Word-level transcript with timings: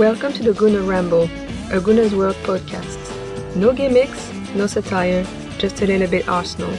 Welcome 0.00 0.32
to 0.32 0.42
the 0.42 0.52
Gooner 0.52 0.88
Ramble, 0.88 1.24
a 1.24 1.78
Gooner's 1.78 2.14
World 2.14 2.36
podcast. 2.36 2.96
No 3.54 3.74
gimmicks, 3.74 4.32
no 4.54 4.66
satire, 4.66 5.26
just 5.58 5.82
a 5.82 5.86
little 5.86 6.08
bit 6.08 6.26
Arsenal. 6.26 6.70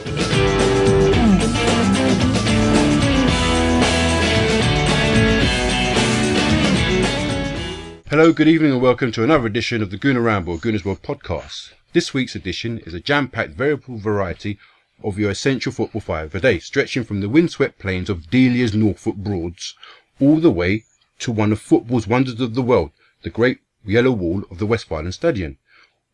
Hello, 8.10 8.34
good 8.34 8.48
evening, 8.48 8.72
and 8.72 8.82
welcome 8.82 9.12
to 9.12 9.24
another 9.24 9.46
edition 9.46 9.84
of 9.84 9.92
the 9.92 10.00
Gooner 10.00 10.26
Ramble, 10.26 10.58
Gooner's 10.58 10.84
World 10.84 11.04
podcast. 11.04 11.74
This 11.94 12.16
week's 12.16 12.34
edition 12.34 12.80
is 12.80 12.96
a 12.96 13.00
jam-packed 13.00 13.54
variable 13.54 14.00
variety 14.00 14.58
of 15.04 15.20
your 15.20 15.30
essential 15.30 15.72
football 15.72 16.02
five 16.02 16.34
a 16.34 16.40
day, 16.40 16.58
stretching 16.58 17.04
from 17.04 17.22
the 17.22 17.30
windswept 17.30 17.78
plains 17.78 18.10
of 18.10 18.32
Delia's 18.32 18.74
Norfolk 18.74 19.18
Broads 19.18 19.76
all 20.20 20.38
the 20.38 20.50
way 20.50 20.86
to 21.20 21.32
one 21.32 21.52
of 21.52 21.62
football's 21.62 22.08
wonders 22.08 22.42
of 22.42 22.56
the 22.56 22.64
world, 22.64 22.90
the 23.24 23.30
great 23.30 23.60
yellow 23.86 24.12
wall 24.12 24.44
of 24.52 24.58
the 24.58 24.68
Westfalen 24.68 25.14
Stadion, 25.14 25.58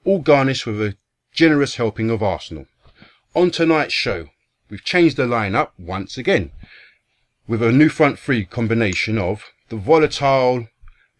all 0.06 0.20
garnished 0.20 0.66
with 0.66 0.82
a 0.82 0.98
generous 1.34 1.76
helping 1.76 2.10
of 2.10 2.24
Arsenal. 2.24 2.66
On 3.36 3.52
tonight's 3.52 3.94
show, 3.94 4.30
we've 4.70 4.84
changed 4.84 5.18
the 5.18 5.24
lineup 5.24 5.70
once 5.78 6.18
again 6.18 6.52
with 7.48 7.64
a 7.64 7.72
new 7.72 7.90
front 7.90 8.20
three 8.20 8.46
combination 8.46 9.18
of 9.18 9.44
the 9.70 9.76
volatile, 9.76 10.68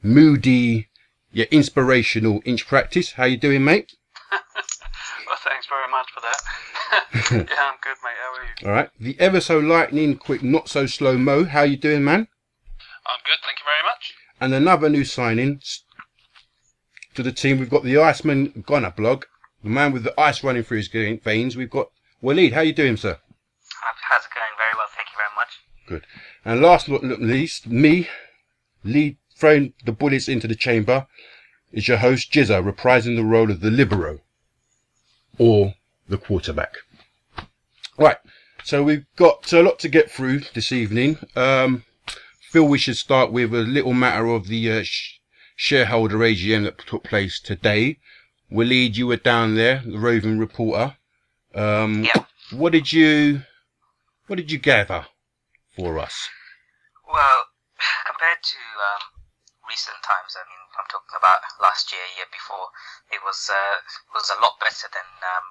moody, 0.04 0.90
yet 1.32 1.48
inspirational 1.52 2.42
inch 2.46 2.68
practice. 2.68 3.14
How 3.14 3.26
you 3.26 3.38
doing, 3.38 3.64
mate? 3.64 3.94
well, 4.32 5.38
thanks 5.44 5.68
very 5.68 5.90
much 5.90 6.08
for 6.14 6.22
that. 6.22 7.48
yeah, 7.50 7.64
I'm 7.64 7.78
good, 7.82 7.98
mate. 8.04 8.18
How 8.22 8.34
are 8.34 8.46
you? 8.46 8.68
All 8.68 8.74
right. 8.74 8.90
The 9.00 9.20
ever 9.20 9.40
so 9.40 9.60
lightning 9.60 10.18
quick, 10.18 10.44
not 10.44 10.70
so 10.70 10.86
slow 10.86 11.18
mo. 11.18 11.46
How 11.46 11.64
you 11.64 11.78
doing, 11.78 12.04
man? 12.04 12.28
I'm 13.06 13.20
good, 13.26 13.40
thank 13.44 13.60
you 13.60 13.66
very 13.66 13.84
much. 13.86 14.14
And 14.40 14.54
another 14.54 14.90
new 14.90 15.06
signing 15.06 15.62
to 17.18 17.24
the 17.24 17.32
team. 17.32 17.60
We've 17.60 17.70
got 17.70 17.84
the 17.84 17.98
Iceman 17.98 18.64
Gunner 18.66 18.94
blog, 18.96 19.26
the 19.64 19.70
man 19.70 19.92
with 19.92 20.04
the 20.04 20.18
ice 20.20 20.44
running 20.44 20.64
through 20.64 20.78
his 20.78 20.88
veins. 20.88 21.58
We've 21.58 21.70
got 21.70 21.90
Waleed. 22.24 22.54
How 22.54 22.62
you 22.62 22.74
doing, 22.74 22.96
sir? 22.96 23.18
How's 24.10 24.24
it 24.24 24.30
going? 24.36 24.54
Very 24.58 24.76
well, 24.76 24.86
thank 24.96 25.10
you 25.12 25.18
very 25.18 25.36
much. 25.36 25.52
Good. 25.88 26.06
And 26.46 26.62
last 26.62 26.88
but 26.88 27.04
not 27.04 27.20
least, 27.20 27.68
me, 27.68 28.08
lead 28.84 29.18
throwing 29.36 29.74
the 29.84 29.92
bullets 29.92 30.30
into 30.30 30.48
the 30.48 30.56
chamber, 30.56 31.08
is 31.72 31.88
your 31.88 31.98
host 31.98 32.32
Jizza, 32.32 32.64
reprising 32.64 33.16
the 33.16 33.26
role 33.26 33.50
of 33.50 33.62
the 33.62 33.72
libero 33.72 34.20
or 35.40 35.74
the 36.08 36.18
quarterback. 36.18 36.76
Right. 37.98 38.18
So 38.64 38.84
we've 38.84 39.06
got 39.16 39.52
a 39.52 39.64
lot 39.64 39.80
to 39.80 39.90
get 39.90 40.12
through 40.12 40.42
this 40.54 40.72
evening. 40.72 41.18
Um, 41.36 41.84
feel 42.42 42.68
we 42.68 42.78
should 42.78 42.98
start 42.98 43.32
with 43.32 43.54
a 43.54 43.58
little 43.58 43.94
matter 43.94 44.28
of 44.28 44.48
the 44.48 44.72
uh, 44.72 44.84
sh- 44.84 45.17
shareholder 45.58 46.22
AGM 46.22 46.64
that 46.64 46.78
took 46.78 47.04
place 47.04 47.42
today. 47.42 47.98
Waleed, 48.54 48.96
you 48.96 49.08
were 49.10 49.18
down 49.18 49.56
there, 49.58 49.82
the 49.84 49.98
roving 49.98 50.38
reporter. 50.38 50.96
Um, 51.54 52.06
Yeah. 52.06 52.24
What 52.54 52.72
did 52.72 52.94
you, 52.94 53.42
what 54.28 54.38
did 54.38 54.54
you 54.54 54.62
gather 54.62 55.08
for 55.76 56.00
us? 56.00 56.30
Well, 57.04 57.50
compared 58.08 58.40
to 58.40 58.62
um, 58.80 59.04
recent 59.68 59.98
times, 60.06 60.38
I 60.38 60.46
mean, 60.46 60.64
I'm 60.78 60.88
talking 60.88 61.18
about 61.18 61.42
last 61.60 61.92
year, 61.92 62.06
year 62.16 62.30
before, 62.32 62.70
it 63.12 63.20
was 63.26 63.50
uh, 63.50 63.82
was 64.14 64.30
a 64.30 64.40
lot 64.40 64.62
better 64.62 64.88
than 64.94 65.10
um, 65.26 65.48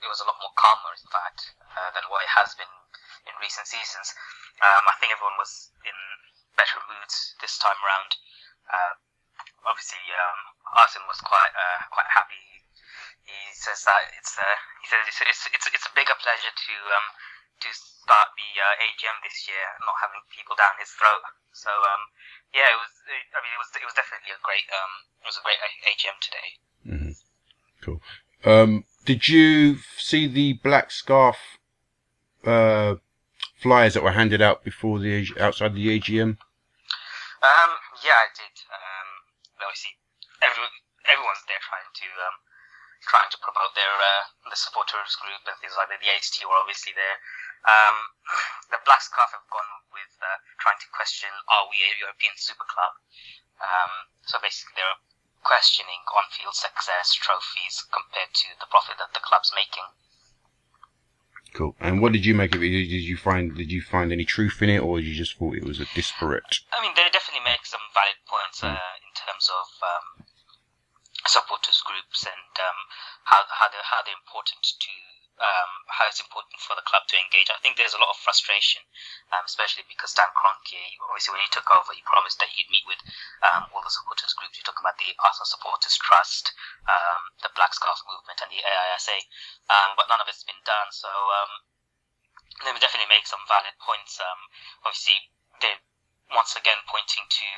it 0.00 0.08
was 0.08 0.22
a 0.22 0.28
lot 0.30 0.38
more 0.40 0.54
calmer, 0.56 0.94
in 0.94 1.10
fact, 1.10 1.52
uh, 1.74 1.90
than 1.92 2.06
what 2.08 2.22
it 2.22 2.32
has 2.38 2.54
been 2.54 2.70
in 3.26 3.34
recent 3.42 3.66
seasons. 3.66 4.14
Um, 4.62 4.86
I 4.88 4.94
think 5.02 5.10
everyone 5.12 5.36
was 5.36 5.74
in 5.84 5.98
better 6.56 6.78
moods 6.88 7.34
this 7.42 7.58
time 7.58 7.76
around. 7.82 8.14
Uh, 8.70 8.94
obviously, 9.66 10.02
um, 10.14 10.38
Arsene 10.76 11.06
was 11.08 11.20
quite 11.22 11.54
uh, 11.54 11.80
quite 11.90 12.08
happy. 12.10 12.40
He 13.24 13.36
says 13.54 13.82
that 13.86 14.10
it's 14.18 14.34
uh, 14.38 14.58
he 14.82 14.86
says 14.90 15.02
it's 15.06 15.20
it's 15.22 15.42
it's, 15.54 15.66
it's 15.70 15.86
a 15.86 15.94
bigger 15.94 16.16
pleasure 16.18 16.52
to 16.52 16.74
um, 16.94 17.06
to 17.62 17.68
start 17.74 18.32
the 18.34 18.50
uh, 18.58 18.84
AGM 18.84 19.18
this 19.22 19.46
year, 19.46 19.64
not 19.84 20.00
having 20.00 20.22
people 20.32 20.56
down 20.56 20.74
his 20.80 20.90
throat. 20.96 21.22
So 21.52 21.70
um, 21.70 22.02
yeah, 22.54 22.68
it 22.70 22.78
was. 22.78 22.92
I 23.06 23.38
mean, 23.42 23.52
it 23.54 23.60
was 23.60 23.70
it 23.76 23.86
was 23.86 23.96
definitely 23.96 24.32
a 24.34 24.40
great 24.42 24.66
um, 24.70 24.92
it 25.22 25.28
was 25.28 25.38
a 25.38 25.44
great 25.44 25.60
AGM 25.86 26.18
today. 26.22 26.48
Cool. 27.82 28.00
Um, 28.44 28.84
did 29.04 29.28
you 29.28 29.76
see 29.98 30.26
the 30.26 30.54
black 30.54 30.90
scarf 30.90 31.36
uh, 32.44 32.96
flyers 33.60 33.94
that 33.94 34.02
were 34.02 34.12
handed 34.12 34.40
out 34.40 34.64
before 34.64 34.98
the 34.98 35.28
outside 35.38 35.74
the 35.74 35.98
AGM? 35.98 36.38
Um, 37.40 37.70
yeah, 38.04 38.20
I 38.20 38.28
did. 38.36 38.49
Everyone 40.40 40.72
everyone's 41.08 41.44
there 41.48 41.60
trying 41.64 41.88
to 41.88 42.08
um, 42.24 42.36
trying 43.04 43.30
to 43.32 43.38
promote 43.40 43.72
their 43.72 43.94
uh, 43.96 44.24
the 44.48 44.56
supporters 44.56 45.16
group 45.20 45.40
and 45.48 45.56
things 45.60 45.76
like 45.76 45.88
that. 45.88 46.00
The 46.00 46.12
HT 46.12 46.44
were 46.44 46.60
obviously 46.60 46.92
there. 46.92 47.16
Um, 47.64 47.96
the 48.72 48.80
Black 48.84 49.00
Scarf 49.04 49.32
have 49.32 49.48
gone 49.48 49.72
with 49.92 50.12
uh, 50.20 50.38
trying 50.60 50.80
to 50.80 50.88
question: 50.92 51.32
Are 51.48 51.68
we 51.68 51.80
a 51.80 51.96
European 52.00 52.36
super 52.36 52.66
club? 52.68 52.92
Um, 53.60 53.92
so 54.24 54.40
basically, 54.40 54.80
they're 54.80 55.00
questioning 55.44 56.04
on-field 56.12 56.56
success, 56.56 57.16
trophies 57.16 57.84
compared 57.88 58.32
to 58.32 58.48
the 58.60 58.68
profit 58.68 59.00
that 59.00 59.12
the 59.16 59.24
club's 59.24 59.52
making. 59.56 59.88
Cool. 61.52 61.74
And 61.80 62.00
what 62.00 62.12
did 62.12 62.24
you 62.24 62.34
make 62.34 62.54
of 62.54 62.62
it? 62.62 62.70
Did 62.70 63.02
you 63.02 63.16
find 63.16 63.56
did 63.56 63.72
you 63.72 63.82
find 63.82 64.12
any 64.12 64.24
truth 64.24 64.62
in 64.62 64.70
it, 64.70 64.78
or 64.78 65.00
you 65.00 65.14
just 65.14 65.36
thought 65.36 65.56
it 65.56 65.64
was 65.64 65.80
a 65.80 65.86
disparate? 65.94 66.62
I 66.72 66.80
mean, 66.80 66.92
they 66.94 67.08
definitely 67.10 67.42
make 67.44 67.66
some 67.66 67.82
valid 67.92 68.20
points 68.28 68.62
uh, 68.62 68.94
in 69.02 69.12
terms 69.18 69.50
of 69.50 69.66
um, 69.82 70.19
supporters 71.26 71.82
groups 71.84 72.24
and 72.24 72.52
um, 72.60 72.78
how 73.24 73.44
how 73.52 73.68
they're 73.68 73.84
how 73.84 74.00
they're 74.04 74.16
important 74.16 74.64
to 74.64 74.92
um, 75.40 75.72
how 75.88 76.04
it's 76.04 76.20
important 76.20 76.60
for 76.60 76.76
the 76.76 76.84
club 76.84 77.08
to 77.08 77.16
engage. 77.16 77.48
I 77.48 77.56
think 77.64 77.80
there's 77.80 77.96
a 77.96 78.02
lot 78.02 78.12
of 78.12 78.20
frustration, 78.20 78.84
um, 79.32 79.44
especially 79.48 79.88
because 79.88 80.12
Stan 80.12 80.28
Kroenke, 80.36 81.00
obviously 81.08 81.32
when 81.32 81.40
he 81.40 81.48
took 81.48 81.68
over, 81.72 81.96
he 81.96 82.04
promised 82.04 82.44
that 82.44 82.52
he'd 82.52 82.68
meet 82.68 82.84
with 82.84 83.00
um, 83.40 83.64
all 83.72 83.80
the 83.80 83.88
supporters 83.88 84.36
groups. 84.36 84.60
You're 84.60 84.68
talking 84.68 84.84
about 84.84 85.00
the 85.00 85.16
Arsenal 85.24 85.48
Supporters 85.48 85.96
Trust, 85.96 86.52
um, 86.84 87.32
the 87.40 87.48
Black 87.56 87.72
Scarf 87.72 88.04
Movement, 88.04 88.36
and 88.44 88.52
the 88.52 88.60
AISA, 88.60 89.16
um, 89.72 89.96
but 89.96 90.12
none 90.12 90.20
of 90.20 90.28
it's 90.28 90.44
been 90.44 90.60
done. 90.68 90.92
So 90.92 91.08
um, 91.08 91.52
they 92.60 92.76
definitely 92.76 93.08
make 93.08 93.24
some 93.24 93.40
valid 93.48 93.72
points. 93.80 94.20
Obviously, 94.84 95.16
they're 95.64 95.80
once 96.36 96.52
again 96.54 96.78
pointing 96.84 97.24
to 97.26 97.48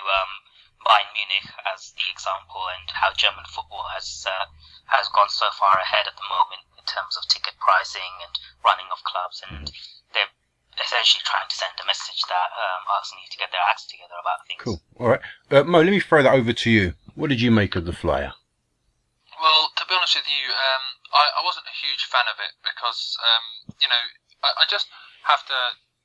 Bayern 0.83 1.11
Munich 1.15 1.47
as 1.73 1.95
the 1.95 2.07
example 2.11 2.63
and 2.79 2.87
how 2.91 3.15
German 3.15 3.47
football 3.49 3.87
has 3.95 4.27
uh, 4.27 4.47
has 4.91 5.09
gone 5.15 5.31
so 5.31 5.49
far 5.57 5.79
ahead 5.79 6.07
at 6.07 6.17
the 6.19 6.27
moment 6.29 6.63
in 6.79 6.85
terms 6.85 7.17
of 7.17 7.27
ticket 7.31 7.55
pricing 7.63 8.13
and 8.27 8.35
running 8.67 8.87
of 8.91 8.99
clubs, 9.07 9.43
and 9.47 9.71
they're 10.15 10.31
essentially 10.83 11.23
trying 11.23 11.47
to 11.47 11.57
send 11.57 11.73
a 11.79 11.87
message 11.87 12.23
that 12.27 12.49
um, 12.59 12.83
Arsenal 12.91 13.23
need 13.23 13.31
to 13.31 13.39
get 13.39 13.55
their 13.55 13.65
acts 13.71 13.87
together 13.87 14.17
about 14.19 14.43
things. 14.47 14.61
Cool. 14.61 14.81
All 14.99 15.11
right, 15.15 15.25
uh, 15.51 15.65
Mo. 15.65 15.81
Let 15.81 15.95
me 15.95 16.01
throw 16.03 16.23
that 16.23 16.35
over 16.35 16.53
to 16.53 16.69
you. 16.71 16.95
What 17.15 17.31
did 17.31 17.41
you 17.41 17.51
make 17.51 17.77
of 17.77 17.85
the 17.85 17.95
flyer? 17.95 18.35
Well, 19.39 19.75
to 19.75 19.83
be 19.87 19.95
honest 19.95 20.15
with 20.15 20.31
you, 20.31 20.45
um, 20.55 20.85
I, 21.13 21.25
I 21.39 21.43
wasn't 21.43 21.67
a 21.67 21.75
huge 21.75 22.07
fan 22.07 22.27
of 22.31 22.39
it 22.39 22.55
because, 22.63 23.19
um, 23.21 23.75
you 23.83 23.89
know, 23.91 24.03
I, 24.47 24.63
I 24.63 24.65
just 24.71 24.87
have 25.27 25.43
to. 25.47 25.59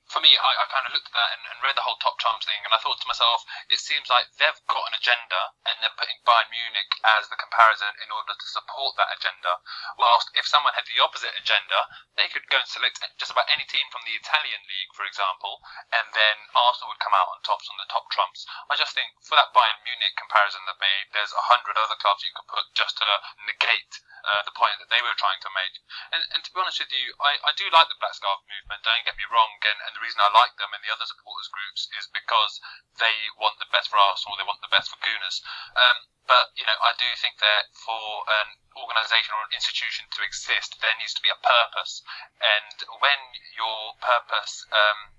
For 0.08 0.24
me, 0.24 0.32
I, 0.40 0.52
I 0.64 0.66
kind 0.72 0.88
of 0.88 0.96
looked 0.96 1.12
at 1.12 1.18
that 1.20 1.32
and, 1.36 1.44
and 1.52 1.60
read 1.60 1.76
the 1.76 1.84
whole 1.84 2.00
top 2.00 2.16
trumps 2.16 2.48
thing, 2.48 2.64
and 2.64 2.72
I 2.72 2.80
thought 2.80 2.96
to 3.04 3.12
myself, 3.12 3.44
it 3.68 3.84
seems 3.84 4.08
like 4.08 4.32
they've 4.40 4.64
got 4.72 4.88
an 4.88 4.96
agenda, 4.96 5.52
and 5.68 5.76
they're 5.84 6.00
putting 6.00 6.24
Bayern 6.24 6.48
Munich 6.48 6.92
as 7.04 7.28
the 7.28 7.36
comparison 7.36 7.92
in 8.00 8.08
order 8.16 8.32
to 8.32 8.48
support 8.48 8.96
that 8.96 9.12
agenda. 9.12 9.60
Whilst 10.00 10.32
if 10.32 10.48
someone 10.48 10.72
had 10.80 10.88
the 10.88 11.04
opposite 11.04 11.36
agenda, 11.36 11.92
they 12.16 12.32
could 12.32 12.48
go 12.48 12.64
and 12.64 12.70
select 12.72 13.04
just 13.20 13.36
about 13.36 13.52
any 13.52 13.68
team 13.68 13.84
from 13.92 14.08
the 14.08 14.16
Italian 14.16 14.64
league, 14.72 14.96
for 14.96 15.04
example, 15.04 15.60
and 15.92 16.08
then 16.16 16.38
Arsenal 16.56 16.96
would 16.96 17.04
come 17.04 17.14
out 17.14 17.28
on 17.28 17.44
tops 17.44 17.68
on 17.68 17.76
the 17.76 17.92
top 17.92 18.08
trumps. 18.08 18.48
I 18.72 18.80
just 18.80 18.96
think 18.96 19.12
for 19.28 19.36
that 19.36 19.52
Bayern 19.52 19.84
Munich 19.84 20.16
comparison 20.16 20.64
that 20.72 20.80
made, 20.80 21.12
there's 21.12 21.36
a 21.36 21.48
hundred 21.52 21.76
other 21.76 22.00
clubs 22.00 22.24
you 22.24 22.32
could 22.32 22.48
put 22.48 22.64
just 22.72 22.96
to 23.04 23.08
negate 23.44 24.00
uh, 24.28 24.44
the 24.44 24.56
point 24.56 24.76
that 24.80 24.92
they 24.92 25.04
were 25.04 25.16
trying 25.16 25.40
to 25.44 25.52
make. 25.56 25.76
And, 26.12 26.24
and 26.36 26.42
to 26.44 26.52
be 26.52 26.60
honest 26.60 26.80
with 26.80 26.92
you, 26.92 27.16
I, 27.20 27.40
I 27.48 27.52
do 27.56 27.68
like 27.72 27.88
the 27.88 28.00
Black 28.00 28.16
Scarf 28.16 28.44
movement, 28.48 28.84
don't 28.84 29.06
get 29.08 29.16
me 29.16 29.28
wrong, 29.32 29.52
and, 29.64 29.80
and 29.88 29.96
the 29.98 30.06
reason 30.06 30.22
I 30.22 30.30
like 30.38 30.54
them 30.62 30.70
and 30.78 30.82
the 30.86 30.94
other 30.94 31.10
supporters 31.10 31.50
groups 31.50 31.90
is 31.98 32.06
because 32.14 32.62
they 33.02 33.18
want 33.42 33.58
the 33.58 33.70
best 33.74 33.90
for 33.90 33.98
Arsenal, 33.98 34.38
they 34.38 34.46
want 34.46 34.62
the 34.62 34.70
best 34.70 34.94
for 34.94 35.02
Gooners. 35.02 35.42
Um, 35.74 35.98
but, 36.30 36.54
you 36.54 36.68
know, 36.70 36.78
I 36.86 36.94
do 37.02 37.10
think 37.18 37.42
that 37.42 37.74
for 37.74 38.04
an 38.30 38.48
organisation 38.78 39.34
or 39.34 39.42
an 39.48 39.58
institution 39.58 40.06
to 40.12 40.22
exist, 40.22 40.78
there 40.84 40.94
needs 41.02 41.18
to 41.18 41.24
be 41.26 41.34
a 41.34 41.40
purpose. 41.40 42.06
And 42.38 42.78
when 43.02 43.20
your 43.56 43.96
purpose 44.04 44.68
um, 44.70 45.18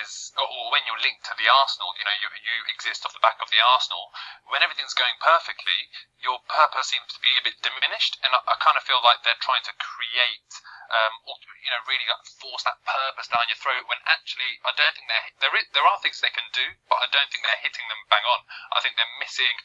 is, 0.00 0.32
or 0.34 0.72
when 0.72 0.82
you're 0.88 0.98
linked 0.98 1.28
to 1.28 1.36
the 1.36 1.46
Arsenal, 1.46 1.92
you 2.00 2.08
know, 2.08 2.16
you, 2.24 2.28
you 2.40 2.56
exist 2.72 3.04
off 3.04 3.12
the 3.12 3.22
back 3.22 3.38
of 3.44 3.52
the 3.52 3.60
Arsenal, 3.60 4.10
when 4.48 4.64
everything's 4.64 4.96
going 4.96 5.14
perfectly, 5.20 5.92
your 6.24 6.40
purpose 6.48 6.88
seems 6.88 7.12
to 7.12 7.20
be 7.20 7.30
a 7.36 7.44
bit 7.44 7.60
diminished. 7.60 8.16
And 8.24 8.32
I, 8.32 8.40
I 8.48 8.56
kind 8.58 8.80
of 8.80 8.82
feel 8.88 9.04
like 9.04 9.22
they're 9.22 9.44
trying 9.44 9.62
to 9.68 9.76
create, 9.76 10.50
um, 10.90 11.14
or, 11.26 11.34
you 11.62 11.70
know, 11.70 11.82
really 11.86 12.06
like 12.06 12.24
force 12.38 12.62
that 12.66 12.78
purpose 12.86 13.30
down 13.30 13.46
your 13.50 13.58
throat 13.58 13.86
when 13.90 13.98
actually 14.06 14.62
I 14.62 14.72
don't 14.74 14.94
think 14.94 15.06
they're, 15.10 15.28
there, 15.42 15.54
is, 15.58 15.66
there 15.74 15.86
are 15.86 15.98
things 16.02 16.22
they 16.22 16.32
can 16.32 16.46
do, 16.54 16.66
but 16.86 17.02
I 17.02 17.10
don't 17.10 17.26
think 17.30 17.42
they're 17.42 17.64
hitting 17.64 17.86
them 17.90 18.02
bang 18.06 18.22
on. 18.26 18.46
I 18.74 18.78
think 18.82 18.94
they're 18.94 19.18
missing 19.22 19.56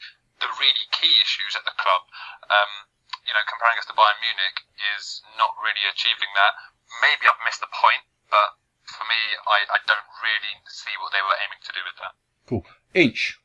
the 0.41 0.49
really 0.57 0.85
key 0.95 1.13
issues 1.21 1.53
at 1.53 1.65
the 1.65 1.75
club. 1.77 2.09
Um, 2.49 2.89
you 3.25 3.33
know, 3.33 3.43
comparing 3.45 3.77
us 3.77 3.85
to 3.89 3.95
Bayern 3.97 4.17
Munich 4.21 4.65
is 4.97 5.21
not 5.37 5.53
really 5.61 5.85
achieving 5.85 6.31
that. 6.33 6.57
Maybe 7.05 7.29
I've 7.29 7.41
missed 7.45 7.61
the 7.61 7.69
point, 7.69 8.01
but 8.33 8.57
for 8.89 9.05
me, 9.05 9.21
I, 9.45 9.77
I 9.77 9.79
don't 9.85 10.09
really 10.21 10.55
see 10.67 10.93
what 10.99 11.13
they 11.13 11.21
were 11.21 11.37
aiming 11.37 11.61
to 11.65 11.71
do 11.73 11.81
with 11.85 11.97
that. 12.01 12.13
Cool. 12.49 12.65
Inch. 12.97 13.40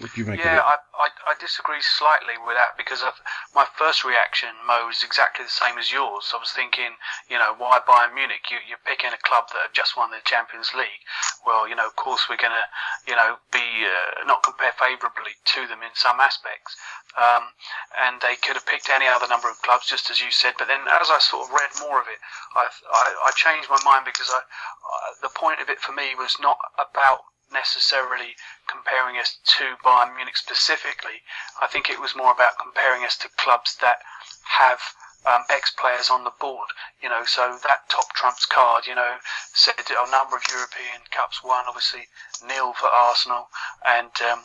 What 0.00 0.16
do 0.16 0.24
you 0.24 0.26
make 0.26 0.40
yeah, 0.40 0.64
of 0.64 0.64
it? 0.64 0.72
I, 0.72 0.76
I, 0.96 1.08
I 1.28 1.34
disagree 1.36 1.84
slightly 1.84 2.40
with 2.40 2.56
that 2.56 2.72
because 2.80 3.04
of 3.04 3.20
my 3.52 3.68
first 3.76 4.00
reaction, 4.00 4.48
Mo, 4.64 4.88
was 4.88 5.04
exactly 5.04 5.44
the 5.44 5.52
same 5.52 5.76
as 5.76 5.92
yours. 5.92 6.32
I 6.32 6.40
was 6.40 6.56
thinking, 6.56 6.96
you 7.28 7.36
know, 7.36 7.52
why 7.60 7.84
Bayern 7.84 8.16
Munich? 8.16 8.48
You, 8.48 8.64
you're 8.64 8.80
picking 8.88 9.12
a 9.12 9.20
club 9.20 9.52
that 9.52 9.60
have 9.60 9.76
just 9.76 10.00
won 10.00 10.08
the 10.08 10.24
Champions 10.24 10.72
League. 10.72 11.04
Well, 11.44 11.68
you 11.68 11.76
know, 11.76 11.84
of 11.84 12.00
course 12.00 12.32
we're 12.32 12.40
going 12.40 12.56
to, 12.56 12.66
you 13.12 13.16
know, 13.16 13.36
be 13.52 13.84
uh, 13.84 14.24
not 14.24 14.40
compare 14.40 14.72
favourably 14.80 15.36
to 15.36 15.68
them 15.68 15.84
in 15.84 15.92
some 15.92 16.16
aspects. 16.16 16.80
Um, 17.20 17.52
and 18.00 18.24
they 18.24 18.40
could 18.40 18.56
have 18.56 18.64
picked 18.64 18.88
any 18.88 19.04
other 19.04 19.28
number 19.28 19.52
of 19.52 19.60
clubs, 19.60 19.84
just 19.84 20.08
as 20.08 20.24
you 20.24 20.32
said. 20.32 20.56
But 20.56 20.72
then, 20.72 20.80
as 20.88 21.12
I 21.12 21.20
sort 21.20 21.44
of 21.44 21.52
read 21.52 21.76
more 21.84 22.00
of 22.00 22.08
it, 22.08 22.24
I, 22.56 22.72
I, 22.72 23.06
I 23.28 23.30
changed 23.36 23.68
my 23.68 23.80
mind 23.84 24.08
because 24.08 24.32
I, 24.32 24.40
I, 24.40 24.96
the 25.20 25.34
point 25.36 25.60
of 25.60 25.68
it 25.68 25.80
for 25.84 25.92
me 25.92 26.16
was 26.16 26.40
not 26.40 26.56
about 26.80 27.28
necessarily 27.52 28.36
comparing 28.66 29.16
us 29.18 29.38
to 29.58 29.76
Bayern 29.84 30.14
Munich 30.16 30.36
specifically. 30.36 31.22
I 31.60 31.66
think 31.66 31.88
it 31.90 32.00
was 32.00 32.16
more 32.16 32.32
about 32.32 32.58
comparing 32.58 33.04
us 33.04 33.16
to 33.18 33.28
clubs 33.36 33.76
that 33.80 33.98
have 34.46 34.80
um, 35.26 35.44
ex-players 35.50 36.10
on 36.10 36.24
the 36.24 36.32
board. 36.40 36.68
You 37.02 37.08
know, 37.08 37.24
so 37.24 37.58
that 37.62 37.88
top 37.90 38.12
trumps 38.14 38.46
card. 38.46 38.86
You 38.86 38.94
know, 38.94 39.16
said 39.52 39.74
a 39.90 40.10
number 40.10 40.36
of 40.36 40.44
European 40.50 41.02
Cups 41.10 41.42
won, 41.44 41.64
obviously 41.68 42.08
nil 42.46 42.72
for 42.72 42.86
Arsenal, 42.86 43.48
and 43.84 44.10
um, 44.30 44.40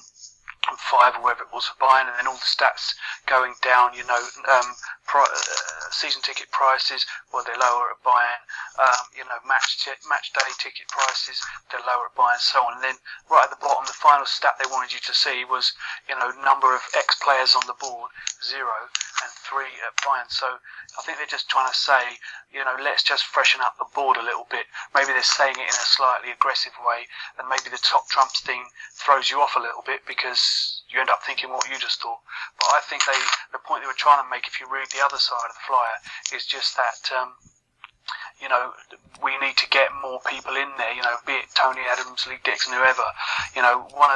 five 0.78 1.16
or 1.16 1.22
whatever 1.22 1.44
it 1.44 1.54
was 1.54 1.66
for 1.70 1.78
Bayern, 1.78 2.10
and 2.10 2.18
then 2.18 2.28
all 2.28 2.42
the 2.42 2.50
stats 2.50 2.98
going 3.26 3.54
down. 3.62 3.94
You 3.94 4.06
know, 4.06 4.22
um, 4.50 4.70
uh, 5.14 5.28
season 5.92 6.22
ticket 6.22 6.52
prices, 6.52 7.06
well, 7.32 7.44
they're 7.46 7.58
lower 7.58 7.94
at 7.94 8.02
Bayern. 8.04 8.42
Um, 8.82 9.06
you 9.16 9.24
know, 9.24 9.40
match 9.48 9.86
t- 9.86 9.96
match 10.10 10.34
day 10.34 10.52
ticket 10.60 10.88
prices, 10.90 11.40
they're 11.72 11.86
lower 11.86 12.12
at 12.12 12.18
Bayern, 12.18 12.42
so 12.42 12.60
on. 12.66 12.76
And 12.76 12.84
then 12.84 12.98
right 13.30 13.46
at 13.46 13.54
the 13.54 13.62
bottom, 13.62 13.86
the 13.86 13.96
final 13.96 14.26
stat 14.26 14.58
they 14.60 14.68
wanted 14.68 14.92
you 14.92 15.00
to 15.06 15.14
see 15.14 15.46
was, 15.46 15.72
you 16.10 16.16
know, 16.18 16.32
number 16.44 16.76
of 16.76 16.82
ex 16.98 17.16
players 17.22 17.56
on 17.56 17.64
the 17.68 17.78
board, 17.80 18.12
zero, 18.44 18.90
and 19.24 19.32
three 19.48 19.72
at 19.88 19.96
Bayern. 20.04 20.28
So 20.28 20.60
I 20.98 21.02
think 21.04 21.18
they're 21.18 21.32
just 21.32 21.48
trying 21.50 21.72
to 21.72 21.78
say, 21.78 22.20
you 22.52 22.64
know, 22.64 22.76
let's 22.84 23.04
just 23.04 23.26
freshen 23.26 23.62
up 23.62 23.78
the 23.78 23.88
board 23.96 24.18
a 24.18 24.24
little 24.24 24.48
bit. 24.52 24.66
Maybe 24.94 25.14
they're 25.14 25.24
saying 25.24 25.56
it 25.56 25.70
in 25.70 25.80
a 25.80 25.90
slightly 25.96 26.32
aggressive 26.32 26.76
way, 26.84 27.08
and 27.40 27.48
maybe 27.48 27.70
the 27.72 27.80
top 27.80 28.08
trumps 28.10 28.42
thing 28.42 28.64
throws 28.96 29.30
you 29.30 29.40
off 29.40 29.56
a 29.56 29.64
little 29.64 29.84
bit 29.86 30.02
because 30.08 30.40
you 30.96 31.04
end 31.04 31.12
up 31.12 31.20
thinking 31.28 31.52
what 31.52 31.68
you 31.68 31.76
just 31.76 32.00
thought. 32.00 32.24
But 32.56 32.72
I 32.72 32.80
think 32.88 33.04
they, 33.04 33.20
the 33.52 33.60
point 33.60 33.84
they 33.84 33.92
were 33.92 34.00
trying 34.00 34.24
to 34.24 34.32
make, 34.32 34.48
if 34.48 34.64
you 34.64 34.72
read 34.72 34.88
the 34.96 35.04
other 35.04 35.20
side 35.20 35.52
of 35.52 35.60
the 35.60 35.68
flyer, 35.68 36.00
is 36.32 36.48
just 36.48 36.80
that. 36.80 37.12
Um, 37.12 37.36
you 38.40 38.48
know, 38.48 38.72
we 39.24 39.36
need 39.40 39.58
to 39.58 39.70
get 39.70 39.90
more 40.02 40.20
people 40.30 40.56
in 40.56 40.70
there. 40.78 40.94
You 40.94 41.02
know, 41.02 41.18
be 41.26 41.34
it 41.34 41.50
Tony 41.56 41.82
Adams, 41.90 42.28
Lee 42.28 42.38
Dixon, 42.44 42.74
whoever. 42.74 43.04
You 43.56 43.62
know, 43.62 43.88
one 43.92 44.12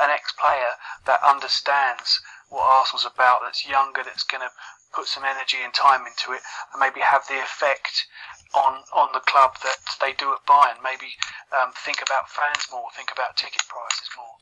an 0.00 0.10
ex-player 0.10 0.72
that 1.06 1.20
understands 1.26 2.20
what 2.48 2.62
Arsenal's 2.62 3.08
about, 3.08 3.40
that's 3.42 3.66
younger, 3.66 4.04
that's 4.04 4.22
going 4.22 4.42
to 4.42 4.52
put 4.94 5.08
some 5.08 5.24
energy 5.24 5.58
and 5.64 5.74
time 5.74 6.06
into 6.06 6.32
it, 6.32 6.42
and 6.72 6.78
maybe 6.78 7.00
have 7.00 7.26
the 7.26 7.40
effect 7.42 8.06
on 8.54 8.84
on 8.94 9.10
the 9.12 9.24
club 9.26 9.58
that 9.64 9.76
they 10.00 10.12
do 10.12 10.32
at 10.32 10.46
Bayern. 10.46 10.78
Maybe 10.84 11.18
um, 11.50 11.72
think 11.74 11.98
about 12.00 12.30
fans 12.30 12.64
more, 12.70 12.88
think 12.94 13.10
about 13.10 13.36
ticket 13.36 13.66
prices 13.66 14.08
more. 14.16 14.36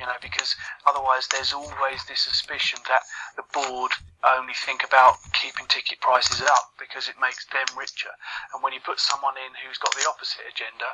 You 0.00 0.06
know, 0.06 0.16
because 0.22 0.56
otherwise 0.88 1.28
there's 1.30 1.52
always 1.52 2.00
this 2.08 2.20
suspicion 2.20 2.80
that 2.88 3.02
the 3.36 3.44
board 3.52 3.92
only 4.24 4.52
think 4.52 4.84
about 4.84 5.16
keeping 5.32 5.64
ticket 5.66 6.00
prices 6.00 6.44
up 6.44 6.76
because 6.76 7.08
it 7.08 7.16
makes 7.20 7.46
them 7.48 7.66
richer. 7.72 8.12
And 8.52 8.62
when 8.62 8.72
you 8.76 8.80
put 8.80 9.00
someone 9.00 9.36
in 9.40 9.52
who's 9.64 9.80
got 9.80 9.96
the 9.96 10.04
opposite 10.08 10.44
agenda, 10.44 10.88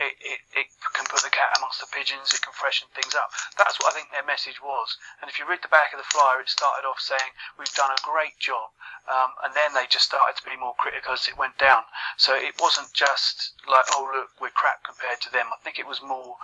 it, 0.00 0.16
it, 0.20 0.40
it 0.56 0.66
can 0.96 1.04
put 1.08 1.20
the 1.20 1.32
cat 1.32 1.52
amongst 1.60 1.80
the 1.80 1.90
pigeons, 1.92 2.32
it 2.32 2.40
can 2.40 2.56
freshen 2.56 2.88
things 2.96 3.12
up. 3.12 3.28
That's 3.60 3.76
what 3.80 3.92
I 3.92 3.96
think 3.96 4.08
their 4.08 4.24
message 4.24 4.60
was. 4.64 4.96
And 5.20 5.28
if 5.28 5.36
you 5.36 5.44
read 5.44 5.60
the 5.60 5.72
back 5.72 5.92
of 5.92 6.00
the 6.00 6.08
flyer, 6.08 6.40
it 6.40 6.48
started 6.48 6.88
off 6.88 7.00
saying, 7.00 7.36
We've 7.58 7.72
done 7.76 7.92
a 7.92 8.00
great 8.06 8.38
job. 8.40 8.72
Um, 9.10 9.32
and 9.44 9.52
then 9.56 9.74
they 9.74 9.88
just 9.90 10.06
started 10.06 10.36
to 10.38 10.44
be 10.48 10.56
more 10.56 10.76
critical 10.78 11.12
as 11.12 11.26
it 11.26 11.36
went 11.36 11.58
down. 11.58 11.82
So 12.16 12.36
it 12.36 12.54
wasn't 12.60 12.92
just 12.92 13.52
like, 13.66 13.84
oh, 13.96 14.06
look, 14.06 14.30
we're 14.40 14.54
crap 14.54 14.84
compared 14.84 15.20
to 15.22 15.32
them. 15.32 15.50
I 15.50 15.58
think 15.64 15.78
it 15.78 15.88
was 15.88 16.00
more 16.00 16.36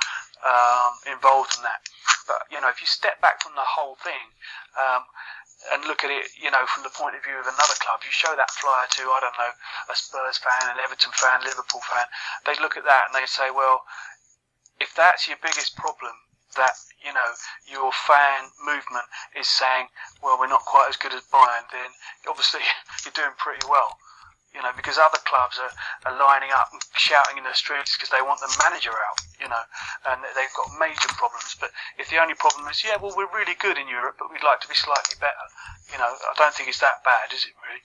um, 0.43 0.93
involved 1.06 1.55
in 1.56 1.62
that. 1.62 1.87
But, 2.27 2.43
you 2.50 2.61
know, 2.61 2.69
if 2.69 2.81
you 2.81 2.87
step 2.87 3.21
back 3.21 3.43
from 3.43 3.55
the 3.55 3.62
whole 3.62 3.94
thing, 4.03 4.35
um, 4.75 5.06
and 5.73 5.85
look 5.85 6.05
at 6.05 6.11
it, 6.11 6.31
you 6.39 6.51
know, 6.51 6.65
from 6.67 6.83
the 6.83 6.95
point 6.95 7.17
of 7.17 7.23
view 7.25 7.37
of 7.39 7.47
another 7.47 7.79
club. 7.83 8.01
You 8.05 8.13
show 8.13 8.35
that 8.37 8.51
flyer 8.51 8.87
to, 8.87 9.03
I 9.11 9.19
don't 9.21 9.39
know, 9.39 9.53
a 9.91 9.97
Spurs 9.97 10.39
fan, 10.39 10.71
an 10.71 10.83
Everton 10.83 11.13
fan, 11.15 11.43
Liverpool 11.43 11.83
fan. 11.87 12.07
They 12.47 12.57
look 12.63 12.77
at 12.77 12.85
that 12.85 13.11
and 13.11 13.15
they 13.15 13.27
say, 13.27 13.51
well, 13.51 13.83
if 14.81 14.95
that's 14.95 15.27
your 15.27 15.39
biggest 15.43 15.77
problem, 15.77 16.13
that 16.57 16.73
you 17.05 17.13
know 17.13 17.31
your 17.69 17.93
fan 17.93 18.49
movement 18.65 19.05
is 19.37 19.47
saying, 19.47 19.89
well, 20.23 20.39
we're 20.41 20.49
not 20.49 20.65
quite 20.65 20.89
as 20.89 20.97
good 20.97 21.13
as 21.13 21.21
Bayern, 21.29 21.69
then 21.73 21.91
obviously 22.29 22.61
you're 23.05 23.12
doing 23.12 23.37
pretty 23.37 23.67
well 23.69 23.99
you 24.56 24.64
know, 24.64 24.73
because 24.73 24.97
other 24.97 25.20
clubs 25.29 25.61
are, 25.61 25.69
are 26.08 26.17
lining 26.17 26.49
up 26.56 26.73
and 26.73 26.81
shouting 26.97 27.37
in 27.37 27.44
the 27.44 27.53
streets 27.53 27.93
because 27.93 28.08
they 28.08 28.25
want 28.25 28.41
the 28.41 28.49
manager 28.64 28.97
out, 28.97 29.20
you 29.37 29.44
know, 29.53 29.64
and 30.08 30.25
they've 30.32 30.56
got 30.56 30.73
major 30.81 31.12
problems. 31.12 31.53
But 31.61 31.76
if 32.00 32.08
the 32.08 32.17
only 32.17 32.32
problem 32.35 32.64
is, 32.73 32.81
yeah, 32.81 32.97
well, 32.97 33.12
we're 33.12 33.31
really 33.37 33.55
good 33.61 33.76
in 33.76 33.85
Europe, 33.85 34.17
but 34.17 34.32
we'd 34.32 34.41
like 34.41 34.64
to 34.64 34.70
be 34.73 34.75
slightly 34.75 35.20
better, 35.20 35.47
you 35.93 36.00
know, 36.00 36.08
I 36.08 36.32
don't 36.41 36.56
think 36.56 36.73
it's 36.73 36.81
that 36.81 37.05
bad, 37.05 37.37
is 37.37 37.44
it 37.44 37.53
really? 37.61 37.85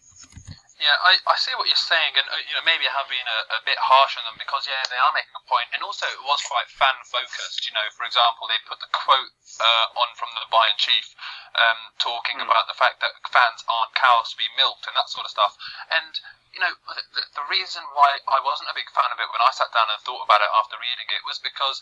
Yeah, 0.81 0.97
I, 0.97 1.13
I 1.29 1.37
see 1.37 1.53
what 1.53 1.69
you're 1.69 1.77
saying, 1.77 2.17
and 2.17 2.25
uh, 2.25 2.41
you 2.41 2.57
know 2.57 2.65
maybe 2.65 2.89
I 2.89 2.93
have 2.97 3.05
been 3.05 3.29
a, 3.29 3.39
a 3.53 3.61
bit 3.69 3.77
harsh 3.77 4.17
on 4.17 4.25
them 4.25 4.41
because 4.41 4.65
yeah, 4.65 4.81
they 4.89 4.97
are 4.97 5.13
making 5.13 5.37
a 5.37 5.45
point, 5.45 5.69
and 5.77 5.85
also 5.85 6.09
it 6.09 6.25
was 6.25 6.41
quite 6.41 6.65
fan 6.73 6.97
focused. 7.05 7.69
You 7.69 7.77
know, 7.77 7.85
for 7.93 8.01
example, 8.01 8.49
they 8.49 8.57
put 8.65 8.81
the 8.81 8.89
quote 8.89 9.29
uh, 9.61 9.85
on 9.93 10.09
from 10.17 10.33
the 10.33 10.49
Bayern 10.49 10.73
chief 10.81 11.13
um, 11.53 11.93
talking 12.01 12.41
mm. 12.41 12.49
about 12.49 12.65
the 12.65 12.73
fact 12.73 12.97
that 13.05 13.13
fans 13.29 13.61
aren't 13.69 13.93
cows 13.93 14.33
to 14.33 14.41
be 14.41 14.49
milked 14.57 14.89
and 14.89 14.97
that 14.97 15.05
sort 15.05 15.29
of 15.29 15.31
stuff, 15.37 15.53
and 15.93 16.17
you 16.51 16.59
know, 16.59 16.73
the, 17.15 17.23
the 17.35 17.45
reason 17.47 17.83
why 17.95 18.19
I 18.27 18.43
wasn't 18.43 18.71
a 18.71 18.75
big 18.75 18.89
fan 18.91 19.07
of 19.11 19.19
it 19.19 19.31
when 19.31 19.43
I 19.43 19.51
sat 19.55 19.71
down 19.71 19.87
and 19.87 19.99
thought 20.03 20.23
about 20.27 20.43
it 20.43 20.51
after 20.51 20.75
reading 20.79 21.07
it 21.07 21.23
was 21.23 21.39
because 21.39 21.79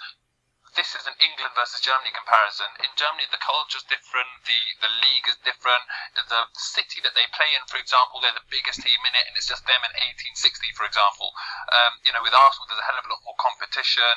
this 0.78 0.94
is 0.94 1.09
an 1.09 1.18
England 1.18 1.49
versus 1.57 1.81
Germany 1.81 2.14
comparison. 2.14 2.69
In 2.78 2.94
Germany, 2.94 3.26
the 3.33 3.42
culture's 3.42 3.83
different, 3.90 4.30
the, 4.45 4.59
the 4.85 4.92
league 5.02 5.26
is 5.26 5.38
different. 5.42 5.81
The 6.14 6.45
city 6.54 7.02
that 7.02 7.18
they 7.18 7.26
play 7.33 7.49
in, 7.57 7.66
for 7.66 7.81
example, 7.81 8.21
they're 8.21 8.38
the 8.38 8.45
biggest 8.54 8.85
team 8.85 9.02
in 9.02 9.14
it, 9.18 9.26
and 9.26 9.33
it's 9.33 9.49
just 9.49 9.66
them 9.66 9.81
in 9.81 9.94
1860, 9.97 10.78
for 10.78 10.85
example. 10.85 11.33
Um, 11.73 11.97
you 12.06 12.14
know, 12.14 12.21
with 12.21 12.38
Arsenal, 12.38 12.69
there's 12.69 12.81
a 12.81 12.85
hell 12.85 13.02
of 13.02 13.06
a 13.06 13.09
lot 13.09 13.26
more 13.26 13.38
competition. 13.42 14.14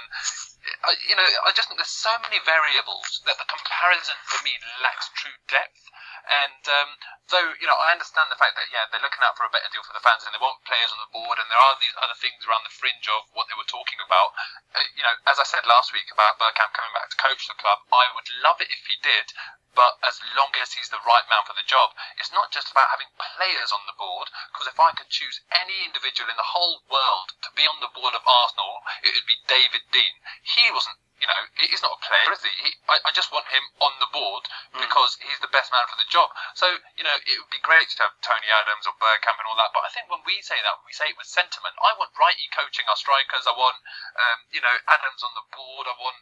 I, 0.84 0.92
you 1.08 1.16
know, 1.16 1.24
I 1.48 1.56
just 1.56 1.72
think 1.72 1.80
there's 1.80 1.90
so 1.90 2.14
many 2.20 2.38
variables 2.44 3.24
that 3.24 3.40
the 3.40 3.48
comparison 3.48 4.14
for 4.28 4.44
me 4.44 4.52
lacks 4.84 5.08
true 5.16 5.34
depth. 5.48 5.88
And 6.28 6.62
um, 6.70 6.90
though 7.28 7.50
you 7.58 7.66
know, 7.66 7.74
I 7.74 7.92
understand 7.92 8.30
the 8.30 8.38
fact 8.38 8.54
that 8.54 8.70
yeah, 8.70 8.86
they're 8.90 9.02
looking 9.02 9.24
out 9.26 9.34
for 9.34 9.46
a 9.46 9.52
better 9.52 9.68
deal 9.74 9.82
for 9.82 9.94
the 9.94 10.04
fans 10.04 10.22
and 10.22 10.30
they 10.30 10.42
want 10.42 10.62
players 10.62 10.94
on 10.94 11.02
the 11.02 11.10
board, 11.10 11.42
and 11.42 11.48
there 11.50 11.60
are 11.60 11.74
these 11.82 11.96
other 11.98 12.16
things 12.18 12.46
around 12.46 12.62
the 12.62 12.74
fringe 12.74 13.06
of 13.10 13.26
what 13.34 13.50
they 13.50 13.58
were 13.58 13.68
talking 13.68 13.98
about. 14.02 14.34
Uh, 14.72 14.86
you 14.94 15.02
know, 15.02 15.16
as 15.26 15.42
I 15.42 15.46
said 15.46 15.66
last 15.66 15.90
week 15.90 16.06
about 16.14 16.38
Bergkamp 16.38 16.72
coming 16.76 16.94
back 16.94 17.10
to 17.10 17.18
coach 17.18 17.46
the 17.50 17.58
club, 17.58 17.82
I 17.90 18.06
would 18.14 18.28
love 18.42 18.62
it 18.62 18.70
if 18.70 18.86
he 18.86 18.96
did. 19.02 19.34
But 19.72 19.96
as 20.04 20.20
long 20.36 20.52
as 20.60 20.76
he's 20.76 20.92
the 20.92 21.00
right 21.00 21.24
man 21.32 21.48
for 21.48 21.56
the 21.56 21.64
job, 21.64 21.96
it's 22.20 22.30
not 22.30 22.52
just 22.52 22.70
about 22.70 22.92
having 22.92 23.08
players 23.16 23.72
on 23.72 23.86
the 23.88 23.96
board. 23.96 24.28
Because 24.52 24.68
if 24.68 24.78
I 24.78 24.92
could 24.92 25.08
choose 25.08 25.40
any 25.48 25.88
individual 25.88 26.28
in 26.28 26.36
the 26.36 26.52
whole 26.52 26.84
world 26.92 27.32
to 27.40 27.50
be 27.56 27.66
on 27.66 27.80
the 27.80 27.88
board 27.88 28.12
of 28.12 28.20
Arsenal, 28.28 28.84
it 29.00 29.16
would 29.16 29.24
be 29.24 29.40
David 29.48 29.88
Dein. 29.90 30.20
He 30.44 30.70
wasn't 30.70 31.00
you 31.22 31.30
know, 31.30 31.42
he's 31.54 31.78
not 31.86 31.94
a 31.94 32.02
player, 32.02 32.34
is 32.34 32.42
he? 32.42 32.50
he 32.66 32.74
I, 32.90 32.98
I, 33.06 33.10
just 33.14 33.30
want 33.30 33.46
him 33.46 33.62
on 33.78 33.94
the 34.02 34.10
board 34.10 34.42
mm. 34.74 34.82
because 34.82 35.14
he's 35.22 35.38
the 35.38 35.54
best 35.54 35.70
man 35.70 35.86
for 35.86 35.94
the 35.94 36.10
job. 36.10 36.34
So, 36.58 36.66
you 36.98 37.06
know, 37.06 37.14
it 37.14 37.38
would 37.38 37.54
be 37.54 37.62
great 37.62 37.86
to 37.94 38.10
have 38.10 38.18
Tony 38.26 38.50
Adams 38.50 38.90
or 38.90 38.98
Bergkamp 38.98 39.38
and 39.38 39.46
all 39.46 39.54
that, 39.62 39.70
but 39.70 39.86
I 39.86 39.94
think 39.94 40.10
when 40.10 40.26
we 40.26 40.42
say 40.42 40.58
that, 40.58 40.82
we 40.82 40.90
say 40.90 41.14
it 41.14 41.16
with 41.16 41.30
sentiment. 41.30 41.78
I 41.78 41.94
want 41.94 42.10
Wrighty 42.18 42.50
coaching 42.50 42.90
our 42.90 42.98
strikers. 42.98 43.46
I 43.46 43.54
want, 43.54 43.78
um, 44.18 44.50
you 44.50 44.58
know, 44.58 44.74
Adams 44.90 45.22
on 45.22 45.30
the 45.38 45.46
board. 45.54 45.86
I 45.86 45.94
want, 45.94 46.18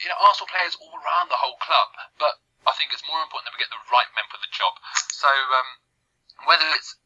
you 0.00 0.08
know, 0.08 0.16
Arsenal 0.24 0.48
players 0.48 0.72
all 0.80 0.96
around 0.96 1.28
the 1.28 1.36
whole 1.44 1.60
club. 1.60 1.92
But 2.16 2.40
I 2.64 2.72
think 2.80 2.96
it's 2.96 3.04
more 3.04 3.20
important 3.20 3.52
that 3.52 3.56
we 3.60 3.60
get 3.60 3.68
the 3.68 3.92
right 3.92 4.08
men 4.16 4.24
for 4.32 4.40
the 4.40 4.48
job. 4.48 4.72
So, 5.12 5.28
um, 5.28 5.84
whether 6.48 6.64
it's 6.72 6.96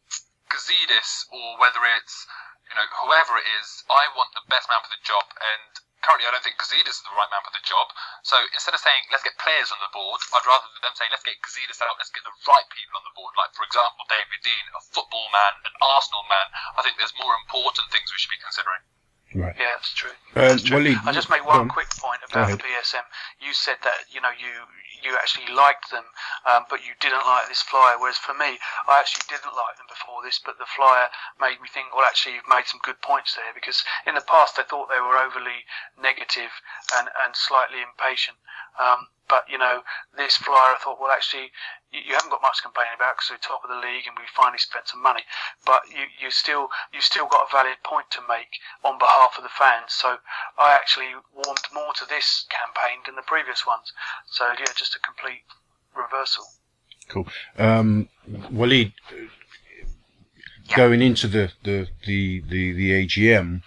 Gazidis 0.46 1.26
or 1.34 1.58
whether 1.58 1.82
it's, 1.98 2.30
you 2.70 2.78
know, 2.78 2.86
whoever 3.02 3.34
it 3.42 3.46
is, 3.58 3.82
I 3.90 4.06
want 4.14 4.38
the 4.38 4.46
best 4.46 4.70
man 4.70 4.80
for 4.86 4.92
the 4.94 5.02
job. 5.02 5.26
And 5.34 5.72
currently 6.02 6.26
I 6.26 6.32
don't 6.34 6.44
think 6.44 6.58
Gazidis 6.58 6.98
is 6.98 7.04
the 7.04 7.14
right 7.14 7.28
man 7.30 7.42
for 7.42 7.54
the 7.54 7.64
job. 7.64 7.90
So 8.22 8.38
instead 8.54 8.74
of 8.74 8.80
saying 8.82 9.02
let's 9.10 9.26
get 9.26 9.38
players 9.40 9.70
on 9.70 9.80
the 9.82 9.90
board, 9.90 10.20
I'd 10.34 10.46
rather 10.46 10.68
them 10.80 10.94
say 10.94 11.06
let's 11.10 11.26
get 11.26 11.38
Gazidis 11.42 11.82
out, 11.82 11.98
let's 11.98 12.12
get 12.14 12.22
the 12.22 12.34
right 12.46 12.66
people 12.70 12.94
on 12.98 13.04
the 13.06 13.14
board. 13.14 13.34
Like 13.34 13.52
for 13.54 13.66
example, 13.66 14.06
David 14.06 14.40
Dein, 14.42 14.66
a 14.74 14.82
football 14.94 15.28
man, 15.34 15.52
an 15.66 15.74
Arsenal 15.82 16.24
man. 16.30 16.46
I 16.78 16.80
think 16.86 16.96
there's 16.98 17.14
more 17.18 17.34
important 17.44 17.90
things 17.90 18.10
we 18.10 18.18
should 18.18 18.32
be 18.32 18.42
considering. 18.42 18.82
Right. 19.36 19.52
Yeah, 19.60 19.76
that's 19.76 19.92
true. 19.92 20.16
Um, 20.34 20.48
that's 20.48 20.64
true. 20.64 20.80
Waleed, 20.80 21.04
I'll 21.04 21.12
just 21.12 21.28
make 21.28 21.44
one 21.44 21.68
quick 21.68 21.92
point 22.00 22.24
about 22.24 22.48
the 22.48 22.56
BSM. 22.56 23.04
You 23.44 23.52
said 23.52 23.76
that 23.84 24.08
you 24.08 24.24
know 24.24 24.32
you 24.32 24.52
you 25.08 25.16
actually 25.16 25.48
liked 25.48 25.90
them, 25.90 26.04
um, 26.44 26.68
but 26.68 26.84
you 26.84 26.92
didn't 27.00 27.24
like 27.24 27.48
this 27.48 27.64
flyer. 27.64 27.96
Whereas 27.96 28.20
for 28.20 28.36
me, 28.36 28.60
I 28.84 29.00
actually 29.00 29.24
didn't 29.28 29.56
like 29.56 29.80
them 29.80 29.88
before 29.88 30.20
this, 30.20 30.36
but 30.38 30.60
the 30.60 30.68
flyer 30.68 31.08
made 31.40 31.60
me 31.64 31.68
think, 31.72 31.96
well, 31.96 32.04
actually, 32.04 32.36
you've 32.36 32.52
made 32.52 32.68
some 32.68 32.84
good 32.84 33.00
points 33.00 33.34
there 33.34 33.56
because 33.56 33.82
in 34.04 34.14
the 34.14 34.28
past 34.28 34.60
I 34.60 34.68
thought 34.68 34.92
they 34.92 35.00
were 35.00 35.16
overly 35.16 35.64
negative 35.96 36.52
and, 37.00 37.08
and 37.24 37.32
slightly 37.32 37.80
impatient. 37.80 38.36
Um, 38.76 39.08
but 39.28 39.44
you 39.48 39.58
know, 39.58 39.82
this 40.16 40.36
flyer, 40.36 40.74
I 40.74 40.78
thought, 40.82 41.00
well, 41.00 41.12
actually, 41.12 41.52
you, 41.92 42.00
you 42.00 42.12
haven't 42.14 42.30
got 42.30 42.42
much 42.42 42.58
to 42.58 42.68
complain 42.68 42.88
about 42.96 43.16
because 43.16 43.30
we're 43.30 43.42
top 43.44 43.62
of 43.64 43.70
the 43.70 43.80
league 43.80 44.08
and 44.08 44.16
we 44.16 44.24
finally 44.34 44.58
spent 44.58 44.88
some 44.88 45.02
money. 45.02 45.22
But 45.64 45.82
you, 45.88 46.08
you 46.18 46.30
still, 46.30 46.68
you 46.92 47.00
still 47.00 47.26
got 47.26 47.48
a 47.48 47.52
valid 47.52 47.78
point 47.84 48.10
to 48.16 48.20
make 48.28 48.58
on 48.84 48.98
behalf 48.98 49.36
of 49.36 49.44
the 49.44 49.52
fans. 49.52 49.92
So 49.92 50.18
I 50.58 50.74
actually 50.74 51.12
warmed 51.32 51.68
more 51.72 51.92
to 52.00 52.04
this 52.08 52.46
campaign 52.48 53.04
than 53.06 53.16
the 53.16 53.26
previous 53.26 53.66
ones. 53.66 53.92
So 54.26 54.48
yeah, 54.58 54.72
just 54.76 54.96
a 54.96 55.00
complete 55.00 55.44
reversal. 55.94 56.44
Cool. 57.08 57.26
Um, 57.56 58.08
Waleed, 58.28 58.92
going 60.74 61.00
into 61.02 61.26
the 61.26 61.52
the 61.62 61.88
the 62.06 62.40
the, 62.40 62.72
the 62.72 62.90
AGM, 63.06 63.62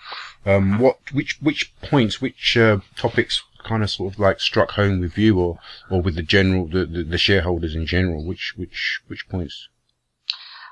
um, 0.45 0.79
what 0.79 0.99
which 1.11 1.41
which 1.41 1.73
points, 1.81 2.21
which 2.21 2.57
uh, 2.57 2.79
topics 2.95 3.43
kind 3.63 3.83
of 3.83 3.89
sort 3.89 4.13
of 4.13 4.19
like 4.19 4.39
struck 4.39 4.71
home 4.71 4.99
with 4.99 5.17
you 5.17 5.39
or 5.39 5.59
or 5.89 6.01
with 6.01 6.15
the 6.15 6.23
general 6.23 6.67
the, 6.67 6.85
the, 6.85 7.03
the 7.03 7.17
shareholders 7.17 7.75
in 7.75 7.85
general? 7.85 8.25
Which 8.25 8.53
which 8.57 9.01
which 9.07 9.27
points? 9.29 9.69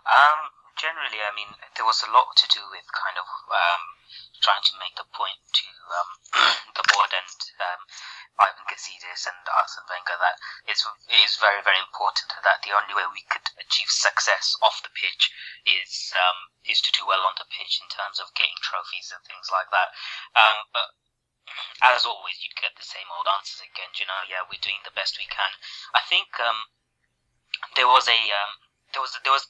Um, 0.09 0.49
generally, 0.79 1.21
I 1.21 1.35
mean, 1.35 1.53
there 1.75 1.85
was 1.85 2.01
a 2.01 2.11
lot 2.11 2.33
to 2.39 2.47
do 2.49 2.63
with 2.71 2.87
kind 2.95 3.17
of 3.19 3.27
um, 3.51 3.83
trying 4.41 4.63
to 4.63 4.79
make 4.79 4.95
the 4.95 5.07
point 5.11 5.37
to 5.51 5.67
um, 5.91 6.09
the 6.79 6.85
board 6.89 7.11
and 7.11 7.35
um, 7.59 7.81
Ivan 8.39 8.65
Gazidis 8.71 9.27
and 9.27 9.43
Arsene 9.51 9.83
Wenger 9.91 10.15
that 10.23 10.39
it's, 10.63 10.87
it 11.11 11.19
is 11.19 11.35
very, 11.35 11.59
very 11.59 11.79
important 11.83 12.31
that 12.31 12.63
the 12.63 12.71
only 12.71 12.95
way 12.95 13.03
we 13.11 13.27
could 13.27 13.43
achieve 13.59 13.91
success 13.91 14.55
off 14.63 14.79
the 14.79 14.95
pitch 14.95 15.27
is 15.67 16.15
um, 16.15 16.55
is 16.63 16.79
to 16.79 16.95
do 16.95 17.03
well 17.03 17.27
on 17.27 17.35
the 17.35 17.51
pitch 17.51 17.83
in 17.83 17.89
terms 17.91 18.23
of 18.23 18.31
getting 18.39 18.55
trophies 18.63 19.11
and 19.11 19.19
things 19.27 19.51
like 19.51 19.67
that. 19.75 19.91
Um, 20.39 20.57
but 20.71 20.87
as 21.81 22.05
always, 22.05 22.41
you 22.43 22.49
get 22.55 22.75
the 22.75 22.85
same 22.85 23.07
old 23.13 23.27
answers 23.27 23.61
again. 23.63 23.91
You 23.97 24.05
know, 24.05 24.21
yeah, 24.27 24.45
we're 24.45 24.61
doing 24.61 24.81
the 24.83 24.95
best 24.95 25.17
we 25.17 25.27
can. 25.29 25.51
I 25.93 26.01
think 26.05 26.35
um, 26.39 26.69
there 27.75 27.87
was 27.87 28.07
a 28.07 28.19
um, 28.33 28.51
there 28.93 29.01
was 29.01 29.17
there 29.23 29.33
was 29.33 29.49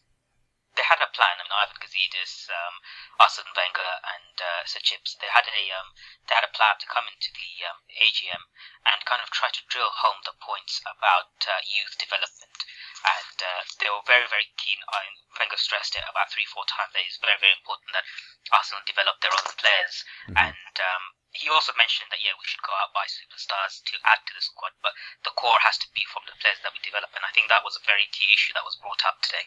they 0.80 0.86
had 0.86 1.04
a 1.04 1.12
plan. 1.12 1.36
I 1.36 1.44
mean, 1.44 1.52
Ivan 1.52 1.76
Gazidis, 1.82 2.48
um, 2.48 2.76
Arsene 3.20 3.52
Wenger, 3.52 3.94
and 4.16 4.36
uh, 4.40 4.64
Sir 4.64 4.80
Chips, 4.80 5.18
they 5.20 5.28
had 5.28 5.44
a 5.50 5.64
um, 5.76 5.92
they 6.30 6.36
had 6.40 6.48
a 6.48 6.56
plan 6.56 6.80
to 6.80 6.88
come 6.88 7.04
into 7.10 7.36
the 7.36 7.68
um, 7.68 7.84
AGM 8.00 8.48
and 8.88 9.04
kind 9.04 9.20
of 9.20 9.28
try 9.34 9.52
to 9.52 9.68
drill 9.68 9.92
home 9.92 10.24
the 10.24 10.38
points 10.40 10.80
about 10.88 11.36
uh, 11.44 11.60
youth 11.68 12.00
development. 12.00 12.64
And 13.04 13.38
uh, 13.44 13.62
they 13.80 13.92
were 13.92 14.04
very, 14.08 14.28
very 14.28 14.52
keen. 14.56 14.80
I 14.92 15.12
Wenger 15.40 15.60
stressed 15.60 15.96
it 15.96 16.04
about 16.08 16.32
three, 16.32 16.48
four 16.48 16.64
times 16.68 16.92
that 16.96 17.04
it's 17.04 17.20
very, 17.20 17.40
very 17.40 17.56
important 17.56 17.92
that 17.96 18.08
Arsenal 18.52 18.84
develop 18.88 19.20
their 19.20 19.36
own 19.36 19.52
players. 19.56 20.04
Mm-hmm. 20.28 20.40
And 20.40 20.74
um, 20.80 21.04
he 21.32 21.48
also 21.50 21.74
mentioned 21.78 22.10
that 22.10 22.22
yeah, 22.22 22.34
we 22.38 22.46
should 22.48 22.64
go 22.66 22.74
out 22.74 22.94
buy 22.94 23.06
superstars 23.06 23.84
to 23.86 23.94
add 24.06 24.22
to 24.26 24.34
the 24.34 24.42
squad, 24.42 24.74
but 24.82 24.94
the 25.24 25.34
core 25.38 25.62
has 25.62 25.78
to 25.82 25.88
be 25.94 26.02
from 26.10 26.26
the 26.26 26.36
players 26.42 26.60
that 26.66 26.74
we 26.74 26.82
develop. 26.82 27.14
And 27.14 27.26
I 27.26 27.32
think 27.34 27.50
that 27.50 27.66
was 27.66 27.78
a 27.78 27.84
very 27.86 28.10
key 28.10 28.30
issue 28.34 28.54
that 28.58 28.66
was 28.66 28.78
brought 28.82 29.04
up 29.06 29.22
today. 29.22 29.46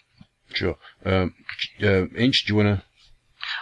Sure. 0.54 0.76
Um, 1.04 1.34
uh, 1.82 2.06
Inch, 2.14 2.44
do 2.44 2.52
you 2.52 2.58
want 2.62 2.70
to? 2.78 2.78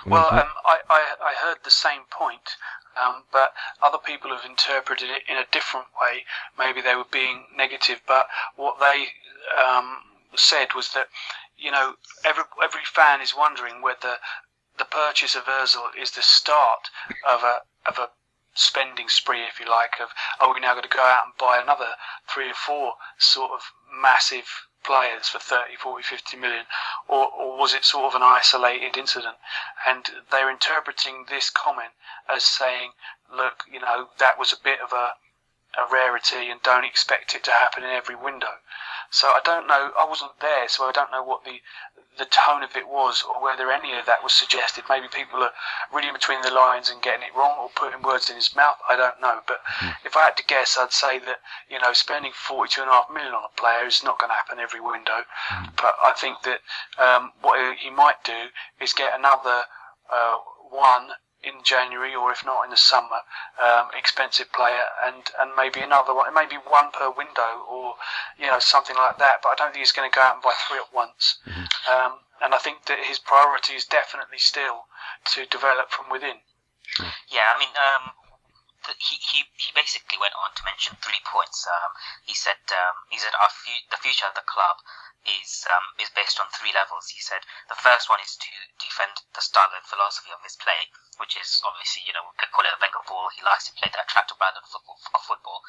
Well, 0.05 0.29
um, 0.31 0.45
I, 0.67 0.77
I, 0.91 1.01
I 1.23 1.33
heard 1.41 1.59
the 1.65 1.71
same 1.71 2.03
point, 2.11 2.57
um, 3.01 3.25
but 3.33 3.55
other 3.83 3.99
people 3.99 4.31
have 4.31 4.45
interpreted 4.45 5.09
it 5.09 5.23
in 5.29 5.39
a 5.39 5.47
different 5.53 5.87
way. 6.01 6.25
Maybe 6.59 6.81
they 6.81 6.97
were 6.97 7.09
being 7.11 7.47
negative, 7.57 8.03
but 8.07 8.29
what 8.57 8.79
they 8.79 9.09
um, 9.57 9.97
said 10.37 10.75
was 10.75 10.93
that, 10.93 11.09
you 11.57 11.71
know, 11.71 11.95
every, 12.25 12.45
every 12.63 12.85
fan 12.85 13.21
is 13.21 13.35
wondering 13.37 13.81
whether 13.81 14.17
the 14.79 14.85
purchase 14.85 15.35
of 15.35 15.45
Ozil 15.45 15.89
is 16.01 16.11
the 16.13 16.23
start 16.23 16.91
of 17.27 17.43
a, 17.43 17.61
of 17.91 17.99
a 17.99 18.11
spending 18.55 19.09
spree, 19.09 19.45
if 19.45 19.61
you 19.61 19.67
like, 19.69 20.01
of 20.01 20.11
are 20.41 20.53
we 20.55 20.61
now 20.61 20.73
going 20.73 20.83
to 20.83 20.89
go 20.89 21.03
out 21.03 21.27
and 21.27 21.37
buy 21.39 21.61
another 21.61 21.95
three 22.29 22.51
or 22.51 22.55
four 22.55 22.95
sort 23.19 23.53
of 23.53 23.73
massive 23.93 24.67
players 24.83 25.29
for 25.29 25.39
30, 25.39 25.77
40, 25.77 26.03
50 26.03 26.37
million, 26.37 26.65
or, 27.07 27.29
or 27.31 27.59
was 27.59 27.75
it 27.75 27.85
sort 27.85 28.07
of 28.07 28.15
an 28.15 28.23
isolated 28.23 28.97
incident? 28.97 29.37
And 29.87 30.07
they're 30.31 30.51
interpreting 30.51 31.27
this 31.29 31.51
comment 31.51 31.93
as 32.29 32.45
saying, 32.45 32.93
look, 33.31 33.65
you 33.71 33.81
know, 33.81 34.09
that 34.19 34.39
was 34.39 34.53
a 34.53 34.63
bit 34.63 34.81
of 34.81 34.93
a, 34.93 35.15
a 35.79 35.93
rarity 35.93 36.51
and 36.51 36.63
don't 36.63 36.85
expect 36.85 37.35
it 37.35 37.45
to 37.45 37.53
happen 37.53 37.85
in 37.85 37.91
every 37.91 38.17
window. 38.17 38.61
So 39.11 39.29
I 39.29 39.41
don't 39.45 39.67
know. 39.67 39.93
I 39.99 40.07
wasn't 40.09 40.39
there, 40.41 40.69
so 40.69 40.85
I 40.89 40.93
don't 40.93 41.11
know 41.11 41.23
what 41.23 41.45
the 41.45 41.61
the 42.21 42.27
tone 42.27 42.63
of 42.63 42.77
it 42.77 42.87
was, 42.87 43.25
or 43.25 43.43
whether 43.43 43.73
any 43.73 43.97
of 43.97 44.05
that 44.05 44.23
was 44.23 44.35
suggested. 44.35 44.85
Maybe 44.89 45.09
people 45.09 45.43
are 45.43 45.51
reading 45.93 46.13
between 46.13 46.43
the 46.43 46.53
lines 46.53 46.91
and 46.91 47.01
getting 47.01 47.23
it 47.23 47.35
wrong, 47.35 47.57
or 47.59 47.71
putting 47.75 48.03
words 48.03 48.29
in 48.29 48.37
his 48.37 48.55
mouth. 48.55 48.77
I 48.89 48.95
don't 48.95 49.21
know. 49.21 49.41
But 49.49 49.65
mm. 49.81 49.97
if 50.05 50.15
I 50.15 50.29
had 50.29 50.37
to 50.37 50.45
guess, 50.45 50.77
I'd 50.79 50.93
say 50.93 51.19
that 51.19 51.41
you 51.71 51.81
know 51.81 51.93
spending 51.95 52.33
forty-two 52.37 52.83
and 52.83 52.91
a 52.91 52.93
half 52.93 53.11
million 53.11 53.33
on 53.33 53.49
a 53.49 53.61
player 53.61 53.87
is 53.87 54.05
not 54.05 54.21
going 54.21 54.31
to 54.31 54.37
happen 54.37 54.61
every 54.61 54.81
window. 54.81 55.25
Mm. 55.49 55.75
But 55.77 55.97
I 56.05 56.13
think 56.13 56.37
that 56.45 56.61
um, 57.01 57.33
what 57.41 57.57
he 57.79 57.89
might 57.89 58.23
do 58.23 58.53
is 58.81 58.93
get 58.93 59.19
another 59.19 59.65
uh, 60.13 60.37
one 60.69 61.09
in 61.43 61.65
January 61.65 62.15
or 62.15 62.31
if 62.33 62.45
not 62.45 62.65
in 62.65 62.71
the 62.71 62.77
summer, 62.77 63.25
um, 63.63 63.89
expensive 63.97 64.53
player, 64.53 64.85
and, 65.05 65.31
and 65.41 65.53
maybe 65.57 65.81
another 65.81 66.15
one, 66.15 66.33
maybe 66.35 66.57
one 66.57 66.91
per 66.93 67.11
window 67.11 67.65
or 67.69 67.95
you 68.39 68.47
know 68.47 68.59
something 68.59 68.97
like 68.97 69.19
that. 69.19 69.41
But 69.43 69.51
I 69.51 69.55
don't 69.57 69.73
think 69.73 69.83
he's 69.83 69.93
going 69.93 70.11
to 70.11 70.15
go 70.15 70.21
out 70.21 70.35
and 70.35 70.43
buy 70.43 70.53
three 70.69 70.79
at 70.79 70.93
once. 70.93 71.39
Mm-hmm. 71.49 71.67
Um, 71.89 72.13
and 72.41 72.55
I 72.55 72.59
think 72.59 72.87
that 72.87 73.01
his 73.05 73.19
priority 73.19 73.75
is 73.75 73.85
definitely 73.85 74.39
still 74.39 74.89
to 75.37 75.45
develop 75.47 75.91
from 75.91 76.11
within. 76.11 76.41
Yeah, 77.31 77.53
I 77.55 77.57
mean, 77.61 77.73
um, 77.77 78.13
he, 78.99 79.17
he 79.21 79.45
he 79.57 79.71
basically 79.77 80.17
went 80.17 80.35
on 80.41 80.51
to 80.57 80.65
mention 80.65 80.97
three 81.05 81.21
points. 81.25 81.69
Um, 81.69 81.93
he 82.25 82.35
said 82.35 82.61
um, 82.73 82.97
he 83.09 83.19
said 83.21 83.33
our 83.37 83.53
fu- 83.53 83.87
the 83.93 84.01
future 84.01 84.27
of 84.29 84.35
the 84.35 84.45
club 84.45 84.81
is 85.27 85.67
um, 85.69 85.85
is 86.01 86.09
based 86.17 86.41
on 86.41 86.49
three 86.53 86.73
levels. 86.73 87.13
He 87.13 87.21
said 87.21 87.45
the 87.69 87.77
first 87.77 88.09
one 88.09 88.21
is 88.25 88.37
to 88.41 88.53
defend 88.81 89.21
the 89.37 89.45
style 89.45 89.71
and 89.77 89.85
philosophy 89.85 90.33
of 90.33 90.41
his 90.41 90.57
play, 90.57 90.89
which 91.21 91.37
is 91.37 91.61
obviously 91.65 92.09
you 92.09 92.15
know 92.17 92.25
we 92.25 92.37
could 92.41 92.53
call 92.53 92.65
it 92.65 92.73
a 92.73 92.81
Wenger 92.81 93.05
ball. 93.05 93.29
He 93.37 93.45
likes 93.45 93.69
to 93.69 93.77
play 93.77 93.93
the 93.93 94.01
attractive 94.01 94.41
brand 94.41 94.57
of 94.57 94.65
football. 94.65 94.97
Of 95.13 95.23
football. 95.25 95.61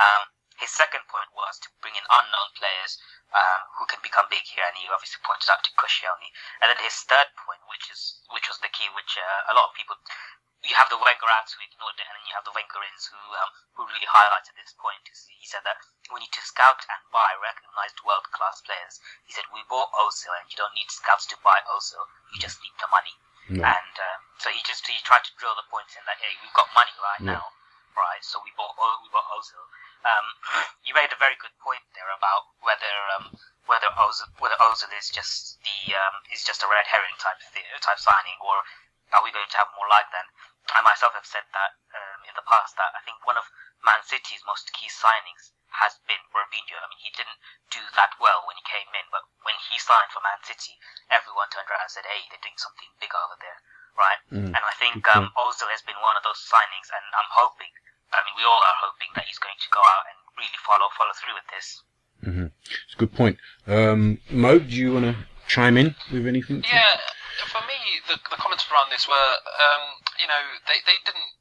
Um, 0.00 0.32
his 0.58 0.74
second 0.74 1.06
point 1.06 1.30
was 1.38 1.54
to 1.62 1.70
bring 1.78 1.94
in 1.94 2.02
unknown 2.10 2.50
players 2.58 2.98
um, 3.30 3.60
who 3.78 3.86
can 3.86 4.02
become 4.02 4.26
big 4.26 4.42
here, 4.42 4.66
and 4.66 4.74
he 4.74 4.90
obviously 4.90 5.22
pointed 5.22 5.46
out 5.46 5.62
to 5.62 5.70
Koscielny. 5.78 6.34
And 6.58 6.66
then 6.68 6.82
his 6.82 6.98
third 7.06 7.30
point, 7.38 7.62
which 7.70 7.86
is 7.88 8.20
which 8.34 8.50
was 8.50 8.58
the 8.58 8.72
key, 8.74 8.90
which 8.90 9.14
uh, 9.16 9.52
a 9.52 9.56
lot 9.56 9.70
of 9.70 9.78
people 9.78 9.94
you 10.66 10.74
have 10.74 10.90
the 10.90 10.98
Wenger 10.98 11.30
outs 11.38 11.54
who 11.54 11.62
ignored 11.62 11.94
it, 11.98 12.06
and 12.08 12.14
then 12.18 12.26
you 12.26 12.34
have 12.34 12.42
the 12.42 12.54
Wenger-ins 12.54 13.06
who 13.06 13.20
um, 13.38 13.50
who 13.78 13.86
really 13.86 14.10
highlighted 14.10 14.58
this 14.58 14.74
point. 14.74 15.06
He 15.06 15.46
said 15.46 15.62
that 15.62 15.78
we 16.10 16.18
need 16.18 16.34
to 16.34 16.42
scout 16.42 16.82
and 16.90 17.02
buy 17.14 17.30
recognized 17.38 18.02
world-class 18.02 18.66
players. 18.66 18.98
He 19.22 19.32
said 19.32 19.46
we 19.54 19.62
bought 19.70 19.94
Ozil, 19.94 20.34
and 20.34 20.50
you 20.50 20.58
don't 20.58 20.74
need 20.74 20.90
scouts 20.90 21.30
to 21.30 21.38
buy 21.46 21.62
Ozil. 21.70 22.02
You 22.34 22.42
just 22.42 22.58
need 22.58 22.74
the 22.82 22.90
money. 22.90 23.14
And 23.64 23.94
um, 23.96 24.20
so 24.36 24.50
he 24.52 24.60
just 24.66 24.84
he 24.84 24.98
tried 25.06 25.24
to 25.24 25.32
drill 25.40 25.56
the 25.56 25.64
point 25.72 25.88
in 25.96 26.04
that 26.04 26.20
hey, 26.20 26.36
we've 26.42 26.52
got 26.52 26.68
money 26.76 26.92
right 27.00 27.22
now, 27.32 27.44
right? 27.96 28.20
So 28.20 28.42
we 28.44 28.52
bought 28.58 28.76
we 28.76 29.08
bought 29.14 29.30
Ozil. 29.32 29.64
Um, 30.04 30.26
you 30.86 30.92
made 30.92 31.14
a 31.14 31.18
very 31.22 31.38
good 31.40 31.54
point 31.62 31.86
there 31.96 32.10
about 32.12 32.50
whether 32.60 32.94
um, 33.16 33.32
whether 33.64 33.88
Ozil 33.96 34.28
whether 34.42 34.58
Ozil 34.60 34.92
is 34.98 35.08
just 35.08 35.56
the 35.64 35.96
um, 35.96 36.20
is 36.28 36.44
just 36.44 36.60
a 36.60 36.68
red 36.68 36.84
herring 36.90 37.16
type 37.16 37.40
type 37.80 38.00
signing, 38.02 38.36
or 38.44 38.60
are 39.16 39.24
we 39.24 39.32
going 39.32 39.48
to 39.48 39.56
have 39.56 39.72
more 39.80 39.88
like 39.88 40.12
that? 40.12 40.28
I 40.72 40.80
myself 40.84 41.16
have 41.16 41.26
said 41.26 41.46
that 41.56 41.72
um, 41.96 42.18
in 42.28 42.34
the 42.36 42.44
past 42.44 42.76
that 42.76 42.92
I 42.92 43.00
think 43.04 43.20
one 43.24 43.40
of 43.40 43.46
Man 43.84 44.00
City's 44.04 44.44
most 44.44 44.68
key 44.76 44.90
signings 44.90 45.54
has 45.72 45.96
been 46.08 46.20
Robinho. 46.32 46.76
I 46.80 46.86
mean, 46.88 47.02
he 47.02 47.12
didn't 47.12 47.38
do 47.72 47.82
that 47.96 48.16
well 48.18 48.44
when 48.48 48.56
he 48.56 48.64
came 48.64 48.88
in, 48.92 49.06
but 49.12 49.24
when 49.44 49.56
he 49.68 49.76
signed 49.80 50.10
for 50.12 50.24
Man 50.24 50.40
City, 50.44 50.76
everyone 51.12 51.48
turned 51.52 51.68
around 51.68 51.88
and 51.88 51.94
said, 51.94 52.08
"Hey, 52.08 52.24
they're 52.28 52.42
doing 52.42 52.58
something 52.60 52.88
big 53.00 53.12
over 53.12 53.36
there." 53.40 53.58
Right? 53.98 54.20
Mm. 54.30 54.54
And 54.54 54.62
I 54.62 54.74
think 54.78 55.02
um, 55.10 55.28
Ozil 55.34 55.68
has 55.74 55.82
been 55.82 55.98
one 55.98 56.14
of 56.14 56.22
those 56.22 56.38
signings, 56.46 56.88
and 56.92 57.04
I'm 57.16 57.30
hoping. 57.32 57.72
I 58.08 58.24
mean, 58.24 58.40
we 58.40 58.44
all 58.48 58.62
are 58.62 58.78
hoping 58.80 59.12
that 59.20 59.28
he's 59.28 59.40
going 59.42 59.58
to 59.58 59.68
go 59.68 59.84
out 59.84 60.04
and 60.08 60.16
really 60.40 60.60
follow 60.64 60.88
follow 60.96 61.12
through 61.18 61.36
with 61.36 61.48
this. 61.52 61.66
Mm-hmm. 62.24 62.48
It's 62.64 62.94
a 62.94 62.98
good 62.98 63.12
point. 63.12 63.36
Um, 63.66 64.18
Mo, 64.30 64.58
do 64.58 64.74
you 64.74 64.92
want 64.94 65.06
to 65.06 65.16
chime 65.46 65.76
in 65.76 65.94
with 66.12 66.26
anything? 66.26 66.64
Yeah, 66.64 66.96
for 66.96 66.96
me, 66.96 67.17
the, 68.08 68.16
the 68.32 68.40
comments 68.40 68.64
around 68.72 68.88
this 68.90 69.04
were, 69.06 69.30
um, 69.44 69.84
you 70.16 70.26
know, 70.26 70.42
they, 70.66 70.80
they 70.88 70.98
didn't 71.04 71.32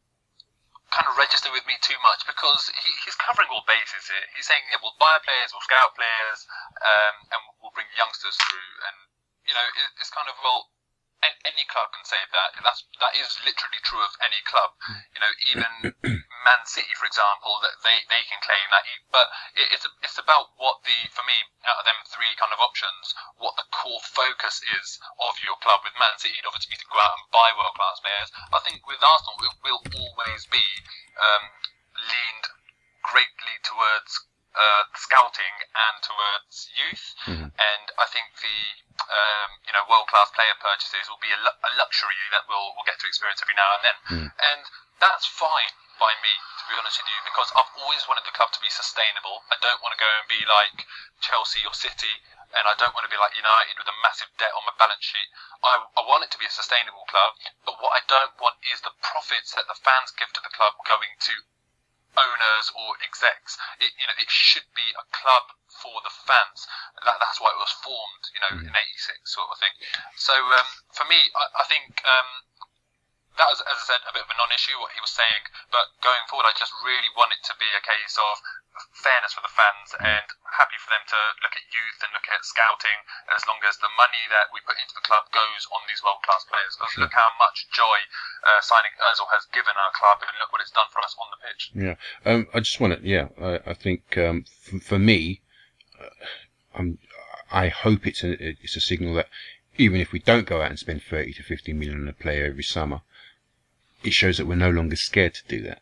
kind 0.92 1.08
of 1.08 1.20
register 1.20 1.52
with 1.52 1.64
me 1.68 1.76
too 1.84 1.98
much 2.04 2.24
because 2.24 2.72
he, 2.72 2.92
he's 3.04 3.16
covering 3.20 3.48
all 3.52 3.64
bases 3.68 4.08
here. 4.08 4.24
He's 4.36 4.48
saying, 4.48 4.64
yeah, 4.72 4.80
we'll 4.80 4.96
buy 5.00 5.20
players, 5.24 5.52
we'll 5.52 5.64
scout 5.66 5.96
players, 5.96 6.40
um, 6.80 7.16
and 7.32 7.40
we'll 7.60 7.76
bring 7.76 7.88
youngsters 7.96 8.36
through. 8.48 8.72
And, 8.88 8.98
you 9.48 9.56
know, 9.56 9.64
it, 9.64 9.90
it's 10.00 10.12
kind 10.12 10.28
of, 10.28 10.36
well, 10.44 10.72
any 11.24 11.66
club 11.70 11.90
can 11.94 12.06
say 12.06 12.20
that. 12.20 12.50
That's 12.62 12.86
that 13.02 13.14
is 13.18 13.30
literally 13.42 13.82
true 13.82 14.02
of 14.04 14.14
any 14.22 14.42
club. 14.46 14.78
You 15.16 15.20
know, 15.22 15.34
even 15.52 15.72
Man 16.48 16.62
City, 16.70 16.94
for 16.94 17.10
example, 17.10 17.58
that 17.66 17.76
they, 17.82 18.06
they 18.08 18.24
can 18.30 18.40
claim 18.44 18.66
that. 18.70 18.86
But 19.10 19.28
it, 19.58 19.68
it's 19.74 19.86
it's 20.06 20.20
about 20.22 20.54
what 20.62 20.84
the 20.86 20.96
for 21.10 21.26
me 21.26 21.38
out 21.66 21.82
of 21.82 21.86
them 21.88 22.00
three 22.08 22.32
kind 22.38 22.54
of 22.54 22.62
options, 22.62 23.18
what 23.42 23.58
the 23.58 23.68
core 23.74 24.04
focus 24.04 24.62
is 24.78 25.02
of 25.24 25.34
your 25.42 25.58
club. 25.64 25.82
With 25.82 25.98
Man 25.98 26.14
City, 26.22 26.38
it'd 26.38 26.48
obviously 26.48 26.78
be 26.78 26.82
to 26.82 26.92
go 26.94 27.02
out 27.02 27.18
and 27.18 27.26
buy 27.34 27.50
world 27.58 27.76
class 27.76 27.98
players. 28.04 28.30
I 28.54 28.60
think 28.62 28.86
with 28.86 29.02
Arsenal, 29.02 29.42
it 29.42 29.58
will 29.66 29.82
always 29.98 30.46
be 30.48 30.66
um, 31.18 31.44
leaned 31.98 32.48
greatly 33.08 33.56
towards 33.64 34.27
uh, 34.58 34.84
scouting 34.98 35.56
and 35.72 35.96
towards 36.02 36.70
youth. 36.74 37.06
Mhm. 37.30 37.48
And 37.54 37.86
I 38.02 38.06
think 38.10 38.34
the 38.42 38.58
um, 38.98 39.50
you 39.70 39.74
know 39.74 39.86
world 39.86 40.10
class 40.10 40.30
player 40.34 40.58
purchases 40.60 41.06
will 41.10 41.22
be 41.22 41.30
a, 41.32 41.38
lu- 41.38 41.60
a 41.64 41.72
luxury 41.78 42.18
that 42.34 42.50
we'll 42.50 42.74
we'll 42.74 42.88
get 42.90 42.98
to 43.00 43.08
experience 43.08 43.42
every 43.42 43.54
now 43.56 43.70
and 43.78 43.84
then. 43.86 43.98
Mm. 44.10 44.28
And 44.42 44.62
that's 45.00 45.26
fine 45.30 45.74
by 46.02 46.14
me, 46.22 46.34
to 46.62 46.64
be 46.70 46.78
honest 46.78 46.98
with 47.02 47.10
you, 47.10 47.22
because 47.26 47.50
I've 47.58 47.70
always 47.82 48.06
wanted 48.10 48.26
the 48.26 48.34
club 48.34 48.50
to 48.54 48.62
be 48.62 48.70
sustainable. 48.70 49.46
I 49.50 49.58
don't 49.62 49.82
want 49.82 49.94
to 49.98 50.02
go 50.02 50.10
and 50.10 50.26
be 50.30 50.42
like 50.46 50.86
Chelsea 51.22 51.66
or 51.66 51.74
City, 51.74 52.22
and 52.54 52.66
I 52.70 52.74
don't 52.78 52.94
want 52.94 53.06
to 53.06 53.14
be 53.14 53.18
like 53.18 53.34
United 53.38 53.78
with 53.78 53.90
a 53.90 53.98
massive 54.06 54.30
debt 54.38 54.54
on 54.54 54.66
my 54.66 54.74
balance 54.78 55.06
sheet. 55.06 55.30
I, 55.62 55.86
I 55.98 56.02
want 56.06 56.26
it 56.26 56.30
to 56.34 56.42
be 56.42 56.46
a 56.46 56.54
sustainable 56.54 57.06
club, 57.10 57.34
but 57.66 57.82
what 57.82 57.94
I 57.98 58.02
don't 58.06 58.34
want 58.42 58.58
is 58.74 58.82
the 58.82 58.94
profits 59.02 59.54
that 59.58 59.66
the 59.70 59.78
fans 59.78 60.14
give 60.14 60.30
to 60.38 60.42
the 60.42 60.54
club 60.54 60.78
going 60.86 61.14
to 61.18 61.34
owners 62.18 62.66
or 62.74 62.98
execs. 63.06 63.56
It, 63.80 63.94
you 63.94 64.06
know, 64.10 64.18
it 64.18 64.30
should 64.30 64.68
be 64.74 64.90
a 64.98 65.06
club 65.14 65.54
for 65.70 66.02
the 66.02 66.14
fans. 66.26 66.66
That, 67.06 67.22
that's 67.22 67.40
why 67.40 67.54
it 67.54 67.62
was 67.62 67.74
formed, 67.86 68.24
you 68.34 68.42
know, 68.42 68.54
in 68.66 68.74
'86 68.74 69.22
sort 69.30 69.50
of 69.54 69.58
thing. 69.62 69.76
So 70.18 70.34
um, 70.34 70.68
for 70.98 71.06
me, 71.06 71.20
I, 71.38 71.46
I 71.62 71.64
think 71.70 72.02
um, 72.04 72.30
that 73.38 73.50
was, 73.50 73.62
as 73.64 73.78
I 73.78 73.86
said, 73.86 74.02
a 74.10 74.14
bit 74.14 74.26
of 74.26 74.32
a 74.34 74.38
non-issue 74.38 74.78
what 74.82 74.94
he 74.94 75.02
was 75.02 75.14
saying. 75.14 75.44
But 75.70 75.94
going 76.02 76.22
forward, 76.28 76.50
I 76.50 76.54
just 76.58 76.74
really 76.82 77.10
want 77.14 77.34
it 77.34 77.42
to 77.50 77.54
be 77.62 77.70
a 77.74 77.82
case 77.82 78.18
of 78.18 78.42
fairness 78.94 79.34
for 79.34 79.42
the 79.42 79.50
fans 79.50 79.90
and 79.98 80.28
happy 80.54 80.78
for 80.78 80.94
them 80.94 81.02
to 81.10 81.20
look 81.42 81.58
at 81.58 81.66
youth 81.74 81.98
and 82.06 82.14
look 82.14 82.30
at 82.30 82.46
scouting 82.46 83.00
as 83.34 83.42
long 83.50 83.58
as 83.66 83.78
the 83.82 83.90
money 83.98 84.22
that 84.30 84.54
we 84.54 84.62
put 84.66 84.78
into 84.78 84.94
the 84.94 85.06
club 85.06 85.26
goes 85.34 85.66
on 85.74 85.82
these 85.90 86.02
world-class 86.06 86.46
players. 86.46 86.78
Because 86.78 86.98
look 86.98 87.14
how 87.14 87.30
much 87.42 87.66
joy 87.74 87.98
uh, 88.46 88.62
signing 88.62 88.94
Ozil 89.02 89.30
has 89.34 89.50
given 89.50 89.74
our 89.78 89.94
club 89.98 90.22
and 90.22 90.34
look 90.38 90.54
what 90.54 90.62
it's 90.62 90.74
done 90.74 90.90
for 90.94 91.02
us 91.02 91.18
on 91.18 91.30
the 91.34 91.40
pitch. 91.42 91.64
Yeah, 91.74 91.96
um, 92.26 92.46
I 92.54 92.62
just 92.62 92.78
want 92.78 92.98
to. 92.98 93.00
Yeah, 93.02 93.34
I, 93.38 93.74
I 93.74 93.74
think 93.74 94.18
um, 94.18 94.46
f- 94.46 94.82
for 94.82 94.98
me, 95.02 95.42
uh, 95.98 96.14
I'm, 96.78 96.98
I 97.52 97.70
hope 97.70 98.06
it's 98.06 98.24
a 98.24 98.38
it's 98.38 98.76
a 98.76 98.82
signal 98.82 99.14
that 99.16 99.30
even 99.78 100.02
if 100.02 100.12
we 100.12 100.20
don't 100.20 100.46
go 100.46 100.62
out 100.62 100.70
and 100.70 100.80
spend 100.80 101.02
thirty 101.02 101.34
to 101.34 101.44
fifty 101.44 101.74
million 101.74 102.02
on 102.02 102.08
a 102.08 102.14
player 102.14 102.46
every 102.46 102.64
summer, 102.64 103.02
it 104.04 104.14
shows 104.14 104.38
that 104.38 104.46
we're 104.46 104.56
no 104.56 104.70
longer 104.70 104.96
scared 104.96 105.34
to 105.36 105.44
do 105.48 105.62
that. 105.64 105.82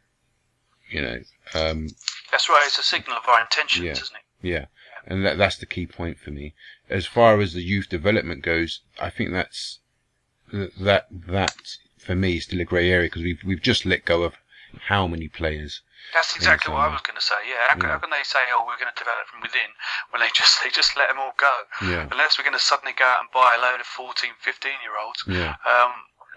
You 0.89 1.01
know, 1.01 1.19
um, 1.53 1.89
That's 2.31 2.47
right. 2.49 2.63
It's 2.65 2.77
a 2.77 2.83
signal 2.83 3.17
of 3.17 3.27
our 3.27 3.41
intentions, 3.41 3.85
Yeah. 3.85 3.91
isn't 3.93 4.15
it? 4.15 4.47
yeah, 4.47 4.65
and 5.07 5.25
that 5.25 5.37
that's 5.37 5.57
the 5.57 5.65
key 5.65 5.87
point 5.87 6.19
for 6.19 6.31
me. 6.31 6.53
As 6.89 7.05
far 7.05 7.39
as 7.41 7.53
the 7.53 7.61
youth 7.63 7.89
development 7.89 8.43
goes, 8.43 8.81
I 8.99 9.09
think 9.09 9.31
that's 9.31 9.79
that 10.53 11.07
that 11.11 11.55
for 11.97 12.15
me 12.15 12.37
is 12.37 12.43
still 12.43 12.61
a 12.61 12.65
grey 12.65 12.91
area 12.91 13.07
because 13.07 13.23
we've 13.23 13.41
we've 13.43 13.61
just 13.61 13.85
let 13.85 14.05
go 14.05 14.23
of 14.23 14.35
how 14.87 15.07
many 15.07 15.27
players. 15.27 15.81
That's 16.13 16.35
exactly 16.35 16.71
what 16.71 16.81
I 16.85 16.93
was 16.93 17.01
going 17.01 17.15
to 17.17 17.21
say. 17.25 17.33
Yeah. 17.49 17.65
How, 17.67 17.73
can, 17.73 17.81
Yeah. 17.81 17.91
how 17.93 17.97
can 17.97 18.09
they 18.11 18.21
say, 18.23 18.39
"Oh, 18.53 18.63
we're 18.67 18.77
going 18.77 18.93
to 18.93 18.99
develop 18.99 19.25
from 19.25 19.41
within," 19.41 19.73
when 20.11 20.21
they 20.21 20.29
just 20.35 20.61
they 20.63 20.69
just 20.69 20.95
let 20.95 21.09
them 21.09 21.17
all 21.19 21.33
go? 21.37 21.51
Yeah, 21.81 22.07
Unless 22.11 22.37
we're 22.37 22.45
going 22.45 22.53
to 22.53 22.61
suddenly 22.61 22.93
go 22.93 23.05
out 23.05 23.21
and 23.21 23.31
buy 23.33 23.55
a 23.57 23.61
load 23.61 23.79
of 23.79 23.87
14, 23.87 24.29
15 24.39 24.71
year 24.83 24.93
olds. 25.03 25.23
yeah, 25.25 25.55
Um, 25.65 25.93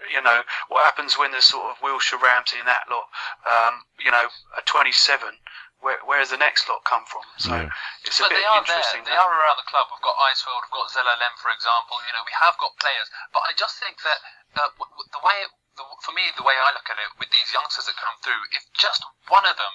you 0.07 0.21
know 0.21 0.41
what 0.69 0.83
happens 0.85 1.17
when 1.17 1.31
there's 1.31 1.45
sort 1.49 1.65
of 1.71 1.77
Wilshere, 1.83 2.21
Ramsey, 2.21 2.59
and 2.59 2.67
that 2.67 2.87
lot. 2.89 3.07
Um, 3.43 3.83
you 3.99 4.11
know, 4.11 4.27
at 4.57 4.65
27, 4.65 5.35
where 5.79 5.99
where 6.03 6.19
does 6.19 6.31
the 6.31 6.39
next 6.39 6.67
lot 6.67 6.83
come 6.83 7.03
from? 7.07 7.23
So 7.39 7.55
Yeah. 7.55 7.69
it's 8.03 8.19
a 8.19 8.23
But 8.23 8.35
bit 8.35 8.43
they 8.43 8.47
are 8.47 8.63
there. 8.63 8.83
They 9.03 9.15
are 9.15 9.31
around 9.31 9.57
the 9.59 9.67
club. 9.71 9.87
We've 9.91 10.03
got 10.03 10.15
Eisfeld, 10.27 10.59
we've 10.67 10.75
got 10.75 10.91
Zelalem, 10.91 11.33
for 11.39 11.51
example. 11.51 11.95
You 12.07 12.13
know, 12.13 12.23
we 12.27 12.35
have 12.39 12.55
got 12.59 12.75
players. 12.79 13.07
But 13.31 13.43
I 13.47 13.51
just 13.55 13.79
think 13.79 13.99
that 14.03 14.19
uh, 14.59 14.69
w- 14.75 14.91
w- 14.91 15.09
the 15.15 15.23
way, 15.23 15.39
the, 15.79 15.83
for 16.03 16.11
me, 16.11 16.27
the 16.35 16.43
way 16.43 16.57
I 16.59 16.75
look 16.75 16.89
at 16.91 16.99
it 16.99 17.07
with 17.15 17.31
these 17.31 17.47
youngsters 17.55 17.87
that 17.87 17.95
come 17.95 18.17
through, 18.19 18.41
if 18.51 18.67
just 18.75 19.05
one 19.31 19.45
of 19.47 19.55
them 19.55 19.73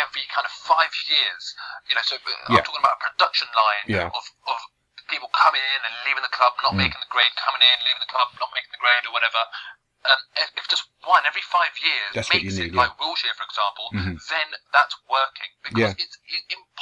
every 0.00 0.24
kind 0.32 0.46
of 0.48 0.52
five 0.56 0.88
years, 1.04 1.42
you 1.88 1.94
know, 1.96 2.04
so 2.06 2.16
uh, 2.16 2.32
Yeah. 2.48 2.60
I'm 2.60 2.64
talking 2.64 2.80
about 2.80 2.96
a 2.96 3.02
production 3.12 3.48
line 3.52 3.84
Yeah. 3.92 4.08
of, 4.08 4.24
of 4.48 4.58
people 5.12 5.28
coming 5.36 5.60
in 5.60 5.80
and 5.84 5.94
leaving 6.08 6.24
the 6.24 6.32
club, 6.32 6.56
not 6.64 6.72
Mm. 6.72 6.88
making 6.88 7.00
the 7.04 7.12
grade, 7.12 7.34
coming 7.36 7.60
in, 7.60 7.76
leaving 7.84 8.00
the 8.00 8.08
club, 8.08 8.32
not 8.40 8.48
making 8.56 8.72
the 8.72 8.80
grade 8.80 9.04
or 9.04 9.12
whatever. 9.12 9.42
Um, 10.02 10.18
if, 10.40 10.50
if 10.58 10.66
just 10.66 10.88
one 11.06 11.22
every 11.28 11.44
five 11.46 11.70
years 11.78 12.12
That's 12.16 12.30
makes 12.32 12.58
you 12.58 12.64
it 12.66 12.74
yeah. 12.74 12.80
like 12.82 12.98
Wilshere, 12.98 13.36
for 13.38 13.44
example, 13.46 13.86
Mhm. 13.94 14.18
then 14.18 14.48
that's 14.72 14.96
working 15.06 15.52
because 15.62 15.94
Yeah. 15.94 16.02
it's 16.04 16.16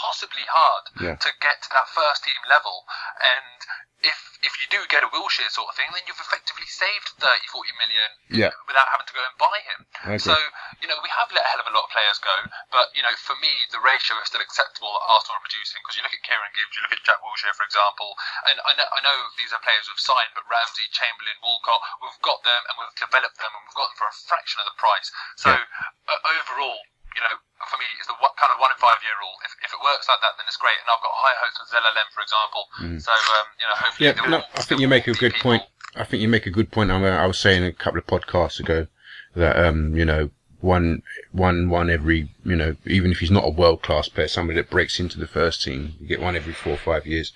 impossibly 0.00 0.48
hard 0.48 0.84
Yeah. 0.96 1.16
to 1.16 1.30
get 1.40 1.60
to 1.62 1.68
that 1.76 1.88
first 1.92 2.24
team 2.24 2.40
level. 2.48 2.88
And 3.20 3.60
if 4.00 4.16
if 4.40 4.56
you 4.56 4.66
do 4.72 4.80
get 4.88 5.04
a 5.04 5.08
Wilshere 5.12 5.52
sort 5.52 5.68
of 5.68 5.76
thing, 5.76 5.92
then 5.92 6.00
you've 6.08 6.16
effectively 6.16 6.64
saved 6.64 7.12
30, 7.20 7.44
40 7.52 7.68
million 7.76 8.08
yeah. 8.32 8.48
without 8.64 8.88
having 8.88 9.04
to 9.04 9.12
go 9.12 9.20
and 9.20 9.36
buy 9.36 9.52
him. 9.60 9.84
Agree. 10.00 10.16
So, 10.16 10.32
you 10.80 10.88
know, 10.88 10.96
we 11.04 11.12
have 11.12 11.28
let 11.36 11.44
a 11.44 11.48
hell 11.52 11.60
of 11.60 11.68
a 11.68 11.76
lot 11.76 11.84
of 11.84 11.92
players 11.92 12.16
go, 12.16 12.32
but, 12.72 12.88
you 12.96 13.04
know, 13.04 13.12
for 13.20 13.36
me, 13.44 13.52
the 13.68 13.84
ratio 13.84 14.16
is 14.24 14.32
still 14.32 14.40
acceptable 14.40 14.88
that 14.96 15.04
Arsenal 15.12 15.36
are 15.36 15.44
producing 15.44 15.84
because 15.84 16.00
you 16.00 16.04
look 16.08 16.16
at 16.16 16.24
Kieran 16.24 16.48
Gibbs, 16.56 16.72
you 16.72 16.80
look 16.88 16.96
at 16.96 17.04
Jack 17.04 17.20
Wilshere, 17.20 17.52
for 17.52 17.68
example, 17.68 18.16
and 18.48 18.56
I 18.64 18.72
know, 18.80 18.88
I 18.88 19.00
know 19.04 19.16
these 19.36 19.52
are 19.52 19.60
players 19.60 19.84
we've 19.84 20.00
signed, 20.00 20.32
but 20.32 20.48
Ramsey, 20.48 20.88
Chamberlain, 20.88 21.36
Walcott, 21.44 21.84
we've 22.00 22.24
got 22.24 22.40
them 22.40 22.62
and 22.72 22.74
we've 22.80 22.96
developed 22.96 23.36
them 23.36 23.52
and 23.52 23.60
we've 23.68 23.76
got 23.76 23.92
them 23.92 23.98
for 24.00 24.08
a 24.08 24.16
fraction 24.24 24.64
of 24.64 24.72
the 24.72 24.76
price. 24.80 25.12
So, 25.36 25.52
uh, 25.52 26.20
overall, 26.40 26.80
you 27.14 27.23
know, 27.23 27.35
for 27.68 27.77
me, 27.77 27.87
it's 27.99 28.09
the 28.09 28.16
one, 28.18 28.33
kind 28.40 28.51
of 28.51 28.59
one 28.59 28.73
in 28.73 28.79
five 28.81 28.99
year 29.05 29.14
rule. 29.20 29.37
If, 29.44 29.53
if 29.62 29.70
it 29.75 29.81
works 29.83 30.09
like 30.09 30.20
that, 30.25 30.35
then 30.40 30.46
it's 30.49 30.59
great. 30.59 30.79
And 30.81 30.88
I've 30.88 31.03
got 31.05 31.12
high 31.14 31.37
hopes 31.38 31.59
with 31.61 31.68
Zelalem, 31.70 32.09
for 32.14 32.23
example. 32.25 32.62
So, 32.99 33.12
um, 33.12 33.46
you 33.61 33.66
know, 33.68 33.77
hopefully. 33.77 34.07
Yeah, 34.11 34.31
no, 34.31 34.38
I 34.55 34.62
think 34.62 34.81
you 34.81 34.88
make 34.88 35.07
a 35.07 35.14
good 35.14 35.35
people- 35.35 35.59
point. 35.59 35.64
I 35.96 36.05
think 36.05 36.23
you 36.23 36.29
make 36.29 36.46
a 36.46 36.55
good 36.55 36.70
point. 36.70 36.90
I, 36.90 36.99
mean, 36.99 37.12
I 37.12 37.27
was 37.27 37.38
saying 37.38 37.64
a 37.64 37.73
couple 37.73 37.99
of 37.99 38.07
podcasts 38.07 38.61
ago 38.61 38.87
that 39.35 39.59
um, 39.59 39.96
you 39.96 40.05
know, 40.05 40.31
one, 40.61 41.03
one, 41.33 41.68
one 41.68 41.90
every, 41.90 42.31
you 42.44 42.55
know, 42.55 42.77
even 42.87 43.11
if 43.11 43.18
he's 43.18 43.31
not 43.31 43.44
a 43.44 43.51
world 43.51 43.83
class 43.83 44.09
player, 44.09 44.29
somebody 44.29 44.57
that 44.61 44.70
breaks 44.70 45.01
into 45.01 45.18
the 45.18 45.27
first 45.27 45.64
team, 45.64 45.94
you 45.99 46.07
get 46.07 46.20
one 46.20 46.37
every 46.37 46.53
four 46.53 46.75
or 46.75 46.77
five 46.77 47.07
years. 47.07 47.33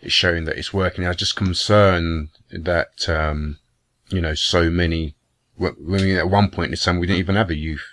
It's 0.00 0.12
showing 0.12 0.44
that 0.44 0.58
it's 0.58 0.72
working. 0.72 1.04
I 1.04 1.08
was 1.08 1.16
just 1.16 1.34
concerned 1.34 2.28
that 2.50 3.08
um, 3.08 3.58
you 4.10 4.20
know, 4.20 4.34
so 4.34 4.70
many. 4.70 5.14
When 5.56 5.74
we 5.88 6.16
at 6.16 6.30
one 6.30 6.50
point 6.50 6.66
in 6.66 6.70
the 6.72 6.76
summer, 6.76 7.00
we 7.00 7.08
didn't 7.08 7.18
even 7.18 7.34
have 7.34 7.50
a 7.50 7.56
youth 7.56 7.84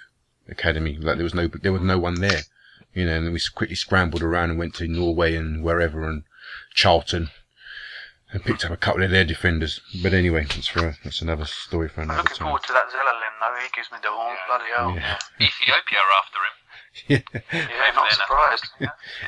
academy. 0.49 0.97
Like 0.97 1.15
there 1.17 1.23
was 1.23 1.34
no, 1.34 1.47
there 1.47 1.73
was 1.73 1.81
no 1.81 1.97
one 1.99 2.15
there. 2.21 2.41
You 2.93 3.05
know, 3.05 3.15
and 3.15 3.25
then 3.27 3.34
we 3.34 3.41
quickly 3.53 3.75
scrambled 3.75 4.23
around 4.23 4.51
and 4.51 4.60
went 4.60 4.73
to 4.75 4.88
Norway 4.88 5.36
and 5.36 5.63
wherever 5.63 6.08
and 6.08 6.23
Charlton 6.73 7.29
and 8.31 8.43
picked 8.43 8.63
up 8.65 8.71
a 8.71 8.77
couple 8.77 9.03
of 9.03 9.12
their 9.12 9.25
defenders. 9.25 9.81
But 10.01 10.13
anyway, 10.13 10.45
that's 10.45 10.67
for 10.67 10.95
that's 11.03 11.21
another 11.21 11.45
story 11.45 11.89
for 11.89 12.01
I'm 12.01 12.10
another 12.10 12.23
looking 12.23 12.38
time. 12.38 12.45
forward 12.47 12.63
to 12.63 12.73
that 12.73 12.86
Zelalem 12.89 13.36
though. 13.41 13.62
He 13.62 13.67
gives 13.75 13.91
me 13.91 13.97
the 14.01 14.10
horn. 14.10 14.38
Bloody 14.47 14.65
hell. 14.75 14.95
Yeah. 14.95 15.17
Ethiopia 15.45 15.97
are 15.99 16.17
after 16.17 16.38
him. 16.38 16.51
Yeah. 17.10 17.19
Yeah, 17.51 17.91
not 17.93 18.10
surprised. 18.13 18.67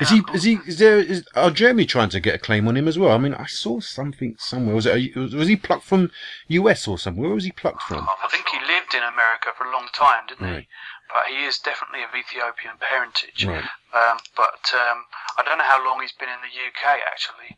Is 0.00 0.08
he? 0.08 0.22
Is 0.32 0.42
he? 0.44 0.58
Is 0.66 0.78
there? 0.78 0.98
Is 1.00 1.28
are 1.34 1.50
Germany 1.50 1.84
trying 1.84 2.08
to 2.08 2.18
get 2.18 2.34
a 2.34 2.38
claim 2.38 2.66
on 2.66 2.78
him 2.78 2.88
as 2.88 2.98
well? 2.98 3.10
I 3.12 3.18
mean, 3.18 3.34
I 3.34 3.44
saw 3.44 3.80
something 3.80 4.36
somewhere. 4.38 4.74
Was 4.74 4.86
it? 4.86 5.14
A, 5.14 5.20
was, 5.20 5.34
was 5.34 5.48
he 5.48 5.56
plucked 5.56 5.84
from 5.84 6.10
US 6.48 6.88
or 6.88 6.98
somewhere? 6.98 7.28
Where 7.28 7.34
was 7.34 7.44
he 7.44 7.52
plucked 7.52 7.82
from? 7.82 8.08
I 8.08 8.28
think 8.30 8.48
he 8.48 8.56
lived 8.60 8.94
in 8.94 9.02
America 9.02 9.50
for 9.54 9.66
a 9.66 9.70
long 9.72 9.86
time, 9.92 10.22
didn't 10.28 10.46
Right. 10.46 10.60
he? 10.60 10.68
But 11.08 11.26
he 11.32 11.44
is 11.44 11.58
definitely 11.58 12.04
of 12.04 12.12
Ethiopian 12.14 12.76
parentage. 12.78 13.44
Right. 13.44 13.64
Um, 13.96 14.18
but 14.36 14.60
um, 14.76 15.08
I 15.36 15.42
don't 15.42 15.56
know 15.58 15.64
how 15.64 15.80
long 15.84 16.00
he's 16.00 16.12
been 16.12 16.28
in 16.28 16.40
the 16.44 16.52
UK 16.52 17.00
actually. 17.08 17.56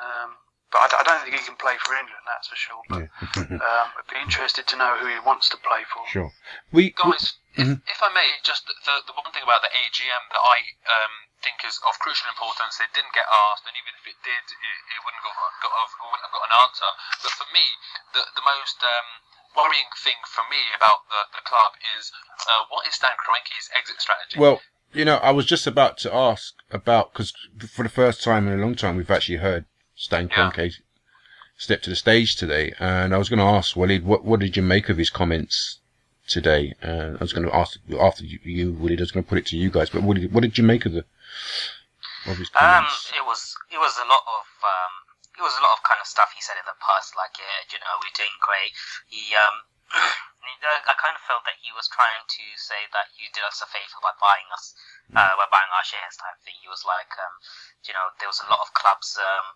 Um, 0.00 0.36
but 0.70 0.92
I 0.92 1.02
don't 1.02 1.24
think 1.24 1.32
he 1.32 1.44
can 1.44 1.56
play 1.56 1.76
for 1.80 1.96
England, 1.96 2.24
that's 2.28 2.48
for 2.48 2.56
sure. 2.56 2.82
But 2.88 3.08
Yeah. 3.08 3.60
um, 3.64 3.86
I'd 3.96 4.08
be 4.12 4.20
interested 4.20 4.68
to 4.68 4.76
know 4.76 4.96
who 5.00 5.08
he 5.08 5.18
wants 5.24 5.48
to 5.50 5.56
play 5.56 5.84
for. 5.88 6.04
sure. 6.08 6.32
We. 6.72 6.90
Guys, 6.92 7.40
if, 7.56 7.66
Mhm. 7.66 7.80
if 7.88 7.98
I 8.02 8.08
may, 8.12 8.28
just 8.44 8.68
the, 8.68 8.94
the 9.08 9.12
one 9.16 9.32
thing 9.32 9.42
about 9.42 9.62
the 9.64 9.72
AGM 9.72 10.22
that 10.30 10.38
I 10.44 10.56
um, 10.92 11.12
think 11.42 11.64
is 11.64 11.80
of 11.88 11.98
crucial 11.98 12.28
importance, 12.28 12.78
it 12.80 12.92
didn't 12.92 13.12
get 13.16 13.24
asked, 13.26 13.64
and 13.66 13.74
even 13.80 13.92
if 13.96 14.04
it 14.06 14.18
did, 14.22 14.44
it, 14.44 14.78
it 14.92 15.00
wouldn't, 15.04 15.24
got, 15.24 15.34
got, 15.64 15.72
have, 15.72 15.92
wouldn't 16.04 16.22
have 16.28 16.36
got 16.36 16.46
an 16.52 16.56
answer. 16.68 16.90
But 17.24 17.32
for 17.32 17.48
me, 17.52 17.64
the, 18.12 18.22
the 18.36 18.44
most 18.44 18.76
um, 18.84 19.08
worrying 19.56 19.90
thing 20.02 20.18
for 20.26 20.42
me 20.50 20.58
about 20.76 21.08
the, 21.08 21.20
the 21.36 21.42
club 21.48 21.72
is 21.98 22.12
uh, 22.40 22.64
what 22.70 22.86
is 22.86 22.94
Stan 22.94 23.12
Kroenke's 23.18 23.68
exit 23.76 24.00
strategy? 24.00 24.38
Well, 24.38 24.60
you 24.92 25.04
know, 25.04 25.16
I 25.16 25.30
was 25.32 25.46
just 25.46 25.66
about 25.66 25.98
to 25.98 26.14
ask 26.14 26.54
about 26.70 27.12
because 27.12 27.32
for 27.68 27.82
the 27.82 27.88
first 27.88 28.22
time 28.22 28.48
in 28.48 28.58
a 28.58 28.62
long 28.62 28.74
time, 28.74 28.96
we've 28.96 29.10
actually 29.10 29.36
heard 29.38 29.64
Stan 29.96 30.28
Yeah. 30.30 30.50
Kroenke 30.50 30.74
step 31.56 31.82
to 31.82 31.90
the 31.90 31.96
stage 31.96 32.36
today, 32.36 32.72
and 32.78 33.14
I 33.14 33.18
was 33.18 33.28
going 33.28 33.40
to 33.40 33.44
ask 33.44 33.76
Walid, 33.76 34.04
what 34.04 34.24
what 34.24 34.40
did 34.40 34.56
you 34.56 34.62
make 34.62 34.88
of 34.88 34.96
his 34.96 35.10
comments 35.10 35.78
today? 36.28 36.74
Uh, 36.82 37.14
I 37.18 37.20
was 37.20 37.32
going 37.32 37.46
to 37.46 37.54
ask 37.54 37.78
after 38.00 38.24
you, 38.24 38.38
you 38.44 38.72
Walid, 38.72 39.00
I 39.00 39.02
was 39.02 39.10
going 39.12 39.24
to 39.24 39.28
put 39.28 39.38
it 39.38 39.46
to 39.46 39.56
you 39.56 39.70
guys, 39.70 39.90
but 39.90 40.02
what 40.02 40.16
did 40.16 40.32
what 40.32 40.42
did 40.42 40.56
you 40.56 40.64
make 40.64 40.86
of 40.86 40.92
the 40.92 41.04
of 42.26 42.38
his 42.38 42.48
Um, 42.54 42.60
comments? 42.60 43.12
it 43.16 43.24
was 43.26 43.54
it 43.72 43.78
was 43.78 43.96
a 43.98 44.06
lot 44.08 44.22
of 44.38 44.44
um, 44.64 44.92
it 45.38 45.42
was 45.46 45.54
a 45.54 45.62
lot 45.62 45.78
of 45.78 45.86
kind 45.86 46.02
of 46.02 46.08
stuff 46.10 46.34
he 46.34 46.42
said 46.42 46.58
in 46.58 46.66
the 46.66 46.74
past, 46.82 47.14
like 47.14 47.38
yeah, 47.38 47.62
you 47.70 47.78
know, 47.78 47.94
we're 48.02 48.18
doing 48.18 48.34
great. 48.42 48.74
He 49.06 49.22
um, 49.38 49.62
I, 49.94 50.82
I 50.90 50.94
kind 50.98 51.14
of 51.14 51.22
felt 51.22 51.46
that 51.46 51.56
he 51.62 51.70
was 51.70 51.86
trying 51.88 52.26
to 52.26 52.44
say 52.58 52.90
that 52.90 53.14
you 53.14 53.30
did 53.30 53.46
us 53.46 53.62
a 53.62 53.68
favor 53.70 54.02
by 54.02 54.12
buying 54.18 54.48
us, 54.50 54.74
uh, 55.14 55.34
by 55.38 55.46
buying 55.48 55.70
our 55.70 55.86
shares 55.86 56.18
type 56.18 56.36
thing. 56.42 56.58
He 56.58 56.66
was 56.68 56.82
like, 56.82 57.14
um, 57.16 57.34
you 57.86 57.94
know, 57.94 58.10
there 58.18 58.28
was 58.28 58.42
a 58.42 58.50
lot 58.50 58.60
of 58.60 58.74
clubs 58.74 59.14
um, 59.16 59.54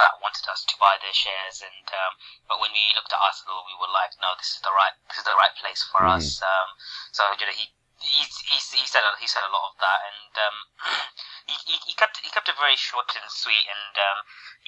that 0.00 0.16
wanted 0.24 0.48
us 0.48 0.64
to 0.64 0.74
buy 0.80 0.96
their 1.04 1.14
shares, 1.14 1.60
and 1.60 1.86
um, 1.92 2.12
but 2.48 2.58
when 2.64 2.72
we 2.72 2.96
looked 2.96 3.12
at 3.12 3.20
Arsenal, 3.20 3.68
we 3.68 3.76
were 3.76 3.92
like, 3.92 4.16
no, 4.24 4.32
this 4.40 4.56
is 4.56 4.62
the 4.64 4.72
right, 4.72 4.96
this 5.12 5.20
is 5.20 5.28
the 5.28 5.36
right 5.36 5.52
place 5.60 5.84
for 5.84 6.00
Mhm. 6.00 6.16
us. 6.16 6.40
Um, 6.40 6.68
so 7.12 7.22
you 7.36 7.44
know, 7.46 7.52
he. 7.54 7.68
He, 7.98 8.22
he, 8.22 8.54
he 8.78 8.86
said 8.86 9.02
a- 9.02 9.18
he 9.18 9.26
said 9.26 9.42
a 9.42 9.50
lot 9.50 9.74
of 9.74 9.76
that, 9.82 9.98
and 10.06 10.30
um, 10.38 10.56
he, 11.48 11.56
he, 11.64 11.76
he 11.88 11.92
kept 11.96 12.20
he 12.20 12.28
kept 12.30 12.46
it 12.52 12.54
very 12.60 12.76
short 12.76 13.08
and 13.16 13.26
sweet, 13.32 13.64
and 13.66 13.94
um, 13.96 14.18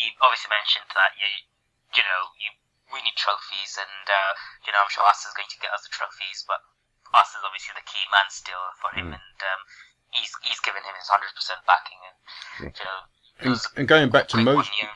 he 0.01 0.17
obviously 0.25 0.49
mentioned 0.51 0.89
that 0.97 1.13
you 1.21 1.29
you 1.95 2.03
know 2.03 2.33
you 2.41 2.51
we 2.91 2.99
need 3.07 3.15
trophies, 3.21 3.77
and 3.79 4.05
uh, 4.09 4.33
you 4.67 4.73
know 4.73 4.81
I'm 4.83 4.91
sure 4.91 5.05
us 5.07 5.23
is 5.29 5.37
going 5.37 5.53
to 5.53 5.61
get 5.63 5.71
us 5.77 5.85
the 5.87 5.93
trophies, 5.93 6.43
but 6.49 6.59
us 7.15 7.31
is 7.37 7.45
obviously 7.45 7.77
the 7.79 7.87
key 7.87 8.03
man 8.11 8.27
still 8.33 8.65
for 8.81 8.91
him, 8.97 9.13
Mm. 9.13 9.21
and 9.21 9.39
um, 9.47 9.61
he's 10.11 10.33
he's 10.43 10.59
given 10.65 10.83
him 10.83 10.97
his 10.99 11.07
hundred 11.13 11.31
percent 11.37 11.61
backing, 11.69 12.01
and 12.03 12.17
you 12.75 12.85
know 12.89 13.01
And, 13.45 13.55
and 13.77 13.87
going 13.87 14.09
back 14.11 14.27
to 14.33 14.41
quick 14.41 14.49
Mo's, 14.49 14.67
one 14.67 14.75
year. 14.81 14.91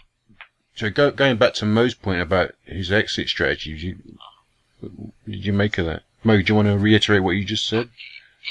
so 0.75 0.91
go, 0.91 1.11
going 1.13 1.37
back 1.39 1.55
to 1.61 1.67
Mo's 1.69 1.95
point 1.95 2.21
about 2.21 2.55
his 2.65 2.91
exit 2.91 3.29
strategy, 3.29 3.71
you, 3.71 4.19
what 4.81 4.93
did 5.29 5.45
you 5.45 5.53
make 5.53 5.79
of 5.79 5.87
that? 5.87 6.03
Mo, 6.25 6.41
do 6.41 6.45
you 6.49 6.55
want 6.55 6.69
to 6.69 6.77
reiterate 6.79 7.23
what 7.23 7.37
you 7.37 7.45
just 7.45 7.67
said? 7.67 7.91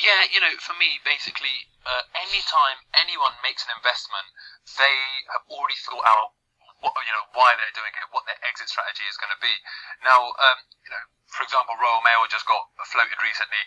Yeah, 0.04 0.24
you 0.34 0.40
know, 0.40 0.50
for 0.60 0.74
me, 0.74 0.98
basically, 1.06 1.68
uh, 1.86 2.04
anytime 2.16 2.78
anyone 2.96 3.36
makes 3.44 3.64
an 3.68 3.76
investment, 3.76 4.28
they 4.80 4.96
have 5.36 5.44
already 5.52 5.78
thought 5.84 6.06
out 6.08 6.36
what 6.84 6.92
you 7.08 7.16
know 7.16 7.28
why 7.32 7.56
they're 7.56 7.76
doing 7.76 7.96
it, 7.96 8.06
what 8.12 8.28
their 8.28 8.40
exit 8.44 8.68
strategy 8.68 9.08
is 9.08 9.16
going 9.16 9.32
to 9.32 9.40
be. 9.40 9.54
Now, 10.04 10.36
um, 10.36 10.60
you 10.84 10.92
know, 10.92 11.04
for 11.32 11.42
example, 11.48 11.74
Royal 11.80 12.04
Mail 12.04 12.28
just 12.30 12.46
got 12.46 12.62
floated 12.92 13.18
recently. 13.24 13.64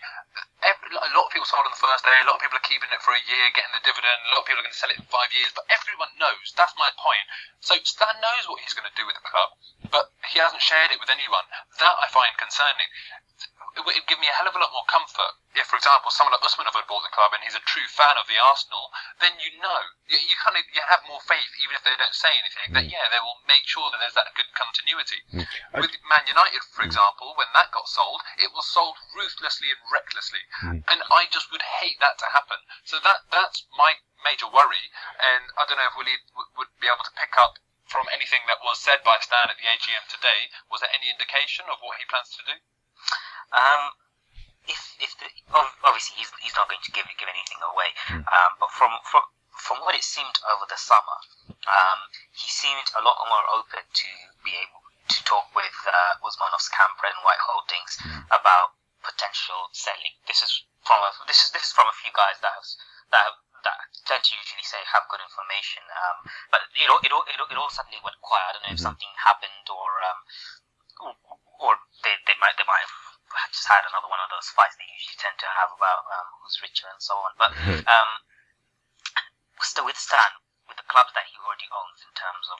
Every, 0.63 0.87
a 0.93 1.11
lot 1.11 1.27
of 1.27 1.31
people 1.35 1.49
sold 1.49 1.67
on 1.67 1.73
the 1.73 1.83
first 1.83 2.05
day. 2.05 2.15
A 2.23 2.27
lot 2.29 2.39
of 2.39 2.43
people 2.45 2.55
are 2.55 2.63
keeping 2.69 2.87
it 2.93 3.01
for 3.03 3.11
a 3.11 3.23
year, 3.27 3.43
getting 3.51 3.75
the 3.75 3.83
dividend. 3.83 4.17
A 4.29 4.37
lot 4.37 4.45
of 4.45 4.47
people 4.47 4.63
are 4.63 4.67
going 4.69 4.77
to 4.77 4.79
sell 4.79 4.93
it 4.93 5.01
in 5.01 5.09
five 5.11 5.27
years. 5.35 5.51
But 5.51 5.67
everyone 5.67 6.13
knows. 6.15 6.55
That's 6.55 6.71
my 6.79 6.87
point. 6.95 7.25
So 7.59 7.75
Stan 7.83 8.23
knows 8.23 8.47
what 8.47 8.63
he's 8.63 8.71
going 8.71 8.87
to 8.87 8.95
do 8.95 9.03
with 9.03 9.19
the 9.19 9.25
club, 9.27 9.49
but 9.91 10.15
he 10.31 10.39
hasn't 10.39 10.63
shared 10.63 10.95
it 10.95 11.01
with 11.01 11.11
anyone. 11.11 11.43
That 11.83 11.95
I 11.99 12.07
find 12.07 12.31
concerning 12.39 12.87
it 13.77 13.85
would 13.85 13.95
give 14.09 14.17
me 14.19 14.27
a 14.27 14.35
hell 14.35 14.49
of 14.49 14.55
a 14.57 14.59
lot 14.59 14.73
more 14.73 14.85
comfort 14.89 15.37
if, 15.57 15.65
for 15.65 15.77
example, 15.77 16.13
someone 16.13 16.37
like 16.37 16.45
Usmanov 16.45 16.77
had 16.77 16.85
bought 16.85 17.01
the 17.01 17.13
club 17.13 17.33
and 17.33 17.41
he's 17.41 17.57
a 17.57 17.65
true 17.65 17.85
fan 17.89 18.13
of 18.17 18.29
the 18.29 18.37
Arsenal. 18.37 18.93
Then 19.17 19.33
you 19.41 19.53
know 19.57 19.81
you, 20.05 20.17
you 20.21 20.35
kind 20.37 20.53
of 20.53 20.61
you 20.69 20.81
have 20.85 21.01
more 21.09 21.21
faith, 21.25 21.49
even 21.61 21.73
if 21.73 21.81
they 21.81 21.97
don't 21.97 22.13
say 22.13 22.29
anything. 22.29 22.73
That 22.77 22.85
mm. 22.85 22.93
yeah, 22.93 23.09
they 23.09 23.21
will 23.21 23.41
make 23.49 23.65
sure 23.65 23.89
that 23.89 23.97
there's 23.97 24.17
that 24.17 24.33
good 24.37 24.49
continuity. 24.53 25.21
Mm. 25.33 25.45
I- 25.73 25.81
With 25.81 25.93
Man 26.05 26.25
United, 26.29 26.61
for 26.73 26.85
mm. 26.85 26.89
example, 26.89 27.33
when 27.37 27.49
that 27.57 27.73
got 27.73 27.89
sold, 27.89 28.21
it 28.37 28.53
was 28.53 28.69
sold 28.69 28.97
ruthlessly 29.17 29.73
and 29.73 29.81
recklessly, 29.89 30.45
Mm. 30.61 30.81
and 30.89 30.99
I 31.11 31.25
just 31.29 31.51
would 31.51 31.61
hate 31.81 31.99
that 31.99 32.17
to 32.21 32.27
happen. 32.33 32.57
So 32.85 32.97
that 33.01 33.25
that's 33.29 33.65
my 33.77 33.97
major 34.23 34.47
worry, 34.47 34.89
and 35.21 35.53
I 35.57 35.65
don't 35.65 35.77
know 35.77 35.89
if 35.89 35.97
Waleed 35.97 36.21
would 36.57 36.71
be 36.81 36.87
able 36.87 37.05
to 37.05 37.17
pick 37.17 37.37
up. 37.37 37.57
From 37.87 38.09
anything 38.11 38.43
that 38.51 38.59
was 38.67 38.79
said 38.83 38.99
by 39.01 39.15
Stan 39.23 39.47
at 39.47 39.55
the 39.55 39.63
AGM 39.63 40.11
today, 40.11 40.51
was 40.69 40.81
there 40.83 40.91
any 40.91 41.07
indication 41.09 41.65
of 41.71 41.79
what 41.79 41.95
he 41.95 42.03
plans 42.03 42.35
to 42.35 42.43
do? 42.43 42.59
Um, 43.53 43.91
if 44.67 44.79
if 44.99 45.11
the, 45.19 45.27
obviously 45.83 46.19
he's 46.19 46.31
he's 46.43 46.55
not 46.55 46.67
going 46.67 46.83
to 46.83 46.91
give 46.91 47.07
give 47.17 47.29
anything 47.31 47.61
away, 47.63 47.89
Hmm. 48.11 48.23
um, 48.27 48.51
but 48.59 48.69
from 48.71 48.91
from 49.07 49.23
from 49.55 49.77
what 49.81 49.95
it 49.95 50.03
seemed 50.03 50.37
over 50.53 50.65
the 50.69 50.77
summer, 50.77 51.17
um, 51.65 51.99
he 52.35 52.47
seemed 52.51 52.87
a 52.95 53.01
lot 53.01 53.17
more 53.27 53.45
open 53.55 53.81
to 53.81 54.09
be 54.43 54.53
able 54.59 54.83
to 55.07 55.23
talk 55.23 55.47
with 55.55 55.73
uh, 55.87 56.13
Usmanov's 56.21 56.67
camp 56.69 56.99
and 57.03 57.15
White 57.23 57.39
Holdings 57.47 57.97
Hmm. 58.03 58.21
about 58.29 58.75
potential 59.01 59.71
selling. 59.71 60.13
This 60.27 60.43
is 60.43 60.51
from 60.83 60.99
a, 60.99 61.09
this 61.27 61.39
is 61.47 61.51
this 61.55 61.63
is 61.63 61.71
from 61.71 61.87
a 61.87 61.95
few 62.03 62.11
guys 62.11 62.35
that 62.43 62.51
have, 62.51 62.67
that 63.15 63.23
have, 63.23 63.37
that 63.63 63.77
tend 64.05 64.23
to 64.23 64.31
usually 64.35 64.67
say 64.67 64.83
have 64.91 65.07
good 65.07 65.23
information. 65.23 65.83
Um, 65.87 66.27
but 66.51 66.61
it 66.75 66.91
all, 66.91 66.99
it 66.99 67.11
all, 67.15 67.23
it 67.23 67.39
all, 67.39 67.47
it 67.47 67.57
all 67.57 67.71
suddenly 67.71 68.03
went 68.03 68.19
quiet. 68.19 68.43
I 68.43 68.51
don't 68.59 68.63
know 68.67 68.75
if 68.75 68.79
Mhm. 68.83 68.87
something 68.91 69.11
happened 69.15 69.65
or 69.71 69.89
um, 70.03 70.19
or, 70.99 71.13
or 71.63 71.71
they, 72.03 72.13
they 72.27 72.35
might 72.43 72.53
they 72.59 72.67
might 72.67 72.83
have 72.83 72.95
just 73.51 73.67
had 73.67 73.83
another 73.87 74.07
one 74.09 74.19
of 74.23 74.29
those 74.31 74.47
fights 74.55 74.75
they 74.79 74.87
usually 74.91 75.19
tend 75.19 75.35
to 75.39 75.49
have 75.59 75.71
about 75.75 76.03
um, 76.07 76.27
who's 76.41 76.57
richer 76.63 76.87
and 76.89 77.01
so 77.01 77.13
on. 77.21 77.31
But 77.37 77.51
um, 77.93 78.09
still 79.61 79.85
with 79.87 79.97
Stan, 79.99 80.31
with 80.67 80.77
the 80.77 80.87
clubs 80.87 81.11
that 81.15 81.25
he 81.27 81.35
already 81.43 81.67
owns 81.71 81.99
in 82.03 82.11
terms 82.15 82.45
of 82.51 82.59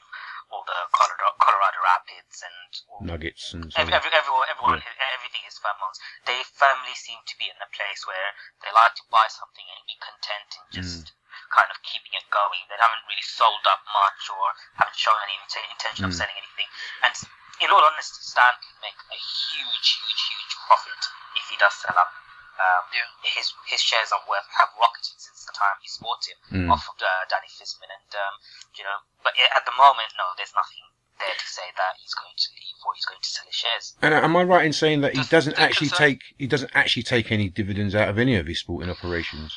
all 0.52 0.64
the 0.64 0.80
Colorado, 0.96 1.28
Colorado 1.44 1.80
Rapids 1.84 2.40
and 2.44 2.70
all 2.88 3.04
Nuggets 3.04 3.52
and 3.52 3.68
Every, 3.76 3.92
every, 3.92 4.12
everyone, 4.16 4.48
everyone, 4.48 4.80
everything 4.80 5.44
is 5.48 5.60
firm 5.60 5.76
owns. 5.84 6.00
They 6.24 6.40
firmly 6.56 6.96
seem 6.96 7.20
to 7.20 7.36
be 7.36 7.52
in 7.52 7.60
a 7.60 7.70
place 7.76 8.08
where 8.08 8.32
they 8.64 8.72
like 8.72 8.96
to 8.96 9.06
buy 9.12 9.28
something 9.28 9.68
and 9.68 9.84
be 9.88 10.00
content 10.00 10.50
in 10.56 10.66
just 10.72 11.12
kind 11.52 11.68
of 11.68 11.78
keeping 11.84 12.12
it 12.16 12.28
going. 12.32 12.64
They 12.72 12.80
haven't 12.80 13.04
really 13.08 13.24
sold 13.28 13.64
up 13.68 13.84
much 13.92 14.22
or 14.32 14.46
haven't 14.80 14.96
shown 15.00 15.20
any 15.28 15.36
int- 15.36 15.68
intention 15.72 16.04
of 16.08 16.12
Mm. 16.16 16.20
selling 16.20 16.38
anything. 16.40 16.70
And 17.04 17.14
in 17.62 17.68
all 17.74 17.82
honesty, 17.84 18.22
Stan 18.22 18.54
can 18.62 18.76
make 18.82 18.98
a 19.10 19.18
huge, 19.18 19.88
huge, 19.98 20.22
huge 20.30 20.54
profit 20.68 21.02
if 21.36 21.46
he 21.50 21.58
does 21.58 21.74
sell 21.74 21.96
up. 21.98 22.12
Um, 22.58 22.84
Yeah. 22.94 23.06
His 23.38 23.54
his 23.70 23.82
shares 23.82 24.10
are 24.12 24.24
worth 24.26 24.48
have 24.58 24.70
rocketed 24.82 25.18
since 25.22 25.46
the 25.46 25.54
time 25.54 25.78
he 25.82 25.90
bought 26.02 26.24
him 26.26 26.40
Mm. 26.66 26.70
off 26.74 26.90
of 26.90 26.98
uh, 26.98 27.08
Danny 27.30 27.46
Fiszman, 27.54 27.86
and 27.94 28.12
um, 28.18 28.34
you 28.74 28.84
know, 28.84 28.98
but 29.22 29.34
at 29.56 29.62
the 29.66 29.76
moment, 29.78 30.10
no, 30.18 30.26
there's 30.38 30.54
nothing 30.58 30.82
there 31.22 31.34
to 31.38 31.48
say 31.50 31.70
that 31.78 31.94
he's 32.02 32.14
going 32.18 32.34
to 32.34 32.50
leave 32.58 32.78
or 32.86 32.94
he's 32.98 33.06
going 33.06 33.22
to 33.22 33.30
sell 33.30 33.46
his 33.46 33.54
shares. 33.58 33.86
And 34.02 34.14
am 34.14 34.34
I 34.38 34.42
right 34.44 34.66
in 34.66 34.74
saying 34.74 35.02
that 35.02 35.14
he 35.14 35.22
Does- 35.22 35.30
doesn't 35.30 35.58
actually 35.62 35.90
concern- 35.94 36.18
take 36.18 36.22
he 36.38 36.48
doesn't 36.48 36.72
actually 36.74 37.04
take 37.04 37.32
any 37.32 37.50
dividends 37.50 37.94
out 37.94 38.10
of 38.10 38.18
any 38.18 38.36
of 38.38 38.46
his 38.50 38.58
sporting 38.60 38.90
operations? 38.90 39.54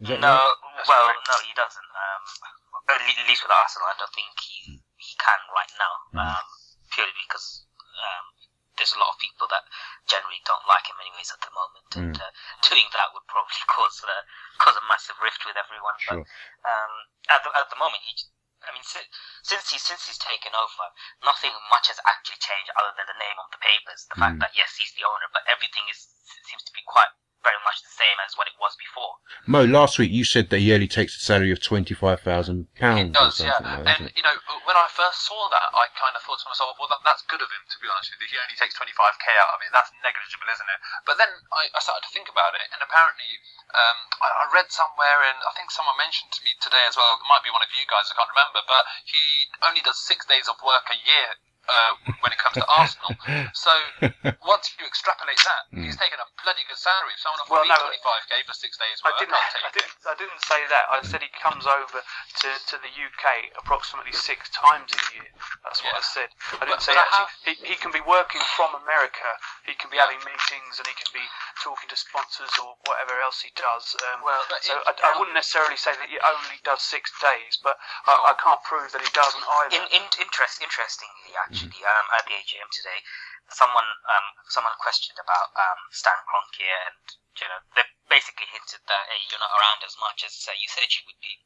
Is 0.00 0.08
that 0.10 0.20
no, 0.20 0.34
right? 0.38 0.54
Well, 0.86 1.06
correct. 1.10 1.26
no, 1.26 1.36
he 1.46 1.52
doesn't. 1.58 1.90
Um, 1.90 2.22
at 2.94 3.26
least 3.26 3.42
with 3.42 3.50
Arsenal, 3.50 3.88
I 3.90 3.94
don't 3.98 4.14
think 4.14 4.30
he 4.38 4.78
he 4.94 5.14
can 5.18 5.40
right 5.54 5.72
now. 5.78 5.94
Mhm. 6.22 6.38
Um, 6.38 6.44
purely 6.94 7.12
because 7.26 7.66
um, 7.98 8.24
there's 8.78 8.94
a 8.94 9.00
lot 9.02 9.10
of 9.10 9.18
people 9.18 9.46
that 9.50 9.66
generally 10.06 10.38
don't 10.46 10.64
like 10.70 10.86
him 10.86 10.98
anyways 11.02 11.30
at 11.34 11.42
the 11.42 11.52
moment, 11.54 11.86
and 11.98 12.14
uh, 12.18 12.30
doing 12.62 12.86
that 12.94 13.10
would 13.14 13.26
probably 13.26 13.58
cause 13.74 13.98
uh, 14.06 14.22
cause 14.62 14.78
a 14.78 14.84
massive 14.86 15.18
rift 15.18 15.42
with 15.46 15.58
everyone. 15.58 15.98
Sure. 15.98 16.22
But 16.22 16.70
um, 16.70 16.92
at 17.30 17.40
the 17.42 17.50
at 17.54 17.68
the 17.70 17.78
moment, 17.78 18.02
he. 18.06 18.14
I 18.64 18.72
mean, 18.72 18.80
si- 18.80 19.12
since 19.44 19.68
he 19.68 19.76
since 19.76 20.08
he's 20.08 20.16
taken 20.16 20.56
over, 20.56 20.86
nothing 21.20 21.52
much 21.68 21.92
has 21.92 22.00
actually 22.08 22.40
changed 22.40 22.72
other 22.80 22.96
than 22.96 23.04
the 23.12 23.20
name 23.20 23.36
on 23.36 23.52
the 23.52 23.60
papers. 23.60 24.08
The 24.08 24.16
fact 24.16 24.40
Mm. 24.40 24.40
that 24.40 24.56
yes, 24.56 24.72
he's 24.80 24.96
the 24.96 25.04
owner, 25.04 25.28
but 25.36 25.44
everything 25.44 25.84
is 25.92 26.08
seems 26.48 26.64
to 26.64 26.72
be 26.72 26.80
quite 26.88 27.12
very 27.44 27.60
much 27.62 27.84
the 27.84 27.92
same 27.92 28.16
as 28.24 28.34
what 28.34 28.48
it 28.48 28.56
was 28.56 28.72
before. 28.80 29.20
Mo, 29.44 29.68
last 29.68 30.00
week 30.00 30.10
you 30.10 30.24
said 30.24 30.48
that 30.48 30.64
he 30.64 30.72
only 30.72 30.88
takes 30.88 31.12
a 31.14 31.20
salary 31.20 31.52
of 31.52 31.60
twenty-five 31.60 32.24
thousand 32.24 32.66
pounds. 32.80 33.12
or 33.20 33.28
does, 33.28 33.38
yeah. 33.38 33.60
like 33.60 33.84
that. 33.84 34.00
And 34.00 34.10
you 34.16 34.24
know, 34.24 34.36
when 34.64 34.74
I 34.74 34.88
first 34.88 35.28
saw 35.28 35.52
that, 35.52 35.68
I 35.76 35.86
kind 35.92 36.16
of 36.16 36.24
thought 36.24 36.40
to 36.40 36.48
myself, 36.48 36.80
well, 36.80 36.88
that, 36.88 37.04
that's 37.04 37.20
good 37.28 37.44
of 37.44 37.52
him. 37.52 37.62
To 37.68 37.76
be 37.78 37.86
honest 37.92 38.10
with 38.16 38.24
you, 38.24 38.32
he 38.32 38.40
only 38.40 38.56
takes 38.56 38.74
25k 38.80 39.26
out 39.44 39.52
of 39.54 39.60
it. 39.60 39.70
That's 39.70 39.92
negligible, 40.00 40.48
isn't 40.48 40.70
it? 40.72 40.80
But 41.04 41.20
then 41.20 41.30
I, 41.52 41.68
I 41.76 41.80
started 41.84 42.08
to 42.08 42.12
think 42.16 42.32
about 42.32 42.56
it, 42.56 42.66
and 42.72 42.80
apparently, 42.80 43.28
um, 43.76 43.98
I, 44.24 44.28
I 44.32 44.44
read 44.56 44.72
somewhere, 44.72 45.20
and 45.28 45.38
I 45.44 45.52
think 45.52 45.68
someone 45.68 46.00
mentioned 46.00 46.32
to 46.34 46.42
me 46.42 46.56
today 46.58 46.88
as 46.88 46.96
well. 46.96 47.20
It 47.20 47.28
might 47.28 47.44
be 47.44 47.52
one 47.52 47.62
of 47.62 47.70
you 47.76 47.84
guys. 47.84 48.08
I 48.08 48.16
can't 48.16 48.32
remember, 48.32 48.64
but 48.64 48.88
he 49.04 49.52
only 49.60 49.84
does 49.84 50.00
six 50.00 50.24
days 50.24 50.48
of 50.48 50.56
work 50.64 50.88
a 50.88 50.98
year. 50.98 51.36
Uh, 51.64 52.12
when 52.20 52.28
it 52.28 52.36
comes 52.36 52.60
to 52.60 52.66
Arsenal, 52.68 53.16
so 53.56 53.72
once 54.44 54.68
you 54.76 54.84
extrapolate 54.84 55.40
that, 55.48 55.62
Mm. 55.74 55.88
he's 55.88 55.96
taking 55.96 56.20
a 56.20 56.28
bloody 56.44 56.60
good 56.68 56.76
salary. 56.78 57.10
If 57.16 57.20
someone 57.24 57.40
offered 57.40 57.50
Well, 57.50 57.64
me 57.66 57.72
no, 57.72 57.88
25k 58.04 58.32
for 58.46 58.52
six 58.54 58.76
days 58.76 59.00
I 59.02 59.10
didn't. 59.18 59.32
I'll 59.34 59.48
take 59.50 59.64
I 59.64 59.72
didn't. 59.74 59.94
I 60.06 60.14
didn't 60.20 60.42
say 60.44 60.60
that. 60.70 60.84
I 60.92 60.98
said 61.02 61.18
he 61.24 61.32
comes 61.40 61.64
over 61.66 61.98
to, 62.04 62.48
to 62.52 62.76
the 62.84 62.92
UK 62.92 63.24
approximately 63.58 64.12
six 64.12 64.52
times 64.52 64.92
a 64.92 65.02
year. 65.16 65.26
That's 65.64 65.80
what 65.82 65.96
I 65.96 66.04
said. 66.04 66.28
I 66.60 66.68
didn't 66.68 66.84
say 66.84 66.92
but 66.94 67.00
I 67.00 67.08
actually. 67.24 67.56
He, 67.64 67.74
he 67.74 67.76
can 67.80 67.90
be 67.90 68.04
working 68.04 68.44
from 68.54 68.76
America. 68.84 69.26
He 69.66 69.72
can 69.74 69.88
be 69.90 69.96
having 69.98 70.20
meetings 70.22 70.78
and 70.78 70.86
he 70.86 70.94
can 70.94 71.08
be 71.16 71.24
talking 71.64 71.88
to 71.88 71.96
sponsors 71.96 72.52
or 72.60 72.76
whatever 72.86 73.16
else 73.24 73.40
he 73.40 73.50
does. 73.56 73.96
Um, 74.12 74.20
Well, 74.22 74.44
so 74.62 74.76
it- 74.78 75.00
I, 75.02 75.10
I 75.10 75.18
wouldn't 75.18 75.34
necessarily 75.34 75.80
say 75.80 75.96
that 75.96 76.06
he 76.12 76.20
only 76.20 76.60
does 76.62 76.84
six 76.84 77.10
days, 77.18 77.56
but 77.64 77.80
I, 78.06 78.30
I 78.30 78.34
can't 78.38 78.60
prove 78.68 78.92
that 78.92 79.00
he 79.02 79.10
doesn't 79.16 79.42
either. 79.42 79.80
In, 79.80 79.84
in, 79.90 80.04
interest, 80.20 80.60
interestingly, 80.62 81.32
actually, 81.54 81.80
um, 81.86 82.06
at 82.18 82.26
the 82.26 82.34
AGM 82.34 82.66
today, 82.74 82.98
someone 83.48 83.86
um, 84.10 84.26
someone 84.50 84.74
questioned 84.82 85.18
about 85.22 85.54
um, 85.54 85.80
Stan 85.94 86.18
Kroenke, 86.26 86.66
and 86.66 86.98
you 87.38 87.46
know, 87.46 87.60
they 87.78 87.86
basically 88.10 88.50
hinted 88.50 88.82
that 88.90 89.02
hey, 89.06 89.22
you're 89.30 89.38
not 89.42 89.54
around 89.54 89.80
as 89.86 89.94
much 90.02 90.26
as 90.26 90.34
uh, 90.50 90.54
you 90.58 90.66
said 90.66 90.90
you 90.90 91.06
would 91.06 91.20
be. 91.22 91.38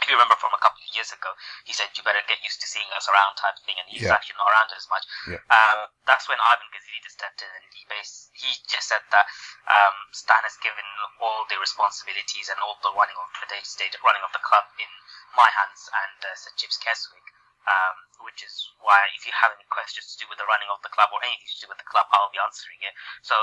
If 0.00 0.08
you 0.08 0.16
remember 0.16 0.34
from 0.40 0.50
a 0.56 0.58
couple 0.58 0.80
of 0.82 0.88
years 0.96 1.12
ago, 1.12 1.30
he 1.68 1.76
said 1.76 1.92
you 1.94 2.02
better 2.02 2.24
get 2.24 2.40
used 2.42 2.58
to 2.64 2.66
seeing 2.66 2.88
us 2.96 3.06
around 3.12 3.36
type 3.36 3.54
thing, 3.62 3.76
and 3.76 3.86
he's 3.92 4.08
Yeah. 4.08 4.16
actually 4.16 4.40
not 4.40 4.48
around 4.50 4.72
as 4.72 4.88
much. 4.88 5.04
Yeah. 5.28 5.38
Um, 5.52 5.92
that's 6.08 6.26
when 6.32 6.40
Ivan 6.40 6.64
Gazidis 6.72 7.12
stepped 7.12 7.44
in, 7.44 7.50
and 7.52 7.66
he 7.76 7.84
bas- 7.86 8.32
he 8.32 8.50
just 8.66 8.88
said 8.88 9.04
that 9.12 9.26
um, 9.68 9.94
Stan 10.16 10.42
has 10.48 10.56
given 10.64 10.82
all 11.20 11.44
the 11.46 11.60
responsibilities 11.60 12.48
and 12.48 12.58
all 12.64 12.80
the 12.82 12.90
running 12.96 13.14
of 13.20 13.28
the 13.36 13.46
day-to-day 13.52 13.92
running 14.02 14.24
of 14.24 14.32
the 14.32 14.40
club 14.42 14.64
in 14.80 14.88
my 15.36 15.46
hands 15.52 15.86
and 15.92 16.18
uh, 16.24 16.34
Sir 16.40 16.50
Chips 16.56 16.78
Keswick. 16.80 17.31
Um, 17.62 17.96
which 18.26 18.42
is 18.42 18.54
why 18.82 18.98
if 19.14 19.22
you 19.26 19.30
have 19.34 19.54
any 19.54 19.66
questions 19.70 20.14
to 20.14 20.18
do 20.22 20.26
with 20.30 20.38
the 20.38 20.46
running 20.50 20.66
of 20.70 20.82
the 20.82 20.90
club 20.90 21.10
or 21.14 21.22
anything 21.22 21.46
to 21.46 21.60
do 21.62 21.70
with 21.70 21.78
the 21.78 21.86
club, 21.86 22.06
I'll 22.10 22.30
be 22.34 22.42
answering 22.42 22.78
it. 22.82 22.94
So 23.22 23.34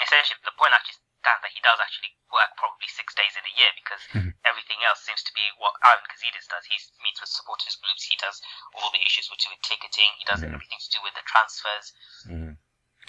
essentially, 0.00 0.40
the 0.44 0.52
point 0.56 0.72
actually 0.76 1.00
stands 1.20 1.40
that 1.40 1.52
he 1.54 1.60
does 1.62 1.78
actually 1.78 2.12
work 2.34 2.50
probably 2.58 2.88
six 2.90 3.14
days 3.14 3.32
in 3.38 3.44
a 3.46 3.54
year 3.56 3.70
because 3.78 4.02
Mhm. 4.12 4.34
everything 4.44 4.82
else 4.84 5.00
seems 5.06 5.22
to 5.22 5.32
be 5.32 5.44
what 5.56 5.76
Ivan 5.82 6.04
Gazidis 6.10 6.48
does. 6.48 6.66
He 6.66 6.76
meets 7.00 7.20
with 7.20 7.30
supporters 7.30 7.76
groups, 7.76 8.04
he 8.04 8.16
does 8.16 8.42
all 8.74 8.90
the 8.90 9.00
issues 9.00 9.30
with, 9.30 9.40
with 9.48 9.62
ticketing, 9.62 10.10
he 10.18 10.24
does 10.24 10.42
Mhm. 10.42 10.52
everything 10.52 10.80
to 10.80 10.90
do 10.90 11.00
with 11.02 11.14
the 11.14 11.22
transfers. 11.22 11.92
Mm. 12.26 12.58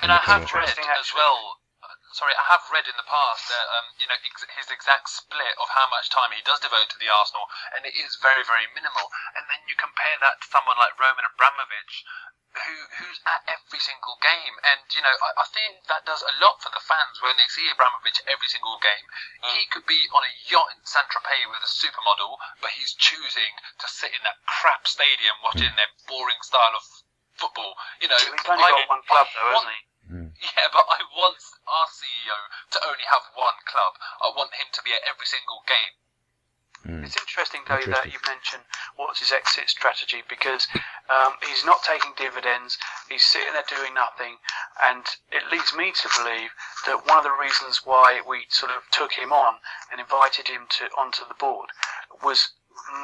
And 0.01 0.11
I 0.11 0.17
have 0.19 0.43
Okay. 0.43 0.53
read 0.53 0.69
Interesting, 0.69 0.89
as 0.89 0.99
actually. 0.99 1.17
well. 1.19 1.59
Sorry, 2.13 2.33
I 2.37 2.45
have 2.53 2.61
read 2.69 2.85
in 2.85 2.93
the 2.95 3.09
past 3.09 3.49
that 3.49 3.65
um, 3.81 3.89
you 3.97 4.05
know 4.05 4.17
ex- 4.21 4.45
his 4.53 4.69
exact 4.69 5.09
split 5.09 5.57
of 5.57 5.67
how 5.73 5.89
much 5.89 6.13
time 6.13 6.29
he 6.29 6.45
does 6.45 6.61
devote 6.61 6.93
to 6.93 6.99
the 7.01 7.09
Arsenal, 7.09 7.49
and 7.73 7.81
it 7.89 7.97
is 7.97 8.21
very, 8.21 8.45
very 8.45 8.69
minimal. 8.77 9.09
And 9.33 9.49
then 9.49 9.65
you 9.65 9.73
compare 9.73 10.21
that 10.21 10.37
to 10.41 10.47
someone 10.53 10.77
like 10.77 10.93
Roman 11.01 11.25
Abramovich, 11.25 12.05
who 12.53 12.75
who's 13.01 13.17
at 13.25 13.41
every 13.49 13.81
single 13.81 14.21
game, 14.21 14.53
and 14.61 14.85
you 14.93 15.01
know 15.01 15.09
I, 15.25 15.41
I 15.41 15.45
think 15.49 15.89
that 15.89 16.05
does 16.05 16.21
a 16.21 16.37
lot 16.37 16.61
for 16.61 16.69
the 16.69 16.85
fans 16.85 17.17
when 17.17 17.33
they 17.41 17.49
see 17.49 17.65
Abramovich 17.73 18.21
every 18.29 18.45
single 18.45 18.77
game. 18.77 19.05
He 19.57 19.65
could 19.73 19.89
be 19.89 20.05
on 20.13 20.21
a 20.21 20.33
yacht 20.53 20.69
in 20.77 20.85
Saint 20.85 21.09
Tropez 21.09 21.49
with 21.49 21.65
a 21.65 21.71
supermodel, 21.73 22.37
but 22.61 22.77
he's 22.77 22.93
choosing 22.93 23.57
to 23.81 23.87
sit 23.89 24.13
in 24.13 24.21
that 24.21 24.37
crap 24.45 24.85
stadium 24.85 25.33
watching 25.41 25.73
their 25.73 25.89
boring 26.05 26.41
style 26.45 26.77
of 26.77 26.85
football. 27.41 27.73
You 27.97 28.13
know, 28.13 28.21
He's 28.21 28.37
only 28.45 28.61
I- 28.61 28.69
got 28.69 29.01
one 29.01 29.01
club 29.09 29.27
though, 29.33 29.49
hasn't 29.57 29.73
he? 29.73 29.81
yeah, 30.11 30.67
but 30.71 30.85
I 30.87 30.99
want 31.15 31.39
our 31.67 31.87
CEO 31.87 32.39
to 32.71 32.77
only 32.85 33.07
have 33.07 33.23
one 33.35 33.59
club. 33.65 33.93
I 34.21 34.31
want 34.35 34.53
him 34.53 34.67
to 34.73 34.81
be 34.83 34.91
at 34.91 35.03
every 35.07 35.25
single 35.25 35.63
game. 35.67 35.93
Mm. 36.85 37.05
It's 37.05 37.15
interesting 37.15 37.61
though 37.67 37.79
that 37.79 38.11
you 38.11 38.19
mentioned 38.27 38.63
what's 38.97 39.19
his 39.19 39.31
exit 39.31 39.69
strategy 39.69 40.21
because 40.27 40.67
um, 41.07 41.33
he's 41.41 41.63
not 41.63 41.81
taking 41.83 42.11
dividends. 42.17 42.77
He's 43.07 43.23
sitting 43.23 43.53
there 43.53 43.63
doing 43.71 43.93
nothing, 43.93 44.35
and 44.83 45.05
it 45.31 45.47
leads 45.49 45.73
me 45.73 45.93
to 45.95 46.09
believe 46.19 46.51
that 46.85 47.07
one 47.07 47.19
of 47.19 47.23
the 47.23 47.31
reasons 47.39 47.85
why 47.85 48.19
we 48.27 48.45
sort 48.49 48.71
of 48.71 48.83
took 48.91 49.13
him 49.13 49.31
on 49.31 49.55
and 49.91 50.01
invited 50.01 50.49
him 50.49 50.67
to 50.79 50.85
onto 50.99 51.23
the 51.25 51.39
board 51.39 51.69
was 52.21 52.51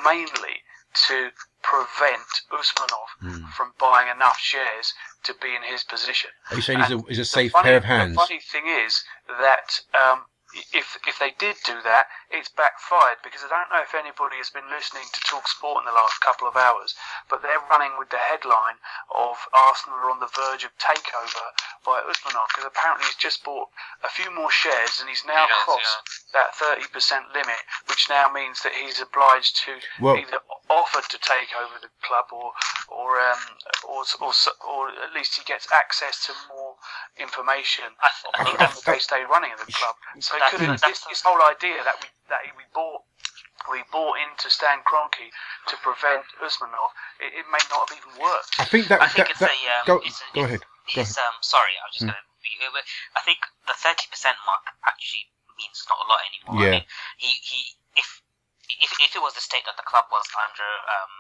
mainly 0.04 0.64
to 1.08 1.30
prevent 1.62 2.28
Usmanov 2.52 3.10
Mm. 3.22 3.50
from 3.54 3.74
buying 3.80 4.08
enough 4.10 4.40
shares 4.40 4.94
to 5.24 5.34
be 5.42 5.56
in 5.56 5.62
his 5.64 5.84
position. 5.84 6.30
Are 6.50 6.56
you 6.56 6.62
saying 6.62 6.80
he's 6.80 6.92
a, 6.92 7.02
he's 7.08 7.20
a 7.20 7.26
safe 7.26 7.52
funny- 7.52 7.64
pair 7.66 7.78
of 7.78 7.84
hands? 7.84 8.16
The 8.16 8.20
funny 8.22 8.40
thing 8.40 8.68
is 8.68 9.04
that 9.28 9.80
um, 9.94 10.26
if 10.74 10.98
if 11.06 11.20
they 11.20 11.32
did 11.38 11.58
do 11.66 11.78
that, 11.84 12.08
it's 12.32 12.50
backfired 12.50 13.22
because 13.24 13.46
I 13.46 13.50
don't 13.50 13.70
know 13.70 13.82
if 13.86 13.94
anybody 13.94 14.38
has 14.42 14.50
been 14.50 14.66
listening 14.70 15.06
to 15.14 15.22
Talk 15.22 15.48
Sport 15.48 15.86
in 15.86 15.86
the 15.86 15.94
last 15.94 16.22
couple 16.22 16.48
of 16.48 16.58
hours, 16.58 16.96
but 17.30 17.42
they're 17.42 17.62
running 17.70 17.94
with 17.98 18.10
the 18.10 18.18
headline 18.18 18.82
of 19.14 19.38
Arsenal 19.54 20.00
are 20.00 20.12
on 20.12 20.20
the 20.20 20.32
verge 20.34 20.64
of 20.64 20.74
takeover 20.82 21.54
by 21.86 22.02
Usmanov 22.02 22.50
because 22.50 22.66
apparently 22.66 23.06
he's 23.06 23.22
just 23.22 23.44
bought 23.44 23.70
a 24.04 24.10
few 24.10 24.34
more 24.34 24.50
shares 24.50 24.98
and 25.00 25.10
he's 25.10 25.24
now 25.26 25.46
He 25.46 25.54
has, 25.54 25.64
crossed 25.66 25.98
that 26.34 26.58
30% 26.58 27.34
limit, 27.34 27.62
which 27.88 28.10
now 28.10 28.30
means 28.34 28.62
that 28.64 28.74
he's 28.74 29.00
obliged 29.00 29.58
to 29.66 29.78
Well- 30.00 30.18
either 30.18 30.42
offer 30.70 31.02
to 31.02 31.18
take 31.18 31.50
over 31.58 31.78
the 31.82 31.90
club 32.02 32.26
or 32.32 32.54
or 32.90 33.20
um, 33.22 33.38
or, 33.88 34.04
or 34.22 34.34
or 34.66 34.90
at 34.90 35.14
least 35.14 35.38
he 35.38 35.44
gets 35.44 35.72
access 35.72 36.26
to 36.26 36.34
more 36.54 36.69
information 37.18 37.86
I, 38.00 38.10
th- 38.10 38.34
I 38.34 38.44
on 38.44 38.46
think 38.46 38.58
the 38.60 38.66
that's 38.66 39.08
day-to-day 39.08 39.24
running 39.30 39.52
of 39.54 39.60
the 39.60 39.70
club. 39.72 39.96
So 40.20 40.36
it 40.38 40.44
could 40.52 40.62
have, 40.62 40.82
this, 40.82 41.04
this 41.08 41.22
whole 41.22 41.42
idea 41.44 41.84
that 41.84 41.98
we 42.02 42.08
that 42.30 42.42
we 42.56 42.64
bought 42.74 43.04
we 43.68 43.84
bought 43.92 44.16
into 44.24 44.48
Stan 44.50 44.80
Kroenke 44.88 45.30
to 45.68 45.76
prevent 45.84 46.24
Usmanov, 46.40 46.96
it, 47.20 47.44
it 47.44 47.46
may 47.52 47.60
not 47.68 47.90
have 47.90 47.94
even 47.98 48.14
worked. 48.16 48.56
I 48.58 48.66
think 48.66 48.88
that, 48.88 49.04
I 49.04 49.08
think 49.12 49.28
that, 49.28 49.36
it's 49.36 49.44
that 49.44 49.52
a 49.52 49.60
um, 49.76 49.84
go, 49.86 49.96
it's 50.06 50.22
a, 50.22 50.28
go 50.34 50.44
ahead. 50.48 50.64
Go 50.96 51.02
It's 51.02 51.18
um 51.20 51.38
sorry, 51.42 51.76
I 51.76 51.84
was 51.88 51.94
just 51.94 52.08
Hmm. 52.08 52.16
gonna. 52.16 52.26
Be, 52.40 52.56
uh, 52.64 52.72
but 52.72 52.88
I 53.20 53.22
think 53.28 53.44
the 53.68 53.76
thirty 53.76 54.08
percent 54.08 54.40
mark 54.48 54.64
actually 54.88 55.28
means 55.60 55.84
not 55.92 56.00
a 56.00 56.08
lot 56.08 56.24
anymore. 56.24 56.56
I 56.56 56.64
Yeah. 56.64 56.76
mean, 56.80 56.88
he 57.20 57.32
he 57.44 57.60
if 58.00 58.24
if 58.80 58.92
if 59.04 59.12
it 59.12 59.22
was 59.22 59.36
the 59.36 59.44
state 59.44 59.68
that 59.68 59.76
the 59.76 59.84
club 59.84 60.08
was 60.08 60.24
under 60.40 60.72
um 60.88 61.14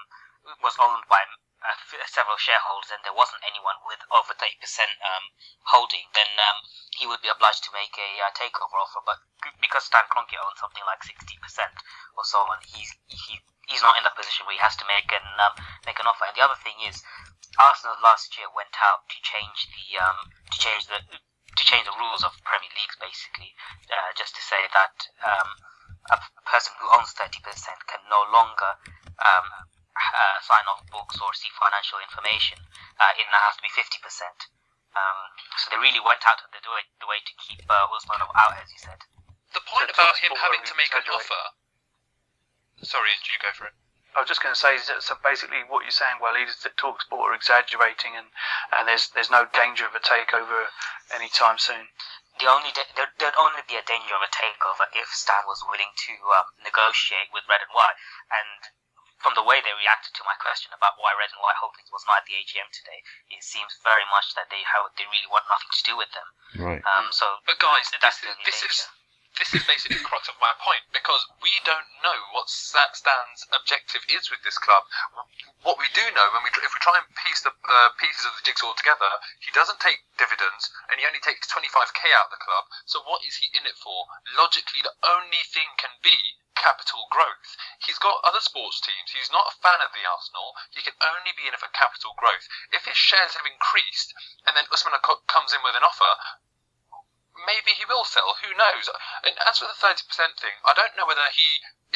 was 0.64 0.80
owned 0.80 1.04
by 1.12 1.20
uh, 1.64 1.76
several 2.08 2.40
shareholders 2.40 2.92
and 2.92 3.04
there 3.04 3.16
wasn't 3.16 3.44
anyone 3.44 3.78
with 3.86 4.00
over 4.12 4.32
thirty 4.34 4.58
percent 4.60 4.92
um 5.04 5.26
holding, 5.68 6.08
then 6.16 6.30
um 6.40 6.64
he 6.96 7.08
would 7.08 7.22
be 7.24 7.32
obliged 7.32 7.64
to 7.68 7.76
make 7.76 7.96
a 8.00 8.10
uh, 8.24 8.32
takeover 8.36 8.80
offer. 8.80 9.04
But 9.06 9.20
because 9.60 9.88
Stan 9.88 10.08
Kroenke 10.12 10.40
owns 10.40 10.60
something 10.60 10.84
like 10.88 11.04
sixty 11.04 11.36
percent 11.40 11.76
or 12.16 12.24
so, 12.24 12.44
and 12.52 12.64
he's 12.64 12.92
he 13.08 13.40
he's 13.68 13.84
not 13.86 13.96
in 14.00 14.04
that 14.04 14.18
position 14.18 14.48
where 14.48 14.58
he 14.58 14.64
has 14.64 14.76
to 14.80 14.88
make 14.88 15.08
an 15.12 15.28
um, 15.40 15.56
make 15.86 16.00
an 16.00 16.08
offer. 16.08 16.26
And 16.28 16.36
the 16.36 16.44
other 16.44 16.60
thing 16.60 16.80
is, 16.84 17.04
Arsenal 17.60 18.00
last 18.04 18.36
year 18.40 18.50
went 18.52 18.74
out 18.80 19.08
to 19.12 19.18
change 19.22 19.70
the 19.72 20.00
um, 20.00 20.32
to 20.52 20.58
change 20.58 20.88
the 20.88 21.00
to 21.04 21.64
change 21.68 21.86
the 21.86 21.96
rules 22.00 22.24
of 22.24 22.32
Premier 22.48 22.72
Leagues 22.72 22.96
basically, 23.00 23.52
uh, 23.92 24.12
just 24.16 24.36
to 24.36 24.42
say 24.42 24.64
that 24.72 24.96
um, 25.24 25.50
a 26.12 26.18
person 26.48 26.74
who 26.80 26.88
owns 26.96 27.12
thirty 27.12 27.40
percent 27.44 27.84
can 27.88 28.00
no 28.08 28.24
longer 28.32 28.80
um, 29.20 29.48
uh, 30.16 30.38
sign 30.42 30.66
off 30.72 30.82
books 30.90 31.20
or 31.20 31.30
see 31.36 31.52
financial 31.56 32.00
information. 32.00 32.60
Uh, 33.00 33.14
it 33.20 33.28
now 33.30 33.44
has 33.48 33.56
to 33.60 33.64
be 33.64 33.72
fifty 33.72 34.00
percent. 34.00 34.50
Um, 34.96 35.20
so 35.62 35.70
they 35.70 35.80
really 35.80 36.02
went 36.02 36.26
out 36.26 36.42
of 36.42 36.50
the 36.50 36.60
way, 36.66 36.84
the 36.98 37.06
way 37.06 37.22
to 37.22 37.34
keep 37.38 37.62
uh, 37.70 37.86
Usmanov 37.94 38.34
out, 38.34 38.58
as 38.58 38.74
you 38.74 38.82
said. 38.82 38.98
The 39.54 39.62
point 39.62 39.86
So 39.90 39.94
about 39.94 40.18
him 40.18 40.34
having 40.34 40.66
to 40.66 40.74
make 40.74 40.90
an 40.98 41.06
offer. 41.14 41.44
Sorry, 42.82 43.14
did 43.22 43.30
you 43.30 43.42
go 43.44 43.54
for 43.54 43.68
it. 43.70 43.76
I 44.18 44.26
was 44.26 44.30
just 44.30 44.42
going 44.42 44.56
to 44.56 44.60
say, 44.60 44.78
that- 44.78 45.04
so 45.04 45.14
basically 45.22 45.62
what 45.70 45.86
you're 45.86 45.94
saying, 45.94 46.18
well, 46.18 46.34
is 46.36 46.58
that 46.66 46.76
Talksport 46.78 47.30
are 47.30 47.38
exaggerating 47.38 48.18
and, 48.18 48.34
and 48.74 48.88
there's 48.90 49.10
there's 49.14 49.30
no 49.30 49.46
danger 49.54 49.86
of 49.86 49.94
a 49.94 50.02
takeover 50.02 50.66
anytime 51.14 51.60
soon. 51.62 51.88
The 52.40 52.50
only 52.50 52.72
da- 52.74 52.90
there, 52.96 53.14
there'd 53.20 53.38
only 53.38 53.62
be 53.70 53.76
a 53.78 53.86
danger 53.86 54.16
of 54.18 54.26
a 54.26 54.32
takeover 54.34 54.90
if 54.98 55.10
Stan 55.14 55.46
was 55.46 55.62
willing 55.70 55.94
to 56.10 56.14
um, 56.34 56.50
negotiate 56.64 57.30
with 57.30 57.46
Red 57.46 57.62
and 57.62 57.70
White. 57.76 57.98
And 58.34 58.60
from 59.20 59.36
the 59.36 59.44
way 59.44 59.60
they 59.60 59.76
reacted 59.76 60.16
to 60.16 60.24
my 60.24 60.36
question 60.40 60.72
about 60.72 60.96
why 60.96 61.12
Red 61.16 61.32
and 61.36 61.44
White 61.44 61.60
Holdings 61.60 61.92
was 61.92 62.08
not 62.08 62.24
at 62.24 62.26
the 62.26 62.40
AGM 62.40 62.72
today, 62.72 63.04
it 63.30 63.44
seems 63.44 63.76
very 63.84 64.08
much 64.08 64.32
that 64.36 64.48
they 64.48 64.64
have 64.64 64.88
they 64.96 65.08
really 65.12 65.28
want 65.28 65.44
nothing 65.52 65.72
to 65.72 65.84
do 65.84 65.96
with 66.00 66.12
them. 66.16 66.28
Right. 66.56 66.82
Um, 66.88 67.12
so 67.12 67.28
But 67.44 67.60
guys, 67.60 67.92
that's 68.00 68.24
this 68.24 68.24
is 68.24 68.24
the 68.24 68.32
only 68.32 68.46
this 68.48 68.60
is 68.64 68.78
this 69.38 69.54
is 69.56 69.64
basically 69.64 69.96
the 70.00 70.08
crux 70.08 70.28
of 70.28 70.36
my 70.42 70.52
point 70.60 70.84
because 70.92 71.24
we 71.40 71.52
don't 71.64 71.88
know 72.04 72.18
what 72.36 72.50
Sa- 72.50 72.92
Stan's 72.92 73.48
objective 73.56 74.04
is 74.12 74.28
with 74.28 74.42
this 74.44 74.58
club. 74.58 74.84
What 75.64 75.80
we 75.80 75.88
do 75.94 76.04
know, 76.12 76.28
when 76.34 76.44
we 76.44 76.52
if 76.64 76.72
we 76.74 76.80
try 76.80 76.98
and 76.98 77.08
piece 77.16 77.44
the 77.44 77.52
uh, 77.52 77.90
pieces 78.00 78.26
of 78.26 78.36
the 78.40 78.44
jigsaw 78.44 78.74
together, 78.76 79.12
he 79.40 79.52
doesn't 79.52 79.80
take 79.80 80.04
dividends 80.18 80.72
and 80.90 81.00
he 81.00 81.08
only 81.08 81.24
takes 81.24 81.48
25k 81.52 82.08
out 82.20 82.32
of 82.32 82.36
the 82.36 82.44
club. 82.44 82.66
So 82.88 83.04
what 83.04 83.24
is 83.24 83.36
he 83.40 83.48
in 83.56 83.68
it 83.68 83.76
for? 83.80 84.08
Logically, 84.36 84.82
the 84.84 84.96
only 85.08 85.44
thing 85.52 85.68
can 85.78 85.92
be 86.04 86.39
capital 86.60 87.08
growth. 87.10 87.56
He's 87.88 87.98
got 87.98 88.20
other 88.28 88.44
sports 88.44 88.84
teams. 88.84 89.16
He's 89.16 89.32
not 89.32 89.48
a 89.48 89.56
fan 89.64 89.80
of 89.80 89.96
the 89.96 90.04
Arsenal. 90.04 90.54
He 90.76 90.84
can 90.84 90.94
only 91.00 91.32
be 91.40 91.48
in 91.48 91.56
it 91.56 91.64
for 91.64 91.72
capital 91.72 92.14
growth. 92.20 92.46
If 92.76 92.84
his 92.86 93.00
shares 93.00 93.34
have 93.40 93.48
increased 93.48 94.12
and 94.46 94.54
then 94.60 94.68
Usman 94.70 95.00
co- 95.02 95.24
comes 95.32 95.56
in 95.56 95.64
with 95.64 95.80
an 95.80 95.88
offer, 95.88 96.12
maybe 97.48 97.72
he 97.76 97.88
will 97.88 98.04
sell. 98.04 98.36
Who 98.44 98.52
knows? 98.60 98.92
And 99.24 99.36
as 99.48 99.60
for 99.60 99.68
the 99.72 99.78
thirty 99.80 100.04
percent 100.06 100.36
thing, 100.38 100.54
I 100.68 100.76
don't 100.76 100.94
know 101.00 101.08
whether 101.08 101.24
he 101.34 101.48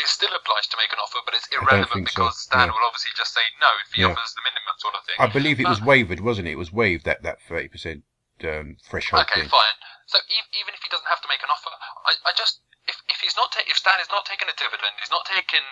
is 0.02 0.10
still 0.10 0.32
obliged 0.34 0.71
to 0.73 0.78
make 0.80 0.89
an 0.95 0.97
offer, 1.04 1.21
but 1.21 1.36
it's 1.38 1.45
irrelevant 1.54 1.93
think 1.93 2.10
so, 2.10 2.26
because 2.26 2.39
Stan 2.41 2.67
yeah. 2.67 2.73
will 2.73 2.82
obviously 2.88 3.13
just 3.13 3.34
say 3.36 3.45
no 3.62 3.69
if 3.86 3.93
he 3.93 4.02
Yeah. 4.02 4.15
offers 4.15 4.34
the 4.34 4.41
minimum 4.41 4.76
sort 4.82 4.95
of 4.97 5.06
thing. 5.06 5.19
I 5.19 5.28
believe 5.30 5.60
it 5.62 5.69
was 5.69 5.80
But- 5.84 5.88
waived, 5.93 6.19
wasn't 6.23 6.47
it? 6.49 6.58
It 6.58 6.62
was 6.62 6.71
waived 6.73 7.06
that 7.06 7.21
that 7.21 7.41
thirty 7.45 7.67
percent 7.69 8.02
um, 8.43 8.78
threshold 8.82 9.21
Okay, 9.30 9.45
thing. 9.45 9.49
fine. 9.54 9.78
So 10.10 10.17
e- 10.28 10.49
even 10.60 10.73
if 10.73 10.82
he 10.82 10.89
doesn't 10.89 11.08
have 11.08 11.21
to 11.21 11.30
make 11.30 11.43
an 11.45 11.49
offer, 11.54 11.71
I, 12.10 12.17
I 12.26 12.32
just 12.34 12.60
if, 12.88 12.98
if 13.08 13.19
he's 13.24 13.36
not 13.39 13.52
ta- 13.52 13.67
if 13.67 13.80
Stan 13.80 14.00
is 14.04 14.12
not 14.12 14.28
taking 14.28 14.50
a 14.52 14.56
dividend, 14.56 14.96
he's 15.00 15.13
not 15.13 15.24
taking 15.24 15.63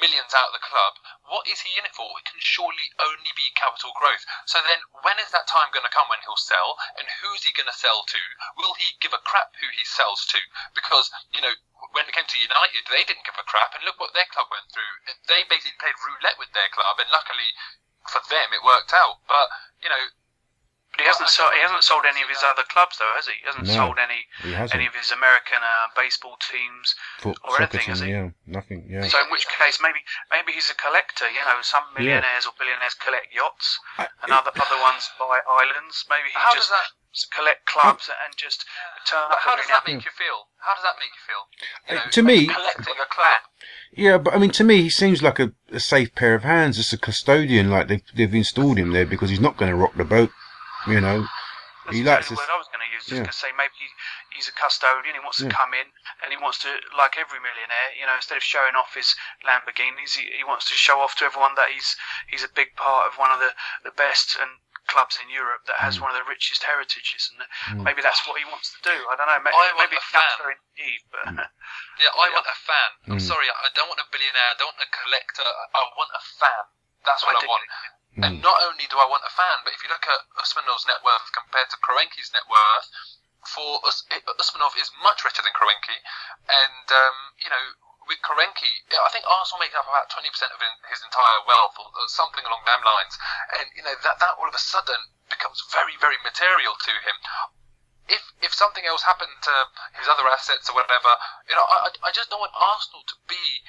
millions 0.00 0.32
out 0.36 0.52
of 0.52 0.56
the 0.56 0.64
club. 0.64 1.00
What 1.28 1.48
is 1.48 1.60
he 1.64 1.72
in 1.80 1.88
it 1.88 1.94
for? 1.96 2.08
It 2.20 2.28
can 2.28 2.40
surely 2.40 2.92
only 3.00 3.32
be 3.36 3.48
capital 3.56 3.92
growth. 3.96 4.24
So 4.44 4.60
then, 4.64 4.80
when 5.04 5.16
is 5.20 5.32
that 5.32 5.48
time 5.48 5.72
going 5.72 5.86
to 5.86 5.92
come 5.92 6.08
when 6.12 6.20
he'll 6.24 6.40
sell, 6.40 6.76
and 7.00 7.08
who's 7.20 7.44
he 7.44 7.56
going 7.56 7.70
to 7.70 7.76
sell 7.76 8.04
to? 8.04 8.22
Will 8.60 8.76
he 8.76 9.00
give 9.00 9.16
a 9.16 9.22
crap 9.24 9.56
who 9.60 9.68
he 9.72 9.84
sells 9.84 10.24
to? 10.32 10.40
Because 10.74 11.08
you 11.32 11.40
know. 11.40 11.54
When 11.94 12.04
it 12.04 12.12
came 12.12 12.26
to 12.26 12.36
United, 12.42 12.84
they 12.90 13.06
didn't 13.06 13.24
give 13.24 13.38
a 13.38 13.46
crap, 13.48 13.72
and 13.72 13.80
look 13.86 13.96
what 13.96 14.12
their 14.12 14.28
club 14.28 14.50
went 14.50 14.66
through. 14.68 14.92
They 15.30 15.46
basically 15.48 15.78
played 15.78 15.96
roulette 16.04 16.36
with 16.36 16.52
their 16.52 16.68
club, 16.74 17.00
and 17.00 17.08
luckily 17.08 17.54
for 18.08 18.20
them, 18.28 18.52
it 18.52 18.66
worked 18.66 18.92
out. 18.92 19.22
But 19.28 19.48
you 19.80 19.88
know, 19.88 20.04
But 20.98 21.06
he 21.06 21.10
hasn't 21.14 21.30
sold, 21.30 21.54
he 21.54 21.62
hasn't 21.62 21.86
sold 21.86 22.02
any 22.10 22.26
of 22.26 22.28
his 22.28 22.42
other 22.42 22.66
clubs 22.66 22.98
though, 22.98 23.14
has 23.14 23.30
he? 23.30 23.38
He 23.38 23.46
hasn't 23.46 23.70
No. 23.70 23.94
sold 23.94 23.96
any 24.02 24.26
hasn't. 24.42 24.74
any 24.74 24.90
of 24.90 24.94
his 24.98 25.14
American 25.14 25.62
uh, 25.62 25.94
baseball 25.94 26.34
teams. 26.42 26.98
Foot, 27.22 27.38
or 27.46 27.54
anything, 27.62 27.86
team, 27.86 27.94
has 27.94 28.00
he? 28.02 28.10
yeah, 28.10 28.34
nothing, 28.50 28.82
yeah. 28.90 29.06
So 29.06 29.22
in 29.22 29.30
which 29.30 29.46
case, 29.46 29.78
maybe 29.78 30.02
maybe 30.34 30.50
he's 30.50 30.66
a 30.68 30.74
collector. 30.74 31.30
You 31.30 31.38
know, 31.46 31.62
some 31.62 31.86
Yeah. 31.94 32.18
millionaires 32.18 32.50
or 32.50 32.52
billionaires 32.58 32.98
collect 32.98 33.30
yachts, 33.30 33.78
I- 33.96 34.10
and 34.26 34.34
other 34.34 34.50
other 34.50 34.80
ones 34.82 35.06
buy 35.22 35.38
islands. 35.46 36.02
Maybe 36.10 36.34
he 36.34 36.36
how 36.36 36.50
just 36.58 36.66
does 36.66 36.74
that? 36.74 36.90
collect 37.30 37.66
clubs 37.66 38.10
and 38.10 38.34
just 38.36 38.66
turn 39.06 39.22
But 39.30 39.38
up 39.38 39.40
how 39.46 39.56
does 39.56 39.66
that 39.70 39.86
make 39.86 40.04
you 40.04 40.10
feel? 40.10 40.50
How 40.58 40.74
does 40.74 40.82
that 40.82 40.98
make 40.98 41.14
you 41.14 41.22
feel? 41.30 41.42
You 41.88 41.94
Uh, 41.94 42.04
know, 42.04 42.10
to 42.10 42.22
me- 42.22 42.46
collecting 42.46 42.94
a 43.00 43.06
club. 43.06 43.40
Yeah, 43.92 44.18
but 44.18 44.34
I 44.34 44.38
mean, 44.38 44.50
to 44.52 44.64
me, 44.64 44.82
he 44.82 44.90
seems 44.90 45.22
like 45.22 45.38
a, 45.38 45.52
a 45.72 45.80
safe 45.80 46.14
pair 46.14 46.34
of 46.34 46.42
hands. 46.42 46.76
Just 46.76 46.92
a 46.92 46.98
custodian, 46.98 47.70
like 47.70 47.86
they've 47.88 48.02
they've 48.14 48.34
installed 48.34 48.78
him 48.78 48.90
there 48.92 49.06
because 49.06 49.30
he's 49.30 49.40
not 49.40 49.56
going 49.56 49.70
to 49.70 49.76
rock 49.76 49.94
the 49.94 50.04
boat. 50.04 50.30
You 50.86 51.00
know, 51.00 51.26
That's 51.84 51.96
he 51.96 52.00
exactly 52.04 52.06
likes 52.06 52.28
the 52.28 52.34
to. 52.36 52.40
word 52.40 52.50
I 52.54 52.58
was 52.60 52.68
going 52.68 52.84
to 52.86 52.92
use. 52.94 53.04
Just 53.08 53.20
yeah. 53.24 53.26
to 53.26 53.32
say 53.34 53.50
maybe 53.56 53.74
he, 53.80 53.88
he's 54.36 54.48
a 54.48 54.52
custodian. 54.54 55.14
He 55.16 55.20
wants 55.24 55.38
to 55.42 55.48
Yeah. 55.48 55.56
come 55.56 55.74
in 55.74 55.88
and 56.22 56.30
he 56.30 56.38
wants 56.38 56.58
to, 56.62 56.70
like 56.96 57.16
every 57.18 57.40
millionaire, 57.40 57.90
you 57.98 58.06
know, 58.06 58.14
instead 58.14 58.36
of 58.36 58.44
showing 58.44 58.76
off 58.76 58.94
his 58.94 59.16
Lamborghinis, 59.44 60.14
he, 60.16 60.30
he 60.36 60.44
wants 60.44 60.68
to 60.68 60.74
show 60.76 61.00
off 61.00 61.16
to 61.16 61.24
everyone 61.24 61.54
that 61.56 61.70
he's 61.72 61.96
he's 62.28 62.44
a 62.44 62.52
big 62.52 62.76
part 62.76 63.08
of 63.10 63.18
one 63.18 63.32
of 63.32 63.40
the 63.40 63.52
the 63.82 63.90
best 63.96 64.36
and 64.38 64.60
clubs 64.88 65.18
in 65.20 65.28
Europe 65.28 65.68
that 65.68 65.76
has 65.84 66.00
one 66.00 66.08
of 66.08 66.16
the 66.16 66.24
richest 66.24 66.64
heritages, 66.64 67.28
and 67.36 67.44
Mm. 67.76 67.84
maybe 67.84 68.00
that's 68.00 68.24
what 68.26 68.38
he 68.40 68.44
wants 68.48 68.72
to 68.72 68.80
do. 68.88 68.96
I 69.08 69.16
don't 69.20 69.28
know. 69.28 69.36
Maybe, 69.44 69.52
I 69.52 69.68
want 69.76 69.84
maybe 69.84 69.96
a 70.00 70.06
fan. 70.08 70.24
very 70.40 70.56
naive, 70.80 71.04
but 71.12 71.24
Yeah, 72.00 72.08
I 72.16 72.26
want 72.32 72.46
a 72.48 72.56
fan. 72.64 72.90
I'm 73.12 73.20
Mm. 73.20 73.28
sorry, 73.28 73.48
I 73.52 73.68
don't 73.76 73.88
want 73.92 74.00
a 74.00 74.08
billionaire. 74.08 74.48
I 74.48 74.56
don't 74.56 74.72
want 74.72 74.80
a 74.80 74.92
collector. 74.96 75.44
I 75.44 75.80
want 75.92 76.10
a 76.16 76.22
fan. 76.40 76.64
That's 77.04 77.20
what 77.24 77.36
I, 77.36 77.38
I 77.38 77.40
dig 77.40 77.48
want. 77.52 77.64
Mm. 78.18 78.24
And 78.26 78.34
not 78.42 78.58
only 78.66 78.90
do 78.90 78.98
I 78.98 79.06
want 79.06 79.22
a 79.22 79.30
fan, 79.30 79.62
but 79.62 79.72
if 79.72 79.82
you 79.86 79.90
look 79.90 80.02
at 80.10 80.26
Usmanov's 80.42 80.86
net 80.90 81.06
worth 81.06 81.30
compared 81.30 81.70
to 81.70 81.78
Kroenke's 81.78 82.34
net 82.34 82.50
worth, 82.50 82.90
for 83.46 83.78
Us- 83.86 84.02
Usmanov 84.10 84.74
is 84.74 84.90
much 85.02 85.22
richer 85.22 85.42
than 85.42 85.54
Kroenke, 85.54 86.02
and 86.48 86.86
um, 86.90 87.16
you 87.38 87.50
know. 87.50 87.78
With 88.08 88.24
Kroenke, 88.24 88.64
I 88.88 89.10
think 89.12 89.28
Arsenal 89.28 89.60
make 89.60 89.76
up 89.76 89.84
about 89.84 90.08
20% 90.08 90.24
of 90.24 90.60
his 90.88 91.04
entire 91.04 91.44
wealth, 91.44 91.76
or 91.76 91.92
something 92.08 92.40
along 92.40 92.64
them 92.64 92.80
lines. 92.80 93.20
And 93.52 93.68
you 93.76 93.84
know 93.84 93.92
that 94.00 94.16
that 94.16 94.40
all 94.40 94.48
of 94.48 94.56
a 94.56 94.58
sudden 94.58 94.96
becomes 95.28 95.60
very, 95.68 95.92
very 96.00 96.16
material 96.24 96.72
to 96.72 96.92
him 97.04 97.20
if 98.08 98.32
if 98.40 98.52
something 98.56 98.84
else 98.88 99.04
happened 99.04 99.36
to 99.44 99.54
his 100.00 100.08
other 100.08 100.26
assets 100.26 100.68
or 100.72 100.74
whatever, 100.74 101.12
you 101.48 101.54
know, 101.54 101.68
I, 101.68 101.92
I 102.00 102.10
just 102.10 102.32
don't 102.32 102.40
want 102.40 102.56
Arsenal 102.56 103.04
to 103.04 103.16
be 103.28 103.62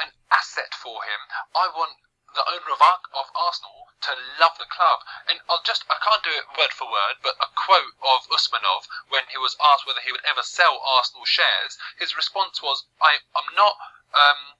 an 0.00 0.12
asset 0.28 0.76
for 0.76 1.00
him. 1.02 1.20
I 1.56 1.72
want 1.72 1.96
the 2.36 2.44
owner 2.44 2.68
of 2.68 2.80
of 2.84 3.26
Arsenal 3.32 3.85
to 4.06 4.14
love 4.38 4.54
the 4.58 4.70
club. 4.70 5.02
And 5.26 5.42
I'll 5.50 5.62
just 5.66 5.82
I 5.90 5.98
can't 5.98 6.22
do 6.22 6.30
it 6.30 6.46
word 6.54 6.70
for 6.70 6.86
word, 6.86 7.18
but 7.22 7.34
a 7.42 7.50
quote 7.58 7.98
of 8.02 8.30
Usmanov 8.30 8.86
when 9.10 9.26
he 9.30 9.38
was 9.38 9.58
asked 9.58 9.86
whether 9.86 10.00
he 10.00 10.12
would 10.14 10.24
ever 10.24 10.42
sell 10.42 10.78
Arsenal 10.78 11.26
shares, 11.26 11.78
his 11.98 12.16
response 12.16 12.62
was, 12.62 12.86
"I 13.02 13.18
I'm 13.34 13.50
not." 13.54 13.76
Um, 14.14 14.54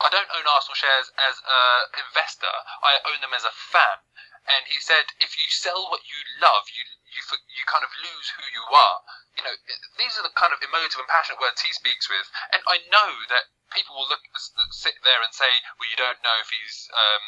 I 0.00 0.08
don't 0.08 0.32
own 0.32 0.48
Arsenal 0.48 0.74
shares 0.74 1.12
as 1.20 1.36
an 1.44 2.00
investor. 2.08 2.56
I 2.82 2.98
own 3.04 3.20
them 3.20 3.36
as 3.36 3.44
a 3.44 3.52
fan. 3.52 4.00
And 4.48 4.64
he 4.66 4.80
said, 4.80 5.12
if 5.20 5.36
you 5.36 5.44
sell 5.52 5.92
what 5.92 6.08
you 6.08 6.16
love, 6.40 6.64
you, 6.72 6.82
you, 7.12 7.20
you 7.20 7.64
kind 7.68 7.84
of 7.84 7.92
lose 8.00 8.32
who 8.32 8.44
you 8.48 8.64
are. 8.72 9.04
You 9.36 9.44
know, 9.44 9.56
these 10.00 10.16
are 10.16 10.24
the 10.24 10.32
kind 10.32 10.56
of 10.56 10.64
emotive 10.64 11.04
and 11.04 11.08
passionate 11.08 11.40
words 11.40 11.60
he 11.60 11.72
speaks 11.72 12.08
with. 12.08 12.26
And 12.50 12.64
I 12.66 12.80
know 12.88 13.12
that 13.28 13.52
people 13.70 13.94
will 13.94 14.08
look 14.08 14.24
sit 14.72 14.96
there 15.04 15.22
and 15.22 15.32
say, 15.36 15.50
well, 15.78 15.88
you 15.88 15.96
don't 16.00 16.22
know 16.24 16.36
if 16.40 16.50
he's 16.50 16.88
um, 16.90 17.24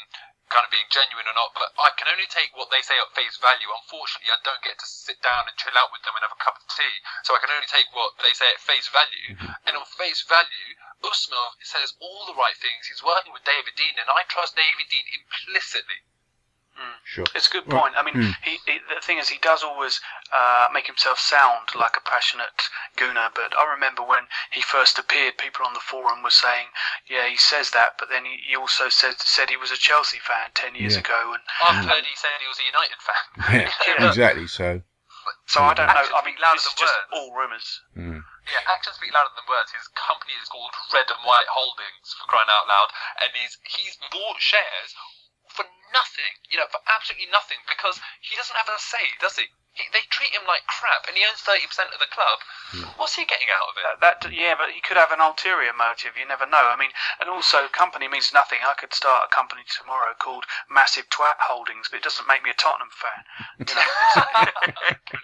kind 0.50 0.66
of 0.66 0.72
being 0.72 0.88
genuine 0.90 1.28
or 1.28 1.36
not. 1.36 1.54
But 1.54 1.70
I 1.78 1.94
can 1.94 2.10
only 2.10 2.26
take 2.26 2.54
what 2.56 2.72
they 2.72 2.82
say 2.82 2.98
at 2.98 3.12
face 3.14 3.38
value. 3.38 3.70
Unfortunately, 3.70 4.32
I 4.32 4.40
don't 4.42 4.62
get 4.64 4.78
to 4.80 4.88
sit 4.88 5.20
down 5.22 5.46
and 5.46 5.54
chill 5.58 5.76
out 5.78 5.94
with 5.94 6.02
them 6.02 6.16
and 6.16 6.24
have 6.26 6.34
a 6.34 6.42
cup 6.42 6.58
of 6.58 6.64
tea. 6.66 6.96
So 7.22 7.36
I 7.36 7.42
can 7.42 7.52
only 7.52 7.68
take 7.68 7.90
what 7.94 8.18
they 8.18 8.34
say 8.34 8.50
at 8.50 8.62
face 8.62 8.88
value. 8.90 9.38
Mm-hmm. 9.38 9.68
And 9.70 9.74
on 9.78 9.86
face 9.86 10.24
value, 10.26 10.70
Usmanov 11.02 11.58
says 11.62 11.94
all 11.98 12.26
the 12.26 12.38
right 12.38 12.56
things. 12.56 12.86
He's 12.86 13.02
working 13.02 13.34
with 13.34 13.46
David 13.46 13.74
Dein, 13.74 13.98
and 13.98 14.10
I 14.10 14.22
trust 14.30 14.54
David 14.54 14.86
Dein 14.86 15.06
implicitly. 15.10 16.06
Sure. 17.04 17.26
It's 17.34 17.48
a 17.48 17.50
good 17.50 17.66
Right. 17.66 17.80
point. 17.82 17.94
I 17.98 18.02
mean, 18.02 18.14
Hmm. 18.14 18.30
he, 18.42 18.56
he, 18.64 18.78
the 18.88 19.00
thing 19.02 19.18
is, 19.18 19.28
he 19.28 19.36
does 19.38 19.62
always 19.62 20.00
uh, 20.32 20.68
make 20.72 20.86
himself 20.86 21.18
sound 21.20 21.74
like 21.74 21.96
a 21.96 22.00
passionate 22.00 22.70
gooner. 22.96 23.28
But 23.34 23.52
I 23.58 23.64
remember 23.68 24.02
when 24.02 24.28
he 24.50 24.62
first 24.62 24.98
appeared, 24.98 25.36
people 25.36 25.66
on 25.66 25.74
the 25.74 25.80
forum 25.84 26.22
were 26.22 26.30
saying, 26.32 26.68
"Yeah, 27.06 27.26
he 27.28 27.36
says 27.36 27.70
that," 27.76 27.98
but 27.98 28.08
then 28.08 28.24
he, 28.24 28.38
he 28.48 28.56
also 28.56 28.88
said 28.88 29.20
said 29.20 29.50
he 29.50 29.58
was 29.58 29.70
a 29.70 29.76
Chelsea 29.76 30.20
fan 30.20 30.52
ten 30.54 30.74
years 30.74 30.94
Yeah. 30.94 31.00
ago, 31.00 31.34
and 31.34 31.42
I've 31.60 31.84
heard 31.84 32.04
he 32.06 32.16
said 32.16 32.30
he 32.40 32.48
was 32.48 32.60
a 32.60 32.64
United 32.64 33.00
fan. 33.02 33.24
Yeah, 34.00 34.06
exactly. 34.08 34.46
So, 34.46 34.80
so 35.46 35.60
I 35.62 35.74
don't 35.74 35.86
know. 35.86 35.92
Actions 35.92 36.16
I 36.16 36.24
mean, 36.24 36.34
speak 36.34 36.40
louder 36.40 36.56
this 36.56 36.66
is 36.66 36.72
than 36.72 36.86
just 36.86 36.96
words. 36.96 37.12
all 37.12 37.30
rumours. 37.34 37.68
mm. 37.98 38.24
Yeah, 38.48 38.72
actions 38.72 38.96
speak 38.96 39.12
louder 39.12 39.30
than 39.36 39.44
words. 39.50 39.70
His 39.70 39.86
company 39.94 40.32
is 40.40 40.48
called 40.48 40.72
Red 40.94 41.06
and 41.12 41.20
White 41.28 41.46
Holdings 41.50 42.08
for 42.16 42.24
crying 42.26 42.48
out 42.48 42.66
loud, 42.66 42.88
and 43.20 43.30
he's 43.36 43.58
he's 43.68 43.98
bought 44.10 44.40
shares 44.40 44.96
for 44.96 45.21
nothing. 45.92 46.32
You 46.50 46.58
know, 46.58 46.68
for 46.72 46.80
absolutely 46.88 47.28
nothing 47.30 47.60
because 47.68 48.00
he 48.20 48.36
doesn't 48.36 48.56
have 48.56 48.68
a 48.68 48.78
say, 48.80 49.04
does 49.20 49.36
he? 49.36 49.46
He 49.72 49.84
they 49.92 50.04
treat 50.12 50.32
him 50.36 50.44
like 50.48 50.64
crap, 50.68 51.08
and 51.08 51.16
he 51.16 51.24
owns 51.24 51.40
thirty 51.40 51.66
percent 51.66 51.92
of 51.94 52.00
the 52.00 52.10
club. 52.12 52.38
Hmm. 52.72 52.88
What's 53.00 53.16
he 53.16 53.24
getting 53.24 53.48
out 53.52 53.68
of 53.72 53.74
it? 53.76 53.84
That, 54.00 54.20
that 54.22 54.32
yeah, 54.32 54.54
but 54.56 54.70
he 54.72 54.80
could 54.80 54.96
have 55.00 55.12
an 55.12 55.20
ulterior 55.20 55.72
motive. 55.76 56.16
You 56.16 56.26
never 56.28 56.46
know. 56.46 56.70
I 56.72 56.76
mean, 56.76 56.92
and 57.20 57.28
also 57.28 57.68
company 57.72 58.08
means 58.08 58.32
nothing. 58.32 58.60
I 58.64 58.74
could 58.76 58.92
start 58.94 59.28
a 59.28 59.34
company 59.34 59.62
tomorrow 59.68 60.12
called 60.18 60.44
Massive 60.70 61.08
Twat 61.10 61.40
Holdings, 61.40 61.88
but 61.90 62.00
it 62.00 62.06
doesn't 62.06 62.28
make 62.28 62.44
me 62.44 62.50
a 62.52 62.58
Tottenham 62.58 62.92
fan. 62.92 63.20
You 63.64 63.74
know, 63.74 63.88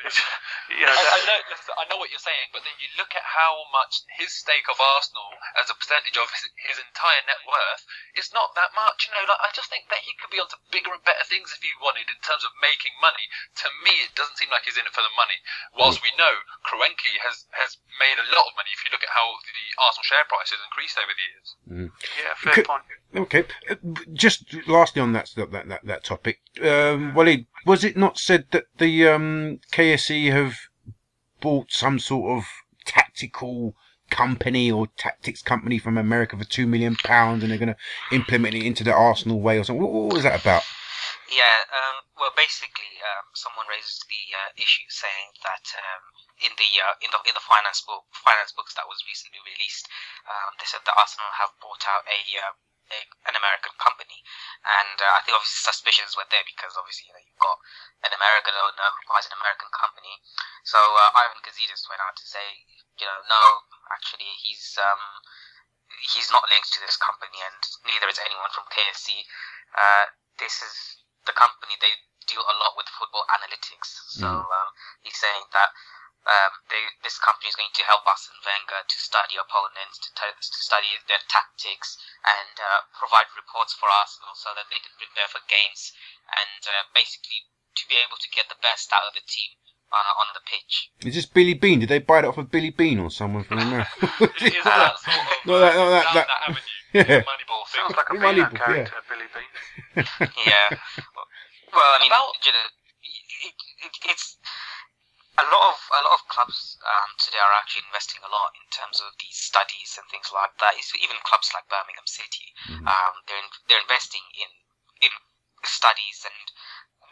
it's- 0.04 0.22
you 0.72 0.84
know, 0.86 0.92
I, 0.96 1.04
I 1.16 1.20
know, 1.26 1.38
listen, 1.50 1.74
I 1.76 1.84
know 1.88 1.98
what 2.00 2.10
you're 2.12 2.22
saying, 2.22 2.52
but 2.52 2.64
then 2.64 2.76
you 2.80 2.88
look 2.96 3.12
at 3.16 3.24
how 3.24 3.64
much 3.72 4.04
his 4.20 4.32
stake 4.32 4.68
of 4.68 4.78
Arsenal 4.80 5.32
as 5.60 5.68
a 5.70 5.76
percentage 5.76 6.16
of 6.16 6.28
his, 6.32 6.44
his 6.68 6.78
entire 6.80 7.22
net 7.28 7.40
worth 7.48 7.84
It's 8.14 8.32
not 8.32 8.54
that 8.56 8.72
much. 8.74 9.08
You 9.08 9.14
know, 9.18 9.26
like 9.28 9.42
I 9.42 9.50
just 9.54 9.68
think 9.70 9.88
that 9.90 10.02
he 10.04 10.14
could 10.18 10.30
be 10.32 10.40
onto 10.40 10.58
bigger 10.72 10.92
and 10.94 11.02
better 11.04 11.24
things 11.28 11.52
if 11.54 11.62
he 11.62 11.72
wanted 11.82 12.08
in 12.10 12.20
terms 12.24 12.44
of 12.44 12.52
making 12.62 12.94
money. 13.02 13.26
To 13.64 13.68
me, 13.84 14.04
it 14.06 14.14
doesn't 14.16 14.37
seem 14.38 14.48
like 14.54 14.62
he's 14.64 14.78
in 14.78 14.86
it 14.86 14.94
for 14.94 15.02
the 15.02 15.10
money. 15.18 15.38
Whilst 15.74 15.98
we 16.02 16.14
know 16.14 16.30
Kroenke 16.62 17.18
has 17.26 17.50
has 17.58 17.82
made 17.98 18.16
a 18.22 18.26
lot 18.30 18.46
of 18.46 18.54
money. 18.54 18.70
If 18.70 18.86
you 18.86 18.90
look 18.94 19.02
at 19.02 19.10
how 19.10 19.26
the 19.42 19.66
Arsenal 19.82 20.06
share 20.06 20.26
price 20.30 20.54
has 20.54 20.62
increased 20.62 20.96
over 20.96 21.12
the 21.18 21.26
years. 21.26 21.48
yeah, 22.22 22.32
fair 22.38 22.54
Could- 22.54 22.70
point. 22.70 22.86
Okay. 23.14 23.42
Uh, 23.68 23.76
Just 24.12 24.54
lastly 24.68 25.02
on 25.02 25.12
that 25.12 25.30
that 25.36 25.50
that, 25.50 25.80
that 25.84 26.04
topic, 26.04 26.38
um, 26.60 27.12
Waleed, 27.18 27.46
was 27.66 27.82
it 27.82 27.96
not 27.96 28.18
said 28.18 28.46
that 28.52 28.66
the 28.78 29.08
um, 29.08 29.60
KSE 29.72 30.30
have 30.30 30.54
bought 31.40 31.72
some 31.72 31.98
sort 31.98 32.38
of 32.38 32.44
tactical 32.84 33.74
company 34.10 34.70
or 34.70 34.86
tactics 34.96 35.42
company 35.42 35.78
from 35.78 35.98
America 35.98 36.36
for 36.36 36.44
two 36.44 36.66
million 36.66 36.96
pounds, 36.96 37.42
and 37.42 37.50
they're 37.50 37.58
going 37.58 37.74
to 37.74 38.14
implement 38.16 38.54
it 38.54 38.64
into 38.64 38.84
the 38.84 38.92
Arsenal 38.92 39.40
way 39.40 39.58
or 39.58 39.64
something? 39.64 39.82
What, 39.82 39.92
what 39.92 40.12
was 40.14 40.22
that 40.22 40.40
about? 40.40 40.62
Yeah, 41.28 41.60
um, 41.76 42.08
well, 42.16 42.32
basically, 42.32 42.96
um, 43.04 43.28
someone 43.36 43.68
raised 43.68 44.00
the 44.08 44.22
uh, 44.32 44.50
issue 44.56 44.88
saying 44.88 45.36
that 45.44 45.66
um, 45.76 46.04
in 46.40 46.52
the 46.56 46.70
uh, 46.80 46.96
in 47.04 47.12
the 47.12 47.20
in 47.28 47.36
the 47.36 47.44
finance 47.44 47.84
book 47.84 48.08
finance 48.16 48.56
books 48.56 48.72
that 48.80 48.88
was 48.88 49.04
recently 49.04 49.36
released, 49.44 49.92
um, 50.24 50.56
they 50.56 50.64
said 50.64 50.80
that 50.88 50.96
Arsenal 50.96 51.28
have 51.36 51.52
bought 51.60 51.84
out 51.84 52.08
a, 52.08 52.20
uh, 52.40 52.56
a 52.96 52.98
an 53.28 53.36
American 53.36 53.76
company, 53.76 54.24
and 54.64 54.96
uh, 55.04 55.12
I 55.12 55.20
think 55.20 55.36
obviously 55.36 55.68
suspicions 55.68 56.16
were 56.16 56.24
there 56.32 56.48
because 56.48 56.80
obviously 56.80 57.12
you 57.12 57.14
know 57.14 57.20
you've 57.20 57.44
got 57.44 57.60
an 58.08 58.16
American 58.16 58.56
owner 58.56 58.88
who 58.88 59.04
buys 59.12 59.28
an 59.28 59.36
American 59.36 59.68
company. 59.76 60.16
So 60.64 60.80
uh, 60.80 61.12
Ivan 61.12 61.44
Gazidis 61.44 61.84
went 61.92 62.00
out 62.08 62.16
to 62.16 62.24
say, 62.24 62.64
you 62.96 63.04
know, 63.04 63.20
no, 63.28 63.68
actually 63.92 64.32
he's 64.40 64.80
um, 64.80 65.02
he's 66.08 66.32
not 66.32 66.48
linked 66.48 66.72
to 66.72 66.80
this 66.80 66.96
company, 66.96 67.36
and 67.36 67.60
neither 67.84 68.08
is 68.08 68.16
anyone 68.16 68.48
from 68.56 68.64
KSE. 68.72 69.28
Uh, 69.76 70.08
this 70.40 70.64
is 70.64 70.97
the 71.28 71.36
company 71.36 71.76
they 71.78 71.92
deal 72.26 72.40
a 72.44 72.56
lot 72.60 72.72
with 72.76 72.88
football 72.96 73.24
analytics. 73.28 73.88
So 74.16 74.28
um, 74.28 74.68
he's 75.04 75.16
saying 75.16 75.44
that 75.52 75.70
um, 76.28 76.52
they, 76.68 76.82
this 77.04 77.16
company 77.20 77.48
is 77.48 77.56
going 77.56 77.72
to 77.72 77.84
help 77.88 78.04
us 78.04 78.28
and 78.28 78.36
Wenger 78.44 78.84
to 78.84 78.96
study 79.00 79.40
opponents, 79.40 79.96
to, 80.04 80.08
t- 80.12 80.36
to 80.36 80.60
study 80.60 80.92
their 81.08 81.20
tactics, 81.32 81.96
and 82.24 82.52
uh, 82.60 82.84
provide 82.96 83.32
reports 83.32 83.72
for 83.72 83.88
Arsenal 83.88 84.36
so 84.36 84.52
that 84.56 84.68
they 84.68 84.76
can 84.80 84.92
prepare 85.00 85.28
for 85.32 85.40
games 85.48 85.96
and 86.28 86.60
uh, 86.68 86.84
basically 86.92 87.48
to 87.80 87.84
be 87.88 87.96
able 87.96 88.20
to 88.20 88.28
get 88.36 88.44
the 88.52 88.60
best 88.60 88.92
out 88.92 89.08
of 89.08 89.16
the 89.16 89.24
team 89.24 89.56
uh, 89.88 90.12
on 90.20 90.28
the 90.36 90.44
pitch. 90.44 90.92
Is 91.08 91.16
this 91.16 91.24
Billy 91.24 91.56
Beane? 91.56 91.80
Did 91.80 91.88
they 91.88 92.04
buy 92.04 92.20
it 92.20 92.28
off 92.28 92.36
of 92.36 92.52
Billy 92.52 92.76
Beane 92.76 93.00
or 93.00 93.08
someone 93.08 93.48
from 93.48 93.58
America? 93.64 93.88
Is 94.44 94.52
that 94.68 95.00
sort 95.00 95.16
of 95.16 95.48
No, 95.48 95.56
that- 95.64 95.76
no, 95.80 95.88
that- 95.96 96.04
down 96.12 96.14
that- 96.18 96.28
that 96.28 96.44
avenue? 96.52 96.76
Yeah. 96.92 97.20
Moneyball 97.26 97.64
thing. 97.68 97.84
Sounds 97.84 97.96
like 98.00 98.08
a 98.10 98.16
Money 98.16 98.40
Beano 98.40 98.50
book, 98.50 98.64
character, 98.64 98.98
Billy 99.12 99.28
Bean. 99.28 99.52
yeah. 100.48 100.68
Well, 101.72 101.90
I 101.92 101.98
mean, 102.00 102.08
About- 102.08 102.32
you 102.40 102.52
know, 102.52 102.66
it, 103.44 103.54
it, 103.84 103.94
it's 104.08 104.40
a 105.38 105.44
lot 105.46 105.64
of 105.70 105.78
a 105.94 106.00
lot 106.02 106.14
of 106.18 106.22
clubs 106.32 106.80
um, 106.82 107.10
today 107.20 107.38
are 107.38 107.54
actually 107.60 107.84
investing 107.86 108.18
a 108.26 108.30
lot 108.32 108.50
in 108.58 108.64
terms 108.74 108.98
of 109.04 109.12
these 109.20 109.36
studies 109.38 109.94
and 110.00 110.04
things 110.10 110.32
like 110.34 110.50
that. 110.58 110.74
It's 110.80 110.90
even 110.98 111.14
clubs 111.28 111.52
like 111.54 111.68
Birmingham 111.70 112.08
City, 112.08 112.50
um, 112.88 113.12
they're 113.28 113.38
in, 113.38 113.48
they're 113.70 113.84
investing 113.84 114.24
in 114.34 114.50
in 115.04 115.12
studies 115.62 116.24
and 116.26 116.34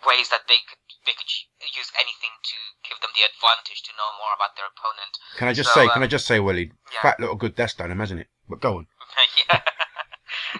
ways 0.08 0.26
that 0.34 0.48
they 0.50 0.58
could 0.66 0.82
they 1.06 1.14
could 1.14 1.30
use 1.70 1.92
anything 1.94 2.34
to 2.50 2.56
give 2.82 2.98
them 2.98 3.14
the 3.14 3.22
advantage 3.28 3.86
to 3.86 3.92
know 3.94 4.10
more 4.18 4.34
about 4.34 4.58
their 4.58 4.66
opponent. 4.72 5.14
Can 5.38 5.46
I 5.46 5.54
just 5.54 5.70
So, 5.70 5.84
say? 5.84 5.92
Can 5.94 6.02
um, 6.02 6.08
I 6.08 6.10
just 6.10 6.26
say, 6.26 6.40
Waleed? 6.42 6.72
yeah. 6.90 7.02
Fat 7.06 7.20
little 7.20 7.38
good 7.38 7.54
that's 7.54 7.78
done 7.78 7.92
him, 7.94 8.00
hasn't 8.02 8.24
it? 8.26 8.28
But 8.50 8.58
go 8.58 8.82
on. 8.82 8.86
yeah. 9.40 9.60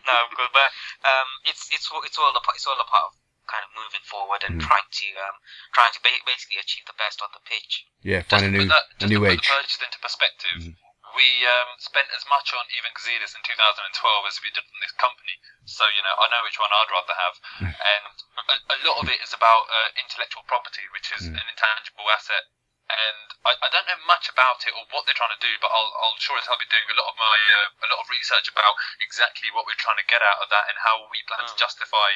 no, 0.07 0.17
good, 0.37 0.51
but 0.53 0.71
um, 1.05 1.29
it's 1.45 1.69
it's 1.73 1.89
all 1.93 2.03
it's 2.07 2.17
all 2.19 2.33
a 2.33 2.41
part, 2.43 2.57
it's 2.57 2.67
all 2.67 2.79
a 2.79 2.89
part 2.89 3.11
of 3.11 3.15
kind 3.47 3.63
of 3.63 3.71
moving 3.79 4.03
forward 4.03 4.43
and 4.43 4.59
Mm. 4.59 4.65
trying 4.67 4.89
to 4.91 5.09
um, 5.23 5.37
trying 5.75 5.93
to 5.95 6.01
ba- 6.03 6.25
basically 6.27 6.59
achieve 6.59 6.87
the 6.87 6.97
best 6.99 7.23
on 7.23 7.31
the 7.35 7.43
pitch. 7.47 7.87
Yeah, 8.03 8.23
Just 8.27 8.31
find 8.31 8.47
a 8.47 8.51
new 8.51 8.67
that, 8.67 8.85
a 8.99 9.07
just 9.07 9.11
new 9.11 9.23
to 9.23 9.27
put 9.31 9.39
age. 9.39 9.47
the 9.47 9.85
into 9.87 9.99
perspective, 10.03 10.75
we 11.15 11.29
um, 11.47 11.71
spent 11.79 12.11
as 12.13 12.27
much 12.27 12.51
on 12.53 12.67
Ivan 12.75 12.93
Gazidis 12.93 13.33
in 13.39 13.43
2012 13.47 14.27
as 14.27 14.37
we 14.43 14.51
did 14.51 14.67
on 14.67 14.81
this 14.83 14.93
company. 14.99 15.37
So, 15.65 15.87
you 15.95 16.03
know, 16.03 16.13
I 16.19 16.27
know 16.29 16.43
which 16.45 16.59
one 16.59 16.69
I'd 16.75 16.91
rather 16.93 17.17
have. 17.17 17.35
and 17.71 18.05
a, 18.51 18.57
a 18.75 18.79
lot 18.85 19.01
of 19.01 19.07
it 19.09 19.23
is 19.23 19.33
about 19.33 19.65
uh, 19.71 19.89
intellectual 20.03 20.43
property, 20.51 20.83
which 20.93 21.09
is 21.17 21.25
an 21.31 21.47
intangible 21.47 22.05
asset. 22.11 22.45
And 22.87 23.27
I, 23.43 23.53
I 23.59 23.69
don't 23.75 23.87
know 23.91 23.99
much 24.07 24.31
about 24.31 24.63
it 24.63 24.71
or 24.71 24.87
what 24.95 25.03
they're 25.07 25.19
trying 25.19 25.35
to 25.35 25.43
do, 25.43 25.51
but 25.59 25.75
I'll, 25.75 25.91
I'll 26.07 26.15
sure 26.23 26.39
as 26.39 26.47
hell 26.47 26.55
be 26.59 26.71
doing 26.71 26.87
a 26.87 26.97
lot 26.99 27.11
of 27.11 27.17
my 27.19 27.37
uh, 27.59 27.69
a 27.83 27.89
lot 27.91 28.01
of 28.03 28.07
research 28.07 28.47
about 28.47 28.79
exactly 29.03 29.51
what 29.51 29.67
we're 29.67 29.79
trying 29.79 29.99
to 29.99 30.07
get 30.07 30.23
out 30.23 30.39
of 30.39 30.49
that 30.55 30.71
and 30.71 30.79
how 30.79 31.03
we 31.11 31.19
plan 31.27 31.43
to 31.51 31.57
justify 31.59 32.11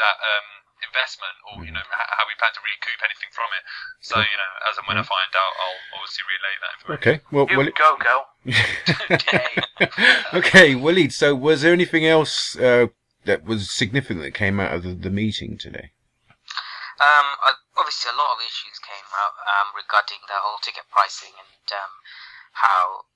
that 0.00 0.16
um, 0.16 0.48
investment 0.80 1.36
or 1.52 1.54
you 1.60 1.72
know 1.76 1.84
h- 1.84 2.10
how 2.16 2.24
we 2.24 2.32
plan 2.40 2.56
to 2.56 2.62
recoup 2.64 3.00
anything 3.04 3.28
from 3.36 3.52
it. 3.52 3.64
So 4.00 4.16
you 4.16 4.38
know, 4.40 4.52
as 4.64 4.80
and 4.80 4.88
when 4.88 4.96
I 4.96 5.04
find 5.04 5.32
out, 5.36 5.52
I'll 5.60 5.80
obviously 6.00 6.24
relay 6.24 6.54
that 6.64 6.72
information. 6.80 7.04
Okay. 7.04 7.16
Well, 7.28 7.44
You 7.52 7.56
well 7.60 7.68
go, 7.76 7.90
girl. 8.00 8.22
okay, 10.40 10.74
Waleed. 10.74 11.12
So, 11.12 11.34
was 11.34 11.62
there 11.62 11.72
anything 11.72 12.06
else 12.06 12.56
uh, 12.56 12.88
that 13.24 13.44
was 13.44 13.70
significant 13.70 14.20
that 14.24 14.32
came 14.32 14.60
out 14.60 14.72
of 14.72 14.82
the, 14.82 14.94
the 14.94 15.10
meeting 15.10 15.56
today? 15.58 15.92
Um, 17.00 17.26
uh, 17.44 17.52
obviously, 17.76 18.10
a 18.10 18.18
lot 18.18 18.38
of 18.38 18.44
issues 18.44 18.78
came 18.82 19.08
out 19.14 19.34
um, 19.46 19.74
regarding 19.74 20.22
the 20.26 20.38
whole 20.38 20.58
ticket 20.62 20.86
pricing 20.90 21.34
and 21.34 21.66
um, 21.74 21.92
how 22.54 23.06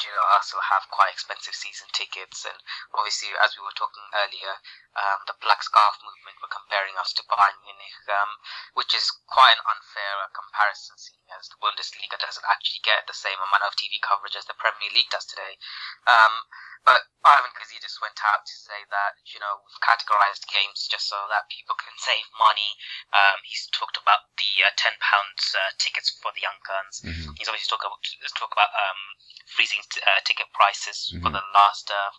you 0.00 0.10
know 0.12 0.24
Arsenal 0.32 0.64
have 0.72 0.88
quite 0.88 1.12
expensive 1.12 1.56
season 1.56 1.88
tickets, 1.92 2.44
and 2.44 2.56
obviously, 2.96 3.32
as 3.36 3.56
we 3.56 3.64
were 3.64 3.76
talking 3.76 4.04
earlier, 4.16 4.56
um, 4.92 5.24
the 5.24 5.36
Black 5.40 5.64
Scarf 5.64 5.96
movement 6.04 6.36
were 6.44 6.52
comparing 6.52 6.96
us 7.00 7.16
to 7.16 7.24
Bayern 7.24 7.56
Munich, 7.64 7.96
um, 8.12 8.36
which 8.76 8.92
is 8.92 9.08
quite 9.24 9.56
an 9.56 9.64
unfair 9.64 10.12
uh, 10.20 10.28
comparison, 10.36 10.96
seeing 11.00 11.24
as 11.32 11.48
the 11.48 11.56
Bundesliga 11.64 12.20
doesn't 12.20 12.44
actually 12.44 12.84
get 12.84 13.08
the 13.08 13.16
same 13.16 13.40
amount 13.40 13.64
of 13.64 13.72
TV 13.76 13.96
coverage 14.04 14.36
as 14.36 14.44
the 14.44 14.58
Premier 14.60 14.92
League 14.92 15.08
does 15.08 15.24
today. 15.24 15.56
Um, 16.04 16.44
but 16.84 17.06
Ivan 17.22 17.54
Gazidis 17.54 18.02
went 18.02 18.18
out 18.26 18.42
to 18.42 18.56
say 18.58 18.82
that, 18.90 19.14
you 19.30 19.38
know, 19.38 19.62
we've 19.62 19.86
categorized 19.86 20.50
games 20.50 20.90
just 20.90 21.06
so 21.06 21.16
that 21.30 21.46
people 21.46 21.78
can 21.78 21.94
save 22.02 22.26
money. 22.36 22.74
Um, 23.14 23.38
he's 23.46 23.70
talked 23.70 23.96
about 23.96 24.34
the 24.36 24.50
uh, 24.66 24.74
£10 24.74 24.98
uh, 24.98 25.72
tickets 25.78 26.10
for 26.20 26.34
the 26.34 26.42
young 26.42 26.58
guns. 26.66 27.00
He's 27.38 27.46
obviously 27.48 27.70
talked 27.70 27.86
about, 27.86 28.02
talk 28.34 28.52
about 28.52 28.74
um, 28.74 29.00
freezing 29.46 29.80
t- 29.88 30.02
uh, 30.02 30.20
ticket 30.26 30.50
prices 30.52 31.14
for 31.22 31.30
the 31.30 31.44
last 31.54 31.86
uh, 31.88 32.10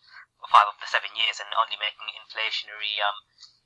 five 0.52 0.68
of 0.68 0.78
the 0.82 0.88
seven 0.88 1.12
years 1.16 1.40
and 1.40 1.48
only 1.56 1.78
making 1.80 2.08
inflationary 2.20 3.00
um, 3.04 3.18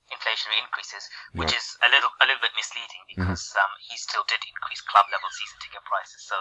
inflationary 0.07 0.63
increases, 0.63 1.03
which 1.35 1.51
is 1.51 1.75
a 1.83 1.89
little 1.91 2.07
a 2.23 2.25
little 2.25 2.39
bit 2.39 2.55
misleading 2.55 3.03
because 3.11 3.51
um, 3.59 3.71
he 3.83 3.99
still 3.99 4.23
did 4.31 4.39
increase 4.47 4.79
club 4.87 5.03
level 5.11 5.27
season 5.35 5.59
ticket 5.59 5.83
prices, 5.83 6.23
so 6.23 6.35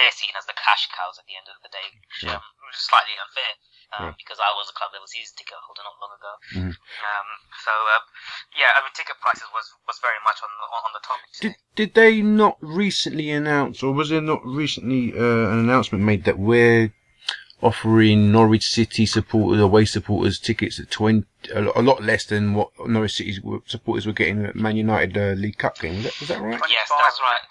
they're 0.00 0.14
seen 0.14 0.32
as 0.40 0.48
the 0.48 0.56
cash 0.56 0.88
cows 0.96 1.20
at 1.20 1.26
the 1.28 1.36
end 1.36 1.44
of 1.52 1.60
the 1.60 1.68
day, 1.68 1.88
which, 2.00 2.32
um, 2.32 2.40
which 2.64 2.76
is 2.80 2.84
slightly 2.88 3.12
unfair. 3.20 3.52
Um, 3.90 4.14
Because 4.16 4.38
I 4.38 4.48
was 4.54 4.70
a 4.70 4.76
club 4.78 4.94
level 4.94 5.04
season 5.10 5.34
ticket 5.36 5.58
holder 5.66 5.82
not 5.84 5.98
long 6.00 6.14
ago. 6.16 6.32
Um, 7.04 7.28
so 7.60 7.72
uh, 7.74 8.02
yeah, 8.56 8.72
I 8.78 8.80
mean 8.80 8.94
ticket 8.96 9.18
prices 9.20 9.50
was, 9.52 9.68
was 9.84 9.98
very 10.00 10.20
much 10.24 10.38
on 10.40 10.48
the, 10.48 10.66
on 10.80 10.92
the 10.96 11.02
topic 11.04 11.28
today. 11.34 11.52
Did 11.52 11.54
did 11.76 11.90
they 11.98 12.22
not 12.22 12.56
recently 12.62 13.28
announce, 13.30 13.82
or 13.82 13.92
was 13.92 14.08
there 14.08 14.24
not 14.24 14.40
recently 14.46 15.12
uh, 15.12 15.52
an 15.52 15.58
announcement 15.66 16.04
made 16.04 16.24
that 16.24 16.38
we're 16.38 16.94
offering 17.62 18.32
Norwich 18.32 18.68
City 18.68 19.06
supporters, 19.06 19.60
away 19.60 19.84
supporters, 19.84 20.38
tickets 20.38 20.80
at 20.80 20.90
twenty, 20.90 21.26
a 21.54 21.82
lot 21.82 22.02
less 22.02 22.24
than 22.26 22.54
what 22.54 22.70
Norwich 22.86 23.14
City 23.14 23.38
supporters 23.66 24.06
were 24.06 24.12
getting 24.12 24.44
at 24.44 24.56
Man 24.56 24.76
United 24.76 25.16
uh, 25.16 25.40
League 25.40 25.58
Cup 25.58 25.78
game? 25.78 26.02
Was 26.02 26.04
that, 26.04 26.28
that 26.28 26.40
right? 26.40 26.60
Yes, 26.68 26.88
that's 26.88 27.20
right. 27.20 27.44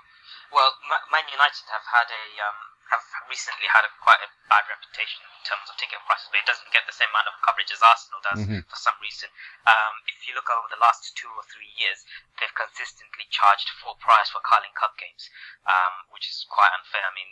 Well, 0.51 0.71
Man 1.11 1.23
United 1.31 1.65
have 1.69 1.85
had 1.93 2.09
a 2.09 2.23
um, 2.41 2.57
have 2.89 3.05
recently 3.29 3.69
had 3.69 3.85
a 3.85 3.91
quite 4.01 4.19
a 4.25 4.29
bad 4.49 4.65
reputation 4.65 5.21
in 5.21 5.41
terms 5.45 5.69
of 5.69 5.77
ticket 5.77 6.01
prices, 6.09 6.27
but 6.33 6.41
it 6.41 6.47
doesn't 6.49 6.69
get 6.73 6.83
the 6.89 6.95
same 6.95 7.09
amount 7.13 7.29
of 7.29 7.37
coverage 7.45 7.69
as 7.69 7.81
Arsenal 7.85 8.19
does 8.25 8.41
for 8.65 8.79
some 8.81 8.97
reason. 8.99 9.29
Um, 9.69 9.93
if 10.09 10.25
you 10.25 10.33
look 10.33 10.49
over 10.49 10.65
the 10.73 10.81
last 10.81 11.05
two 11.13 11.29
or 11.37 11.45
three 11.47 11.69
years, 11.77 12.01
they've 12.41 12.53
consistently 12.57 13.29
charged 13.29 13.69
full 13.79 13.95
price 14.01 14.33
for 14.33 14.41
Carling 14.41 14.73
Cup 14.73 14.97
games, 14.97 15.29
um, 15.69 16.09
which 16.09 16.25
is 16.27 16.43
quite 16.49 16.73
unfair. 16.73 17.05
I 17.05 17.13
mean, 17.13 17.29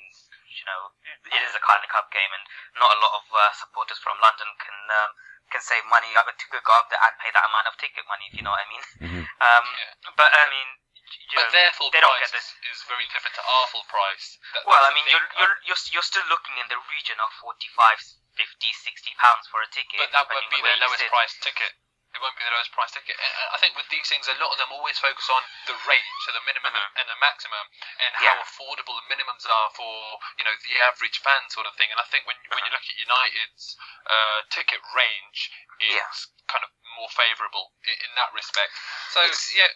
you 0.48 0.64
know, 0.70 0.94
it 1.34 1.42
is 1.42 1.54
a 1.58 1.62
Carling 1.62 1.90
Cup 1.90 2.14
game, 2.14 2.30
and 2.32 2.46
not 2.78 2.94
a 2.94 3.02
lot 3.02 3.14
of 3.18 3.26
uh, 3.34 3.52
supporters 3.58 3.98
from 4.00 4.22
London 4.22 4.48
can. 4.62 4.78
Um, 4.94 5.12
can 5.48 5.64
save 5.64 5.80
money 5.88 6.12
uh, 6.12 6.28
to 6.28 6.46
go 6.60 6.74
up 6.76 6.92
there 6.92 7.00
and 7.00 7.16
pay 7.24 7.32
that 7.32 7.48
amount 7.48 7.72
of 7.72 7.80
ticket 7.80 8.04
money, 8.12 8.28
if 8.28 8.36
you 8.36 8.44
know 8.44 8.52
what 8.52 8.60
I 8.60 8.68
mean. 8.68 8.84
Um, 9.40 9.64
Yeah. 9.64 10.12
But 10.20 10.28
I 10.36 10.44
mean, 10.52 10.68
you 11.16 11.36
But 11.38 11.48
know, 11.48 11.52
their 11.56 11.72
full 11.78 11.90
they 11.92 12.02
don't 12.02 12.10
price 12.12 12.32
get 12.32 12.38
this. 12.40 12.48
is, 12.68 12.78
is 12.78 12.80
very 12.88 13.06
different 13.14 13.36
to 13.38 13.44
our 13.44 13.66
full 13.72 13.86
price. 13.88 14.38
That- 14.54 14.66
Well, 14.68 14.84
I 14.84 14.92
mean, 14.94 15.06
you're, 15.08 15.28
you're 15.40 15.56
you're 15.68 15.82
you're 15.94 16.06
still 16.08 16.26
looking 16.28 16.58
in 16.58 16.68
the 16.68 16.80
region 16.92 17.18
of 17.20 17.30
45, 17.40 18.00
50, 18.36 18.72
60 18.72 19.16
pounds 19.22 19.46
for 19.48 19.62
a 19.62 19.70
ticket. 19.72 20.00
But 20.00 20.12
that 20.12 20.28
won't 20.30 20.50
be 20.52 20.58
on 20.60 20.64
their 20.68 20.78
lowest 20.84 21.02
sit. 21.04 21.10
price 21.10 21.34
ticket. 21.42 21.74
It 22.16 22.24
won't 22.24 22.34
be 22.40 22.46
the 22.48 22.56
lowest 22.56 22.72
price 22.74 22.90
ticket. 22.96 23.14
And 23.20 23.34
I 23.54 23.58
think 23.62 23.76
with 23.78 23.86
these 23.94 24.08
things, 24.10 24.26
a 24.32 24.34
lot 24.42 24.50
of 24.50 24.58
them 24.58 24.72
always 24.74 24.98
focus 24.98 25.28
on 25.30 25.44
the 25.70 25.76
range, 25.86 26.18
so 26.26 26.32
the 26.34 26.42
minimum 26.50 26.72
Mhm. 26.74 26.90
and 26.98 27.06
the 27.10 27.20
maximum, 27.22 27.66
and 28.00 28.12
Yeah. 28.18 28.34
how 28.34 28.42
affordable 28.42 28.96
the 28.98 29.06
minimums 29.12 29.46
are 29.46 29.70
for 29.76 30.18
you 30.40 30.44
know 30.48 30.56
the 30.56 30.76
average 30.82 31.20
fan 31.20 31.50
sort 31.52 31.68
of 31.68 31.76
thing. 31.76 31.92
And 31.92 32.00
I 32.00 32.06
think 32.10 32.26
when 32.26 32.38
when 32.50 32.64
you 32.66 32.72
look 32.72 32.82
at 32.88 32.96
United's 32.98 33.78
uh, 34.08 34.42
ticket 34.50 34.82
range, 34.96 35.52
it's 35.80 35.94
Yeah. 35.94 36.10
kind 36.48 36.64
of 36.64 36.72
more 36.96 37.10
favourable 37.12 37.76
in, 37.84 37.94
in 38.10 38.12
that 38.16 38.34
respect. 38.34 38.72
So 39.12 39.22
It's- 39.22 39.54
yeah. 39.54 39.68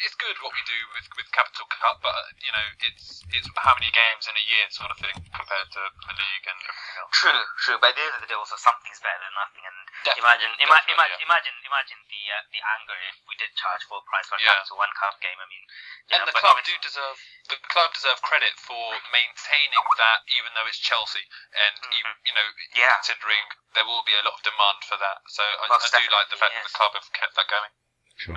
It's 0.00 0.14
good 0.16 0.38
what 0.40 0.54
we 0.54 0.62
do 0.64 0.78
with, 0.94 1.06
with 1.18 1.28
Capital 1.34 1.66
Cup, 1.66 1.98
but 2.00 2.14
you 2.40 2.52
know 2.54 2.66
it's 2.86 3.20
it's 3.34 3.48
how 3.58 3.74
many 3.74 3.90
games 3.90 4.24
in 4.30 4.34
a 4.38 4.44
year 4.46 4.64
sort 4.70 4.88
of 4.94 4.96
thing 5.02 5.12
compared 5.34 5.68
to 5.76 5.82
the 5.90 6.14
league 6.14 6.46
and 6.46 6.58
everything 6.62 6.96
else. 7.02 7.10
True, 7.12 7.42
true. 7.66 7.78
But 7.82 7.92
at 7.92 7.96
the 7.98 8.04
end 8.08 8.14
of 8.16 8.22
the 8.24 8.30
day, 8.30 8.38
also 8.38 8.56
something's 8.56 9.02
better 9.02 9.20
than 9.20 9.34
nothing. 9.34 9.64
And 9.66 9.76
Definitely, 10.00 10.22
imagine, 10.24 10.52
ima- 10.62 10.80
definitely, 10.80 10.94
imagine, 10.94 11.18
yeah. 11.20 11.26
imagine, 11.28 11.56
imagine 11.68 12.00
the 12.08 12.22
uh, 12.32 12.42
the 12.54 12.60
anger 12.80 12.98
if 13.12 13.16
we 13.28 13.34
did 13.36 13.50
charge 13.58 13.82
full 13.90 14.00
price 14.08 14.24
for 14.30 14.38
a 14.38 14.40
Yeah. 14.40 14.56
Capital 14.62 14.78
One 14.80 14.94
Cup 14.96 15.14
game. 15.20 15.36
I 15.36 15.46
mean, 15.50 15.64
you 15.68 16.14
and 16.16 16.20
know, 16.22 16.30
the 16.30 16.36
club 16.38 16.56
do 16.64 16.74
deserve 16.80 17.18
the 17.50 17.58
club 17.68 17.90
deserve 17.92 18.18
credit 18.22 18.54
for 18.62 18.80
maintaining 19.12 19.84
that, 19.98 20.18
even 20.32 20.54
though 20.56 20.64
it's 20.70 20.80
Chelsea, 20.80 21.26
and 21.52 21.76
you, 21.92 22.02
Mhm. 22.06 22.14
you 22.24 22.34
know, 22.38 22.46
Yeah. 22.78 22.94
considering 23.02 23.44
there 23.74 23.84
will 23.84 24.06
be 24.06 24.14
a 24.14 24.22
lot 24.22 24.38
of 24.38 24.42
demand 24.46 24.80
for 24.86 24.96
that. 24.96 25.18
So 25.28 25.42
I, 25.42 25.76
I 25.76 25.88
do 25.92 26.08
like 26.08 26.30
the 26.30 26.38
fact 26.40 26.54
definitely, 26.54 26.62
that 26.62 26.70
the 26.70 26.76
club 26.78 26.92
have 26.94 27.08
kept 27.12 27.34
that 27.36 27.48
going. 27.50 27.72
Sure. 28.20 28.36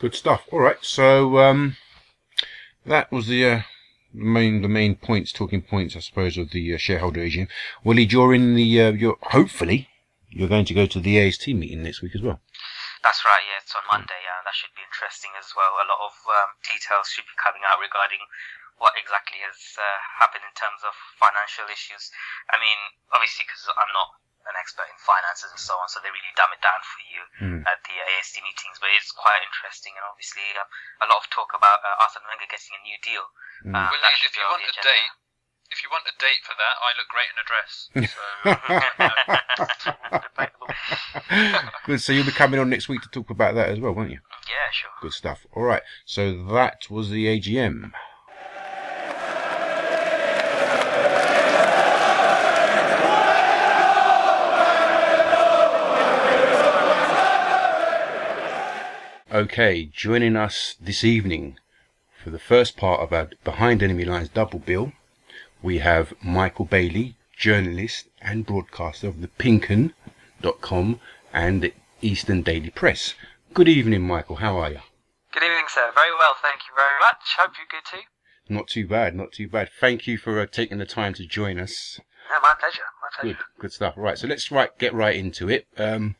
Good 0.00 0.14
stuff. 0.14 0.48
All 0.50 0.60
right. 0.60 0.80
So 0.80 1.36
um, 1.44 1.76
that 2.86 3.12
was 3.12 3.28
the 3.28 3.44
uh, 3.44 3.60
main 4.14 4.62
the 4.62 4.68
main 4.68 4.96
points, 4.96 5.30
talking 5.30 5.60
points, 5.60 5.94
I 5.94 6.00
suppose, 6.00 6.40
of 6.40 6.56
the 6.56 6.72
uh, 6.72 6.78
shareholder 6.78 7.20
regime. 7.20 7.48
Willie, 7.84 8.08
in 8.08 8.56
the 8.56 8.80
uh, 8.80 8.92
you're 8.96 9.20
hopefully 9.20 9.92
you're 10.32 10.48
going 10.48 10.64
to 10.64 10.72
go 10.72 10.86
to 10.86 11.00
the 11.00 11.20
AST 11.20 11.52
meeting 11.52 11.84
next 11.84 12.00
week 12.00 12.16
as 12.16 12.22
well. 12.24 12.40
That's 13.04 13.20
right. 13.28 13.44
Yeah, 13.44 13.60
it's 13.60 13.76
on 13.76 13.84
Monday. 13.92 14.24
Uh, 14.24 14.40
that 14.48 14.56
should 14.56 14.72
be 14.72 14.80
interesting 14.88 15.36
as 15.36 15.52
well. 15.52 15.76
A 15.76 15.84
lot 15.84 16.00
of 16.00 16.16
um, 16.32 16.56
details 16.64 17.12
should 17.12 17.28
be 17.28 17.36
coming 17.36 17.60
out 17.68 17.76
regarding 17.76 18.24
what 18.80 18.96
exactly 18.96 19.44
has 19.44 19.76
uh, 19.76 20.00
happened 20.16 20.48
in 20.48 20.56
terms 20.56 20.80
of 20.80 20.96
financial 21.20 21.68
issues. 21.68 22.08
I 22.48 22.56
mean, 22.56 22.80
obviously, 23.12 23.44
because 23.44 23.68
I'm 23.68 23.92
not 23.92 24.16
an 24.50 24.58
expert 24.58 24.90
in 24.90 24.98
finances 24.98 25.48
and 25.54 25.62
so 25.62 25.72
on, 25.78 25.86
so 25.88 26.02
they 26.02 26.10
really 26.10 26.34
dumb 26.34 26.50
it 26.50 26.60
down 26.60 26.82
for 26.82 27.00
you 27.06 27.22
Mm. 27.40 27.62
at 27.70 27.78
the 27.86 27.94
AST 28.18 28.42
meetings. 28.42 28.76
But 28.82 28.90
it's 28.98 29.14
quite 29.14 29.40
interesting, 29.46 29.94
and 29.96 30.02
obviously, 30.04 30.42
um, 30.58 30.66
a 31.00 31.08
lot 31.08 31.22
of 31.22 31.30
talk 31.30 31.54
about 31.54 31.78
uh, 31.86 32.02
Arsene 32.02 32.26
Wenger 32.26 32.50
getting 32.50 32.74
a 32.74 32.82
new 32.82 32.98
deal. 33.00 33.24
Mm. 33.64 33.78
Um, 33.78 33.88
Well, 33.94 34.02
Lee, 34.02 34.18
if 34.26 34.34
you 34.34 34.42
want 34.44 34.60
a 34.66 34.70
agenda. 34.74 34.90
date, 34.90 35.12
if 35.70 35.78
you 35.86 35.88
want 35.94 36.04
a 36.10 36.14
date 36.18 36.42
for 36.42 36.54
that, 36.58 36.74
I 36.82 36.90
look 36.98 37.08
great 37.08 37.30
in 37.30 37.38
a 37.38 37.46
dress. 37.46 37.72
So 38.10 38.22
Good. 41.86 42.00
So 42.00 42.12
you'll 42.12 42.26
be 42.26 42.32
coming 42.32 42.58
on 42.60 42.68
next 42.70 42.88
week 42.88 43.02
to 43.02 43.08
talk 43.08 43.30
about 43.30 43.54
that 43.54 43.68
as 43.68 43.78
well, 43.80 43.92
won't 43.92 44.10
you? 44.10 44.18
yeah, 44.48 44.70
sure. 44.72 44.90
Good 45.00 45.12
stuff. 45.12 45.46
All 45.54 45.62
right. 45.62 45.82
So 46.04 46.44
that 46.52 46.90
was 46.90 47.10
the 47.10 47.26
AGM. 47.26 47.92
Okay, 59.32 59.84
joining 59.84 60.34
us 60.34 60.74
this 60.80 61.04
evening 61.04 61.56
for 62.20 62.30
the 62.30 62.38
first 62.40 62.76
part 62.76 62.98
of 63.00 63.12
our 63.12 63.30
Behind 63.44 63.80
Enemy 63.80 64.04
Lines 64.04 64.28
double 64.28 64.58
bill, 64.58 64.92
we 65.62 65.78
have 65.78 66.12
Michael 66.20 66.64
Bailey, 66.64 67.14
journalist 67.36 68.08
and 68.20 68.44
broadcaster 68.44 69.06
of 69.06 69.20
the 69.20 69.28
Pinkun.com 69.28 70.98
and 71.32 71.62
the 71.62 71.72
Eastern 72.02 72.42
Daily 72.42 72.70
Press. 72.70 73.14
Good 73.54 73.68
evening, 73.68 74.02
Michael. 74.02 74.36
How 74.36 74.56
are 74.58 74.70
you? 74.72 74.80
Good 75.32 75.44
evening, 75.44 75.66
sir. 75.68 75.92
Very 75.94 76.10
well, 76.10 76.34
thank 76.42 76.62
you 76.68 76.74
very 76.74 76.98
much. 76.98 77.20
Hope 77.38 77.52
you're 77.56 77.68
good 77.70 77.88
too. 77.88 78.02
Not 78.52 78.66
too 78.66 78.88
bad, 78.88 79.14
not 79.14 79.30
too 79.30 79.46
bad. 79.46 79.70
Thank 79.78 80.08
you 80.08 80.18
for 80.18 80.40
uh, 80.40 80.46
taking 80.46 80.78
the 80.78 80.86
time 80.86 81.14
to 81.14 81.24
join 81.24 81.60
us. 81.60 82.00
Yeah, 82.28 82.38
my 82.42 82.54
pleasure. 82.58 82.82
My 83.00 83.20
pleasure. 83.20 83.38
Good, 83.38 83.60
good 83.60 83.72
stuff. 83.72 83.94
Right, 83.96 84.18
so 84.18 84.26
let's 84.26 84.50
right 84.50 84.76
get 84.76 84.92
right 84.92 85.14
into 85.14 85.48
it. 85.48 85.68
Um, 85.78 86.16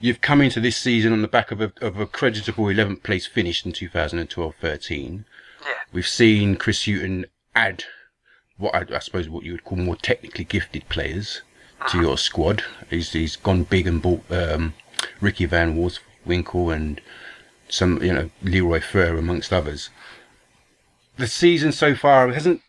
you've 0.00 0.20
come 0.20 0.40
into 0.40 0.60
this 0.60 0.76
season 0.76 1.12
on 1.12 1.22
the 1.22 1.28
back 1.28 1.50
of 1.50 1.60
a, 1.60 1.72
of 1.80 1.98
a 1.98 2.06
creditable 2.06 2.64
11th 2.64 3.02
place 3.02 3.26
finish 3.26 3.64
in 3.64 3.72
2012-13. 3.72 5.24
Yeah. 5.64 5.72
We've 5.92 6.06
seen 6.06 6.56
Chris 6.56 6.84
Hughton 6.84 7.26
add 7.54 7.84
what 8.56 8.74
I, 8.74 8.96
I 8.96 8.98
suppose 8.98 9.28
what 9.28 9.44
you 9.44 9.52
would 9.52 9.64
call 9.64 9.78
more 9.78 9.96
technically 9.96 10.44
gifted 10.44 10.88
players 10.88 11.42
to 11.90 12.00
your 12.00 12.18
squad. 12.18 12.64
He's 12.90 13.12
he's 13.12 13.36
gone 13.36 13.64
big 13.64 13.86
and 13.86 14.02
bought 14.02 14.30
um, 14.30 14.74
Ricky 15.20 15.46
Van 15.46 15.76
Wolfswinkel 15.76 16.74
and 16.74 17.00
some 17.68 18.02
you 18.02 18.12
know 18.12 18.30
Leroy 18.42 18.80
Fer 18.80 19.16
amongst 19.16 19.52
others. 19.52 19.90
The 21.16 21.26
season 21.26 21.72
so 21.72 21.94
far 21.94 22.30
hasn't. 22.32 22.62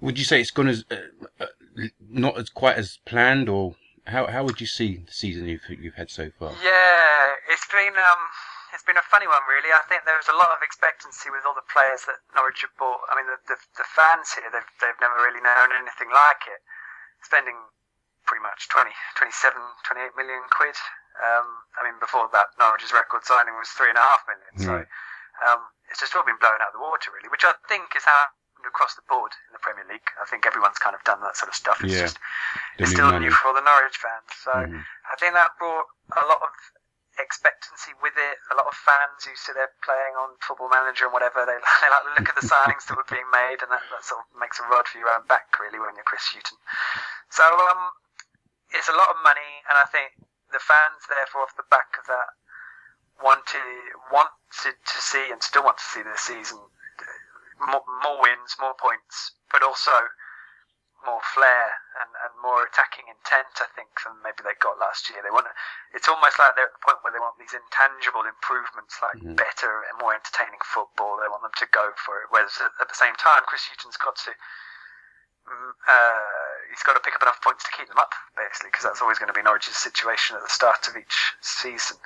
Would 0.00 0.18
you 0.18 0.24
say 0.24 0.40
it's 0.40 0.52
gone 0.52 0.68
as 0.68 0.84
uh, 0.90 0.96
uh, 1.40 1.46
not 2.08 2.38
as 2.38 2.48
quite 2.50 2.76
as 2.76 2.98
planned, 3.04 3.48
or 3.48 3.74
how 4.08 4.26
how 4.26 4.42
would 4.44 4.60
you 4.60 4.66
see 4.66 5.04
the 5.04 5.12
season 5.12 5.46
you've 5.46 5.68
you've 5.68 6.00
had 6.00 6.10
so 6.10 6.30
far? 6.38 6.52
Yeah, 6.64 7.36
it's 7.52 7.68
been 7.68 7.94
um, 7.94 8.22
it's 8.72 8.84
been 8.84 9.00
a 9.00 9.04
funny 9.04 9.28
one, 9.28 9.44
really. 9.48 9.72
I 9.72 9.84
think 9.88 10.04
there 10.04 10.18
was 10.18 10.28
a 10.28 10.36
lot 10.36 10.52
of 10.52 10.60
expectancy 10.64 11.28
with 11.32 11.44
all 11.48 11.56
the 11.56 11.64
players 11.68 12.04
that 12.08 12.20
Norwich 12.36 12.64
have 12.64 12.74
bought. 12.76 13.04
I 13.08 13.16
mean, 13.16 13.28
the 13.28 13.40
the, 13.48 13.56
the 13.76 13.86
fans 13.88 14.32
here, 14.36 14.48
they've 14.48 14.72
they've 14.80 15.00
never 15.00 15.16
really 15.20 15.40
known 15.40 15.72
anything 15.76 16.12
like 16.12 16.48
it. 16.48 16.60
Spending 17.24 17.58
pretty 18.28 18.44
much 18.44 18.68
20, 18.68 18.92
27, 19.16 19.56
28 19.88 20.12
million 20.12 20.44
quid. 20.52 20.76
Um, 21.16 21.64
I 21.80 21.82
mean, 21.82 21.96
before 21.98 22.28
that, 22.30 22.52
Norwich's 22.60 22.92
record 22.92 23.24
signing 23.24 23.56
was 23.56 23.72
three 23.72 23.88
and 23.88 23.98
a 23.98 24.04
half 24.04 24.22
million. 24.28 24.52
So 24.60 24.74
um, 25.48 25.72
it's 25.90 25.98
just 25.98 26.14
all 26.14 26.22
been 26.28 26.38
blown 26.38 26.60
out 26.60 26.70
of 26.70 26.78
the 26.78 26.84
water, 26.84 27.10
really, 27.10 27.32
which 27.32 27.42
I 27.42 27.56
think 27.66 27.96
is 27.96 28.04
how 28.04 28.30
across 28.66 28.94
the 28.94 29.02
board 29.08 29.32
in 29.48 29.52
the 29.52 29.58
Premier 29.62 29.84
League. 29.88 30.08
I 30.20 30.24
think 30.26 30.46
everyone's 30.46 30.78
kind 30.78 30.96
of 30.96 31.02
done 31.04 31.20
that 31.22 31.36
sort 31.36 31.48
of 31.48 31.54
stuff. 31.54 31.82
It's 31.84 31.94
Yeah. 31.94 32.02
just 32.10 32.18
it's 32.78 32.90
still 32.90 33.10
new 33.18 33.30
for 33.30 33.48
all 33.48 33.54
the 33.54 33.60
Norwich 33.60 33.96
fans. 33.98 34.30
So 34.42 34.52
Mhm. 34.52 34.86
I 35.10 35.14
think 35.16 35.34
that 35.34 35.56
brought 35.58 35.86
a 36.16 36.24
lot 36.26 36.42
of 36.42 36.52
expectancy 37.18 37.92
with 38.00 38.16
it. 38.16 38.38
A 38.50 38.54
lot 38.54 38.66
of 38.66 38.74
fans 38.74 39.24
who 39.24 39.34
sit 39.34 39.54
there 39.54 39.70
playing 39.82 40.14
on 40.16 40.36
Football 40.38 40.68
Manager 40.68 41.04
and 41.06 41.12
whatever, 41.12 41.44
they, 41.44 41.58
they 41.82 41.90
like 41.90 42.04
the 42.04 42.10
look 42.20 42.28
at 42.28 42.34
the 42.36 42.46
signings 42.46 42.86
that 42.86 42.96
were 42.96 43.04
being 43.10 43.28
made, 43.30 43.62
and 43.62 43.70
that, 43.70 43.82
that 43.90 44.04
sort 44.04 44.20
of 44.22 44.26
makes 44.38 44.60
a 44.60 44.64
rod 44.64 44.86
for 44.86 44.98
your 44.98 45.10
own 45.10 45.26
back, 45.26 45.58
really, 45.58 45.78
when 45.78 45.94
you're 45.96 46.04
Chris 46.04 46.30
Hughton. 46.32 46.58
So 47.30 47.44
um, 47.44 47.90
it's 48.70 48.88
a 48.88 48.92
lot 48.94 49.10
of 49.10 49.16
money, 49.22 49.62
and 49.68 49.78
I 49.78 49.84
think 49.84 50.14
the 50.50 50.60
fans, 50.60 51.06
therefore, 51.08 51.42
off 51.42 51.56
the 51.56 51.66
back 51.70 51.98
of 51.98 52.06
that, 52.06 52.28
wanted 53.20 53.66
wanted 54.12 54.76
to 54.86 54.98
see 55.02 55.30
and 55.32 55.42
still 55.42 55.64
want 55.64 55.76
to 55.78 55.84
see 55.84 56.02
this 56.02 56.20
season 56.20 56.58
more, 57.60 57.84
more 58.02 58.18
wins, 58.22 58.56
more 58.60 58.74
points, 58.78 59.32
but 59.50 59.62
also 59.62 59.92
more 61.06 61.22
flair 61.22 61.78
and, 62.02 62.10
and 62.26 62.32
more 62.42 62.66
attacking 62.66 63.06
intent, 63.06 63.54
I 63.62 63.70
think, 63.78 63.86
than 64.02 64.18
maybe 64.26 64.42
they 64.42 64.58
got 64.58 64.82
last 64.82 65.06
year. 65.06 65.22
They 65.22 65.30
want 65.30 65.46
to, 65.46 65.54
it's 65.94 66.10
almost 66.10 66.42
like 66.42 66.58
they're 66.58 66.66
at 66.66 66.74
the 66.74 66.82
point 66.82 66.98
where 67.06 67.14
they 67.14 67.22
want 67.22 67.38
these 67.38 67.54
intangible 67.54 68.26
improvements, 68.26 68.98
like 68.98 69.14
Mhm. 69.22 69.38
better 69.38 69.86
and 69.86 69.94
more 70.02 70.14
entertaining 70.14 70.58
football. 70.66 71.16
They 71.22 71.30
want 71.30 71.46
them 71.46 71.54
to 71.54 71.66
go 71.70 71.94
for 72.02 72.18
it. 72.22 72.30
Whereas 72.34 72.58
at, 72.58 72.74
at 72.82 72.88
the 72.90 72.98
same 72.98 73.14
time, 73.14 73.46
Chris 73.46 73.70
Hughton's 73.70 73.96
got 73.96 74.18
to, 74.26 74.34
mm, 75.46 75.70
uh, 75.86 76.54
he's 76.74 76.82
got 76.82 76.98
to 76.98 77.00
pick 77.00 77.14
up 77.14 77.22
enough 77.22 77.40
points 77.46 77.62
to 77.62 77.70
keep 77.70 77.86
them 77.86 78.02
up, 78.02 78.14
basically, 78.34 78.74
because 78.74 78.82
that's 78.82 79.00
always 79.00 79.22
going 79.22 79.30
to 79.30 79.38
be 79.38 79.42
Norwich's 79.42 79.78
situation 79.78 80.34
at 80.34 80.42
the 80.42 80.50
start 80.50 80.88
of 80.90 80.96
each 80.98 81.34
season. 81.40 81.96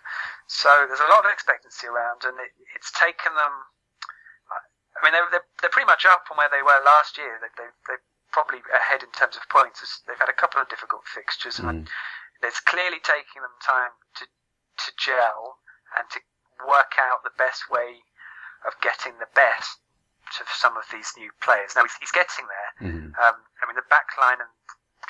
So 0.52 0.68
there's 0.86 1.00
a 1.00 1.08
lot 1.08 1.24
of 1.24 1.32
expectancy 1.32 1.88
around, 1.88 2.28
and 2.28 2.36
it, 2.40 2.52
it's 2.76 2.92
taken 2.92 3.32
them. 3.34 3.52
I 5.02 5.10
mean, 5.10 5.12
they're, 5.18 5.26
they're, 5.34 5.48
they're 5.60 5.74
pretty 5.74 5.90
much 5.90 6.06
up 6.06 6.22
from 6.30 6.38
where 6.38 6.48
they 6.48 6.62
were 6.62 6.78
last 6.86 7.18
year. 7.18 7.42
They, 7.42 7.50
they, 7.58 7.68
they're 7.90 8.04
probably 8.30 8.62
ahead 8.70 9.02
in 9.02 9.10
terms 9.10 9.34
of 9.34 9.42
points. 9.50 9.82
They've 10.06 10.18
had 10.18 10.30
a 10.30 10.36
couple 10.38 10.62
of 10.62 10.70
difficult 10.70 11.02
fixtures, 11.10 11.58
and 11.58 11.90
Mm. 11.90 12.46
it's 12.46 12.60
clearly 12.62 13.02
taking 13.02 13.42
them 13.42 13.54
time 13.60 13.90
to, 14.22 14.24
to 14.26 14.88
gel 14.96 15.58
and 15.98 16.06
to 16.14 16.20
work 16.66 16.94
out 17.02 17.22
the 17.26 17.34
best 17.36 17.66
way 17.68 18.06
of 18.66 18.78
getting 18.80 19.18
the 19.18 19.28
best 19.34 19.78
of 20.40 20.46
some 20.48 20.76
of 20.78 20.84
these 20.90 21.12
new 21.18 21.30
players. 21.42 21.74
Now, 21.74 21.82
he's, 21.82 21.98
he's 22.00 22.14
getting 22.14 22.46
there. 22.46 22.70
Mhm. 22.88 23.10
Um, 23.18 23.36
I 23.60 23.66
mean, 23.66 23.76
the 23.76 23.82
back 23.90 24.14
line 24.16 24.38
and 24.40 24.48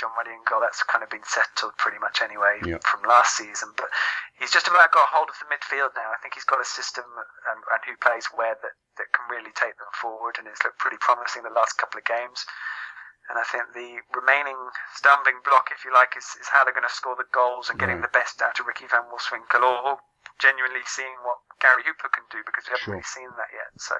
John 0.02 0.10
and 0.26 0.42
goal, 0.50 0.58
that's 0.58 0.82
kind 0.82 1.06
of 1.06 1.10
been 1.14 1.22
settled 1.22 1.78
pretty 1.78 2.02
much 2.02 2.18
anyway 2.18 2.58
Yeah. 2.66 2.82
from 2.82 3.06
last 3.06 3.38
season. 3.38 3.70
But 3.78 3.86
he's 4.34 4.50
just 4.50 4.66
about 4.66 4.90
got 4.90 5.06
a 5.06 5.14
hold 5.14 5.30
of 5.30 5.38
the 5.38 5.46
midfield 5.46 5.94
now. 5.94 6.10
I 6.10 6.18
think 6.18 6.34
he's 6.34 6.42
got 6.48 6.58
a 6.58 6.66
system 6.66 7.06
and, 7.06 7.62
and 7.62 7.80
who 7.86 7.94
plays 8.02 8.26
where 8.34 8.58
that, 8.58 8.74
that 8.98 9.14
can 9.14 9.30
really 9.30 9.54
take 9.54 9.78
them 9.78 9.92
forward, 9.94 10.42
and 10.42 10.50
it's 10.50 10.58
looked 10.66 10.82
pretty 10.82 10.98
promising 10.98 11.46
the 11.46 11.54
last 11.54 11.78
couple 11.78 12.02
of 12.02 12.04
games. 12.04 12.42
And 13.30 13.38
I 13.38 13.46
think 13.46 13.70
the 13.78 14.02
remaining 14.18 14.58
stumbling 14.98 15.38
block, 15.46 15.70
if 15.70 15.86
you 15.86 15.94
like, 15.94 16.18
is, 16.18 16.26
is 16.42 16.50
how 16.50 16.66
they're 16.66 16.74
going 16.74 16.88
to 16.88 16.90
score 16.92 17.14
the 17.14 17.30
goals 17.30 17.70
and 17.70 17.78
getting 17.78 18.02
Right. 18.02 18.10
the 18.10 18.18
best 18.18 18.42
out 18.42 18.58
of 18.58 18.66
Ricky 18.66 18.90
Van 18.90 19.06
Wolfswinkel, 19.06 19.62
or, 19.62 19.78
or 19.86 19.94
genuinely 20.42 20.82
seeing 20.90 21.14
what 21.22 21.38
Gary 21.62 21.86
Hooper 21.86 22.10
can 22.10 22.26
do, 22.34 22.42
because 22.42 22.66
we 22.66 22.74
haven't 22.74 22.82
Sure. 22.90 22.94
really 22.98 23.06
seen 23.06 23.30
that 23.38 23.54
yet. 23.54 23.70
So 23.78 23.94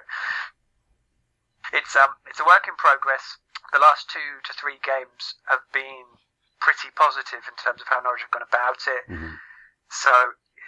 it's 1.72 1.96
um 1.96 2.14
it's 2.28 2.40
a 2.40 2.44
work 2.46 2.68
in 2.68 2.76
progress. 2.76 3.38
The 3.72 3.80
last 3.80 4.10
two 4.10 4.40
to 4.44 4.52
three 4.52 4.78
games 4.84 5.34
have 5.48 5.64
been 5.72 6.04
pretty 6.60 6.92
positive 6.94 7.42
in 7.48 7.56
terms 7.56 7.80
of 7.80 7.88
how 7.88 8.00
Norwich 8.00 8.22
have 8.22 8.30
gone 8.30 8.46
about 8.46 8.84
it. 8.86 9.04
Mhm. 9.08 9.40
So 9.90 10.12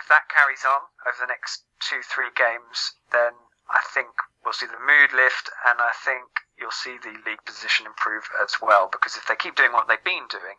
if 0.00 0.08
that 0.08 0.28
carries 0.28 0.64
on 0.64 0.80
over 1.06 1.18
the 1.20 1.26
next 1.30 1.64
two 1.80 2.02
three 2.02 2.30
games, 2.34 2.96
then 3.12 3.32
I 3.70 3.80
think 3.94 4.08
we'll 4.44 4.52
see 4.52 4.66
the 4.66 4.78
mood 4.80 5.12
lift, 5.12 5.48
and 5.64 5.80
I 5.80 5.92
think 6.04 6.28
you'll 6.58 6.70
see 6.74 6.98
the 6.98 7.16
league 7.24 7.44
position 7.46 7.86
improve 7.86 8.28
as 8.42 8.60
well. 8.60 8.88
Because 8.88 9.16
if 9.16 9.24
they 9.26 9.36
keep 9.36 9.56
doing 9.56 9.72
what 9.72 9.88
they've 9.88 10.04
been 10.04 10.26
doing, 10.28 10.56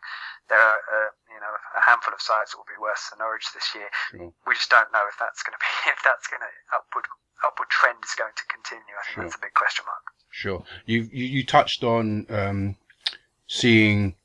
there 0.49 0.57
are 0.59 0.79
uh, 0.89 1.09
you 1.29 1.39
know 1.39 1.53
a 1.75 1.81
handful 1.81 2.13
of 2.13 2.21
sides 2.21 2.51
that 2.51 2.57
will 2.57 2.69
be 2.69 2.77
worse 2.81 3.09
than 3.09 3.19
Norwich 3.19 3.45
this 3.53 3.73
year. 3.75 3.89
Sure. 4.09 4.33
We 4.47 4.55
just 4.55 4.69
don't 4.69 4.91
know 4.91 5.05
if 5.09 5.17
that's 5.19 5.43
going 5.43 5.53
to 5.53 5.61
be 5.61 5.69
if 5.91 6.01
that's 6.03 6.27
going 6.27 6.41
to 6.41 6.51
upward 6.73 7.05
upward 7.45 7.69
trend 7.69 7.99
is 8.03 8.15
going 8.17 8.33
to 8.33 8.45
continue. 8.47 8.95
I 8.97 9.03
think 9.05 9.15
Sure. 9.15 9.23
that's 9.25 9.35
a 9.37 9.43
big 9.45 9.53
question 9.53 9.85
mark. 9.85 10.05
Sure. 10.37 10.65
You 10.85 11.07
you, 11.13 11.25
you 11.25 11.45
touched 11.45 11.81
on 11.81 12.25
um, 12.29 12.75
seeing 13.47 14.15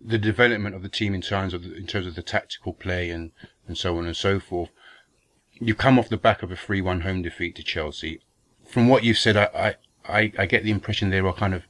the 0.00 0.16
development 0.16 0.76
of 0.76 0.82
the 0.82 0.88
team 0.88 1.12
in 1.12 1.20
terms 1.20 1.52
of 1.52 1.64
the, 1.64 1.74
in 1.74 1.88
terms 1.88 2.06
of 2.06 2.14
the 2.14 2.22
tactical 2.22 2.72
play 2.72 3.10
and, 3.10 3.32
and 3.66 3.76
so 3.76 3.98
on 3.98 4.06
and 4.06 4.16
so 4.16 4.38
forth. 4.38 4.70
You 5.54 5.74
come 5.74 5.98
off 5.98 6.08
the 6.08 6.16
back 6.16 6.44
of 6.44 6.52
a 6.52 6.56
three-one 6.56 7.00
home 7.00 7.20
defeat 7.20 7.56
to 7.56 7.64
Chelsea. 7.64 8.20
From 8.64 8.86
what 8.86 9.02
you've 9.02 9.18
said, 9.18 9.36
I, 9.36 9.48
I, 9.52 9.74
I, 10.08 10.32
I 10.38 10.46
get 10.46 10.62
the 10.62 10.70
impression 10.70 11.10
there 11.10 11.26
are 11.26 11.34
kind 11.34 11.52
of 11.52 11.64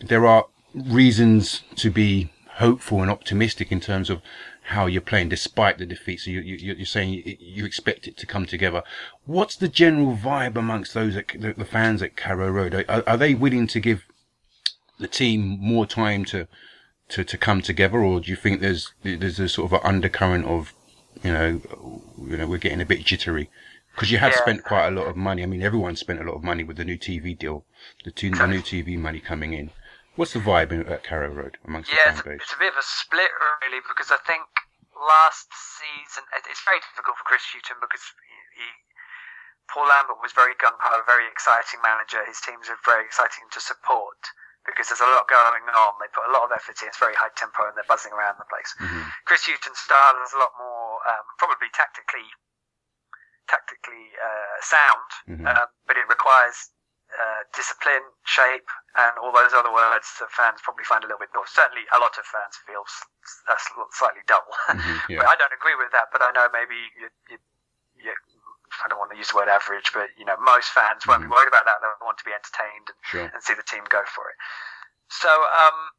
there 0.00 0.26
are 0.26 0.46
reasons 0.74 1.62
to 1.74 1.90
be 1.90 2.30
hopeful 2.58 3.02
and 3.02 3.10
optimistic 3.10 3.72
in 3.72 3.80
terms 3.80 4.10
of 4.10 4.22
how 4.66 4.86
you're 4.86 5.00
playing 5.00 5.28
despite 5.28 5.78
the 5.78 5.86
defeat. 5.86 6.20
So 6.20 6.30
you, 6.30 6.40
you, 6.40 6.74
you're 6.74 6.86
saying 6.86 7.22
you, 7.38 7.64
expect 7.64 8.08
it 8.08 8.16
to 8.18 8.26
come 8.26 8.46
together. 8.46 8.82
What's 9.24 9.56
the 9.56 9.68
general 9.68 10.16
vibe 10.16 10.56
amongst 10.56 10.92
those 10.92 11.16
at, 11.16 11.28
the, 11.28 11.52
the 11.52 11.64
fans 11.64 12.02
at 12.02 12.16
Carrow 12.16 12.50
Road? 12.50 12.74
Are, 12.88 13.04
are 13.06 13.16
they 13.16 13.34
willing 13.34 13.68
to 13.68 13.80
give 13.80 14.04
the 14.98 15.06
team 15.08 15.58
more 15.60 15.86
time 15.86 16.24
to, 16.26 16.48
to, 17.10 17.22
to 17.22 17.38
come 17.38 17.62
together, 17.62 18.00
or 18.00 18.20
do 18.20 18.30
you 18.30 18.36
think 18.36 18.60
there's 18.60 18.92
there's 19.02 19.38
a 19.38 19.48
sort 19.48 19.72
of 19.72 19.80
an 19.80 19.86
undercurrent 19.86 20.44
of, 20.46 20.74
you 21.22 21.32
know, 21.32 21.60
you 22.18 22.36
know, 22.36 22.48
we're 22.48 22.58
getting 22.58 22.80
a 22.80 22.86
bit 22.86 23.04
jittery 23.04 23.48
because 23.94 24.10
you 24.10 24.18
have 24.18 24.32
Yeah. 24.32 24.42
spent 24.42 24.64
quite 24.64 24.88
a 24.88 24.90
lot 24.90 25.06
of 25.06 25.16
money. 25.16 25.42
I 25.42 25.46
mean, 25.46 25.62
everyone 25.62 25.96
spent 25.96 26.20
a 26.20 26.24
lot 26.24 26.34
of 26.34 26.42
money 26.42 26.64
with 26.64 26.76
the 26.76 26.84
new 26.84 26.98
TV 26.98 27.38
deal, 27.38 27.64
the, 28.04 28.10
two, 28.10 28.30
the 28.30 28.46
new 28.46 28.60
TV 28.60 28.98
money 28.98 29.20
coming 29.20 29.52
in. 29.52 29.70
What's 30.16 30.32
the 30.32 30.40
vibe 30.40 30.72
in, 30.72 30.88
at 30.88 31.04
Carrow 31.04 31.28
Road 31.28 31.58
amongst 31.68 31.92
Yeah, 31.92 32.08
the 32.08 32.16
it's, 32.16 32.20
fan 32.24 32.32
base? 32.40 32.42
it's 32.48 32.56
a 32.56 32.60
bit 32.60 32.72
of 32.72 32.78
a 32.80 32.86
split 32.86 33.30
really 33.62 33.80
because 33.84 34.08
I 34.10 34.16
think 34.24 34.48
last 34.96 35.52
season 35.52 36.24
it's 36.48 36.64
very 36.64 36.80
difficult 36.80 37.20
for 37.20 37.24
Chris 37.28 37.44
Hughton 37.52 37.76
because 37.84 38.00
he, 38.00 38.64
he 38.64 38.68
Paul 39.68 39.88
Lambert 39.92 40.22
was 40.24 40.32
very 40.32 40.54
gung 40.56 40.78
ho, 40.80 41.02
very 41.04 41.26
exciting 41.28 41.82
manager. 41.84 42.24
His 42.24 42.40
teams 42.40 42.70
are 42.72 42.78
very 42.86 43.04
exciting 43.04 43.44
to 43.52 43.60
support 43.60 44.16
because 44.64 44.88
there's 44.88 45.02
a 45.04 45.10
lot 45.10 45.26
going 45.28 45.66
on. 45.68 45.90
They 46.00 46.08
put 46.14 46.24
a 46.26 46.32
lot 46.32 46.48
of 46.48 46.54
effort 46.54 46.80
in. 46.80 46.88
It's 46.88 46.98
very 47.02 47.14
high 47.18 47.34
tempo 47.36 47.66
and 47.68 47.74
they're 47.76 47.86
buzzing 47.90 48.14
around 48.14 48.38
the 48.40 48.46
place. 48.48 48.72
Mhm. 48.78 49.10
Chris 49.28 49.44
Hughton's 49.44 49.78
style 49.78 50.16
is 50.24 50.32
a 50.32 50.40
lot 50.40 50.54
more 50.56 51.02
um, 51.06 51.26
probably 51.38 51.68
tactically 51.76 52.24
tactically 53.46 54.10
uh, 54.18 54.56
sound, 54.62 55.08
Mhm. 55.28 55.46
uh, 55.46 55.66
but 55.86 55.96
it 55.96 56.08
requires 56.08 56.70
uh, 57.14 57.40
discipline, 57.54 58.02
shape, 58.26 58.66
and 58.98 59.14
all 59.22 59.30
those 59.30 59.54
other 59.54 59.70
words 59.72 60.06
that 60.18 60.30
fans 60.34 60.58
probably 60.62 60.84
find 60.84 61.04
a 61.04 61.06
little 61.06 61.22
bit 61.22 61.30
dull. 61.32 61.46
Certainly, 61.46 61.86
a 61.94 61.98
lot 62.02 62.18
of 62.18 62.24
fans 62.26 62.58
feel 62.66 62.82
that's 63.46 63.66
slightly 63.94 64.22
dull. 64.26 64.46
Mhm, 64.76 64.98
yeah. 65.08 65.22
But 65.22 65.26
I 65.30 65.36
don't 65.38 65.54
agree 65.54 65.74
with 65.78 65.90
that. 65.94 66.10
But 66.12 66.20
I 66.22 66.30
know 66.34 66.48
maybe 66.52 66.74
you, 66.98 67.08
you, 67.30 67.38
you, 67.96 68.12
I 68.82 68.88
don't 68.90 68.98
want 68.98 69.10
to 69.14 69.18
use 69.18 69.30
the 69.30 69.38
word 69.38 69.48
average, 69.48 69.94
but 69.94 70.10
you 70.18 70.26
know, 70.26 70.36
most 70.42 70.68
fans 70.74 71.06
won't 71.06 71.22
Mhm. 71.22 71.30
be 71.30 71.32
worried 71.32 71.48
about 71.48 71.64
that. 71.64 71.78
They 71.80 71.88
want 72.04 72.18
to 72.18 72.26
be 72.26 72.34
entertained 72.34 72.90
and 72.90 72.98
Sure. 73.06 73.30
and 73.32 73.38
see 73.42 73.54
the 73.54 73.62
team 73.66 73.84
go 73.88 74.02
for 74.10 74.28
it. 74.30 74.36
So 75.08 75.30
um, 75.30 75.94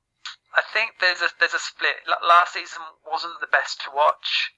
I 0.55 0.61
think 0.75 0.99
there's 0.99 1.21
a 1.23 1.29
there's 1.39 1.55
a 1.55 1.63
split. 1.63 2.03
L- 2.07 2.19
last 2.27 2.53
season 2.53 2.83
wasn't 3.07 3.39
the 3.39 3.47
best 3.47 3.79
to 3.87 3.91
watch. 3.91 4.51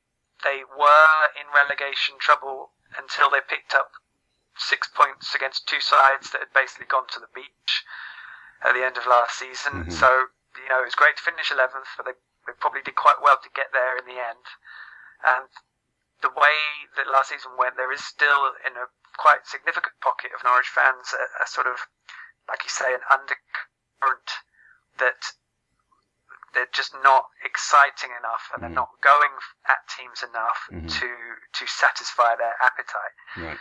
They 0.43 0.63
were 0.65 1.13
in 1.37 1.45
relegation 1.53 2.17
trouble 2.19 2.71
until 2.97 3.29
they 3.29 3.41
picked 3.45 3.75
up 3.75 3.91
six 4.59 4.87
points 4.87 5.33
against 5.35 5.67
two 5.67 5.79
sides 5.79 6.31
that 6.31 6.39
had 6.39 6.53
basically 6.53 6.85
gone 6.85 7.07
to 7.07 7.19
the 7.19 7.27
beach 7.33 7.85
at 8.61 8.73
the 8.73 8.83
end 8.85 8.97
of 8.97 9.05
last 9.07 9.37
season. 9.39 9.85
Mhm. 9.85 9.93
So 9.93 10.29
you 10.57 10.67
know 10.69 10.81
it 10.81 10.85
was 10.85 10.95
great 10.95 11.17
to 11.17 11.23
finish 11.23 11.49
11th, 11.51 11.87
but 11.97 12.05
they, 12.05 12.13
they 12.45 12.53
probably 12.59 12.81
did 12.81 12.95
quite 12.95 13.21
well 13.21 13.37
to 13.37 13.49
get 13.55 13.71
there 13.71 13.95
in 13.97 14.05
the 14.05 14.19
end. 14.19 14.45
And 15.23 15.47
the 16.21 16.29
way 16.29 16.57
that 16.95 17.07
last 17.07 17.29
season 17.29 17.55
went, 17.57 17.77
there 17.77 17.91
is 17.91 18.03
still 18.03 18.53
in 18.65 18.75
a 18.75 18.87
quite 19.17 19.47
significant 19.47 19.95
pocket 20.01 20.31
of 20.35 20.43
Norwich 20.43 20.67
fans 20.67 21.13
a, 21.13 21.43
a 21.43 21.47
sort 21.47 21.67
of, 21.67 21.87
like 22.47 22.63
you 22.63 22.69
say, 22.69 22.93
an 22.93 23.01
undercurrent 23.09 24.31
that 24.97 25.31
they're 26.53 26.71
just 26.73 26.93
not 27.03 27.29
exciting 27.45 28.09
enough 28.17 28.49
and 28.53 28.63
they're 28.63 28.69
Mhm. 28.71 28.83
not 28.89 29.01
going 29.01 29.31
at 29.65 29.87
teams 29.87 30.23
enough 30.23 30.67
Mhm. 30.71 30.89
to 30.99 31.09
to 31.53 31.67
satisfy 31.67 32.35
their 32.35 32.55
appetite. 32.61 33.13
Right. 33.37 33.59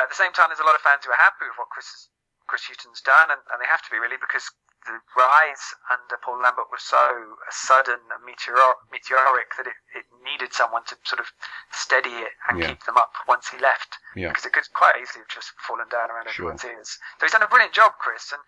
But 0.00 0.08
at 0.08 0.16
the 0.16 0.24
same 0.24 0.32
time, 0.32 0.48
there's 0.48 0.64
a 0.64 0.64
lot 0.64 0.72
of 0.72 0.80
fans 0.80 1.04
who 1.04 1.12
are 1.12 1.20
happy 1.20 1.44
with 1.44 1.60
what 1.60 1.68
Chris 1.68 2.08
Chris 2.48 2.64
Hughton's 2.64 3.04
done, 3.04 3.28
and, 3.28 3.36
and 3.52 3.60
they 3.60 3.68
have 3.68 3.84
to 3.84 3.92
be 3.92 4.00
really 4.00 4.16
because 4.16 4.48
the 4.88 4.96
rise 5.12 5.76
under 5.92 6.16
Paul 6.24 6.40
Lambert 6.40 6.72
was 6.72 6.80
so 6.80 7.36
sudden 7.52 8.00
and 8.08 8.24
meteor, 8.24 8.56
meteoric 8.88 9.52
that 9.60 9.68
it, 9.68 9.76
it 9.92 10.08
needed 10.24 10.56
someone 10.56 10.88
to 10.88 10.96
sort 11.04 11.20
of 11.20 11.28
steady 11.68 12.24
it 12.24 12.32
and 12.48 12.56
Yeah. 12.56 12.72
keep 12.72 12.88
them 12.88 12.96
up 12.96 13.12
once 13.28 13.52
he 13.52 13.60
left. 13.60 14.00
Yeah. 14.16 14.32
Because 14.32 14.48
it 14.48 14.56
could 14.56 14.64
quite 14.72 14.96
easily 14.96 15.20
have 15.20 15.28
just 15.36 15.52
fallen 15.60 15.84
down 15.92 16.08
around 16.08 16.32
Sure. 16.32 16.48
everyone's 16.48 16.64
ears. 16.64 16.96
So 17.20 17.28
he's 17.28 17.36
done 17.36 17.44
a 17.44 17.52
brilliant 17.52 17.76
job, 17.76 18.00
Chris, 18.00 18.32
and 18.32 18.40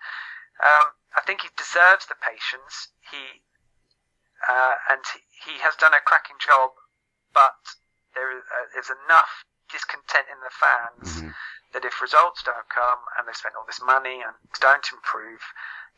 um, 0.64 0.96
I 1.12 1.20
think 1.20 1.44
he 1.44 1.52
deserves 1.52 2.08
the 2.08 2.16
patience. 2.16 2.88
He 3.12 3.44
uh, 4.48 4.74
and 4.88 5.04
he, 5.12 5.52
he 5.52 5.54
has 5.60 5.76
done 5.76 5.92
a 5.92 6.00
cracking 6.00 6.40
job, 6.40 6.72
but 7.36 7.60
there 8.16 8.32
is, 8.32 8.42
uh, 8.48 8.80
is 8.80 8.88
enough 9.04 9.44
discontent 9.72 10.28
in 10.28 10.38
the 10.40 10.50
fans 10.52 11.22
Mhm. 11.22 11.34
that 11.72 11.84
if 11.84 12.00
results 12.00 12.42
don't 12.42 12.68
come 12.68 13.00
and 13.16 13.26
they've 13.26 13.36
spent 13.36 13.56
all 13.56 13.64
this 13.64 13.80
money 13.80 14.20
and 14.22 14.36
don't 14.60 14.86
improve, 14.92 15.42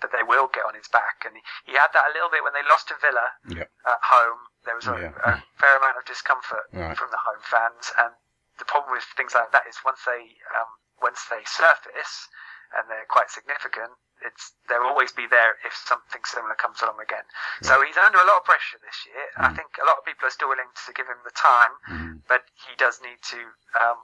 that 0.00 0.12
they 0.12 0.22
will 0.22 0.46
get 0.46 0.64
on 0.64 0.74
his 0.74 0.88
back. 0.88 1.24
And 1.24 1.36
he, 1.36 1.42
he 1.64 1.74
had 1.74 1.92
that 1.92 2.10
a 2.10 2.12
little 2.14 2.30
bit 2.30 2.42
when 2.42 2.52
they 2.54 2.62
lost 2.62 2.88
to 2.88 2.94
Villa 2.96 3.34
Yeah. 3.46 3.64
at 3.86 4.00
home. 4.02 4.46
There 4.64 4.74
was 4.74 4.86
a, 4.86 4.96
Yeah. 4.98 5.12
a 5.24 5.42
fair 5.58 5.76
amount 5.76 5.98
of 5.98 6.04
discomfort 6.04 6.66
Right. 6.72 6.96
from 6.96 7.10
the 7.10 7.18
home 7.18 7.42
fans, 7.42 7.92
and 7.98 8.14
the 8.58 8.64
problem 8.64 8.92
with 8.92 9.04
things 9.16 9.34
like 9.34 9.50
that 9.50 9.66
is 9.66 9.82
once 9.84 10.04
they 10.04 10.38
um, 10.54 10.78
once 11.02 11.24
they 11.26 11.44
surface 11.44 12.28
and 12.72 12.88
they're 12.88 13.06
quite 13.06 13.30
significant, 13.30 13.92
it's 14.24 14.52
they'll 14.68 14.82
always 14.88 15.12
be 15.12 15.26
there 15.26 15.56
if 15.64 15.74
something 15.74 16.22
similar 16.24 16.54
comes 16.54 16.80
along 16.82 16.98
again. 17.00 17.24
So 17.62 17.82
he's 17.84 17.96
under 17.96 18.18
a 18.18 18.24
lot 18.26 18.38
of 18.38 18.44
pressure 18.44 18.78
this 18.82 18.98
year. 19.06 19.24
I 19.36 19.48
Mm. 19.52 19.56
think 19.56 19.68
a 19.82 19.84
lot 19.86 19.98
of 19.98 20.04
people 20.04 20.26
are 20.26 20.30
still 20.30 20.48
willing 20.48 20.70
to 20.86 20.92
give 20.92 21.06
him 21.06 21.18
the 21.24 21.30
time, 21.32 21.72
Mhm. 21.90 22.22
but 22.26 22.44
he 22.66 22.74
does 22.76 23.00
need 23.00 23.20
to 23.22 23.40
um, 23.80 23.98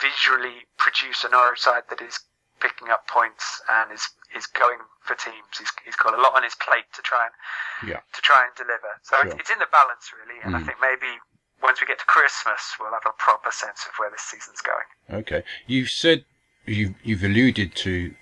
visually 0.00 0.66
produce 0.76 1.24
an 1.24 1.30
Norwich 1.32 1.60
side 1.60 1.84
that 1.88 2.00
is 2.00 2.20
picking 2.60 2.88
up 2.90 3.06
points 3.08 3.60
and 3.68 3.92
is 3.92 4.08
is 4.34 4.46
going 4.46 4.78
for 5.02 5.14
teams. 5.14 5.58
He's, 5.58 5.70
he's 5.84 5.96
got 5.96 6.14
a 6.14 6.20
lot 6.20 6.34
on 6.34 6.42
his 6.42 6.54
plate 6.56 6.86
to 6.94 7.02
try 7.02 7.24
and 7.26 7.90
Yeah. 7.90 8.00
to 8.12 8.20
try 8.22 8.44
and 8.44 8.54
deliver. 8.56 8.98
So 9.02 9.16
Sure. 9.16 9.26
it's, 9.26 9.34
it's 9.40 9.50
in 9.50 9.58
the 9.58 9.66
balance 9.66 10.12
really, 10.12 10.40
and 10.40 10.56
I 10.56 10.60
Mm. 10.60 10.66
think 10.66 10.80
maybe 10.80 11.20
once 11.62 11.80
we 11.80 11.86
get 11.86 11.98
to 11.98 12.04
Christmas, 12.06 12.76
we'll 12.78 12.92
have 12.92 13.06
a 13.06 13.12
proper 13.12 13.50
sense 13.50 13.86
of 13.86 13.98
where 13.98 14.10
this 14.10 14.22
season's 14.22 14.60
going. 14.60 14.86
Okay. 15.20 15.44
You've 15.66 15.90
said 15.90 16.24
you've 16.66 16.94
you've 17.02 17.22
alluded 17.22 17.74
to, 17.76 18.14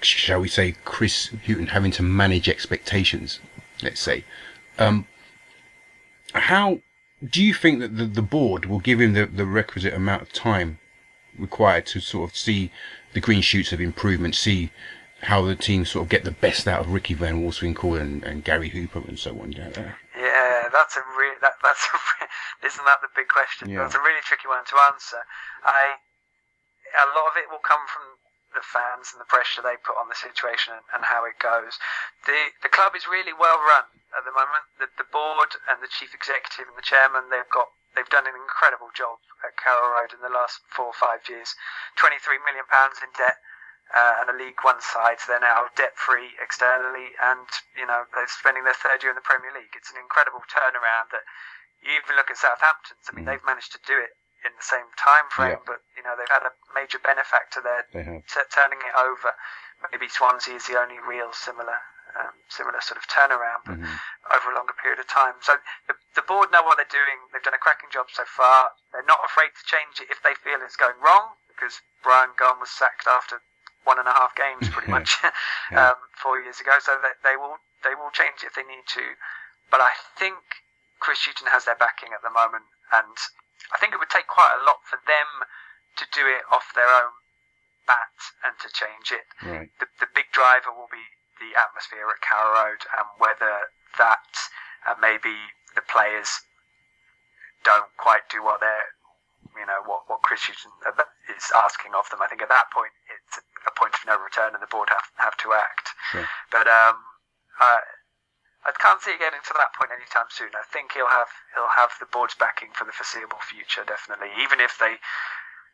shall 0.00 0.40
we 0.40 0.48
say, 0.48 0.74
Chris 0.84 1.30
Hughton 1.46 1.68
having 1.68 1.92
to 1.92 2.02
manage 2.02 2.48
expectations. 2.48 3.40
Let's 3.82 4.00
say, 4.00 4.24
um, 4.78 5.06
how 6.34 6.80
do 7.26 7.42
you 7.42 7.54
think 7.54 7.80
that 7.80 7.96
the, 7.96 8.04
the 8.04 8.22
board 8.22 8.66
will 8.66 8.80
give 8.80 9.00
him 9.00 9.12
the, 9.12 9.26
the 9.26 9.46
requisite 9.46 9.94
amount 9.94 10.22
of 10.22 10.32
time 10.32 10.78
required 11.38 11.86
to 11.86 12.00
sort 12.00 12.30
of 12.30 12.36
see 12.36 12.70
the 13.12 13.20
green 13.20 13.40
shoots 13.40 13.72
of 13.72 13.80
improvement, 13.80 14.34
see 14.34 14.70
how 15.22 15.42
the 15.42 15.56
team 15.56 15.84
sort 15.84 16.04
of 16.04 16.08
get 16.08 16.24
the 16.24 16.30
best 16.30 16.68
out 16.68 16.80
of 16.80 16.92
Ricky 16.92 17.14
Van 17.14 17.42
Wolfswinkel 17.42 18.00
and, 18.00 18.22
and 18.24 18.44
Gary 18.44 18.68
Hooper 18.68 19.02
and 19.06 19.18
so 19.18 19.38
on? 19.40 19.52
Yeah. 19.52 19.70
Yeah, 20.16 20.68
that's 20.72 20.96
a 20.96 21.02
real. 21.18 21.34
That, 21.40 21.54
that's 21.62 21.86
a 21.94 21.96
re- 21.96 22.28
isn't 22.66 22.84
that 22.84 22.98
the 23.02 23.08
big 23.14 23.28
question? 23.28 23.70
Yeah. 23.70 23.82
That's 23.82 23.94
a 23.94 24.00
really 24.00 24.22
tricky 24.22 24.48
one 24.48 24.64
to 24.64 24.76
answer. 24.92 25.22
I 25.64 25.94
a 26.96 27.06
lot 27.12 27.28
of 27.30 27.36
it 27.36 27.50
will 27.50 27.62
come 27.62 27.84
from 27.86 28.17
the 28.58 28.66
fans 28.66 29.14
and 29.14 29.22
the 29.22 29.30
pressure 29.30 29.62
they 29.62 29.78
put 29.78 29.94
on 29.94 30.10
the 30.10 30.18
situation 30.18 30.74
and, 30.74 30.82
and 30.90 31.06
how 31.06 31.22
it 31.22 31.38
goes. 31.38 31.78
The 32.26 32.50
the 32.66 32.72
club 32.72 32.98
is 32.98 33.06
really 33.06 33.30
well 33.32 33.62
run 33.62 33.86
at 34.18 34.26
the 34.26 34.34
moment. 34.34 34.66
The, 34.82 34.90
the 34.98 35.06
board 35.06 35.54
and 35.70 35.78
the 35.78 35.86
chief 35.86 36.10
executive 36.10 36.66
and 36.66 36.74
the 36.74 36.82
chairman 36.82 37.30
they've 37.30 37.46
got 37.54 37.70
they've 37.94 38.10
done 38.10 38.26
an 38.26 38.34
incredible 38.34 38.90
job 38.90 39.22
at 39.46 39.54
Carrow 39.54 39.94
Road 39.94 40.10
in 40.10 40.18
the 40.18 40.34
last 40.34 40.58
four 40.74 40.90
or 40.90 40.98
five 40.98 41.22
years. 41.30 41.54
Twenty 41.94 42.18
three 42.18 42.42
million 42.42 42.66
pounds 42.66 42.98
in 42.98 43.14
debt. 43.14 43.38
Uh, 43.88 44.20
and 44.20 44.28
a 44.28 44.36
League 44.36 44.60
One 44.68 44.76
side, 44.84 45.16
so 45.16 45.32
they're 45.32 45.40
now 45.40 45.64
debt-free 45.72 46.36
externally, 46.44 47.16
and 47.24 47.48
you 47.72 47.88
know 47.88 48.04
they're 48.12 48.28
spending 48.28 48.68
their 48.68 48.76
third 48.76 49.00
year 49.00 49.08
in 49.08 49.16
the 49.16 49.24
Premier 49.24 49.48
League. 49.48 49.72
It's 49.72 49.88
an 49.88 49.96
incredible 49.96 50.44
turnaround. 50.44 51.08
That 51.08 51.24
you 51.80 51.96
even 51.96 52.12
look 52.12 52.28
at 52.28 52.36
Southampton's. 52.36 53.08
I 53.08 53.16
mean, 53.16 53.24
Mm. 53.24 53.32
they've 53.32 53.48
managed 53.48 53.72
to 53.72 53.80
do 53.88 53.96
it 53.96 54.12
in 54.44 54.52
the 54.56 54.62
same 54.62 54.86
time 54.96 55.26
frame, 55.30 55.58
Yeah. 55.58 55.66
but 55.66 55.82
you 55.96 56.02
know 56.02 56.14
they've 56.16 56.28
had 56.28 56.42
a 56.46 56.52
major 56.74 56.98
benefactor 56.98 57.60
there 57.60 57.84
t- 58.26 58.48
turning 58.50 58.80
it 58.82 58.94
over. 58.94 59.34
Maybe 59.90 60.08
Swansea 60.08 60.54
is 60.56 60.66
the 60.66 60.78
only 60.78 60.98
real 60.98 61.32
similar 61.32 61.78
um, 62.16 62.32
similar 62.48 62.80
sort 62.80 62.96
of 62.96 63.06
turnaround, 63.06 63.62
but 63.66 63.76
Mhm. 63.78 64.00
over 64.34 64.50
a 64.50 64.54
longer 64.54 64.72
period 64.72 64.98
of 64.98 65.06
time. 65.06 65.34
So 65.42 65.58
the, 65.86 65.94
the 66.14 66.22
board 66.22 66.50
know 66.50 66.62
what 66.62 66.76
they're 66.78 66.86
doing. 66.90 67.28
They've 67.32 67.42
done 67.42 67.54
a 67.54 67.58
cracking 67.58 67.90
job 67.90 68.10
so 68.10 68.24
far. 68.24 68.72
They're 68.92 69.02
not 69.02 69.22
afraid 69.24 69.54
to 69.54 69.62
change 69.64 70.00
it 70.00 70.10
if 70.10 70.22
they 70.22 70.34
feel 70.34 70.62
it's 70.62 70.74
going 70.76 70.98
wrong, 71.00 71.36
because 71.48 71.80
Bryan 72.02 72.30
Gunn 72.36 72.58
was 72.60 72.70
sacked 72.70 73.06
after 73.06 73.42
one 73.84 73.98
and 73.98 74.08
a 74.08 74.12
half 74.12 74.34
games, 74.34 74.68
pretty 74.72 74.88
Yeah. 74.88 74.98
much, 74.98 75.16
Yeah. 75.70 75.90
um, 75.90 75.96
four 76.16 76.40
years 76.40 76.60
ago. 76.60 76.78
So 76.80 76.98
they, 76.98 77.12
they 77.22 77.36
will 77.36 77.58
they 77.84 77.94
will 77.94 78.10
change 78.10 78.42
it 78.42 78.46
if 78.46 78.54
they 78.54 78.64
need 78.64 78.86
to. 78.88 79.14
But 79.70 79.80
I 79.82 79.92
think 80.16 80.38
Chris 81.00 81.24
Hughton 81.26 81.46
has 81.48 81.66
their 81.66 81.76
backing 81.76 82.14
at 82.14 82.22
the 82.22 82.30
moment, 82.30 82.64
and 82.90 83.16
I 83.74 83.78
think 83.78 83.92
it 83.94 84.00
would 84.00 84.10
take 84.12 84.26
quite 84.26 84.54
a 84.56 84.64
lot 84.64 84.80
for 84.84 84.98
them 85.06 85.44
to 85.98 86.04
do 86.14 86.26
it 86.26 86.42
off 86.50 86.72
their 86.74 86.88
own 86.88 87.12
bat 87.86 88.14
and 88.44 88.54
to 88.60 88.68
change 88.70 89.10
it 89.12 89.24
Right. 89.42 89.70
the, 89.80 89.88
the 90.00 90.08
big 90.14 90.28
driver 90.32 90.70
will 90.70 90.90
be 90.92 91.04
the 91.40 91.56
atmosphere 91.58 92.06
at 92.10 92.20
Carrow 92.20 92.52
Road 92.52 92.82
and 92.98 93.06
whether 93.18 93.70
that 93.96 94.28
uh, 94.86 94.94
maybe 95.00 95.34
the 95.74 95.82
players 95.82 96.42
don't 97.64 97.90
quite 97.96 98.28
do 98.30 98.42
what 98.42 98.60
they're, 98.60 98.90
you 99.58 99.66
know, 99.66 99.82
what, 99.86 100.06
what 100.06 100.22
Chris 100.22 100.46
Hughton 100.46 100.70
is 101.34 101.50
asking 101.54 101.94
of 101.94 102.08
them. 102.10 102.22
I 102.22 102.26
think 102.28 102.42
at 102.42 102.48
that 102.48 102.70
point 102.70 102.92
it's 103.10 103.38
a 103.66 103.72
point 103.74 103.94
of 103.94 104.02
no 104.06 104.18
return 104.18 104.54
and 104.54 104.62
the 104.62 104.70
board 104.70 104.88
have, 104.90 105.08
have 105.16 105.36
to 105.42 105.52
act. 105.54 105.90
Sure. 106.12 106.26
But 106.50 106.66
um, 106.68 106.96
I, 107.58 107.80
I 108.68 108.72
can't 108.76 109.00
see 109.00 109.16
it 109.16 109.24
getting 109.24 109.40
to 109.40 109.54
that 109.56 109.72
point 109.72 109.88
anytime 109.96 110.28
soon. 110.28 110.52
I 110.52 110.60
think 110.68 110.92
he'll 110.92 111.08
have 111.08 111.32
he'll 111.56 111.72
have 111.72 111.96
the 111.96 112.10
board's 112.12 112.36
backing 112.36 112.68
for 112.76 112.84
the 112.84 112.92
foreseeable 112.92 113.40
future, 113.40 113.80
definitely. 113.88 114.28
Even 114.36 114.60
if 114.60 114.76
they 114.76 115.00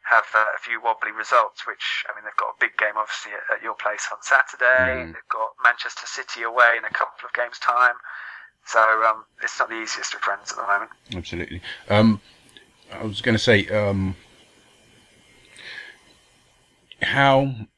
have 0.07 0.30
uh, 0.30 0.55
a 0.55 0.61
few 0.62 0.78
wobbly 0.78 1.11
results, 1.11 1.66
which 1.66 2.07
I 2.07 2.14
mean 2.14 2.22
they've 2.22 2.38
got 2.38 2.55
a 2.55 2.59
big 2.62 2.78
game 2.78 2.95
obviously 2.95 3.34
at, 3.34 3.59
at 3.59 3.61
your 3.66 3.74
place 3.74 4.07
on 4.14 4.22
Saturday. 4.22 5.11
Mm. 5.11 5.18
They've 5.18 5.32
got 5.34 5.59
Manchester 5.59 6.07
City 6.07 6.47
away 6.47 6.78
in 6.78 6.86
a 6.86 6.95
couple 6.95 7.26
of 7.26 7.34
games' 7.34 7.59
time. 7.59 7.99
So 8.66 8.80
um, 8.80 9.26
it's 9.42 9.59
not 9.59 9.68
the 9.68 9.82
easiest 9.82 10.14
of 10.14 10.20
friends 10.20 10.53
at 10.53 10.57
the 10.57 10.66
moment. 10.66 10.90
Absolutely. 11.14 11.61
Um, 11.90 12.20
I 12.92 13.03
was 13.05 13.20
going 13.20 13.34
to 13.34 13.42
say, 13.42 13.66
um, 13.68 14.16
how 17.03 17.68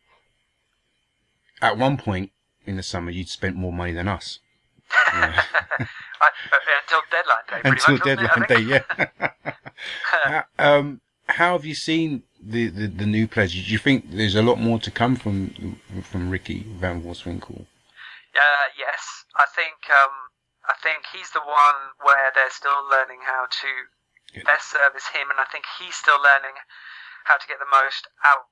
at 1.61 1.77
one 1.77 1.97
point 1.97 2.31
in 2.67 2.77
the 2.77 2.83
summer 2.83 3.11
you'd 3.11 3.29
spent 3.29 3.57
more 3.57 3.73
money 3.73 3.93
than 3.93 4.09
us. 4.09 4.39
Yeah. 5.13 5.43
I, 6.21 6.29
uh, 6.53 6.59
until 6.83 7.03
deadline 7.11 7.47
day, 7.49 7.61
Until 7.65 7.93
much, 7.93 8.01
wasn't 8.01 8.21
it, 8.21 8.31
I 8.31 8.47
deadline 8.47 8.49
day, 8.49 8.83
yeah. 9.21 9.31
How- 10.13 10.45
um, 10.59 11.01
how 11.29 11.53
have 11.59 11.65
you 11.65 11.75
seen 11.75 12.23
the, 12.41 12.69
the, 12.69 12.87
the 12.87 13.05
new 13.07 13.27
players? 13.27 13.53
Do 13.53 13.59
you 13.59 13.79
think 13.79 14.11
there's 14.13 14.37
a 14.37 14.43
lot 14.43 14.61
more 14.61 14.79
to 14.79 14.91
come 14.93 15.17
from 15.17 15.77
from 16.03 16.31
Ricky 16.31 16.63
Van 16.79 17.03
Wolfswinkel? 17.03 17.67
Uh, 17.67 18.67
yes, 18.79 19.03
I 19.35 19.47
think 19.51 19.75
um, 19.91 20.15
I 20.71 20.75
think 20.83 21.03
he's 21.13 21.31
the 21.31 21.41
one 21.43 21.79
where 22.05 22.31
they're 22.35 22.51
still 22.55 22.79
learning 22.91 23.21
how 23.27 23.47
to 23.51 23.69
Yeah. 24.39 24.45
best 24.47 24.71
service 24.71 25.09
him, 25.13 25.31
and 25.31 25.41
I 25.41 25.47
think 25.51 25.65
he's 25.79 25.97
still 25.97 26.23
learning 26.23 26.55
how 27.25 27.37
to 27.37 27.47
get 27.49 27.59
the 27.59 27.67
most 27.75 28.07
out 28.25 28.47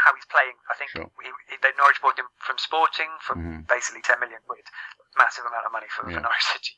how 0.00 0.14
he's 0.16 0.26
playing. 0.32 0.56
I 0.72 0.74
think 0.80 0.90
Sure. 0.96 1.10
he, 1.22 1.28
he, 1.52 1.56
they 1.60 1.72
Norwich 1.76 2.00
bought 2.00 2.18
him 2.18 2.28
from 2.40 2.56
Sporting 2.58 3.10
for 3.20 3.36
Mhm. 3.36 3.66
basically 3.68 4.00
10 4.02 4.18
million 4.20 4.40
quid, 4.48 4.64
massive 5.16 5.44
amount 5.44 5.66
of 5.66 5.72
money 5.72 5.88
for, 5.88 6.08
Yeah. 6.08 6.16
for 6.18 6.22
Norwich 6.24 6.46
City. 6.52 6.74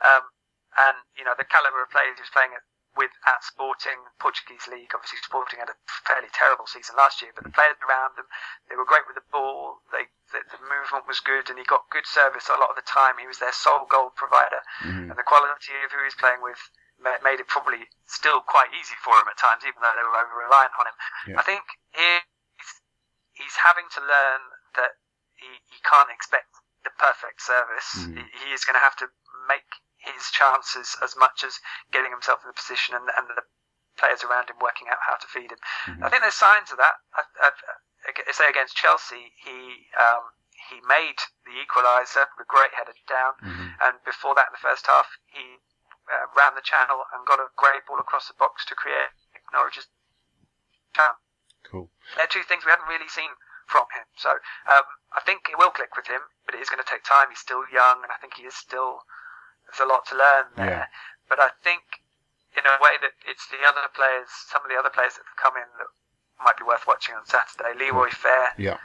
Um, 0.00 0.30
and 0.78 0.96
you 1.16 1.24
know 1.24 1.34
the 1.36 1.44
caliber 1.44 1.82
of 1.82 1.90
players 1.90 2.16
he 2.16 2.22
was 2.22 2.30
playing 2.30 2.54
at, 2.54 2.62
with 2.96 3.12
at 3.26 3.42
Sporting, 3.44 3.96
Portuguese 4.20 4.68
league. 4.68 4.92
Obviously, 4.94 5.18
Sporting 5.24 5.58
had 5.60 5.68
a 5.68 5.76
fairly 6.04 6.28
terrible 6.32 6.66
season 6.66 6.96
last 6.96 7.20
year, 7.20 7.32
but 7.34 7.44
the 7.44 7.50
players 7.52 7.76
around 7.84 8.16
them 8.16 8.26
they 8.68 8.76
were 8.76 8.84
great 8.88 9.06
with 9.06 9.16
the 9.16 9.24
ball. 9.32 9.80
They 9.92 10.08
the, 10.32 10.40
the 10.50 10.60
movement 10.64 11.06
was 11.08 11.20
good, 11.20 11.50
and 11.50 11.58
he 11.58 11.64
got 11.64 11.88
good 11.90 12.06
service 12.06 12.48
a 12.48 12.56
lot 12.56 12.70
of 12.70 12.76
the 12.76 12.82
time. 12.88 13.18
He 13.18 13.26
was 13.26 13.38
their 13.38 13.52
sole 13.52 13.84
goal 13.88 14.10
provider, 14.16 14.60
Mhm. 14.84 15.10
and 15.12 15.16
the 15.18 15.22
quality 15.28 15.72
of 15.84 15.92
who 15.92 15.98
he 15.98 16.04
was 16.08 16.14
playing 16.16 16.40
with 16.40 16.60
made 17.24 17.40
it 17.40 17.48
probably 17.48 17.88
still 18.06 18.40
quite 18.40 18.72
easy 18.72 18.94
for 19.02 19.18
him 19.18 19.26
at 19.28 19.36
times, 19.36 19.64
even 19.64 19.80
though 19.82 19.92
they 19.96 20.02
were 20.06 20.16
over 20.22 20.36
reliant 20.38 20.72
on 20.78 20.86
him. 20.86 20.96
Yeah. 21.26 21.38
I 21.40 21.42
think 21.42 21.64
here 21.92 22.20
he's, 23.42 23.56
having 23.58 23.86
to 23.98 24.00
learn 24.00 24.40
that 24.78 24.96
he, 25.34 25.50
he 25.68 25.78
can't 25.82 26.10
expect 26.10 26.48
the 26.84 26.90
perfect 26.98 27.42
service. 27.42 28.06
Mhm. 28.06 28.16
He, 28.18 28.46
he 28.46 28.48
is 28.54 28.64
going 28.64 28.74
to 28.78 28.84
have 28.84 28.96
to 29.02 29.10
make 29.48 29.66
his 29.98 30.30
chances 30.30 30.96
as 31.02 31.14
much 31.16 31.44
as 31.44 31.58
getting 31.90 32.10
himself 32.10 32.42
in 32.42 32.48
the 32.50 32.58
position 32.58 32.94
and, 32.94 33.06
and 33.16 33.26
the 33.30 33.42
players 33.98 34.24
around 34.24 34.50
him 34.50 34.58
working 34.58 34.88
out 34.90 34.98
how 35.06 35.14
to 35.16 35.26
feed 35.26 35.50
him. 35.52 35.58
Mhm. 35.86 36.02
I 36.02 36.08
think 36.10 36.22
there's 36.22 36.34
signs 36.38 36.70
of 36.72 36.78
that. 36.78 36.94
I, 37.14 37.22
I, 37.42 37.50
say 38.32 38.48
against 38.48 38.74
Chelsea, 38.74 39.32
he 39.44 39.86
um, 39.94 40.32
he 40.70 40.80
made 40.88 41.18
the 41.44 41.54
equaliser 41.62 42.26
with 42.34 42.46
a 42.46 42.50
great 42.50 42.72
header 42.74 42.94
down, 43.06 43.34
Mhm. 43.42 43.76
and 43.82 44.04
before 44.04 44.34
that, 44.34 44.48
in 44.48 44.52
the 44.52 44.58
first 44.58 44.86
half, 44.86 45.06
he 45.26 45.58
uh, 46.10 46.26
ran 46.34 46.54
the 46.54 46.62
channel 46.62 47.04
and 47.12 47.26
got 47.26 47.38
a 47.38 47.50
great 47.56 47.86
ball 47.86 47.98
across 47.98 48.26
the 48.28 48.34
box 48.34 48.64
to 48.66 48.74
create 48.74 49.10
Norwich's 49.52 49.88
chance. 50.94 51.18
Cool. 51.72 51.88
They're 52.20 52.28
two 52.28 52.44
things 52.44 52.68
we 52.68 52.70
hadn't 52.70 52.86
really 52.92 53.08
seen 53.08 53.32
from 53.66 53.88
him. 53.96 54.04
So 54.20 54.36
um, 54.68 54.84
I 55.16 55.24
think 55.24 55.48
it 55.48 55.56
will 55.56 55.72
click 55.72 55.96
with 55.96 56.04
him, 56.06 56.20
but 56.44 56.54
it 56.54 56.60
is 56.60 56.68
going 56.68 56.84
to 56.84 56.88
take 56.88 57.02
time. 57.02 57.32
He's 57.32 57.40
still 57.40 57.64
young, 57.72 58.04
and 58.04 58.12
I 58.12 58.20
think 58.20 58.36
he 58.36 58.44
is 58.44 58.52
still 58.54 59.00
there's 59.72 59.80
a 59.80 59.88
lot 59.88 60.04
to 60.12 60.14
learn 60.14 60.52
there. 60.60 60.84
Yeah. 60.84 60.92
But 61.32 61.40
I 61.40 61.48
think 61.64 61.80
in 62.52 62.68
a 62.68 62.76
way 62.84 63.00
that 63.00 63.16
it's 63.24 63.48
the 63.48 63.64
other 63.64 63.88
players, 63.96 64.28
some 64.52 64.60
of 64.60 64.68
the 64.68 64.76
other 64.76 64.92
players 64.92 65.16
that 65.16 65.24
have 65.24 65.40
come 65.40 65.56
in 65.56 65.64
that 65.80 65.88
might 66.44 66.60
be 66.60 66.68
worth 66.68 66.84
watching 66.84 67.16
on 67.16 67.24
Saturday. 67.24 67.72
Leroy 67.72 68.12
Fer, 68.12 68.52
Yeah. 68.60 68.76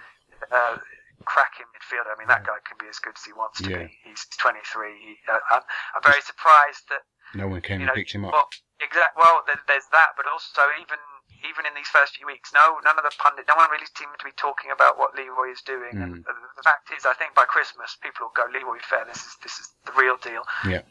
uh, 0.47 0.79
cracking 1.27 1.67
midfielder. 1.75 2.15
I 2.15 2.15
mean, 2.15 2.31
that 2.31 2.47
guy 2.47 2.55
can 2.63 2.79
be 2.79 2.87
as 2.87 3.03
good 3.03 3.19
as 3.19 3.25
he 3.27 3.33
wants 3.35 3.59
to 3.59 3.67
Yeah. 3.67 3.83
be. 3.91 3.99
He's 4.07 4.23
23. 4.39 4.95
He, 4.95 5.19
uh, 5.27 5.43
I'm, 5.51 5.63
I'm 5.99 6.03
very 6.07 6.21
surprised 6.23 6.87
that 6.87 7.03
No 7.35 7.51
one 7.51 7.59
came 7.59 7.81
you 7.83 7.87
and 7.91 7.95
picked 7.95 8.15
him 8.15 8.23
up. 8.23 8.31
well, 8.31 8.47
exact. 8.79 9.17
Well, 9.19 9.43
there's 9.43 9.87
that, 9.91 10.15
but 10.15 10.23
also 10.31 10.63
even 10.79 10.99
even 11.43 11.65
in 11.65 11.73
these 11.75 11.87
first 11.89 12.17
few 12.17 12.25
weeks, 12.25 12.51
no, 12.53 12.79
none 12.83 12.97
of 12.97 13.03
the 13.03 13.11
pundit, 13.19 13.45
no 13.47 13.55
one 13.55 13.69
really 13.69 13.85
seemed 13.97 14.17
to 14.17 14.25
be 14.25 14.31
talking 14.37 14.71
about 14.71 14.97
what 14.97 15.15
Leroy 15.15 15.51
is 15.51 15.61
doing. 15.61 15.97
And 16.01 16.21
Mm. 16.21 16.25
the, 16.25 16.33
the 16.57 16.63
fact 16.63 16.89
is, 16.95 17.05
I 17.05 17.13
think 17.13 17.33
by 17.35 17.45
Christmas, 17.45 17.97
people 18.01 18.27
will 18.27 18.35
go 18.35 18.45
Leroy 18.51 18.79
Fer. 18.81 19.05
This 19.05 19.21
is 19.25 19.35
this 19.43 19.59
is 19.59 19.69
the 19.85 19.91
real 19.93 20.17
deal. 20.17 20.43
Yeah. 20.65 20.81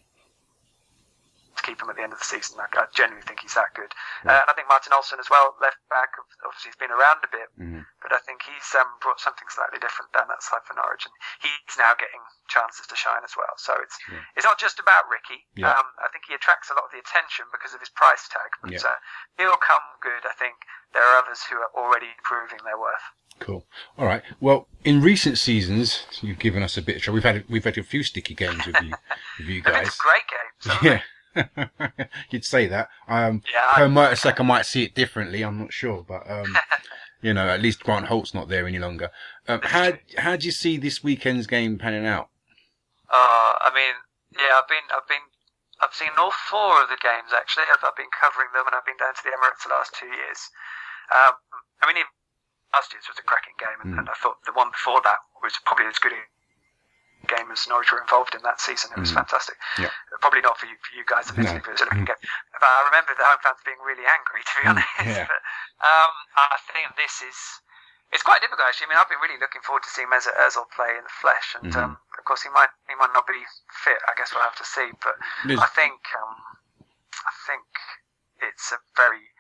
Keep 1.66 1.82
him 1.82 1.90
at 1.90 1.98
the 1.98 2.06
end 2.06 2.14
of 2.14 2.22
the 2.22 2.30
season, 2.30 2.62
I, 2.62 2.70
I 2.78 2.86
genuinely 2.94 3.26
think 3.26 3.42
he's 3.42 3.58
that 3.58 3.74
good. 3.74 3.90
Yeah. 4.22 4.38
Uh, 4.38 4.46
and 4.46 4.48
I 4.48 4.54
think 4.54 4.70
Martin 4.70 4.94
Olsson 4.94 5.18
as 5.18 5.26
well, 5.26 5.58
left 5.58 5.82
back. 5.90 6.14
Obviously, 6.46 6.70
he's 6.70 6.78
been 6.78 6.94
around 6.94 7.26
a 7.26 7.30
bit, 7.34 7.50
Mhm. 7.58 7.82
but 7.98 8.14
I 8.14 8.22
think 8.22 8.46
he's 8.46 8.70
um, 8.78 8.86
brought 9.02 9.18
something 9.18 9.50
slightly 9.50 9.82
different 9.82 10.14
down 10.14 10.30
that 10.30 10.46
side 10.46 10.62
for 10.62 10.78
Norwich, 10.78 11.02
and 11.02 11.14
he's 11.42 11.74
now 11.74 11.98
getting 11.98 12.22
chances 12.46 12.86
to 12.86 12.94
shine 12.94 13.26
as 13.26 13.34
well. 13.34 13.50
So 13.58 13.74
it's 13.82 13.98
Yeah. 14.06 14.22
it's 14.38 14.46
not 14.46 14.62
just 14.62 14.78
about 14.78 15.10
Ricky. 15.10 15.42
Yeah. 15.58 15.74
Um, 15.74 15.90
I 15.98 16.06
think 16.14 16.30
he 16.30 16.38
attracts 16.38 16.70
a 16.70 16.78
lot 16.78 16.86
of 16.86 16.92
the 16.94 17.02
attention 17.02 17.50
because 17.50 17.74
of 17.74 17.82
his 17.82 17.90
price 17.90 18.30
tag, 18.30 18.54
but 18.62 18.78
uh, 18.78 18.94
he'll 19.36 19.58
come 19.58 19.82
good. 19.98 20.22
I 20.22 20.38
think 20.38 20.54
there 20.94 21.02
are 21.02 21.18
others 21.18 21.42
who 21.50 21.58
are 21.58 21.70
already 21.74 22.14
proving 22.22 22.62
their 22.62 22.78
worth. 22.78 23.02
Cool. 23.42 23.66
All 23.98 24.06
right. 24.06 24.22
Well, 24.40 24.68
in 24.84 25.02
recent 25.02 25.36
seasons, 25.36 26.06
you've 26.22 26.38
given 26.38 26.62
us 26.62 26.78
a 26.78 26.82
bit 26.82 26.96
of 26.96 27.02
trouble. 27.02 27.16
We've 27.16 27.24
had 27.26 27.44
we've 27.50 27.64
had 27.64 27.76
a 27.76 27.82
few 27.82 28.02
sticky 28.02 28.34
games 28.34 28.64
with 28.66 28.80
you, 28.80 28.94
with 29.38 29.48
you 29.48 29.60
guys. 29.66 29.96
great 29.98 30.22
games. 30.30 30.78
Yeah. 30.82 31.02
You'd 32.30 32.44
say 32.44 32.66
that. 32.66 32.88
Um, 33.08 33.42
Yeah, 33.52 33.72
per 33.74 33.84
I- 33.84 34.42
might 34.42 34.66
see 34.66 34.82
it 34.84 34.94
differently. 34.94 35.42
I'm 35.42 35.58
not 35.58 35.72
sure, 35.72 36.04
but 36.06 36.28
um, 36.30 36.56
you 37.22 37.32
know, 37.34 37.48
at 37.48 37.60
least 37.62 37.82
Grant 37.84 38.06
Holt's 38.06 38.34
not 38.34 38.48
there 38.48 38.66
any 38.66 38.78
longer. 38.78 39.10
Um, 39.48 39.60
how 39.62 39.92
how 40.18 40.36
do 40.36 40.46
you 40.46 40.52
see 40.52 40.76
this 40.76 41.02
weekend's 41.04 41.46
game 41.46 41.78
panning 41.78 42.06
out? 42.06 42.28
Uh, 43.10 43.54
I 43.62 43.70
mean, 43.74 43.94
yeah, 44.34 44.58
I've 44.58 44.68
been, 44.68 44.82
I've 44.90 45.06
been, 45.08 45.22
I've 45.80 45.94
seen 45.94 46.10
all 46.18 46.32
four 46.50 46.82
of 46.82 46.88
the 46.88 46.98
games 47.00 47.30
actually. 47.34 47.64
I've, 47.70 47.82
I've 47.86 47.96
been 47.96 48.10
covering 48.10 48.48
them, 48.52 48.66
and 48.66 48.74
I've 48.74 48.84
been 48.86 48.98
down 48.98 49.14
to 49.14 49.22
the 49.22 49.30
Emirates 49.30 49.62
the 49.62 49.70
last 49.70 49.94
two 49.94 50.10
years. 50.10 50.40
Um, 51.14 51.34
I 51.82 51.92
mean, 51.92 52.02
last 52.74 52.90
year's 52.92 53.06
was 53.06 53.18
a 53.18 53.22
cracking 53.22 53.54
game, 53.62 53.78
and, 53.84 53.94
Mm. 53.94 53.98
and 54.02 54.08
I 54.10 54.16
thought 54.18 54.42
the 54.44 54.52
one 54.58 54.70
before 54.74 55.00
that 55.06 55.22
was 55.42 55.54
probably 55.64 55.86
as 55.86 55.98
good 56.02 56.12
game 57.26 57.50
as 57.50 57.66
Norwich 57.68 57.90
were 57.92 58.00
involved 58.00 58.34
in 58.34 58.42
that 58.42 58.60
season. 58.60 58.90
It 58.96 59.00
was 59.00 59.10
Mm. 59.12 59.26
fantastic. 59.26 59.56
Yeah. 59.78 59.90
Probably 60.20 60.40
not 60.40 60.56
for 60.58 60.66
you, 60.66 60.76
for 60.80 60.94
you 60.96 61.04
guys 61.04 61.26
No. 61.30 61.34
but 61.36 61.44
it 61.44 61.66
was 61.66 61.80
a 61.82 61.86
cracking 61.86 62.04
game. 62.06 62.22
But 62.58 62.64
I 62.70 62.82
remember 62.90 63.14
the 63.14 63.24
home 63.26 63.38
fans 63.42 63.60
being 63.64 63.78
really 63.84 64.06
angry, 64.06 64.42
to 64.48 64.52
be 64.60 64.64
Mm, 64.66 64.70
honest. 64.72 64.88
yeah. 65.04 65.26
But 65.28 65.40
um, 65.86 66.12
I 66.36 66.58
think 66.72 66.96
this 66.96 67.22
is. 67.22 67.36
It's 68.14 68.22
quite 68.22 68.40
difficult 68.40 68.68
actually. 68.70 68.86
I 68.86 68.90
mean, 68.94 68.98
I've 69.02 69.08
been 69.10 69.18
really 69.20 69.36
looking 69.42 69.62
forward 69.66 69.82
to 69.82 69.90
seeing 69.90 70.06
Mesut 70.08 70.32
Ozil 70.38 70.70
play 70.70 70.94
in 70.96 71.02
the 71.02 71.10
flesh, 71.20 71.56
and 71.58 71.72
Mhm. 71.74 71.82
um, 71.82 71.98
of 72.18 72.24
course 72.24 72.42
he 72.42 72.48
might 72.50 72.70
he 72.88 72.94
might 72.94 73.12
not 73.12 73.26
be 73.26 73.44
fit. 73.82 73.98
I 74.06 74.14
guess 74.14 74.32
we'll 74.32 74.46
have 74.46 74.54
to 74.56 74.64
see. 74.64 74.92
But 75.02 75.18
I 75.58 75.66
think 75.66 75.98
um, 76.14 76.36
I 77.26 77.32
think 77.50 77.66
it's 78.40 78.70
a 78.70 78.78
very 78.94 79.34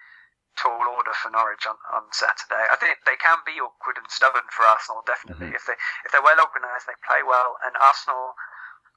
tall 0.56 0.88
order 0.88 1.12
for 1.12 1.30
Norwich 1.30 1.66
on, 1.66 1.76
on 1.92 2.08
Saturday. 2.12 2.64
I 2.72 2.76
think 2.76 2.98
they 3.04 3.16
can 3.16 3.38
be 3.44 3.60
awkward 3.60 3.96
and 3.98 4.08
stubborn 4.10 4.48
for 4.50 4.64
Arsenal 4.64 5.02
definitely 5.06 5.52
Mhm. 5.52 5.54
if 5.54 5.64
they 5.66 5.76
if 6.04 6.12
they're 6.12 6.22
well 6.24 6.40
organised, 6.40 6.86
they 6.86 6.96
play 7.06 7.22
well, 7.22 7.58
and 7.64 7.76
Arsenal 7.76 8.34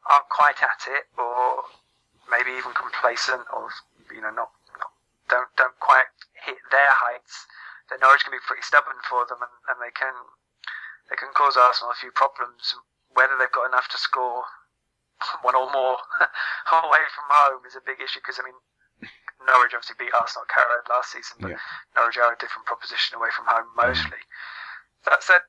aren't 0.06 0.30
quite 0.30 0.64
at 0.64 0.88
it, 0.88 1.10
or 1.18 1.66
maybe 2.30 2.52
even 2.54 2.74
complacent, 2.74 3.46
or 3.52 3.70
you 4.12 4.22
know 4.22 4.32
not, 4.32 4.52
not 4.80 4.92
don't 5.28 5.56
don't 5.56 5.80
quite 5.80 6.08
hit 6.34 6.58
their 6.72 6.92
heights. 6.92 7.46
Then 7.90 8.00
Norwich 8.00 8.24
can 8.24 8.32
be 8.32 8.40
pretty 8.40 8.62
stubborn 8.64 8.98
for 9.04 9.26
them, 9.26 9.42
and, 9.42 9.52
and 9.68 9.82
they 9.82 9.92
can 9.92 10.14
they 11.10 11.16
can 11.16 11.34
cause 11.34 11.58
Arsenal 11.58 11.92
a 11.92 11.96
few 11.96 12.12
problems. 12.12 12.76
Whether 13.10 13.38
they've 13.38 13.52
got 13.52 13.66
enough 13.66 13.90
to 13.90 13.98
score 13.98 14.46
one 15.42 15.56
or 15.56 15.70
more 15.72 15.98
away 16.72 17.04
from 17.14 17.26
home 17.28 17.66
is 17.66 17.76
a 17.76 17.82
big 17.82 18.00
issue 18.00 18.20
because 18.20 18.40
I 18.40 18.44
mean 18.44 18.56
Norwich 19.46 19.74
obviously 19.74 19.96
beat 20.00 20.14
Arsenal 20.14 20.44
at 20.44 20.54
Carrow 20.54 20.68
Road 20.76 20.90
last 20.90 21.12
season, 21.12 21.38
but 21.40 21.52
Yeah. 21.52 21.60
Norwich 21.96 22.18
are 22.18 22.34
a 22.34 22.38
different 22.38 22.66
proposition 22.68 23.16
away 23.18 23.30
from 23.32 23.46
home 23.48 23.68
mostly. 23.76 24.20
That 25.06 25.24
said, 25.24 25.42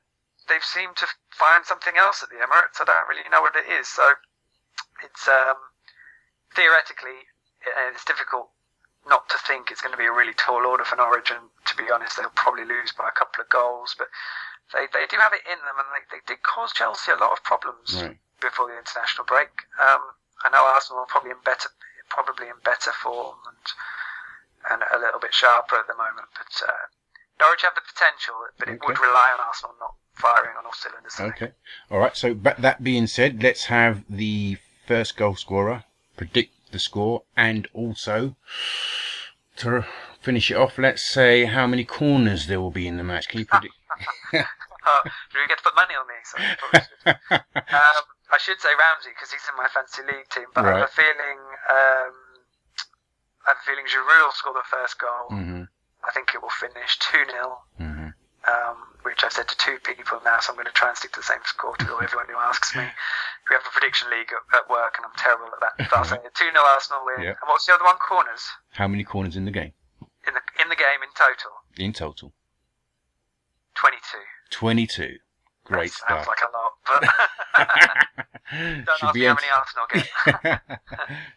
they've 0.47 0.63
seemed 0.63 0.95
to 0.97 1.07
find 1.29 1.65
something 1.65 1.97
else 1.97 2.23
at 2.23 2.29
the 2.29 2.39
Emirates. 2.39 2.79
I 2.79 2.85
don't 2.85 3.07
really 3.07 3.27
know 3.29 3.41
what 3.41 3.55
it 3.55 3.67
is. 3.67 3.87
So 3.87 4.15
it's 5.03 5.27
um, 5.27 5.55
theoretically 6.55 7.27
uh, 7.65 7.91
it's 7.93 8.05
difficult 8.05 8.49
not 9.07 9.27
to 9.29 9.37
think 9.39 9.71
it's 9.71 9.81
going 9.81 9.91
to 9.93 9.97
be 9.97 10.05
a 10.05 10.11
really 10.13 10.33
tall 10.33 10.65
order 10.65 10.83
for 10.85 10.95
Norwich, 10.95 11.31
and 11.31 11.49
to 11.65 11.75
be 11.75 11.89
honest, 11.91 12.17
they'll 12.17 12.29
probably 12.37 12.65
lose 12.65 12.91
by 12.93 13.07
a 13.09 13.11
couple 13.17 13.41
of 13.41 13.49
goals. 13.49 13.95
But 13.97 14.09
they, 14.73 14.85
they 14.93 15.05
do 15.09 15.17
have 15.17 15.33
it 15.33 15.41
in 15.49 15.57
them, 15.65 15.77
and 15.77 15.87
they, 15.89 16.05
they 16.17 16.21
did 16.27 16.43
cause 16.43 16.71
Chelsea 16.71 17.11
a 17.11 17.15
lot 17.17 17.31
of 17.33 17.43
problems 17.43 17.97
Right. 17.97 18.17
before 18.39 18.67
the 18.69 18.77
international 18.77 19.25
break. 19.25 19.49
Um, 19.81 20.01
I 20.45 20.49
know 20.53 20.63
Arsenal 20.65 21.01
are 21.01 21.09
probably 21.09 21.31
in 21.31 21.41
better 21.43 21.69
probably 22.11 22.47
in 22.47 22.59
better 22.63 22.91
form 22.91 23.39
and 23.47 23.63
and 24.69 24.83
a 24.93 24.99
little 24.99 25.19
bit 25.19 25.33
sharper 25.33 25.75
at 25.77 25.87
the 25.87 25.95
moment, 25.95 26.27
but 26.37 26.69
uh, 26.69 26.85
Norwich 27.39 27.63
have 27.63 27.73
the 27.73 27.81
potential, 27.81 28.35
but 28.59 28.69
it 28.69 28.79
would 28.85 28.99
rely 28.99 29.33
on 29.33 29.39
Arsenal 29.47 29.73
not 29.79 29.95
firing 30.13 30.55
on 30.55 30.65
all 30.65 30.73
cylinders. 30.73 31.19
Okay. 31.19 31.53
All 31.89 31.97
right. 31.97 32.15
So, 32.15 32.35
but 32.35 32.61
that 32.61 32.83
being 32.83 33.07
said, 33.07 33.41
let's 33.41 33.65
have 33.65 34.03
the 34.07 34.57
first 34.85 35.17
goal 35.17 35.35
scorer 35.35 35.85
predict 36.15 36.53
the 36.71 36.79
score, 36.79 37.23
and 37.35 37.67
also 37.73 38.35
to 39.57 39.85
finish 40.21 40.51
it 40.51 40.57
off, 40.57 40.77
let's 40.77 41.01
say 41.01 41.45
how 41.45 41.65
many 41.65 41.83
corners 41.83 42.47
there 42.47 42.61
will 42.61 42.71
be 42.71 42.87
in 42.87 42.97
the 42.97 43.03
match. 43.03 43.27
Can 43.27 43.39
you 43.39 43.45
predict? 43.45 43.73
Uh, 44.83 45.03
do 45.03 45.37
we 45.39 45.47
get 45.47 45.59
to 45.59 45.63
put 45.63 45.75
money 45.75 45.93
on 45.93 46.07
these? 46.09 46.33
Um, 47.55 48.03
I 48.31 48.37
should 48.39 48.59
say 48.61 48.69
Ramsey 48.73 49.11
because 49.11 49.31
he's 49.31 49.43
in 49.51 49.55
my 49.59 49.67
fancy 49.67 50.01
league 50.07 50.27
team, 50.31 50.47
but 50.55 50.63
I 50.65 50.67
have 50.71 50.75
Right. 50.81 50.89
a 50.89 50.93
feeling 50.95 51.39
um, 51.69 52.15
I 53.45 53.47
have 53.51 53.57
a 53.59 53.65
feeling 53.67 53.85
Giroud 53.85 54.25
will 54.25 54.31
score 54.31 54.53
the 54.53 54.63
first 54.69 54.99
goal. 54.99 55.27
hmm 55.29 55.63
I 56.07 56.09
think 56.11 56.33
it 56.33 56.41
will 56.41 56.49
finish 56.57 56.97
two 56.99 57.23
0 57.29 57.61
hmm 57.77 58.07
um, 58.49 58.77
which 59.03 59.23
I've 59.23 59.31
said 59.33 59.47
to 59.49 59.57
two 59.57 59.77
people 59.85 60.19
now, 60.25 60.39
so 60.39 60.49
I'm 60.51 60.55
going 60.57 60.65
to 60.65 60.73
try 60.73 60.89
and 60.89 60.97
stick 60.97 61.11
to 61.13 61.19
the 61.19 61.23
same 61.25 61.43
score 61.45 61.75
to 61.77 61.85
everyone 62.01 62.25
who 62.27 62.37
asks 62.41 62.75
me. 62.75 62.81
We 63.49 63.53
have 63.53 63.61
a 63.65 63.69
prediction 63.69 64.09
league 64.09 64.31
at, 64.33 64.41
at 64.57 64.69
work, 64.69 64.95
and 64.97 65.05
I'm 65.05 65.13
terrible 65.17 65.45
at 65.53 65.59
that. 65.61 65.73
But 65.89 65.97
I'll 65.97 66.05
say 66.05 66.17
2 66.17 66.31
0 66.49 66.53
Arsenal 66.57 67.01
win. 67.05 67.21
Yeah. 67.21 67.37
And 67.37 67.47
what's 67.47 67.65
the 67.67 67.73
other 67.75 67.83
one? 67.83 67.97
Corners 67.97 68.41
How 68.73 68.87
many 68.87 69.03
corners 69.03 69.35
in 69.35 69.45
the 69.45 69.51
game 69.51 69.73
in 70.25 70.33
the 70.33 70.41
in 70.61 70.69
the 70.69 70.75
game 70.75 71.01
in 71.03 71.09
total. 71.13 71.51
in 71.77 71.93
total? 71.93 72.33
22. 73.75 73.99
Twenty-two. 74.51 75.17
Great 75.65 75.91
that 75.91 76.09
sounds 76.09 76.23
stuff. 76.23 76.27
like 76.27 76.39
a 76.41 76.51
lot, 76.57 76.73
but 76.87 78.25
don't 78.85 79.03
ask 79.03 79.15
me 79.15 79.23
how 79.23 79.35
many 79.35 79.47
Arsenal 79.55 79.85
get. 80.43 80.61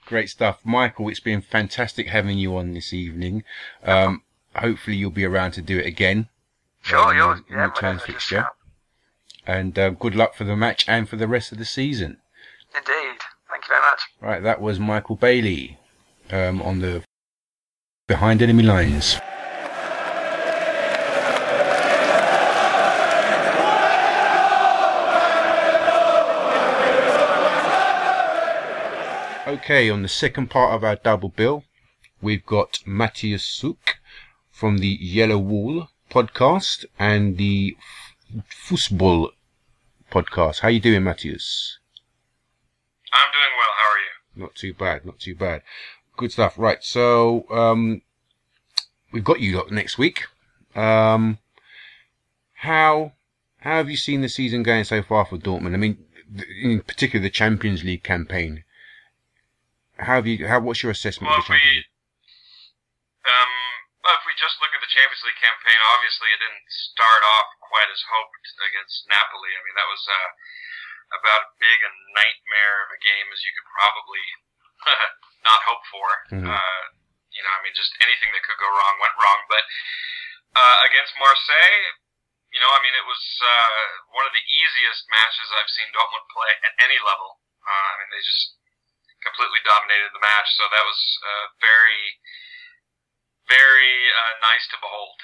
Great 0.07 0.31
stuff, 0.31 0.61
Michael. 0.65 1.09
It's 1.09 1.21
been 1.21 1.43
fantastic 1.43 2.09
having 2.09 2.39
you 2.39 2.57
on 2.57 2.73
this 2.73 2.93
evening. 2.93 3.45
Um, 3.85 4.23
hopefully, 4.57 4.97
you'll 4.97 5.11
be 5.11 5.25
around 5.25 5.53
to 5.53 5.63
do 5.63 5.79
it 5.79 5.87
again. 5.87 6.29
Sure, 6.83 7.11
um, 7.11 7.17
yours. 7.17 7.41
Yeah, 7.51 7.57
return 7.65 7.97
whatever, 7.97 8.01
fixture. 8.13 8.49
And 9.47 9.79
uh, 9.79 9.91
good 9.91 10.15
luck 10.15 10.35
for 10.35 10.45
the 10.45 10.57
match 10.57 10.85
and 10.89 11.09
for 11.09 11.17
the 11.17 11.29
rest 11.29 11.53
of 11.53 11.59
the 11.59 11.65
season. 11.65 12.19
Indeed. 12.75 13.21
Thank 13.51 13.65
you 13.65 13.69
very 13.69 13.81
much. 13.83 14.01
Right, 14.21 14.43
that 14.43 14.61
was 14.61 14.81
Michael 14.81 15.17
Bailey 15.17 15.79
um, 16.31 16.61
on 16.63 16.81
the 16.81 17.03
Behind 18.07 18.43
Enemy 18.43 18.63
Lines. 18.65 19.19
Okay, 29.55 29.89
on 29.89 30.03
the 30.03 30.09
second 30.09 30.51
part 30.51 30.75
of 30.75 30.83
our 30.83 30.97
double 30.97 31.29
bill, 31.29 31.63
we've 32.21 32.45
got 32.45 32.81
Matthias 32.85 33.45
Suk 33.45 33.99
from 34.51 34.79
the 34.79 34.99
Yellow 35.01 35.39
Wall 35.39 35.91
podcast 36.11 36.85
and 36.99 37.37
the 37.37 37.77
F- 37.79 38.45
Fußball 38.69 39.29
podcast. 40.11 40.59
How 40.59 40.69
you 40.71 40.81
doing, 40.81 41.05
Matthias? 41.05 41.79
I'm 43.13 43.31
doing 43.33 43.45
well. 43.57 43.69
How 43.79 43.91
are 43.93 43.99
you? 43.99 44.43
Not 44.43 44.57
too 44.57 44.75
bad, 44.75 45.07
not 45.07 45.21
too 45.21 45.37
bad. 45.37 45.63
Good 46.17 46.33
stuff. 46.33 46.59
Right, 46.59 46.83
so 46.83 47.49
um, 47.49 48.03
we've 49.13 49.23
got 49.23 49.39
you 49.39 49.63
next 49.71 49.99
week. 49.99 50.25
Um, 50.75 51.39
how 52.55 53.13
how 53.59 53.77
have 53.77 53.89
you 53.89 53.97
seen 53.97 54.21
the 54.21 54.29
season 54.29 54.65
going 54.65 54.83
so 54.83 55.01
far 55.01 55.25
for 55.25 55.39
Dortmund? 55.39 55.75
I 55.75 55.77
mean, 55.77 55.99
in 56.61 56.81
particular 56.81 57.23
the 57.23 57.31
Champions 57.31 57.85
League 57.85 58.03
campaign. 58.03 58.65
How 59.99 60.19
have 60.19 60.27
you? 60.27 60.47
How? 60.47 60.59
What's 60.61 60.83
your 60.83 60.91
assessment 60.93 61.31
Well, 61.31 61.39
of 61.39 61.47
if 61.47 61.49
the 61.49 61.55
Champions 61.55 61.71
we, 61.71 61.79
League? 61.87 61.91
um, 63.31 63.53
well, 64.03 64.17
if 64.19 64.25
we 64.27 64.35
just 64.37 64.59
look 64.61 64.75
at 64.75 64.83
the 64.83 64.91
Champions 64.91 65.23
League 65.25 65.39
campaign, 65.41 65.79
obviously 65.95 66.29
it 66.35 66.41
didn't 66.43 66.67
start 66.69 67.23
off 67.25 67.49
quite 67.63 67.89
as 67.89 68.03
hoped 68.11 68.47
against 68.69 69.07
Napoli. 69.09 69.53
I 69.55 69.61
mean, 69.65 69.77
that 69.79 69.89
was 69.89 70.03
uh, 70.05 70.29
about 71.23 71.43
as 71.47 71.53
big 71.63 71.79
a 71.81 71.91
nightmare 72.19 72.77
of 72.85 72.91
a 72.93 73.01
game 73.01 73.27
as 73.31 73.41
you 73.47 73.53
could 73.55 73.69
probably 73.71 74.25
not 75.49 75.61
hope 75.65 75.85
for. 75.89 76.09
Mhm. 76.35 76.49
Uh, 76.53 76.83
you 77.35 77.43
know, 77.43 77.51
I 77.55 77.61
mean, 77.67 77.75
just 77.75 77.91
anything 78.03 78.31
that 78.31 78.43
could 78.47 78.59
go 78.63 78.71
wrong 78.71 78.95
went 79.03 79.15
wrong. 79.19 79.41
But 79.51 79.65
uh, 80.55 80.77
against 80.87 81.19
Marseille, 81.19 81.99
you 82.55 82.63
know, 82.63 82.71
I 82.71 82.79
mean, 82.83 82.95
it 82.95 83.07
was 83.07 83.25
uh, 83.43 83.83
one 84.15 84.27
of 84.27 84.35
the 84.35 84.43
easiest 84.43 85.03
matches 85.11 85.51
I've 85.55 85.71
seen 85.75 85.91
Dortmund 85.91 86.27
play 86.31 86.53
at 86.63 86.75
any 86.87 86.99
level. 87.03 87.43
Uh, 87.59 87.87
I 87.91 87.95
mean, 87.99 88.11
they 88.15 88.23
just 88.23 88.55
completely 89.25 89.65
dominated 89.65 90.13
the 90.13 90.23
match, 90.23 90.49
so 90.55 90.69
that 90.69 90.85
was 90.85 91.01
uh, 91.25 91.47
very, 91.59 92.21
very 93.49 93.93
uh, 94.13 94.35
nice 94.45 94.69
to 94.71 94.77
behold. 94.79 95.19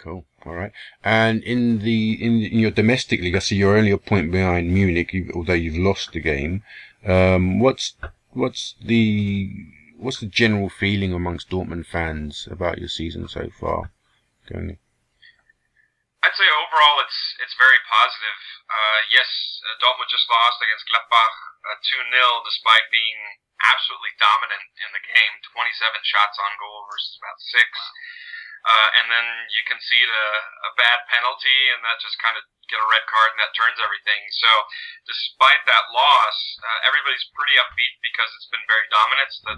Cool. 0.00 0.24
All 0.46 0.54
right. 0.54 0.72
And 1.04 1.44
in 1.44 1.80
the 1.80 2.16
in, 2.16 2.40
in 2.40 2.58
your 2.58 2.70
domestic 2.70 3.20
league, 3.20 3.36
I 3.36 3.40
see 3.40 3.56
you're 3.56 3.76
only 3.76 3.90
a 3.90 3.98
point 3.98 4.32
behind 4.32 4.72
Munich, 4.72 5.12
you, 5.12 5.30
although 5.34 5.52
you've 5.60 5.76
lost 5.76 6.12
the 6.12 6.20
game. 6.20 6.62
Um, 7.04 7.60
what's 7.60 7.94
what's 8.32 8.76
the 8.80 9.52
what's 9.98 10.20
the 10.20 10.26
general 10.26 10.70
feeling 10.70 11.12
amongst 11.12 11.50
Dortmund 11.50 11.84
fans 11.84 12.48
about 12.50 12.78
your 12.78 12.88
season 12.88 13.28
so 13.28 13.50
far? 13.60 13.92
Going. 14.48 14.80
I'd 16.24 16.36
say 16.36 16.48
overall 16.48 17.04
it's 17.04 17.36
it's 17.44 17.56
very 17.60 17.80
positive. 17.84 18.40
Uh, 18.72 19.00
yes, 19.12 19.60
uh, 19.68 19.76
Dortmund 19.84 20.08
just 20.08 20.24
lost 20.32 20.64
against 20.64 20.88
Gladbach 20.88 21.49
uh, 21.66 21.76
2 21.80 22.10
0 22.12 22.48
despite 22.48 22.86
being 22.92 23.18
absolutely 23.60 24.16
dominant 24.16 24.64
in 24.80 24.90
the 24.96 25.04
game 25.04 25.34
27 25.52 25.60
shots 26.04 26.36
on 26.40 26.52
goal 26.56 26.88
versus 26.88 27.20
about 27.20 27.38
six. 27.40 27.68
Uh, 28.60 28.88
and 29.00 29.08
then 29.08 29.26
you 29.56 29.64
concede 29.64 30.04
a, 30.04 30.28
a 30.68 30.70
bad 30.76 31.00
penalty, 31.08 31.60
and 31.72 31.80
that 31.80 31.96
just 31.96 32.20
kind 32.20 32.36
of 32.36 32.44
get 32.68 32.76
a 32.76 32.90
red 32.92 33.00
card, 33.08 33.32
and 33.32 33.40
that 33.40 33.56
turns 33.56 33.80
everything. 33.80 34.20
So, 34.36 34.50
despite 35.08 35.64
that 35.64 35.88
loss, 35.96 36.36
uh, 36.60 36.78
everybody's 36.84 37.24
pretty 37.32 37.56
upbeat 37.56 37.96
because 38.04 38.28
it's 38.36 38.52
been 38.52 38.64
very 38.68 38.84
dominant. 38.92 39.32
It's 39.32 39.40
the 39.48 39.56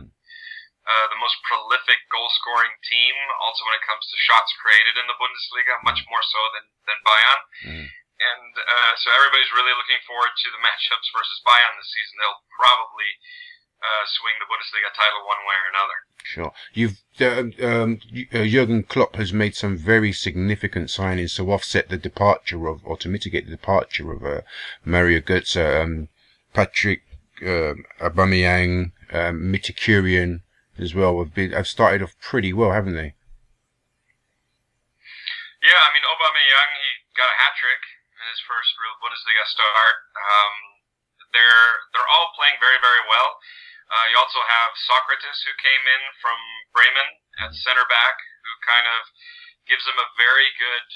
uh, 0.82 1.06
the 1.14 1.20
most 1.22 1.38
prolific 1.46 2.02
goal 2.10 2.26
scoring 2.42 2.74
team, 2.82 3.14
also 3.38 3.62
when 3.70 3.78
it 3.78 3.86
comes 3.86 4.02
to 4.02 4.16
shots 4.18 4.50
created 4.58 4.98
in 4.98 5.06
the 5.06 5.14
Bundesliga, 5.14 5.78
much 5.86 6.02
more 6.10 6.22
so 6.26 6.42
than, 6.58 6.66
than 6.90 6.98
Bayern. 7.06 7.40
Mm. 7.62 7.86
And 8.52 8.68
uh, 8.68 8.94
so 9.00 9.08
everybody's 9.16 9.48
really 9.56 9.72
looking 9.72 10.00
forward 10.04 10.28
to 10.28 10.48
the 10.52 10.60
matchups 10.60 11.08
versus 11.16 11.40
Bayern 11.40 11.72
this 11.80 11.88
season. 11.88 12.20
They'll 12.20 12.44
probably 12.52 13.08
uh, 13.80 14.04
swing 14.04 14.36
the 14.36 14.44
Bundesliga 14.44 14.92
title 14.92 15.24
one 15.24 15.40
way 15.48 15.56
or 15.56 15.68
another. 15.72 15.98
Sure. 16.22 16.52
You've 16.76 17.00
uh, 17.16 17.48
um, 17.64 18.00
uh, 18.32 18.44
Jurgen 18.44 18.84
Klopp 18.84 19.16
has 19.16 19.32
made 19.32 19.54
some 19.56 19.76
very 19.76 20.12
significant 20.12 20.88
signings 20.88 21.36
to 21.36 21.50
offset 21.50 21.88
the 21.88 21.96
departure 21.96 22.68
of, 22.68 22.84
or 22.84 22.96
to 22.98 23.08
mitigate 23.08 23.46
the 23.46 23.56
departure 23.56 24.12
of 24.12 24.24
uh, 24.24 24.42
Mario 24.84 25.20
Götze, 25.20 25.82
um, 25.82 26.08
Patrick 26.52 27.02
uh, 27.40 27.74
Aubameyang, 28.00 28.92
um, 29.12 29.48
Mkhitaryan 29.48 30.42
as 30.78 30.94
well. 30.94 31.18
Have 31.18 31.34
been 31.34 31.52
have 31.52 31.66
started 31.68 32.02
off 32.02 32.14
pretty 32.20 32.52
well, 32.52 32.72
haven't 32.72 32.94
they? 32.94 33.14
Yeah, 35.64 35.80
I 35.80 35.88
mean 35.96 36.04
Aubameyang, 36.04 36.70
he 36.76 37.16
got 37.16 37.32
a 37.32 37.40
hat 37.40 37.56
trick 37.56 37.91
his 38.32 38.40
first 38.48 38.72
real 38.80 38.96
Bundesliga 39.04 39.44
start. 39.52 39.96
Um, 40.16 40.54
they're 41.36 41.70
they're 41.92 42.12
all 42.16 42.32
playing 42.32 42.56
very 42.56 42.80
very 42.80 43.04
well. 43.12 43.36
Uh, 43.92 44.06
you 44.08 44.16
also 44.16 44.40
have 44.48 44.72
Sokratis 44.88 45.44
who 45.44 45.52
came 45.60 45.84
in 45.84 46.02
from 46.24 46.38
Bremen 46.72 47.08
at 47.44 47.52
center 47.52 47.84
back, 47.92 48.16
who 48.40 48.52
kind 48.64 48.88
of 48.88 49.04
gives 49.68 49.84
them 49.84 50.00
a 50.00 50.08
very 50.16 50.48
good 50.56 50.88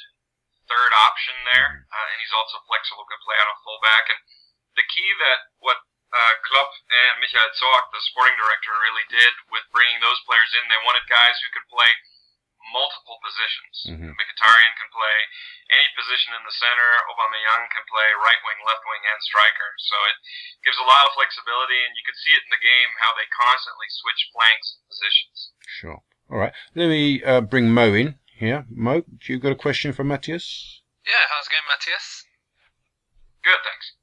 third 0.65 0.93
option 0.97 1.37
there, 1.53 1.85
uh, 1.93 2.07
and 2.11 2.19
he's 2.25 2.33
also 2.33 2.57
flexible, 2.65 3.05
can 3.05 3.21
play 3.21 3.37
on 3.39 3.53
a 3.53 3.61
fullback. 3.63 4.09
And 4.09 4.21
the 4.81 4.87
key 4.89 5.09
that 5.23 5.53
what 5.61 5.79
uh, 6.11 6.35
Klopp 6.49 6.73
and 6.89 7.21
Michael 7.21 7.53
Zorc, 7.61 7.93
the 7.93 8.03
sporting 8.09 8.39
director, 8.41 8.73
really 8.81 9.07
did 9.13 9.33
with 9.53 9.69
bringing 9.71 10.01
those 10.01 10.19
players 10.25 10.51
in, 10.57 10.65
they 10.67 10.81
wanted 10.89 11.05
guys 11.07 11.37
who 11.45 11.53
could 11.53 11.69
play 11.69 11.93
multiple 12.73 13.19
positions. 13.23 13.77
Mhm. 13.91 14.11
Mkhitaryan 14.17 14.75
can 14.77 14.91
play 14.91 15.19
any 15.71 15.89
position 15.95 16.35
in 16.35 16.43
the 16.45 16.53
center. 16.53 16.91
Aubameyang 17.11 17.71
can 17.71 17.85
play 17.87 18.09
right 18.15 18.41
wing, 18.45 18.61
left 18.67 18.85
wing, 18.87 19.03
and 19.07 19.23
striker. 19.23 19.71
So 19.79 19.97
it 20.11 20.17
gives 20.65 20.79
a 20.79 20.87
lot 20.87 21.07
of 21.07 21.15
flexibility, 21.15 21.79
and 21.85 21.97
you 21.97 22.05
can 22.05 22.15
see 22.15 22.35
it 22.35 22.43
in 22.45 22.51
the 22.51 22.63
game 22.63 22.91
how 23.01 23.15
they 23.15 23.27
constantly 23.35 23.87
switch 23.91 24.31
flanks 24.33 24.77
and 24.77 24.83
positions. 24.89 25.39
Sure. 25.81 26.01
All 26.31 26.39
right. 26.39 26.55
Let 26.75 26.89
me 26.89 27.23
uh, 27.23 27.41
bring 27.41 27.71
Mo 27.71 27.95
in 27.95 28.19
here. 28.35 28.67
Mo, 28.71 29.03
do 29.03 29.27
you 29.33 29.39
got 29.39 29.53
a 29.53 29.59
question 29.59 29.93
for 29.93 30.03
Matthias? 30.05 30.83
Yeah, 31.07 31.23
how's 31.31 31.47
it 31.47 31.55
going, 31.55 31.67
Matthias? 31.71 32.27
Good, 33.43 33.63
thanks. 33.63 33.95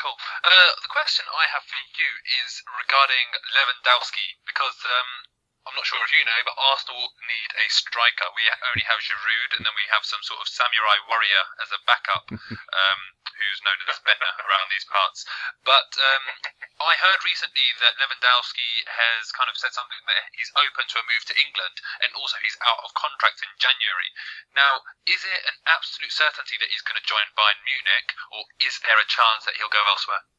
Cool. 0.00 0.16
Uh, 0.44 0.72
the 0.80 0.88
question 0.88 1.24
I 1.28 1.44
have 1.52 1.64
for 1.64 1.76
you 2.00 2.10
is 2.44 2.64
regarding 2.64 3.28
Lewandowski, 3.52 4.40
because 4.48 4.76
um, 4.84 5.10
I'm 5.66 5.74
not 5.74 5.82
sure 5.82 5.98
if 5.98 6.14
you 6.14 6.22
know, 6.22 6.40
but 6.46 6.54
Arsenal 6.54 7.10
need 7.26 7.50
a 7.58 7.66
striker. 7.74 8.30
We 8.38 8.46
only 8.70 8.86
have 8.86 9.02
Giroud, 9.02 9.58
and 9.58 9.66
then 9.66 9.74
we 9.74 9.90
have 9.90 10.06
some 10.06 10.22
sort 10.22 10.38
of 10.38 10.46
samurai 10.46 11.02
warrior 11.10 11.42
as 11.58 11.74
a 11.74 11.82
backup, 11.82 12.30
um, 12.86 13.00
who's 13.34 13.66
known 13.66 13.74
as 13.90 13.98
Benner 14.06 14.32
around 14.46 14.70
these 14.70 14.86
parts. 14.86 15.26
But 15.66 15.90
um, 15.98 16.24
I 16.78 16.94
heard 17.02 17.18
recently 17.26 17.66
that 17.82 17.98
Lewandowski 17.98 18.86
has 18.86 19.34
kind 19.34 19.50
of 19.50 19.58
said 19.58 19.74
something 19.74 19.98
that 20.06 20.30
he's 20.38 20.54
open 20.54 20.86
to 20.86 21.02
a 21.02 21.08
move 21.10 21.26
to 21.34 21.40
England, 21.40 21.82
and 21.98 22.14
also 22.14 22.38
he's 22.38 22.56
out 22.62 22.86
of 22.86 22.94
contract 22.94 23.42
in 23.42 23.50
January. 23.58 24.14
Now, 24.54 24.86
is 25.10 25.26
it 25.26 25.42
an 25.50 25.58
absolute 25.66 26.14
certainty 26.14 26.62
that 26.62 26.70
he's 26.70 26.86
going 26.86 26.98
to 26.98 27.10
join 27.10 27.26
Bayern 27.34 27.58
Munich, 27.66 28.14
or 28.30 28.46
is 28.62 28.78
there 28.86 29.02
a 29.02 29.08
chance 29.10 29.50
that 29.50 29.58
he'll 29.58 29.74
go 29.74 29.82
elsewhere? 29.82 30.30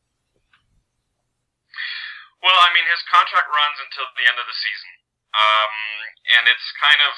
Well, 2.39 2.55
I 2.63 2.71
mean, 2.71 2.87
his 2.87 3.03
contract 3.11 3.51
runs 3.51 3.83
until 3.83 4.07
the 4.15 4.23
end 4.23 4.39
of 4.39 4.47
the 4.47 4.55
season. 4.55 5.06
Um, 5.37 5.75
and 6.33 6.43
it's 6.49 6.67
kind 6.81 6.97
of, 7.05 7.13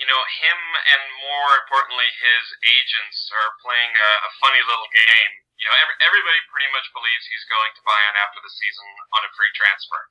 you 0.00 0.08
know, 0.08 0.20
him 0.40 0.60
and 0.88 1.02
more 1.28 1.60
importantly, 1.60 2.08
his 2.08 2.44
agents 2.64 3.28
are 3.36 3.52
playing 3.60 3.92
a, 3.92 4.10
a 4.24 4.30
funny 4.40 4.62
little 4.64 4.88
game. 4.88 5.32
You 5.60 5.68
know, 5.68 5.76
every, 5.76 5.96
everybody 6.08 6.40
pretty 6.48 6.70
much 6.72 6.88
believes 6.96 7.28
he's 7.28 7.44
going 7.52 7.72
to 7.76 7.84
Bayern 7.84 8.16
after 8.16 8.40
the 8.40 8.52
season 8.52 8.88
on 9.12 9.26
a 9.26 9.34
free 9.36 9.52
transfer. 9.52 10.02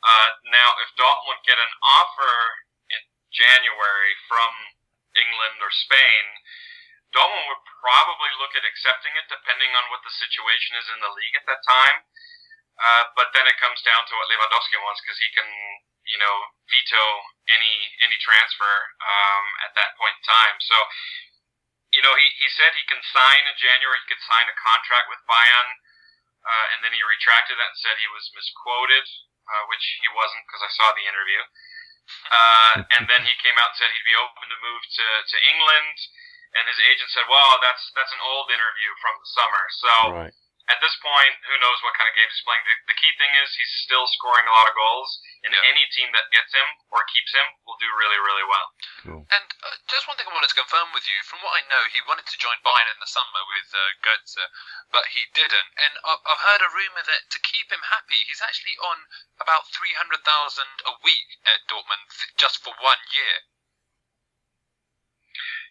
Uh, 0.00 0.28
now, 0.48 0.74
if 0.80 0.88
Dortmund 0.96 1.44
get 1.44 1.60
an 1.60 1.72
offer 1.84 2.34
in 2.88 3.02
January 3.30 4.16
from 4.26 4.50
England 5.12 5.60
or 5.60 5.70
Spain, 5.70 6.24
Dortmund 7.12 7.46
would 7.52 7.64
probably 7.84 8.32
look 8.40 8.56
at 8.56 8.64
accepting 8.64 9.12
it 9.18 9.28
depending 9.28 9.70
on 9.76 9.90
what 9.92 10.00
the 10.06 10.14
situation 10.14 10.78
is 10.80 10.88
in 10.88 10.98
the 11.04 11.12
league 11.12 11.36
at 11.36 11.46
that 11.46 11.60
time. 11.66 12.06
Uh, 12.80 13.04
but 13.12 13.28
then 13.36 13.44
it 13.44 13.60
comes 13.60 13.82
down 13.84 14.00
to 14.08 14.14
what 14.16 14.30
Lewandowski 14.32 14.80
wants 14.80 15.04
because 15.04 15.20
he 15.20 15.28
can, 15.36 15.48
you 16.10 16.18
know, 16.18 16.36
veto 16.66 17.04
any 17.54 17.74
any 18.02 18.18
transfer 18.18 18.76
um, 18.98 19.44
at 19.66 19.72
that 19.78 19.94
point 19.94 20.14
in 20.18 20.24
time. 20.26 20.56
So, 20.58 20.76
you 21.94 22.02
know, 22.02 22.14
he, 22.14 22.26
he 22.42 22.48
said 22.54 22.74
he 22.74 22.86
can 22.90 23.02
sign 23.14 23.42
in 23.46 23.56
January. 23.58 23.98
He 24.02 24.10
could 24.10 24.24
sign 24.26 24.46
a 24.50 24.56
contract 24.58 25.06
with 25.10 25.22
Bayern, 25.30 25.70
uh, 26.42 26.66
and 26.74 26.78
then 26.82 26.94
he 26.94 27.02
retracted 27.02 27.58
that 27.58 27.70
and 27.74 27.80
said 27.80 27.94
he 27.98 28.10
was 28.10 28.26
misquoted, 28.34 29.06
uh, 29.46 29.64
which 29.70 29.82
he 30.02 30.08
wasn't 30.14 30.42
because 30.46 30.66
I 30.66 30.72
saw 30.74 30.90
the 30.94 31.06
interview. 31.06 31.42
Uh, 32.30 32.74
and 32.98 33.06
then 33.06 33.22
he 33.22 33.34
came 33.38 33.54
out 33.58 33.74
and 33.74 33.78
said 33.78 33.90
he'd 33.94 34.10
be 34.10 34.18
open 34.18 34.46
to 34.50 34.58
move 34.66 34.82
to, 34.82 35.06
to 35.06 35.36
England. 35.54 35.96
And 36.50 36.66
his 36.66 36.82
agent 36.82 37.06
said, 37.14 37.30
"Well, 37.30 37.62
that's 37.62 37.94
that's 37.94 38.10
an 38.10 38.22
old 38.26 38.50
interview 38.50 38.90
from 38.98 39.14
the 39.22 39.28
summer." 39.38 39.62
So 39.70 39.92
Right. 40.18 40.34
At 40.70 40.78
this 40.78 40.94
point, 41.02 41.34
who 41.50 41.56
knows 41.58 41.78
what 41.82 41.98
kind 41.98 42.06
of 42.06 42.14
games 42.14 42.30
he's 42.32 42.46
playing. 42.46 42.62
The, 42.62 42.94
the 42.94 42.98
key 42.98 43.10
thing 43.18 43.32
is 43.42 43.50
he's 43.58 43.74
still 43.84 44.06
scoring 44.16 44.46
a 44.46 44.54
lot 44.54 44.70
of 44.70 44.74
goals, 44.78 45.10
and 45.42 45.50
Yeah. 45.50 45.66
any 45.66 45.84
team 45.90 46.14
that 46.14 46.30
gets 46.30 46.54
him 46.54 46.68
or 46.94 47.02
keeps 47.10 47.34
him 47.34 47.46
will 47.66 47.76
do 47.82 47.90
really, 47.98 48.20
really 48.22 48.46
well. 48.46 48.68
Cool. 49.02 49.22
And 49.34 49.46
uh, 49.66 49.76
just 49.90 50.06
one 50.06 50.14
thing 50.14 50.30
I 50.30 50.34
wanted 50.34 50.50
to 50.54 50.60
confirm 50.62 50.94
with 50.94 51.06
you. 51.10 51.18
From 51.26 51.42
what 51.42 51.58
I 51.58 51.66
know, 51.66 51.82
he 51.90 52.00
wanted 52.06 52.26
to 52.30 52.38
join 52.38 52.58
Bayern 52.62 52.86
in 52.94 52.98
the 53.02 53.10
summer 53.10 53.42
with 53.50 53.68
uh, 53.74 53.82
Götze, 54.06 54.44
but 54.94 55.10
he 55.10 55.26
didn't. 55.34 55.70
And 55.78 55.92
I've, 56.06 56.22
I've 56.24 56.44
heard 56.46 56.62
a 56.62 56.70
rumor 56.70 57.02
that 57.02 57.26
to 57.34 57.38
keep 57.42 57.68
him 57.74 57.82
happy, 57.90 58.22
he's 58.30 58.42
actually 58.44 58.78
on 58.78 59.10
about 59.42 59.66
three 59.74 59.94
hundred 59.98 60.22
thousand 60.22 60.70
a 60.86 60.94
week 61.02 61.40
at 61.46 61.66
Dortmund 61.66 62.06
th- 62.14 62.34
just 62.38 62.62
for 62.62 62.74
one 62.78 63.02
year. 63.10 63.46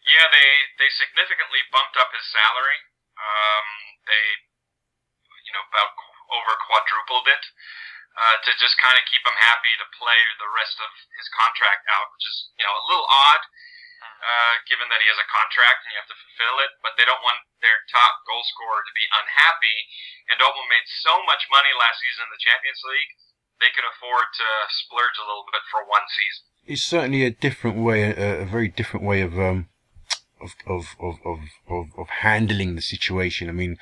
Yeah, 0.07 0.27
they 0.31 0.49
they 0.79 0.89
significantly 0.89 1.61
bumped 1.69 1.99
up 1.99 2.09
his 2.15 2.25
salary. 2.31 2.79
Um, 3.19 3.67
they, 4.07 4.25
you 5.49 5.53
know, 5.57 5.65
about 5.65 5.91
over 6.29 6.53
quadrupled 6.69 7.25
it 7.25 7.43
uh, 8.13 8.37
to 8.45 8.53
just 8.61 8.77
kind 8.77 8.93
of 8.93 9.01
keep 9.09 9.25
him 9.25 9.33
happy 9.41 9.73
to 9.81 9.87
play 9.97 10.21
the 10.37 10.49
rest 10.53 10.77
of 10.77 10.89
his 11.17 11.25
contract 11.33 11.89
out, 11.89 12.05
which 12.13 12.25
is 12.29 12.37
you 12.61 12.65
know 12.69 12.75
a 12.77 12.85
little 12.85 13.09
odd. 13.09 13.41
uh, 14.19 14.55
given 14.67 14.87
that 14.91 14.99
he 14.99 15.07
has 15.07 15.19
a 15.19 15.27
contract 15.31 15.83
and 15.83 15.95
you 15.95 15.99
have 15.99 16.11
to 16.11 16.19
fulfill 16.19 16.55
it, 16.63 16.71
but 16.83 16.95
they 16.99 17.07
don't 17.07 17.23
want 17.23 17.39
their 17.63 17.83
top 17.91 18.23
goal 18.27 18.43
scorer 18.51 18.83
to 18.83 18.93
be 18.95 19.07
unhappy. 19.11 19.77
And 20.31 20.39
Dortmund 20.39 20.67
made 20.71 20.87
so 21.03 21.23
much 21.23 21.47
money 21.51 21.71
last 21.75 22.03
season 22.03 22.27
in 22.27 22.31
the 22.31 22.43
Champions 22.43 22.81
League, 22.83 23.11
they 23.59 23.71
could 23.75 23.87
afford 23.87 24.27
to 24.27 24.47
splurge 24.83 25.17
a 25.19 25.27
little 25.27 25.47
bit 25.47 25.63
for 25.67 25.83
one 25.83 26.07
season. 26.11 26.43
It's 26.67 26.85
certainly 26.85 27.23
a 27.27 27.33
different 27.33 27.79
way, 27.79 28.07
a, 28.07 28.43
a 28.43 28.47
very 28.47 28.67
different 28.71 29.03
way 29.07 29.19
of 29.23 29.35
um, 29.39 29.67
of, 30.39 30.55
of, 30.67 30.95
of, 30.99 31.15
of, 31.25 31.39
of, 31.67 31.85
of 31.97 32.07
handling 32.23 32.75
the 32.75 32.85
situation. 32.85 33.49
I 33.49 33.55
mean, 33.55 33.75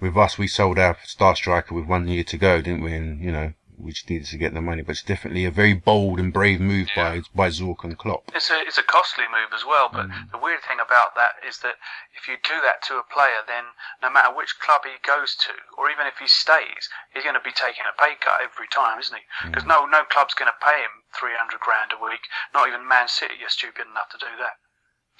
with 0.00 0.16
us, 0.16 0.38
we 0.38 0.48
sold 0.48 0.78
our 0.78 0.96
star 1.04 1.36
striker 1.36 1.74
with 1.74 1.86
one 1.86 2.08
year 2.08 2.24
to 2.24 2.36
go, 2.36 2.60
didn't 2.60 2.82
we? 2.82 2.94
And, 2.94 3.20
you 3.22 3.30
know, 3.32 3.52
we 3.78 3.92
just 3.92 4.10
needed 4.10 4.28
to 4.28 4.36
get 4.36 4.52
the 4.52 4.60
money. 4.60 4.82
But 4.82 4.92
it's 4.92 5.02
definitely 5.02 5.44
a 5.46 5.50
very 5.50 5.72
bold 5.72 6.18
and 6.20 6.32
brave 6.32 6.60
move 6.60 6.88
Yeah. 6.94 7.22
by, 7.34 7.46
by 7.46 7.48
Zorc 7.48 7.82
and 7.84 7.96
Klopp. 7.96 8.28
It's 8.34 8.50
a 8.50 8.60
it's 8.60 8.76
a 8.76 8.82
costly 8.82 9.24
move 9.32 9.52
as 9.54 9.64
well. 9.64 9.88
But 9.88 10.08
Mm. 10.08 10.30
the 10.32 10.38
weird 10.38 10.62
thing 10.62 10.80
about 10.80 11.14
that 11.14 11.36
is 11.42 11.58
that 11.60 11.76
if 12.14 12.28
you 12.28 12.36
do 12.36 12.60
that 12.60 12.82
to 12.88 12.98
a 12.98 13.02
player, 13.02 13.40
then 13.46 13.64
no 14.02 14.10
matter 14.10 14.32
which 14.34 14.58
club 14.60 14.82
he 14.84 14.96
goes 15.02 15.34
to, 15.36 15.52
or 15.78 15.90
even 15.90 16.06
if 16.06 16.18
he 16.18 16.28
stays, 16.28 16.90
he's 17.12 17.24
going 17.24 17.34
to 17.34 17.40
be 17.40 17.52
taking 17.52 17.84
a 17.88 17.96
pay 17.96 18.16
cut 18.20 18.40
every 18.42 18.68
time, 18.68 18.98
isn't 18.98 19.16
he? 19.16 19.24
Because 19.48 19.64
no 19.64 19.86
no 19.86 20.04
club's 20.04 20.34
going 20.34 20.52
to 20.52 20.64
pay 20.64 20.80
him 20.82 21.04
three 21.14 21.34
hundred 21.34 21.60
grand 21.60 21.92
a 21.92 21.98
week. 22.02 22.28
Not 22.52 22.68
even 22.68 22.86
Man 22.86 23.08
City 23.08 23.42
are 23.44 23.48
stupid 23.48 23.86
enough 23.88 24.10
to 24.10 24.18
do 24.18 24.36
that. 24.38 24.56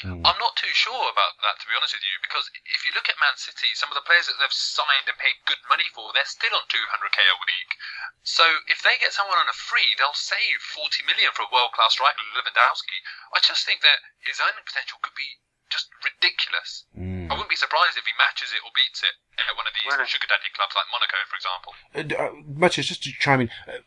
Mm. 0.01 0.25
I'm 0.25 0.41
not 0.41 0.57
too 0.57 0.73
sure 0.73 1.07
about 1.13 1.37
that, 1.45 1.61
to 1.61 1.69
be 1.69 1.77
honest 1.77 1.93
with 1.93 2.05
you, 2.05 2.17
because 2.25 2.49
if 2.73 2.89
you 2.89 2.93
look 2.97 3.13
at 3.13 3.21
Man 3.21 3.37
City, 3.37 3.77
some 3.77 3.93
of 3.93 3.97
the 4.01 4.07
players 4.09 4.27
that 4.33 4.41
they've 4.41 4.53
signed 4.53 5.05
and 5.05 5.19
paid 5.21 5.37
good 5.45 5.61
money 5.69 5.85
for, 5.93 6.09
they're 6.17 6.25
still 6.29 6.57
on 6.57 6.65
200k 6.73 7.21
a 7.21 7.37
week. 7.45 7.71
So 8.25 8.45
if 8.73 8.81
they 8.81 8.97
get 8.97 9.13
someone 9.13 9.37
on 9.37 9.49
a 9.49 9.57
free, 9.57 9.93
they'll 10.01 10.17
save 10.17 10.61
40 10.73 11.05
million 11.05 11.33
for 11.37 11.45
a 11.45 11.53
world-class 11.53 12.01
striker, 12.01 12.25
Lewandowski. 12.33 12.97
I 13.37 13.45
just 13.45 13.69
think 13.69 13.85
that 13.85 14.01
his 14.25 14.41
earning 14.41 14.65
potential 14.65 14.97
could 15.05 15.17
be 15.17 15.37
just 15.69 15.93
ridiculous. 16.01 16.89
Mm. 16.97 17.29
I 17.31 17.37
wouldn't 17.37 17.53
be 17.53 17.61
surprised 17.61 18.01
if 18.01 18.09
he 18.09 18.17
matches 18.17 18.51
it 18.57 18.65
or 18.65 18.73
beats 18.73 19.05
it 19.05 19.15
at 19.37 19.55
one 19.55 19.69
of 19.69 19.75
these 19.77 19.87
Really? 19.87 20.09
sugar 20.09 20.27
daddy 20.27 20.51
clubs 20.57 20.75
like 20.75 20.89
Monaco, 20.91 21.19
for 21.29 21.37
example. 21.37 21.73
Uh, 21.95 22.03
d- 22.09 22.17
uh, 22.17 22.33
Matthias, 22.59 22.89
just 22.89 23.05
to 23.05 23.13
chime 23.15 23.45
in, 23.45 23.51
uh, 23.69 23.85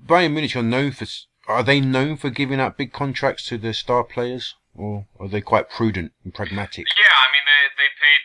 Bayern 0.00 0.32
Munich 0.32 0.56
are 0.56 0.62
known 0.62 0.92
for, 0.92 1.06
are 1.46 1.62
they 1.62 1.80
known 1.80 2.16
for 2.16 2.30
giving 2.30 2.60
out 2.60 2.78
big 2.78 2.92
contracts 2.92 3.46
to 3.46 3.58
their 3.58 3.74
star 3.74 4.04
players? 4.04 4.56
Or 4.74 5.06
are 5.18 5.28
they 5.28 5.42
quite 5.42 5.68
prudent 5.68 6.12
and 6.24 6.32
pragmatic? 6.32 6.86
Yeah, 6.96 7.10
I 7.14 7.26
mean 7.34 7.44
they 7.44 7.62
they 7.76 7.88
paid. 8.00 8.20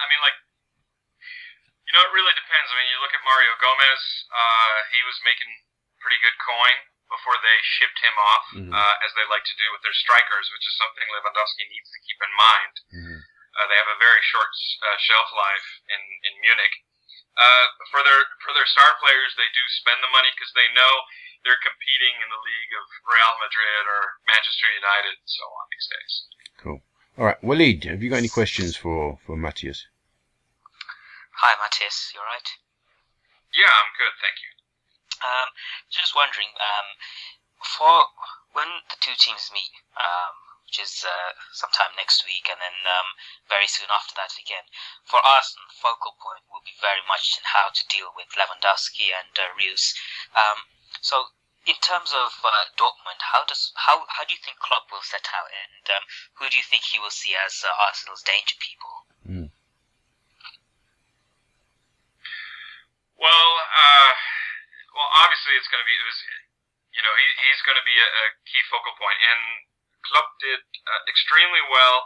I 0.00 0.04
mean 0.08 0.20
like, 0.24 0.36
you 1.86 1.92
know, 1.92 2.02
it 2.02 2.12
really 2.16 2.34
depends. 2.34 2.68
I 2.72 2.74
mean, 2.80 2.88
you 2.90 2.98
look 3.04 3.12
at 3.14 3.22
Mario 3.22 3.52
Gomez. 3.60 4.02
Uh, 4.32 4.76
he 4.90 5.00
was 5.04 5.16
making 5.22 5.50
pretty 6.00 6.18
good 6.24 6.36
coin 6.40 6.76
before 7.12 7.36
they 7.44 7.56
shipped 7.78 8.00
him 8.00 8.16
off, 8.16 8.46
Mhm. 8.56 8.72
uh, 8.72 8.94
as 9.04 9.12
they 9.14 9.24
like 9.28 9.44
to 9.44 9.56
do 9.60 9.70
with 9.72 9.84
their 9.84 9.92
strikers, 9.92 10.50
which 10.50 10.66
is 10.66 10.74
something 10.80 11.06
Lewandowski 11.12 11.68
needs 11.68 11.90
to 11.92 12.00
keep 12.08 12.18
in 12.24 12.32
mind. 12.34 12.74
Mhm. 12.90 13.18
Uh, 13.54 13.66
they 13.68 13.76
have 13.76 13.92
a 13.92 14.00
very 14.02 14.20
short 14.24 14.50
uh, 14.82 14.96
shelf 14.98 15.28
life 15.32 15.68
in 15.88 16.00
in 16.24 16.40
Munich. 16.40 16.74
Uh, 17.36 17.66
for 17.90 18.02
their 18.02 18.24
for 18.42 18.52
their 18.54 18.66
star 18.66 18.94
players, 18.98 19.34
they 19.36 19.48
do 19.52 19.62
spend 19.68 20.02
the 20.02 20.08
money 20.10 20.30
because 20.32 20.52
they 20.54 20.68
know 20.72 20.94
they're 21.44 21.60
competing 21.60 22.14
in 22.24 22.28
the 22.32 22.42
league 22.42 22.72
of 22.80 22.86
Real 23.04 23.34
Madrid 23.38 23.84
or 23.84 24.02
Manchester 24.26 24.68
United 24.72 25.14
and 25.20 25.28
so 25.28 25.44
on 25.44 25.66
these 25.68 25.88
days. 25.92 26.12
Cool. 26.58 26.80
All 27.20 27.28
right, 27.28 27.40
Waleed, 27.44 27.84
have 27.84 28.02
you 28.02 28.10
got 28.10 28.24
any 28.24 28.32
questions 28.32 28.74
for, 28.74 29.20
for 29.22 29.36
Matthias? 29.36 29.86
Hi, 31.44 31.54
Matthias. 31.60 32.10
You 32.10 32.24
alright? 32.24 32.50
Yeah, 33.54 33.70
I'm 33.70 33.92
good, 33.94 34.14
thank 34.18 34.40
you. 34.42 34.50
Um, 35.22 35.48
just 35.92 36.16
wondering, 36.16 36.50
um, 36.58 36.88
for 37.62 38.10
when 38.52 38.66
the 38.90 38.98
two 38.98 39.14
teams 39.14 39.52
meet, 39.54 39.70
um, 39.94 40.34
which 40.66 40.82
is 40.82 41.06
uh, 41.06 41.30
sometime 41.54 41.94
next 41.94 42.26
week, 42.26 42.50
and 42.50 42.58
then 42.58 42.76
um, 42.82 43.08
very 43.46 43.70
soon 43.70 43.86
after 43.94 44.16
that 44.18 44.34
again, 44.34 44.66
for 45.06 45.22
us, 45.22 45.54
the 45.54 45.78
focal 45.78 46.18
point 46.18 46.42
will 46.50 46.66
be 46.66 46.74
very 46.82 47.04
much 47.06 47.38
in 47.38 47.46
how 47.46 47.70
to 47.70 47.86
deal 47.86 48.10
with 48.18 48.34
Lewandowski 48.34 49.14
and 49.14 49.30
uh, 49.38 49.54
Reus. 49.54 49.94
Um, 50.34 50.66
so, 51.04 51.36
in 51.68 51.76
terms 51.84 52.16
of 52.16 52.32
uh, 52.40 52.64
Dortmund, 52.80 53.20
how 53.20 53.44
does 53.44 53.76
how 53.76 54.08
how 54.08 54.24
do 54.24 54.32
you 54.32 54.40
think 54.40 54.56
Klopp 54.56 54.88
will 54.88 55.04
set 55.04 55.28
out, 55.36 55.52
and 55.52 55.84
um, 56.00 56.04
who 56.40 56.48
do 56.48 56.56
you 56.56 56.64
think 56.64 56.88
he 56.88 56.96
will 56.96 57.12
see 57.12 57.36
as 57.36 57.60
uh, 57.60 57.68
Arsenal's 57.76 58.24
danger 58.24 58.56
people? 58.56 59.04
Well, 63.20 63.50
uh, 63.60 64.12
well, 64.96 65.10
obviously 65.24 65.56
it's 65.56 65.68
going 65.68 65.80
to 65.80 65.88
be, 65.88 65.96
it 65.96 66.08
was, 66.08 66.20
you 66.92 67.02
know, 67.04 67.14
he, 67.16 67.26
he's 67.48 67.62
going 67.64 67.78
to 67.80 67.86
be 67.88 67.96
a, 67.96 68.08
a 68.08 68.24
key 68.44 68.60
focal 68.68 68.92
point, 69.00 69.16
and 69.16 69.40
Klopp 70.04 70.36
did 70.40 70.60
uh, 70.60 71.02
extremely 71.08 71.64
well 71.72 72.04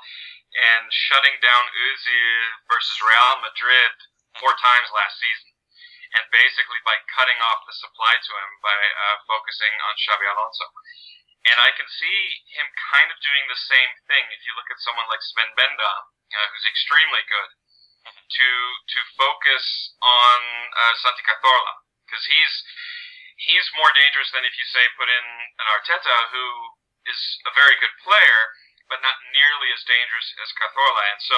in 0.55 0.81
shutting 0.91 1.39
down 1.43 1.67
Özil 1.71 2.67
versus 2.71 2.99
Real 3.03 3.43
Madrid 3.43 3.95
four 4.39 4.55
times 4.59 4.95
last 4.95 5.19
season, 5.19 5.58
and 6.17 6.25
basically 6.33 6.81
by 6.87 6.97
cutting 7.13 7.37
off 7.43 7.67
the 7.69 7.77
supply 7.77 8.17
to 8.17 8.33
him 8.33 8.51
by 8.65 8.73
uh, 8.73 9.17
focusing 9.29 9.75
on 9.85 9.93
Xabi 10.01 10.27
Alonso. 10.33 10.67
And 11.49 11.59
I 11.61 11.71
can 11.77 11.87
see 11.87 12.19
him 12.57 12.69
kind 12.93 13.09
of 13.09 13.17
doing 13.25 13.45
the 13.49 13.61
same 13.69 13.93
thing 14.11 14.25
if 14.33 14.43
you 14.45 14.53
look 14.57 14.69
at 14.69 14.83
someone 14.83 15.07
like 15.07 15.23
Sven 15.23 15.53
Bender, 15.55 15.95
uh, 16.35 16.47
who's 16.53 16.67
extremely 16.69 17.25
good 17.29 17.51
to 18.09 18.49
to 18.89 19.01
focus 19.17 19.65
on 20.01 20.41
uh, 20.77 20.95
Santi 21.01 21.25
Cazorla 21.25 21.75
because 22.05 22.25
he's 22.29 22.55
he's 23.49 23.67
more 23.77 23.93
dangerous 23.93 24.29
than 24.33 24.45
if 24.45 24.55
you 24.57 24.67
say 24.69 24.85
put 24.97 25.09
in 25.09 25.27
an 25.61 25.67
Arteta 25.73 26.17
who 26.33 26.47
is 27.09 27.21
a 27.49 27.53
very 27.57 27.77
good 27.81 27.93
player 28.05 28.41
but 28.89 29.05
not 29.05 29.21
nearly 29.37 29.69
as 29.69 29.85
dangerous 29.85 30.29
as 30.41 30.49
Cazorla 30.57 31.05
and 31.13 31.21
so 31.21 31.37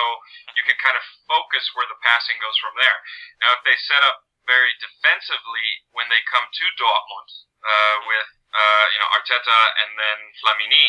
you 0.54 0.62
can 0.62 0.78
kind 0.78 0.94
of 0.94 1.04
focus 1.26 1.66
where 1.74 1.86
the 1.90 1.98
passing 2.02 2.38
goes 2.38 2.58
from 2.62 2.74
there. 2.78 2.98
Now 3.42 3.58
if 3.58 3.62
they 3.66 3.74
set 3.74 4.02
up 4.06 4.22
very 4.51 4.74
defensively 4.82 5.68
when 5.94 6.11
they 6.11 6.18
come 6.26 6.42
to 6.51 6.64
Dortmund 6.74 7.30
uh, 7.62 7.96
with 8.11 8.28
uh, 8.51 8.84
you 8.90 8.98
know 8.98 9.11
Arteta 9.14 9.61
and 9.86 9.90
then 9.94 10.18
Flamini, 10.42 10.86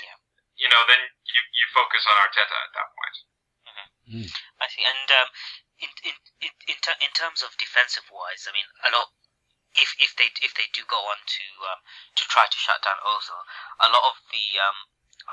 Yeah. 0.00 0.16
you 0.56 0.68
know 0.72 0.80
then 0.88 1.00
you 1.04 1.40
you 1.52 1.64
focus 1.76 2.00
on 2.08 2.16
Arteta 2.24 2.56
at 2.56 2.72
that 2.72 2.88
point. 2.96 3.16
I 4.60 4.66
see. 4.68 4.84
And 4.84 5.08
um, 5.20 5.28
in 5.80 5.90
in 6.08 6.16
in 6.48 6.52
in, 6.72 6.76
ter- 6.80 7.00
in 7.00 7.12
terms 7.12 7.40
of 7.44 7.52
defensive 7.60 8.04
wise, 8.08 8.48
I 8.48 8.52
mean, 8.56 8.68
a 8.88 8.90
lot. 8.96 9.12
If 9.74 9.90
if 9.98 10.14
they 10.14 10.30
if 10.40 10.54
they 10.54 10.70
do 10.70 10.86
go 10.86 11.00
on 11.02 11.18
to 11.18 11.44
um, 11.66 11.80
to 12.14 12.22
try 12.30 12.46
to 12.46 12.58
shut 12.60 12.78
down 12.86 12.94
Ozil, 13.02 13.42
a 13.82 13.88
lot 13.90 14.04
of 14.06 14.16
the 14.30 14.44
um, 14.62 14.78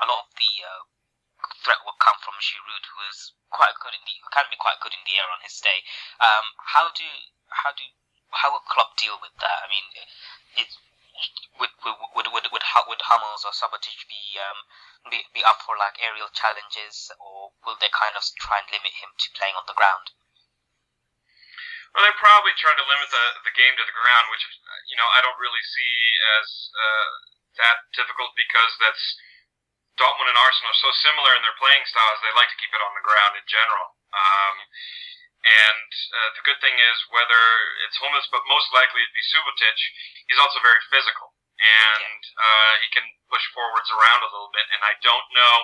a 0.02 0.04
lot 0.10 0.26
of 0.26 0.30
the 0.34 0.50
uh, 0.66 0.82
threat 1.62 1.78
will 1.86 1.94
come 2.02 2.18
from 2.26 2.34
Giroud, 2.42 2.84
who 2.90 3.00
is 3.06 3.38
quite 3.54 3.76
good 3.78 3.94
in 3.94 4.02
the 4.02 4.16
can 4.34 4.48
be 4.50 4.58
quite 4.58 4.80
good 4.82 4.96
in 4.96 5.04
the 5.06 5.14
air 5.14 5.28
on 5.30 5.38
his 5.46 5.54
day. 5.62 5.78
Um, 6.18 6.44
how 6.58 6.90
do 6.90 7.06
how 7.52 7.72
do 7.76 7.84
how 8.32 8.52
will 8.52 8.64
Klopp 8.64 8.96
deal 8.96 9.20
with 9.20 9.36
that? 9.40 9.58
I 9.64 9.68
mean, 9.68 9.86
it 10.56 10.68
would 11.60 11.72
would 11.84 11.96
would 12.16 12.28
would 12.32 12.46
would, 12.50 12.64
would 12.88 13.02
Hummels 13.06 13.44
or 13.44 13.52
Subotic 13.52 14.08
be 14.08 14.40
um 14.40 14.64
be, 15.10 15.26
be 15.34 15.44
up 15.44 15.60
for 15.62 15.76
like 15.76 16.00
aerial 16.00 16.32
challenges, 16.32 17.12
or 17.20 17.52
will 17.66 17.76
they 17.78 17.92
kind 17.92 18.16
of 18.16 18.24
try 18.38 18.62
and 18.62 18.68
limit 18.70 18.94
him 19.02 19.12
to 19.18 19.28
playing 19.36 19.54
on 19.58 19.66
the 19.66 19.76
ground? 19.76 20.14
Well, 21.92 22.08
they 22.08 22.14
probably 22.16 22.56
try 22.56 22.72
to 22.72 22.88
limit 22.88 23.12
the 23.12 23.26
the 23.44 23.54
game 23.54 23.76
to 23.76 23.84
the 23.84 23.96
ground, 23.96 24.32
which 24.32 24.44
you 24.88 24.96
know 24.96 25.08
I 25.12 25.20
don't 25.20 25.38
really 25.38 25.62
see 25.62 25.94
as 26.40 26.72
uh, 26.72 27.12
that 27.60 27.76
difficult 27.92 28.32
because 28.32 28.72
that's 28.80 29.04
Dortmund 30.00 30.32
and 30.32 30.40
Arsenal 30.40 30.72
are 30.72 30.82
so 30.82 30.90
similar 31.04 31.36
in 31.36 31.44
their 31.44 31.56
playing 31.60 31.84
styles. 31.84 32.16
They 32.24 32.32
like 32.32 32.48
to 32.48 32.56
keep 32.56 32.72
it 32.72 32.80
on 32.80 32.96
the 32.96 33.04
ground 33.04 33.36
in 33.36 33.44
general. 33.44 33.92
Um, 34.16 34.56
and 35.42 35.90
uh, 36.14 36.30
the 36.38 36.44
good 36.46 36.58
thing 36.62 36.74
is 36.78 36.96
whether 37.10 37.42
it's 37.82 37.98
Hummels, 37.98 38.30
but 38.30 38.46
most 38.46 38.70
likely 38.70 39.02
it'd 39.02 39.16
be 39.16 39.26
Subotic. 39.26 39.78
He's 40.30 40.38
also 40.38 40.62
very 40.62 40.78
physical, 40.86 41.34
and 41.58 42.20
uh, 42.38 42.72
he 42.78 42.88
can 42.94 43.06
push 43.26 43.42
forwards 43.50 43.90
around 43.90 44.22
a 44.22 44.30
little 44.30 44.54
bit. 44.54 44.66
And 44.70 44.82
I 44.86 44.94
don't 45.02 45.28
know, 45.34 45.54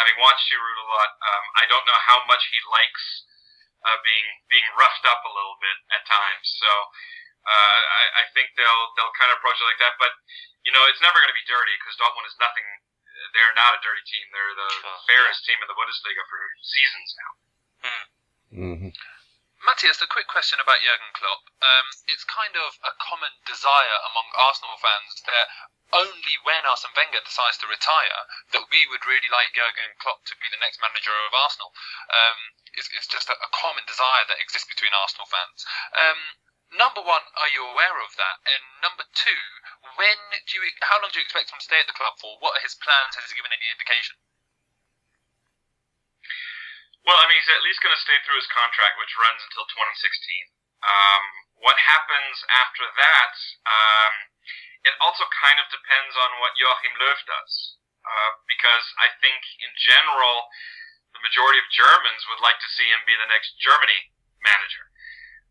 having 0.00 0.16
watched 0.16 0.48
Giroud 0.48 0.78
a 0.80 0.88
lot, 0.88 1.10
um, 1.20 1.44
I 1.60 1.64
don't 1.68 1.84
know 1.84 2.00
how 2.08 2.24
much 2.24 2.40
he 2.48 2.58
likes 2.72 3.04
uh, 3.84 3.98
being 4.00 4.28
being 4.48 4.64
roughed 4.76 5.04
up 5.04 5.20
a 5.24 5.32
little 5.32 5.56
bit 5.60 5.76
at 5.92 6.02
times. 6.08 6.46
So 6.56 6.70
uh, 7.44 7.80
I, 7.92 8.04
I 8.20 8.32
think 8.32 8.56
they'll 8.56 8.84
they'll 8.96 9.16
kind 9.20 9.32
of 9.32 9.40
approach 9.40 9.60
it 9.60 9.68
like 9.68 9.80
that. 9.84 10.00
But 10.00 10.16
you 10.64 10.72
know, 10.72 10.84
it's 10.88 11.04
never 11.04 11.20
going 11.20 11.32
to 11.32 11.36
be 11.36 11.44
dirty 11.48 11.76
because 11.80 11.96
Dortmund 12.00 12.24
is 12.24 12.36
nothing. 12.40 12.64
They're 13.36 13.52
not 13.52 13.76
a 13.76 13.80
dirty 13.84 14.00
team. 14.08 14.24
They're 14.32 14.56
the 14.56 14.70
Sure, 14.80 15.00
fairest 15.04 15.44
team 15.44 15.60
in 15.60 15.68
the 15.68 15.76
Bundesliga 15.76 16.24
for 16.24 16.40
seasons 16.64 17.10
now. 17.20 17.30
hmm 17.84 18.19
Matthias, 19.60 20.00
a 20.00 20.08
quick 20.08 20.26
question 20.26 20.58
about 20.58 20.80
Jurgen 20.80 21.12
Klopp. 21.12 21.44
Um, 21.60 21.86
it's 22.08 22.24
kind 22.24 22.56
of 22.56 22.80
a 22.80 22.96
common 22.96 23.30
desire 23.44 23.98
among 24.08 24.32
Arsenal 24.32 24.80
fans 24.80 25.20
that 25.28 25.46
only 25.92 26.36
when 26.46 26.64
Arsene 26.64 26.94
Wenger 26.96 27.20
decides 27.20 27.58
to 27.60 27.70
retire 27.70 28.24
that 28.56 28.70
we 28.70 28.86
would 28.88 29.04
really 29.04 29.28
like 29.28 29.52
Jurgen 29.52 29.94
Klopp 30.00 30.24
to 30.26 30.38
be 30.40 30.48
the 30.48 30.62
next 30.62 30.80
manager 30.80 31.12
of 31.12 31.34
Arsenal. 31.34 31.74
Um, 32.08 32.56
it's, 32.74 32.88
it's 32.94 33.10
just 33.10 33.28
a, 33.28 33.36
a 33.36 33.50
common 33.52 33.84
desire 33.84 34.24
that 34.30 34.40
exists 34.40 34.70
between 34.70 34.94
Arsenal 34.96 35.28
fans. 35.28 35.60
Um, 35.92 36.20
number 36.72 37.02
one, 37.02 37.26
are 37.36 37.52
you 37.52 37.66
aware 37.66 37.98
of 38.00 38.16
that? 38.16 38.36
And 38.46 38.62
number 38.80 39.04
two, 39.12 39.42
when 39.98 40.18
do 40.46 40.50
you? 40.56 40.62
How 40.86 41.02
long 41.02 41.10
do 41.12 41.18
you 41.20 41.26
expect 41.26 41.50
him 41.50 41.60
to 41.60 41.68
stay 41.68 41.82
at 41.82 41.90
the 41.90 41.98
club 41.98 42.16
for? 42.16 42.38
What 42.40 42.58
are 42.58 42.64
his 42.64 42.78
plans? 42.78 43.18
Has 43.18 43.28
he 43.28 43.36
given 43.36 43.52
any 43.52 43.68
indication? 43.68 44.16
Well, 47.10 47.18
I 47.18 47.26
mean, 47.26 47.42
he's 47.42 47.50
at 47.50 47.66
least 47.66 47.82
going 47.82 47.90
to 47.90 48.06
stay 48.06 48.14
through 48.22 48.38
his 48.38 48.46
contract, 48.54 48.94
which 49.02 49.18
runs 49.18 49.42
until 49.42 49.66
2016. 49.66 50.46
Um, 50.78 51.22
what 51.58 51.74
happens 51.74 52.38
after 52.46 52.86
that? 52.86 53.34
Um, 53.66 54.14
it 54.86 54.94
also 55.02 55.26
kind 55.42 55.58
of 55.58 55.66
depends 55.74 56.14
on 56.14 56.38
what 56.38 56.54
Joachim 56.54 56.94
Löw 57.02 57.18
does, 57.26 57.82
uh, 58.06 58.30
because 58.46 58.86
I 59.02 59.10
think 59.18 59.42
in 59.58 59.74
general, 59.74 60.54
the 61.10 61.18
majority 61.26 61.58
of 61.58 61.66
Germans 61.74 62.22
would 62.30 62.46
like 62.46 62.62
to 62.62 62.70
see 62.78 62.86
him 62.86 63.02
be 63.02 63.18
the 63.18 63.26
next 63.26 63.58
Germany 63.58 64.14
manager. 64.46 64.86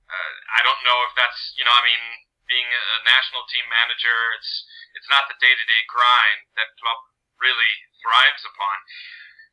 Uh, 0.08 0.34
I 0.56 0.64
don't 0.64 0.80
know 0.88 1.04
if 1.04 1.14
that's, 1.20 1.60
you 1.60 1.68
know, 1.68 1.76
I 1.76 1.84
mean, 1.84 2.24
being 2.48 2.72
a 2.72 3.04
national 3.04 3.44
team 3.52 3.68
manager, 3.68 4.16
it's 4.40 4.64
it's 4.96 5.12
not 5.12 5.28
the 5.28 5.36
day 5.44 5.52
to 5.52 5.66
day 5.68 5.84
grind 5.92 6.56
that 6.56 6.72
Klopp 6.80 7.04
really 7.36 7.74
thrives 8.00 8.48
upon. 8.48 8.80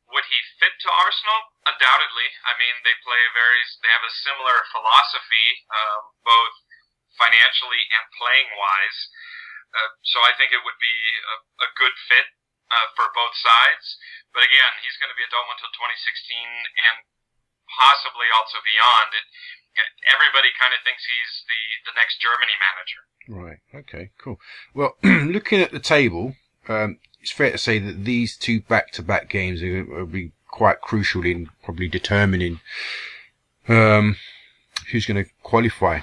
Would 0.07 0.25
he 0.31 0.39
fit 0.59 0.71
to 0.87 0.89
Arsenal? 0.89 1.39
Undoubtedly. 1.67 2.27
I 2.47 2.55
mean, 2.55 2.75
they 2.87 2.95
play 3.03 3.19
a 3.19 3.31
very, 3.35 3.59
they 3.83 3.91
have 3.91 4.07
a 4.07 4.13
similar 4.23 4.55
philosophy, 4.71 5.47
um, 5.67 6.01
both 6.23 6.55
financially 7.19 7.83
and 7.91 8.03
playing 8.15 8.47
wise. 8.55 8.99
Uh, 9.75 9.91
so 10.07 10.23
I 10.23 10.31
think 10.39 10.55
it 10.55 10.63
would 10.63 10.79
be 10.79 10.97
a, 11.27 11.35
a 11.67 11.69
good 11.75 11.95
fit 12.07 12.27
uh, 12.71 12.87
for 12.95 13.11
both 13.11 13.35
sides. 13.35 13.99
But 14.31 14.47
again, 14.47 14.71
he's 14.79 14.95
going 14.99 15.11
to 15.11 15.17
be 15.19 15.27
at 15.27 15.31
Dortmund 15.31 15.59
until 15.59 15.75
2016 15.75 15.91
and 16.87 16.95
possibly 17.67 18.31
also 18.31 18.63
beyond. 18.63 19.11
It, 19.11 19.27
everybody 20.07 20.55
kind 20.55 20.71
of 20.71 20.79
thinks 20.87 21.03
he's 21.03 21.33
the, 21.51 21.61
the 21.91 21.95
next 21.99 22.23
Germany 22.23 22.55
manager. 22.57 23.01
Right. 23.27 23.61
Okay. 23.83 24.15
Cool. 24.17 24.39
Well, 24.71 24.95
looking 25.03 25.59
at 25.59 25.75
the 25.75 25.83
table, 25.83 26.35
um, 26.67 26.99
it's 27.27 27.35
fair 27.35 27.51
to 27.51 27.57
say 27.57 27.77
that 27.77 28.05
these 28.05 28.37
two 28.37 28.61
back-to-back 28.61 29.29
games 29.29 29.61
will 29.61 30.05
be 30.05 30.31
quite 30.47 30.79
crucial 30.79 31.25
in 31.25 31.49
probably 31.61 31.89
determining 31.89 32.61
um, 33.67 34.15
who's 34.91 35.05
going 35.05 35.21
to 35.21 35.29
qualify 35.43 35.99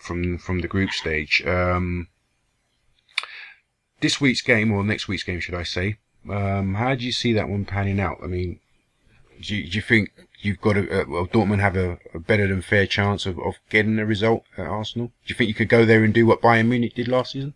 from 0.00 0.38
from 0.38 0.60
the 0.60 0.68
group 0.68 0.92
stage. 0.92 1.42
Um, 1.44 2.06
this 4.00 4.20
week's 4.20 4.40
game, 4.40 4.70
or 4.70 4.84
next 4.84 5.08
week's 5.08 5.24
game, 5.24 5.40
should 5.40 5.56
I 5.56 5.64
say? 5.64 5.98
Um, 6.30 6.74
how 6.74 6.94
do 6.94 7.04
you 7.04 7.12
see 7.12 7.32
that 7.32 7.48
one 7.48 7.64
panning 7.64 7.98
out? 7.98 8.18
I 8.22 8.28
mean, 8.28 8.60
do 9.40 9.56
you, 9.56 9.68
do 9.68 9.74
you 9.74 9.82
think 9.82 10.12
you've 10.42 10.60
got 10.60 10.76
a, 10.76 11.02
uh, 11.02 11.04
well, 11.08 11.26
Dortmund 11.26 11.58
have 11.58 11.76
a, 11.76 11.98
a, 12.14 12.20
better 12.20 12.46
than 12.46 12.62
fair 12.62 12.86
chance 12.86 13.26
of, 13.26 13.36
of 13.40 13.54
getting 13.68 13.98
a 13.98 14.06
result 14.06 14.44
at 14.56 14.68
Arsenal? 14.68 15.08
Do 15.08 15.12
you 15.26 15.34
think 15.34 15.48
you 15.48 15.54
could 15.54 15.68
go 15.68 15.84
there 15.84 16.04
and 16.04 16.14
do 16.14 16.24
what 16.24 16.40
Bayern 16.40 16.68
Munich 16.68 16.94
did 16.94 17.08
last 17.08 17.32
season? 17.32 17.54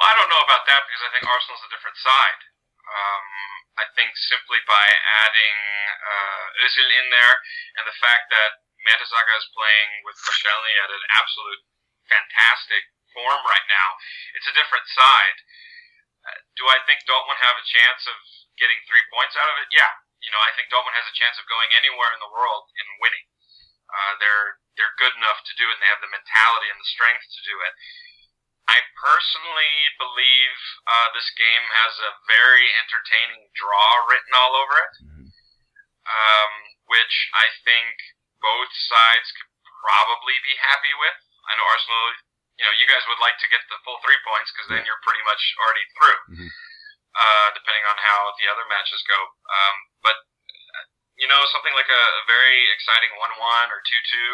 I 0.11 0.19
don't 0.19 0.27
know 0.27 0.43
about 0.43 0.67
that 0.67 0.83
because 0.91 1.07
I 1.07 1.11
think 1.15 1.23
Arsenal's 1.23 1.63
a 1.63 1.71
different 1.71 1.95
side. 1.95 2.41
Um, 2.83 3.27
I 3.79 3.87
think 3.95 4.11
simply 4.19 4.59
by 4.67 4.83
adding 5.23 5.57
uh, 6.03 6.67
Özil 6.67 6.91
in 6.99 7.07
there 7.15 7.35
and 7.79 7.87
the 7.87 7.95
fact 8.03 8.27
that 8.35 8.59
Mertesacker 8.83 9.35
is 9.39 9.47
playing 9.55 10.03
with 10.03 10.19
Koscielny 10.19 10.75
at 10.83 10.91
an 10.91 11.03
absolute 11.15 11.61
fantastic 12.11 12.83
form 13.15 13.39
right 13.47 13.67
now, 13.71 13.95
it's 14.35 14.51
a 14.51 14.57
different 14.59 14.83
side. 14.91 15.37
Uh, 16.27 16.43
do 16.59 16.67
I 16.67 16.83
think 16.83 17.07
Dortmund 17.07 17.39
have 17.39 17.55
a 17.55 17.71
chance 17.71 18.03
of 18.11 18.19
getting 18.59 18.83
three 18.91 19.07
points 19.15 19.39
out 19.39 19.47
of 19.47 19.63
it? 19.63 19.71
Yeah. 19.71 19.95
You 20.19 20.29
know, 20.35 20.43
I 20.43 20.51
think 20.59 20.67
Dortmund 20.67 20.99
has 20.99 21.07
a 21.07 21.15
chance 21.15 21.39
of 21.39 21.47
going 21.47 21.71
anywhere 21.71 22.11
in 22.11 22.19
the 22.19 22.35
world 22.35 22.67
and 22.67 22.99
winning. 22.99 23.31
Uh, 23.87 24.19
they're 24.19 24.59
they're 24.75 24.99
good 24.99 25.15
enough 25.15 25.39
to 25.47 25.53
do 25.55 25.71
it, 25.71 25.79
and 25.79 25.81
they 25.83 25.91
have 25.91 26.03
the 26.03 26.11
mentality 26.11 26.67
and 26.67 26.79
the 26.79 26.91
strength 26.91 27.23
to 27.31 27.41
do 27.47 27.55
it. 27.63 27.73
I 28.71 28.79
personally 28.95 29.75
believe 29.99 30.55
uh, 30.87 31.07
this 31.11 31.27
game 31.35 31.65
has 31.83 31.93
a 31.99 32.11
very 32.31 32.67
entertaining 32.79 33.51
draw 33.51 34.07
written 34.07 34.31
all 34.31 34.55
over 34.55 34.75
it, 34.79 34.93
um, 36.07 36.51
which 36.87 37.15
I 37.35 37.51
think 37.67 37.99
both 38.39 38.71
sides 38.87 39.27
could 39.35 39.51
probably 39.83 40.39
be 40.47 40.55
happy 40.55 40.93
with. 41.03 41.19
I 41.51 41.59
know 41.59 41.67
Arsenal, 41.67 42.15
you 42.55 42.63
know, 42.63 42.73
you 42.79 42.87
guys 42.87 43.03
would 43.11 43.19
like 43.19 43.35
to 43.43 43.51
get 43.51 43.59
the 43.67 43.75
full 43.83 43.99
three 44.05 44.17
points 44.23 44.55
because 44.55 44.71
then 44.71 44.87
you're 44.87 45.03
pretty 45.03 45.23
much 45.27 45.43
already 45.59 45.85
through. 45.99 46.21
Mhm. 46.31 46.49
Uh, 47.11 47.47
depending 47.51 47.83
on 47.91 47.97
how 47.99 48.31
the 48.39 48.47
other 48.47 48.63
matches 48.71 49.03
go. 49.03 49.19
Um, 49.19 49.75
but 49.99 50.15
uh, 50.15 50.85
you 51.19 51.27
know, 51.27 51.43
something 51.51 51.75
like 51.75 51.91
a, 51.91 52.03
a 52.07 52.23
very 52.23 52.71
exciting 52.71 53.11
one-one 53.19 53.67
or 53.67 53.83
two-two, 53.83 54.31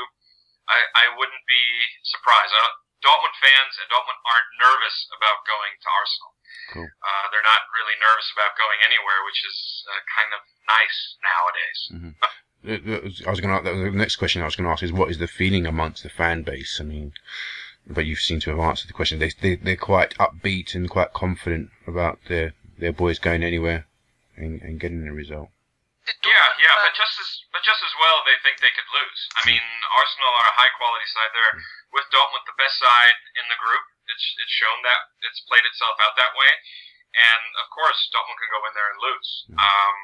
I, 0.70 0.86
I 0.94 1.06
wouldn't 1.18 1.42
be 1.50 1.66
surprised. 2.06 2.54
I 2.54 2.62
don't, 2.62 2.78
Dortmund 3.06 3.36
fans 3.38 3.74
and 3.78 3.88
Dortmund 3.94 4.20
aren't 4.26 4.50
nervous 4.58 4.98
about 5.14 5.46
going 5.46 5.74
to 5.78 5.88
Arsenal. 5.90 6.32
Cool. 6.74 6.88
Uh, 7.02 7.26
they're 7.32 7.46
not 7.46 7.64
really 7.72 7.96
nervous 8.02 8.28
about 8.34 8.58
going 8.58 8.80
anywhere, 8.84 9.22
which 9.24 9.40
is 9.46 9.86
uh, 9.88 10.02
kind 10.12 10.32
of 10.34 10.42
nice 10.68 10.98
nowadays. 11.24 11.80
The- 12.64 12.82
the- 12.84 13.28
I 13.28 13.30
was 13.30 13.40
going 13.40 13.54
to. 13.54 13.62
The 13.64 13.92
next 13.96 14.18
question 14.18 14.42
I 14.42 14.50
was 14.50 14.56
going 14.58 14.66
to 14.68 14.74
ask 14.74 14.84
is, 14.84 14.92
what 14.92 15.12
is 15.12 15.20
the 15.22 15.28
feeling 15.30 15.66
amongst 15.66 16.04
the 16.04 16.10
fan 16.10 16.42
base? 16.44 16.80
I 16.82 16.84
mean, 16.84 17.14
but 17.86 18.06
you 18.06 18.16
seem 18.18 18.40
to 18.42 18.50
have 18.52 18.60
answered 18.60 18.90
the 18.90 18.98
question. 18.98 19.20
They, 19.20 19.32
they 19.40 19.56
they're 19.56 19.78
quite 19.80 20.18
upbeat 20.18 20.76
and 20.76 20.90
quite 20.90 21.14
confident 21.14 21.70
about 21.86 22.20
their 22.28 22.54
their 22.78 22.92
boys 22.92 23.20
going 23.20 23.44
anywhere 23.44 23.88
and, 24.36 24.62
and 24.62 24.80
getting 24.80 25.06
the 25.06 25.14
result. 25.14 25.50
Yeah, 26.24 26.48
yeah, 26.60 26.76
but 26.84 26.96
just 26.96 27.16
as 27.20 27.30
but 27.52 27.64
just 27.64 27.80
as 27.84 27.94
well, 28.00 28.24
they 28.28 28.36
think 28.44 28.60
they 28.60 28.72
could 28.76 28.88
lose. 28.92 29.22
I 29.40 29.48
mean, 29.48 29.64
Arsenal 29.96 30.34
are 30.36 30.50
a 30.52 30.56
high 30.60 30.72
quality 30.76 31.08
side. 31.08 31.32
They're 31.36 31.56
with 31.92 32.06
Dortmund 32.12 32.46
the 32.46 32.60
best 32.60 32.78
side 32.80 33.18
in 33.40 33.46
the 33.48 33.60
group. 33.60 33.84
It's 34.08 34.26
it's 34.44 34.56
shown 34.56 34.80
that 34.88 35.12
it's 35.28 35.44
played 35.48 35.64
itself 35.68 35.96
out 36.04 36.16
that 36.16 36.36
way, 36.36 36.52
and 37.16 37.44
of 37.64 37.68
course 37.72 37.98
Dortmund 38.12 38.40
can 38.40 38.52
go 38.52 38.62
in 38.68 38.74
there 38.76 38.90
and 38.92 39.00
lose. 39.04 39.30
Um, 39.56 39.98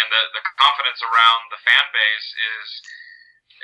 and 0.00 0.08
the 0.10 0.22
the 0.36 0.42
confidence 0.58 1.00
around 1.04 1.48
the 1.52 1.60
fan 1.62 1.86
base 1.92 2.28
is 2.34 2.68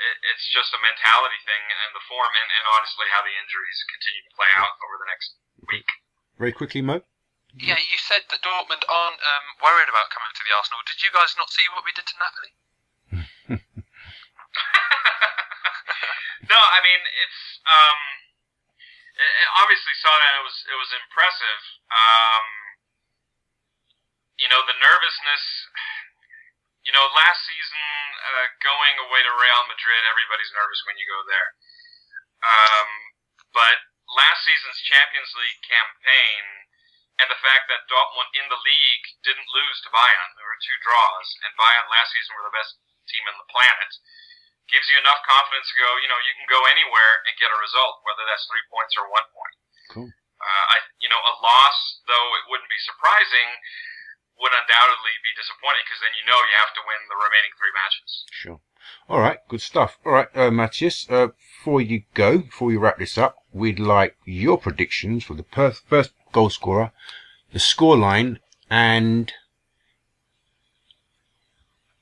it, 0.01 0.15
it's 0.33 0.45
just 0.49 0.73
a 0.73 0.79
mentality 0.81 1.39
thing 1.43 1.63
and 1.65 1.91
the 1.93 2.03
form 2.07 2.31
and, 2.31 2.49
and 2.49 2.65
honestly 2.73 3.07
how 3.11 3.21
the 3.25 3.35
injuries 3.35 3.79
continue 3.89 4.23
to 4.25 4.33
play 4.33 4.51
out 4.57 4.73
over 4.81 4.95
the 5.01 5.09
next 5.09 5.29
week. 5.67 5.89
Very 6.39 6.53
quickly, 6.55 6.81
Mo. 6.81 7.03
Yeah, 7.59 7.75
you 7.75 7.99
said 7.99 8.23
that 8.31 8.39
Dortmund 8.39 8.87
aren't 8.87 9.19
um, 9.19 9.45
worried 9.59 9.91
about 9.91 10.07
coming 10.07 10.31
to 10.31 10.43
the 10.47 10.55
Arsenal. 10.55 10.79
Did 10.87 11.03
you 11.03 11.11
guys 11.11 11.35
not 11.35 11.51
see 11.51 11.67
what 11.75 11.83
we 11.83 11.91
did 11.91 12.07
to 12.07 12.15
Napoli? 12.15 12.51
no, 16.51 16.59
I 16.59 16.79
mean 16.83 16.99
it's 16.99 17.41
um, 17.63 17.99
it, 19.15 19.49
obviously 19.63 19.95
saw 20.03 20.11
that 20.11 20.33
it 20.35 20.43
was 20.43 20.57
it 20.67 20.77
was 20.77 20.91
impressive. 20.91 21.61
Um, 21.87 22.45
you 24.35 24.51
know 24.51 24.59
the 24.67 24.75
nervousness. 24.77 25.45
You 26.81 26.89
know, 26.97 27.05
last 27.13 27.45
season 27.45 27.85
uh, 28.25 28.47
going 28.57 28.97
away 29.05 29.21
to 29.21 29.29
Real 29.37 29.63
Madrid, 29.69 30.01
everybody's 30.01 30.49
nervous 30.49 30.81
when 30.89 30.97
you 30.97 31.05
go 31.05 31.21
there. 31.29 31.49
Um, 32.41 32.89
but 33.53 33.77
last 34.17 34.41
season's 34.49 34.81
Champions 34.89 35.29
League 35.37 35.61
campaign 35.61 36.43
and 37.21 37.29
the 37.29 37.37
fact 37.37 37.69
that 37.69 37.85
Dortmund 37.85 38.33
in 38.33 38.49
the 38.49 38.57
league 38.65 39.05
didn't 39.21 39.45
lose 39.53 39.77
to 39.85 39.93
Bayern, 39.93 40.33
there 40.41 40.49
were 40.49 40.57
two 40.57 40.79
draws, 40.81 41.29
and 41.45 41.53
Bayern 41.53 41.85
last 41.85 42.09
season 42.17 42.33
were 42.33 42.49
the 42.49 42.57
best 42.57 42.81
team 43.05 43.29
in 43.29 43.37
the 43.37 43.51
planet 43.53 43.93
gives 44.71 44.87
you 44.89 44.97
enough 44.97 45.19
confidence 45.27 45.67
to 45.69 45.75
go, 45.77 45.89
you 45.99 46.09
know, 46.09 46.19
you 46.23 46.33
can 46.39 46.47
go 46.47 46.63
anywhere 46.71 47.13
and 47.27 47.35
get 47.37 47.51
a 47.51 47.59
result, 47.59 48.01
whether 48.07 48.23
that's 48.25 48.47
three 48.47 48.63
points 48.71 48.95
or 48.95 49.05
one 49.11 49.27
point. 49.35 49.55
Cool. 49.91 50.09
Uh, 50.41 50.65
I, 50.73 50.77
you 50.97 51.11
know, 51.11 51.19
a 51.19 51.33
loss, 51.43 51.77
though 52.09 52.27
it 52.41 52.49
wouldn't 52.49 52.71
be 52.71 52.81
surprising, 52.81 53.49
would 54.41 54.55
undoubtedly 54.55 55.13
be 55.21 55.37
disappointing 55.37 55.85
because 55.85 56.01
then 56.01 56.17
you 56.17 56.25
know 56.25 56.39
you 56.39 56.55
have 56.57 56.73
to 56.73 56.81
win 56.87 57.01
the 57.05 57.19
remaining 57.19 57.53
three 57.59 57.73
matches. 57.77 58.11
Sure. 58.33 58.59
All 59.05 59.21
right, 59.21 59.37
good 59.47 59.61
stuff. 59.61 59.99
All 60.01 60.13
right, 60.13 60.31
uh, 60.33 60.49
Matthias, 60.49 61.05
uh, 61.09 61.29
before 61.37 61.81
you 61.81 62.03
go, 62.15 62.39
before 62.39 62.73
we 62.73 62.77
wrap 62.77 62.97
this 62.97 63.17
up, 63.17 63.37
we'd 63.53 63.79
like 63.79 64.17
your 64.25 64.57
predictions 64.57 65.23
for 65.23 65.35
the 65.35 65.43
per- 65.43 65.77
first 65.77 66.13
goal 66.31 66.49
scorer, 66.49 66.91
the 67.53 67.59
score 67.59 67.95
line, 67.95 68.39
and 68.69 69.31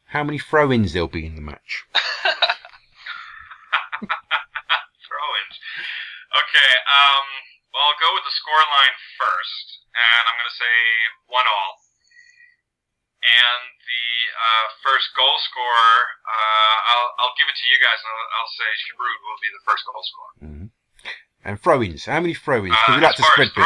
how 0.09 0.23
many 0.23 0.39
throw-ins 0.39 0.93
there'll 0.93 1.07
be 1.07 1.25
in 1.25 1.35
the 1.35 1.41
match. 1.45 1.85
Throw-ins. 3.99 5.55
Okay, 6.29 6.71
um, 6.89 7.25
well, 7.73 7.83
I'll 7.89 7.99
go 8.01 8.09
with 8.13 8.25
the 8.25 8.35
score 8.37 8.61
line 8.61 8.95
first, 9.17 9.65
and 9.93 10.21
I'm 10.29 10.37
going 10.37 10.49
to 10.49 10.59
say 10.59 10.75
one 11.29 11.45
all. 11.49 11.73
And 13.19 13.61
the 13.83 14.07
uh, 14.31 14.65
first 14.85 15.11
goal 15.17 15.35
scorer, 15.51 15.97
uh, 16.23 16.77
I'll, 16.95 17.09
I'll 17.19 17.35
give 17.35 17.51
it 17.51 17.57
to 17.59 17.65
you 17.67 17.77
guys, 17.83 17.99
and 17.99 18.09
I'll, 18.15 18.27
I'll 18.39 18.53
say 18.55 18.69
Giroud 18.87 19.19
will 19.27 19.41
be 19.43 19.51
the 19.51 19.63
first 19.67 19.83
goal 19.83 20.03
scorer. 20.07 20.33
And 21.43 21.55
throw-ins. 21.59 22.05
How 22.05 22.19
many 22.23 22.33
throw-ins? 22.33 22.75
Uh, 22.75 22.95
we 22.95 23.01
like 23.03 23.15
to 23.15 23.23
spread 23.23 23.51
bit. 23.55 23.65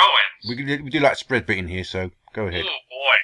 We, 0.50 0.56
do- 0.58 0.84
we 0.84 0.90
do 0.90 1.00
like 1.00 1.18
spread 1.18 1.46
betting 1.46 1.68
here, 1.68 1.84
so 1.84 2.12
go 2.34 2.48
ahead. 2.48 2.66
oh 2.66 2.82
boy. 2.90 3.18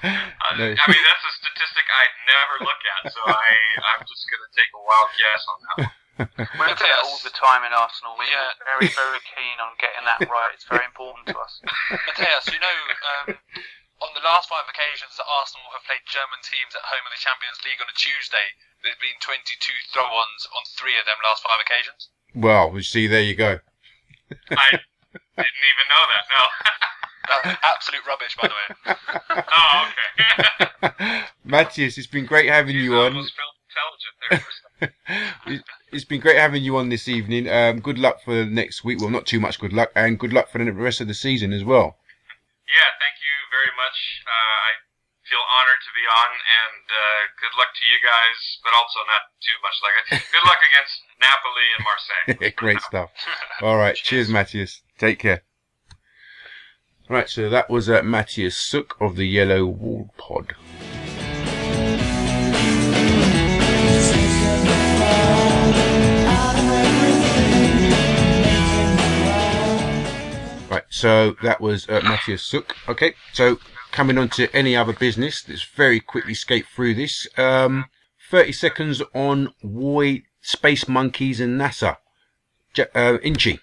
Uh, 0.00 0.56
No. 0.56 0.64
I 0.66 0.86
mean, 0.90 1.02
that's 1.04 1.24
a 1.28 1.32
statistic 1.38 1.84
I 1.92 2.04
never 2.26 2.64
look 2.64 2.80
at, 2.98 3.12
so 3.12 3.20
I 3.26 3.52
I'm 3.92 4.02
just 4.06 4.24
gonna 4.32 4.48
take 4.56 4.70
a 4.74 4.80
wild 4.82 5.10
guess 5.18 5.42
on 5.46 5.58
that. 5.60 5.76
one. 5.84 5.92
We 6.28 6.64
look 6.68 6.80
at 6.84 6.90
it 6.92 7.00
all 7.04 7.20
the 7.24 7.32
time 7.32 7.64
in 7.64 7.72
Arsenal. 7.72 8.14
We're 8.20 8.28
Yeah. 8.28 8.52
very, 8.64 8.88
very 8.92 9.20
keen 9.24 9.56
on 9.60 9.72
getting 9.80 10.04
that 10.04 10.20
right. 10.28 10.52
It's 10.52 10.68
very 10.68 10.84
important 10.84 11.26
to 11.32 11.38
us. 11.40 11.60
Matthias, 11.90 12.46
you 12.52 12.60
know, 12.60 12.76
um, 13.16 13.26
on 14.04 14.10
the 14.16 14.24
last 14.24 14.48
five 14.48 14.64
occasions 14.68 15.16
that 15.16 15.24
Arsenal 15.28 15.68
have 15.72 15.84
played 15.84 16.04
German 16.08 16.40
teams 16.44 16.72
at 16.76 16.84
home 16.84 17.04
in 17.04 17.12
the 17.12 17.20
Champions 17.20 17.60
League 17.64 17.80
on 17.80 17.88
a 17.88 17.96
Tuesday, 17.96 18.56
there's 18.84 19.00
been 19.00 19.16
22 19.20 19.44
throw-ons 19.92 20.42
on 20.56 20.62
three 20.76 20.96
of 20.96 21.04
them 21.04 21.16
last 21.24 21.44
five 21.44 21.60
occasions. 21.60 22.08
Well, 22.32 22.72
you 22.76 22.84
see, 22.84 23.06
there 23.08 23.24
you 23.24 23.36
go. 23.36 23.60
I 24.56 24.66
didn't 24.76 25.68
even 25.72 25.86
know 25.88 26.04
that. 26.08 26.24
No. 26.30 26.42
That's 27.30 27.58
absolute 27.62 28.04
rubbish, 28.06 28.34
by 28.40 28.48
the 28.48 28.56
way. 28.56 28.68
oh, 29.52 29.88
okay. 30.82 31.22
Matthias, 31.44 31.98
it's 31.98 32.06
been 32.06 32.26
great 32.26 32.48
having 32.48 32.76
you 32.76 32.98
I 33.00 33.06
on. 33.06 33.26
Intelligent 33.70 34.92
there 35.06 35.60
It's 35.92 36.04
been 36.04 36.20
great 36.20 36.36
having 36.36 36.62
you 36.62 36.76
on 36.76 36.88
this 36.88 37.08
evening. 37.08 37.48
Um, 37.48 37.80
good 37.80 37.98
luck 37.98 38.22
for 38.24 38.44
next 38.44 38.84
week. 38.84 39.00
Well, 39.00 39.10
not 39.10 39.26
too 39.26 39.40
much 39.40 39.58
good 39.58 39.72
luck, 39.72 39.90
and 39.94 40.18
good 40.18 40.32
luck 40.32 40.50
for 40.50 40.58
the 40.58 40.72
rest 40.72 41.00
of 41.00 41.08
the 41.08 41.14
season 41.14 41.52
as 41.52 41.64
well. 41.64 41.98
Yeah, 42.70 42.90
thank 43.02 43.18
you 43.18 43.34
very 43.50 43.74
much. 43.74 44.22
Uh, 44.26 44.58
I 44.70 44.72
feel 45.26 45.42
honored 45.58 45.82
to 45.82 45.92
be 45.94 46.06
on, 46.06 46.30
and 46.30 46.84
uh, 46.86 47.22
good 47.42 47.54
luck 47.58 47.70
to 47.74 47.84
you 47.86 47.98
guys, 48.06 48.38
but 48.62 48.72
also 48.74 49.00
not 49.10 49.34
too 49.42 49.58
much 49.62 49.76
like 49.82 49.96
it. 49.98 50.26
Good 50.32 50.46
luck 50.46 50.58
against 50.58 51.02
Napoli 51.22 51.66
and 51.74 51.82
Marseille. 51.86 52.52
great 52.56 52.80
stuff. 52.80 53.10
All 53.62 53.76
right, 53.76 53.94
cheers, 53.94 54.28
Matthias. 54.28 54.82
Take 54.98 55.18
care. 55.18 55.42
Right, 57.08 57.28
so 57.28 57.50
that 57.50 57.68
was 57.68 57.88
uh, 57.88 58.02
Matthias 58.02 58.56
Sook 58.56 58.96
of 59.00 59.16
the 59.16 59.26
Yellow 59.26 59.66
Wall 59.66 60.10
Pod. 60.16 60.54
So 71.00 71.34
that 71.42 71.62
was 71.62 71.88
uh, 71.88 72.00
Matthias 72.04 72.42
Sook. 72.42 72.76
Okay, 72.86 73.14
so 73.32 73.58
coming 73.90 74.18
on 74.18 74.28
to 74.30 74.54
any 74.54 74.76
other 74.76 74.92
business, 74.92 75.48
let's 75.48 75.62
very 75.62 75.98
quickly 75.98 76.34
skate 76.34 76.66
through 76.66 76.94
this. 76.94 77.26
Um, 77.38 77.86
30 78.30 78.52
seconds 78.52 79.02
on 79.14 79.54
Roy, 79.62 80.22
Space 80.42 80.86
Monkeys 80.88 81.40
and 81.40 81.58
NASA. 81.58 81.96
Ja- 82.76 82.84
uh, 82.94 83.18
Inchi. 83.22 83.58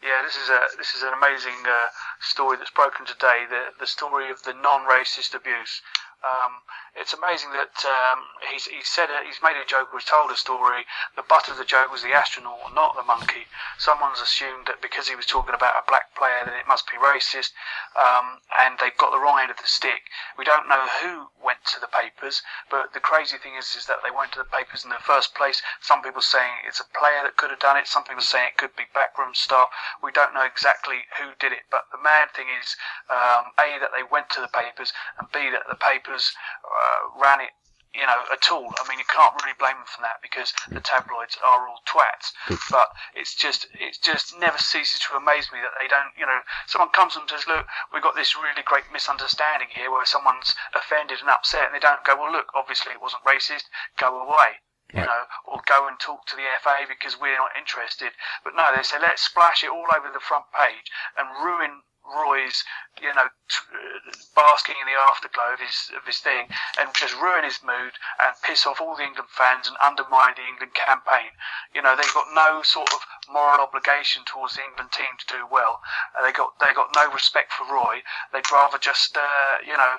Yeah, 0.00 0.22
this 0.22 0.36
is 0.36 0.48
a 0.48 0.60
this 0.78 0.94
is 0.94 1.02
an 1.02 1.12
amazing 1.12 1.58
uh, 1.66 1.88
story 2.20 2.56
that's 2.56 2.70
broken 2.70 3.04
today. 3.04 3.44
The 3.50 3.74
the 3.80 3.86
story 3.86 4.30
of 4.30 4.40
the 4.44 4.54
non-racist 4.54 5.34
abuse. 5.34 5.82
Um, 6.22 6.52
it's 7.00 7.14
amazing 7.14 7.50
that 7.54 7.78
um, 7.86 8.26
he's 8.50 8.66
he 8.66 8.82
said 8.82 9.08
it, 9.08 9.26
he's 9.26 9.38
made 9.42 9.54
a 9.54 9.64
joke 9.64 9.94
or 9.94 10.02
he's 10.02 10.10
told 10.10 10.30
a 10.30 10.36
story. 10.36 10.82
The 11.14 11.22
butt 11.22 11.48
of 11.48 11.56
the 11.56 11.64
joke 11.64 11.90
was 11.90 12.02
the 12.02 12.12
astronaut, 12.12 12.74
not 12.74 12.96
the 12.96 13.06
monkey. 13.06 13.46
Someone's 13.78 14.20
assumed 14.20 14.66
that 14.66 14.82
because 14.82 15.08
he 15.08 15.14
was 15.14 15.26
talking 15.26 15.54
about 15.54 15.78
a 15.78 15.86
black 15.86 16.14
player, 16.18 16.42
that 16.44 16.58
it 16.58 16.66
must 16.66 16.90
be 16.90 16.98
racist, 16.98 17.54
um, 17.94 18.42
and 18.58 18.78
they've 18.82 18.96
got 18.98 19.14
the 19.14 19.22
wrong 19.22 19.38
end 19.38 19.50
of 19.50 19.62
the 19.62 19.70
stick. 19.70 20.10
We 20.36 20.44
don't 20.44 20.68
know 20.68 20.86
who 21.00 21.30
went 21.38 21.62
to 21.72 21.80
the 21.80 21.88
papers, 21.88 22.42
but 22.70 22.92
the 22.92 23.00
crazy 23.00 23.38
thing 23.38 23.54
is, 23.54 23.74
is 23.78 23.86
that 23.86 24.02
they 24.02 24.10
went 24.10 24.32
to 24.34 24.42
the 24.42 24.50
papers 24.50 24.82
in 24.82 24.90
the 24.90 25.00
first 25.00 25.34
place. 25.34 25.62
Some 25.80 26.02
people 26.02 26.22
saying 26.22 26.66
it's 26.66 26.82
a 26.82 26.98
player 26.98 27.22
that 27.22 27.38
could 27.38 27.50
have 27.50 27.62
done 27.62 27.78
it. 27.78 27.86
Some 27.86 28.04
people 28.04 28.26
saying 28.26 28.54
it 28.54 28.58
could 28.58 28.74
be 28.74 28.90
backroom 28.92 29.34
staff. 29.34 29.70
We 30.02 30.10
don't 30.10 30.34
know 30.34 30.44
exactly 30.44 31.06
who 31.18 31.38
did 31.38 31.52
it, 31.52 31.70
but 31.70 31.86
the 31.94 32.02
mad 32.02 32.34
thing 32.34 32.50
is, 32.60 32.74
um, 33.08 33.54
a 33.54 33.78
that 33.78 33.94
they 33.94 34.02
went 34.02 34.30
to 34.34 34.40
the 34.40 34.50
papers, 34.50 34.92
and 35.18 35.30
b 35.30 35.50
that 35.50 35.68
the 35.70 35.78
papers 35.78 36.34
uh, 36.64 36.87
ran 37.20 37.40
it. 37.40 37.50
You 37.94 38.06
know, 38.06 38.20
at 38.30 38.52
all. 38.52 38.68
I 38.68 38.86
mean, 38.86 39.00
you 39.00 39.08
can't 39.08 39.34
really 39.42 39.56
blame 39.58 39.80
them 39.80 39.88
for 39.88 40.02
that 40.02 40.20
because 40.22 40.52
hmm. 40.52 40.74
the 40.74 40.80
tabloids 40.80 41.38
are 41.42 41.66
all 41.66 41.80
twats. 41.88 42.30
Hmm. 42.46 42.60
But 42.70 42.88
it's 43.14 43.34
just, 43.34 43.66
it 43.72 43.98
just 44.04 44.38
never 44.38 44.58
ceases 44.58 45.00
to 45.08 45.16
amaze 45.16 45.50
me 45.50 45.58
that 45.64 45.72
they 45.80 45.88
don't. 45.88 46.12
You 46.16 46.26
know, 46.26 46.40
someone 46.66 46.90
comes 46.90 47.16
and 47.16 47.28
says, 47.28 47.48
"Look, 47.48 47.66
we've 47.92 48.02
got 48.02 48.14
this 48.14 48.36
really 48.36 48.62
great 48.62 48.92
misunderstanding 48.92 49.68
here 49.72 49.90
where 49.90 50.04
someone's 50.04 50.54
offended 50.74 51.20
and 51.20 51.30
upset," 51.30 51.66
and 51.66 51.74
they 51.74 51.82
don't 51.82 52.04
go, 52.04 52.14
"Well, 52.14 52.30
look, 52.30 52.52
obviously 52.54 52.92
it 52.92 53.02
wasn't 53.02 53.24
racist. 53.24 53.64
Go 53.96 54.20
away." 54.20 54.60
you 54.94 55.00
know, 55.00 55.24
or 55.44 55.60
go 55.68 55.86
and 55.86 56.00
talk 56.00 56.24
to 56.24 56.36
the 56.36 56.48
FA 56.62 56.88
because 56.88 57.20
we're 57.20 57.36
not 57.36 57.52
interested. 57.58 58.12
But 58.42 58.56
no, 58.56 58.74
they 58.74 58.82
say 58.82 58.96
let's 58.98 59.22
splash 59.22 59.62
it 59.62 59.70
all 59.70 59.84
over 59.94 60.08
the 60.08 60.20
front 60.20 60.46
page 60.56 60.88
and 61.16 61.28
ruin 61.44 61.82
Roy's, 62.08 62.64
you 63.00 63.12
know, 63.14 63.28
t- 63.48 63.68
uh, 63.72 64.12
basking 64.34 64.76
in 64.80 64.86
the 64.86 64.98
afterglow 64.98 65.54
of 65.54 65.60
his 65.60 65.92
of 65.96 66.04
his 66.06 66.18
thing, 66.18 66.48
and 66.80 66.88
just 66.94 67.14
ruin 67.20 67.44
his 67.44 67.60
mood 67.62 67.92
and 68.20 68.32
piss 68.42 68.66
off 68.66 68.80
all 68.80 68.96
the 68.96 69.04
England 69.04 69.28
fans 69.30 69.68
and 69.68 69.76
undermine 69.84 70.34
the 70.36 70.46
England 70.46 70.74
campaign. 70.74 71.30
You 71.74 71.82
know, 71.82 71.94
they've 71.96 72.14
got 72.14 72.26
no 72.34 72.62
sort 72.62 72.92
of 72.92 73.00
moral 73.30 73.60
obligation 73.60 74.22
towards 74.24 74.56
the 74.56 74.64
England 74.64 74.92
team 74.92 75.12
to 75.18 75.26
do 75.28 75.42
well. 75.50 75.80
And 76.16 76.26
they 76.26 76.32
got 76.32 76.58
they 76.60 76.72
got 76.74 76.90
no 76.96 77.12
respect 77.12 77.52
for 77.52 77.64
Roy. 77.68 78.02
They'd 78.32 78.50
rather 78.50 78.78
just, 78.78 79.16
uh, 79.16 79.54
you 79.64 79.76
know, 79.76 79.94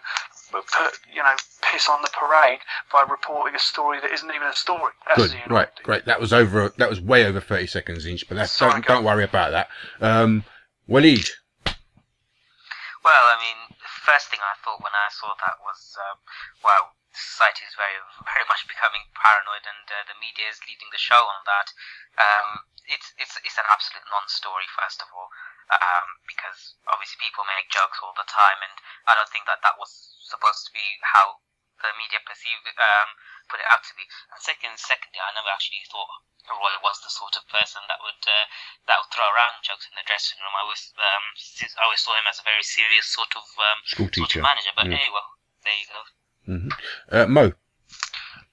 put 0.52 0.66
you 1.14 1.22
know 1.22 1.36
piss 1.72 1.88
on 1.88 2.02
the 2.02 2.10
parade 2.10 2.60
by 2.92 3.06
reporting 3.10 3.56
a 3.56 3.60
story 3.60 4.00
that 4.02 4.12
isn't 4.12 4.30
even 4.30 4.48
a 4.48 4.54
story. 4.54 4.92
That's 5.08 5.30
Good. 5.30 5.38
the 5.48 5.54
Right. 5.54 5.70
Great. 5.84 6.06
That 6.06 6.20
was 6.20 6.34
over. 6.34 6.74
That 6.78 6.90
was 6.90 7.02
way 7.02 7.26
over 7.26 7.40
thirty 7.40 7.68
seconds 7.68 8.06
inch. 8.06 8.28
But 8.28 8.36
that's 8.36 8.52
Sorry, 8.52 8.74
don't, 8.74 8.88
don't 8.88 9.04
worry 9.04 9.24
about 9.24 9.52
that. 9.52 9.70
Um, 10.02 10.44
Waleed. 10.90 11.30
Well, 13.00 13.26
I 13.32 13.40
mean, 13.40 13.80
the 13.80 13.94
first 14.04 14.28
thing 14.28 14.44
I 14.44 14.60
thought 14.60 14.84
when 14.84 14.92
I 14.92 15.08
saw 15.10 15.32
that 15.40 15.64
was, 15.64 15.96
um, 15.96 16.20
society 17.14 17.66
is 17.66 17.76
very, 17.76 17.96
very 18.36 18.46
much 18.52 18.68
becoming 18.68 19.08
paranoid, 19.16 19.66
and 19.66 19.86
uh, 19.88 20.04
the 20.08 20.18
media 20.20 20.52
is 20.52 20.60
leading 20.68 20.92
the 20.92 21.02
show 21.02 21.24
on 21.24 21.42
that. 21.48 21.72
Um, 22.20 22.68
it's 22.90 23.14
it's 23.22 23.38
it's 23.46 23.58
an 23.58 23.70
absolute 23.70 24.06
non-story, 24.10 24.66
first 24.76 25.00
of 25.02 25.08
all, 25.14 25.30
um, 25.72 26.08
because 26.26 26.76
obviously 26.90 27.22
people 27.22 27.46
make 27.46 27.70
jokes 27.70 28.02
all 28.02 28.14
the 28.18 28.28
time, 28.28 28.60
and 28.60 28.76
I 29.06 29.16
don't 29.16 29.30
think 29.30 29.46
that 29.46 29.62
that 29.62 29.78
was 29.78 29.92
supposed 30.26 30.66
to 30.68 30.72
be 30.74 30.86
how 31.06 31.40
the 31.80 31.96
media 31.96 32.20
perceived 32.26 32.68
um, 32.76 33.10
put 33.50 33.60
it 33.60 33.68
out 33.68 33.82
to 33.84 33.94
be. 33.98 34.06
And 34.32 34.40
second, 34.40 34.78
secondly, 34.80 35.20
I 35.20 35.34
never 35.36 35.50
actually 35.52 35.82
thought 35.90 36.10
Roy 36.50 36.74
was 36.82 36.98
the 37.06 37.12
sort 37.14 37.36
of 37.38 37.46
person 37.50 37.82
that 37.90 38.00
would 38.02 38.22
uh, 38.26 38.46
that 38.90 38.98
would 39.02 39.12
throw 39.14 39.28
around 39.30 39.62
jokes 39.62 39.86
in 39.90 39.94
the 39.98 40.06
dressing 40.08 40.38
room. 40.42 40.54
I 40.56 40.64
always 40.66 40.94
um, 40.98 41.26
s- 41.38 41.76
I 41.78 41.84
always 41.86 42.02
saw 42.02 42.14
him 42.18 42.26
as 42.30 42.40
a 42.42 42.46
very 42.48 42.64
serious 42.66 43.06
sort 43.10 43.30
of 43.38 43.46
um, 43.60 43.80
School 43.86 44.10
sort 44.10 44.30
teacher. 44.34 44.42
of 44.42 44.50
manager. 44.50 44.74
But 44.74 44.88
anyway, 44.90 45.26
there 45.66 45.78
you 45.78 45.88
go. 45.94 46.02
hmm 46.50 46.70
Uh, 47.14 47.28
Mo. 47.30 47.46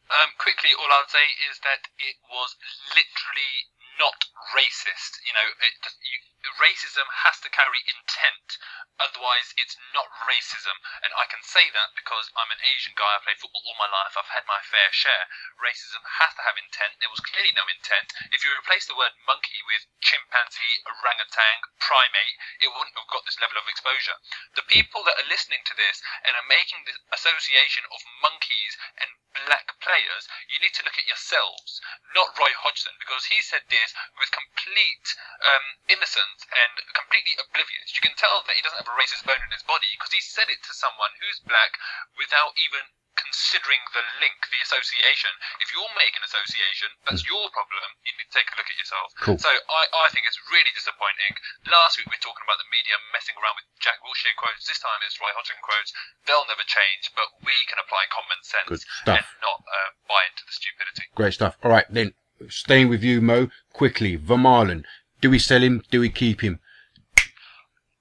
Um, 0.07 0.31
quickly, 0.39 0.71
all 0.79 0.87
I'll 0.93 1.09
say 1.11 1.27
is 1.51 1.59
that 1.67 1.83
it 1.99 2.17
was 2.31 2.55
literally 2.95 3.55
not 3.99 4.15
racist. 4.55 5.19
You 5.27 5.35
know, 5.35 5.47
it 5.51 5.73
just, 5.83 5.99
you, 6.05 6.19
racism 6.61 7.07
has 7.27 7.41
to 7.43 7.51
carry 7.51 7.81
intent, 7.87 8.59
otherwise 9.01 9.53
it's 9.57 9.77
not 9.93 10.09
racism. 10.25 10.77
And 11.03 11.13
I 11.17 11.27
can 11.27 11.43
say 11.43 11.69
that 11.71 11.95
because 11.99 12.31
I'm 12.37 12.51
an 12.53 12.63
Asian 12.63 12.95
guy. 12.97 13.09
I've 13.17 13.27
played 13.27 13.41
football 13.41 13.63
all 13.67 13.79
my 13.81 13.91
life. 13.91 14.17
I've 14.17 14.31
had 14.33 14.47
my 14.49 14.61
fair 14.63 14.91
share. 14.93 15.27
Racism 15.61 16.03
has 16.23 16.33
to 16.37 16.45
have 16.45 16.59
intent. 16.61 16.99
There 17.01 17.13
was 17.13 17.23
clearly 17.25 17.53
no 17.57 17.67
intent. 17.69 18.13
If 18.33 18.45
you 18.45 18.53
replace 18.55 18.87
the 18.87 18.99
word 18.99 19.15
monkey 19.27 19.61
with 19.67 19.89
chimpanzee, 20.01 20.83
orangutan, 20.87 21.67
primate, 21.81 22.37
it 22.61 22.73
wouldn't 22.73 22.97
have 22.97 23.13
got 23.13 23.25
this 23.25 23.41
level 23.41 23.59
of 23.59 23.69
exposure. 23.69 24.19
The 24.55 24.67
people 24.69 25.05
that 25.05 25.19
are 25.21 25.33
listening 25.33 25.63
to 25.67 25.75
this 25.77 26.03
and 26.25 26.37
are 26.37 26.49
making 26.51 26.85
the 26.85 26.97
association 27.13 27.85
of 27.91 28.01
monkeys 28.23 28.75
and 29.01 29.11
black 29.45 29.69
players, 29.85 30.25
you 30.49 30.59
need 30.65 30.73
to 30.73 30.85
look 30.85 30.97
at 30.97 31.09
yourselves, 31.09 31.81
not 32.17 32.33
Roy 32.41 32.53
Hodgson, 32.57 32.97
because 32.99 33.29
he 33.29 33.43
said 33.45 33.65
this 33.69 33.93
with 34.17 34.33
complete 34.33 35.07
um, 35.45 35.67
innocence 35.89 36.36
and 36.53 36.73
completely 36.93 37.35
oblivious. 37.41 37.95
You 37.97 38.03
can 38.05 38.15
tell 38.19 38.45
that 38.45 38.57
he 38.57 38.63
doesn't 38.63 38.81
have 38.81 38.91
a 38.91 38.97
racist 38.99 39.25
bone 39.25 39.41
in 39.41 39.53
his 39.53 39.65
body 39.65 39.89
because 39.97 40.13
he 40.13 40.21
said 40.21 40.49
it 40.53 40.61
to 40.67 40.73
someone 40.77 41.13
who's 41.21 41.41
black 41.45 41.77
without 42.19 42.53
even 42.61 42.85
considering 43.17 43.81
the 43.97 44.05
link, 44.21 44.37
the 44.53 44.61
association. 44.61 45.33
If 45.65 45.73
you're 45.73 45.89
making 45.97 46.21
an 46.21 46.29
association, 46.29 46.93
that's 47.09 47.25
your 47.25 47.49
problem. 47.51 47.89
You 48.05 48.13
need 48.21 48.29
to 48.29 48.37
take 48.37 48.49
a 48.53 48.55
look 48.61 48.69
at 48.69 48.77
yourself. 48.77 49.09
Cool. 49.25 49.41
So 49.41 49.49
I, 49.49 49.83
I 50.05 50.13
think 50.13 50.29
it's 50.29 50.39
really 50.53 50.69
disappointing. 50.77 51.33
Last 51.65 51.97
week 51.97 52.13
we 52.13 52.21
were 52.21 52.25
talking 52.25 52.45
about 52.45 52.61
the 52.61 52.69
media 52.69 53.01
messing 53.17 53.35
around 53.41 53.57
with 53.57 53.67
Jack 53.81 53.99
Wilshere 54.05 54.37
quotes. 54.37 54.69
This 54.69 54.79
time 54.85 55.01
it's 55.03 55.17
Roy 55.17 55.33
Hodgson 55.33 55.57
quotes. 55.65 55.91
They'll 56.29 56.45
never 56.45 56.65
change, 56.69 57.09
but 57.17 57.33
we 57.41 57.57
can 57.67 57.81
apply 57.81 58.05
common 58.13 58.41
sense 58.45 58.69
Good 58.69 58.85
stuff. 58.85 59.17
and 59.17 59.27
not 59.41 59.65
uh, 59.65 59.91
buy 60.05 60.29
into 60.29 60.45
the 60.45 60.55
stupidity. 60.55 61.09
Great 61.17 61.35
stuff. 61.35 61.57
All 61.65 61.73
right, 61.73 61.89
then 61.89 62.13
staying 62.53 62.93
with 62.93 63.01
you, 63.01 63.25
Mo. 63.25 63.49
Quickly, 63.73 64.21
Vermaelen. 64.21 64.85
Do 65.27 65.35
we 65.35 65.43
sell 65.43 65.59
him? 65.59 65.83
Do 65.91 65.99
we 65.99 66.07
keep 66.07 66.39
him? 66.39 66.63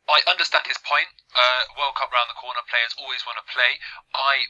I 0.05 0.21
understand 0.29 0.69
his 0.69 0.77
point. 0.85 1.09
Uh, 1.33 1.73
World 1.73 1.97
Cup 1.97 2.13
round 2.13 2.29
the 2.29 2.37
corner, 2.37 2.61
players 2.69 2.93
always 3.01 3.25
want 3.25 3.41
to 3.41 3.45
play. 3.49 3.81
I 4.13 4.45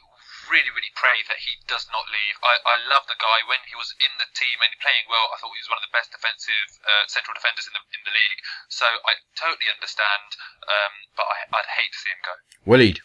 really, 0.52 0.68
really 0.76 0.92
pray 0.92 1.24
that 1.32 1.40
he 1.40 1.56
does 1.72 1.88
not 1.96 2.04
leave. 2.12 2.36
I, 2.44 2.60
I 2.68 2.76
love 2.92 3.08
the 3.08 3.16
guy. 3.16 3.48
When 3.48 3.64
he 3.64 3.80
was 3.80 3.96
in 4.04 4.12
the 4.20 4.28
team 4.36 4.60
and 4.60 4.76
playing 4.84 5.08
well, 5.08 5.32
I 5.32 5.40
thought 5.40 5.56
he 5.56 5.64
was 5.64 5.72
one 5.72 5.80
of 5.80 5.88
the 5.88 5.96
best 5.96 6.12
defensive 6.12 6.68
uh, 6.84 7.08
central 7.08 7.32
defenders 7.32 7.64
in 7.64 7.80
the 7.80 7.84
in 7.96 8.04
the 8.04 8.12
league. 8.12 8.44
So 8.68 8.84
I 9.08 9.24
totally 9.40 9.72
understand, 9.72 10.36
um, 10.68 10.94
but 11.16 11.32
I, 11.32 11.48
I'd 11.56 11.72
hate 11.80 11.96
to 11.96 12.00
see 12.04 12.12
him 12.12 12.20
go. 12.28 12.36
Waleed. 12.68 13.00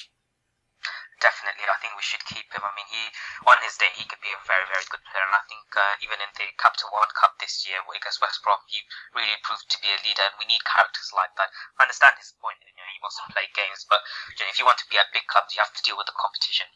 Definitely. 1.20 1.68
I 1.68 1.76
think 1.84 1.92
we 2.00 2.02
should 2.02 2.24
keep 2.24 2.48
him. 2.48 2.64
I 2.64 2.72
mean, 2.72 2.88
he 2.88 3.12
on 3.44 3.60
his 3.60 3.76
day 3.76 3.92
he 3.92 4.08
could 4.08 4.24
be 4.24 4.32
a 4.32 4.40
very 4.48 4.64
very 4.72 4.88
good 4.88 5.04
player, 5.04 5.28
and 5.28 5.36
I 5.36 5.44
think 5.52 5.68
uh, 5.76 6.00
even 6.00 6.16
in 6.16 6.32
the 6.32 6.48
Capital 6.56 6.88
One 6.96 7.12
Cup 7.12 7.36
this 7.36 7.68
year 7.68 7.76
against 7.84 8.24
West 8.24 8.40
Brom, 8.40 8.64
he 8.64 8.80
really 9.12 9.36
proved 9.44 9.68
to 9.68 9.78
be 9.84 9.92
a 9.92 10.00
leader, 10.00 10.24
and 10.24 10.40
we 10.40 10.48
need 10.48 10.64
characters 10.64 11.12
like 11.12 11.36
that. 11.36 11.52
I 11.76 11.84
understand 11.84 12.16
his 12.16 12.32
point. 12.40 12.64
You 12.64 12.72
know, 12.72 12.88
he 12.88 13.04
wants 13.04 13.20
to 13.20 13.28
play 13.28 13.52
games, 13.52 13.84
but 13.84 14.00
you 14.32 14.48
know, 14.48 14.50
if 14.50 14.56
you 14.56 14.64
want 14.64 14.80
to 14.80 14.88
be 14.88 14.96
at 14.96 15.12
big 15.12 15.28
clubs, 15.28 15.52
you 15.52 15.60
have 15.60 15.76
to 15.76 15.84
deal 15.84 16.00
with 16.00 16.08
the 16.08 16.16
competition. 16.16 16.68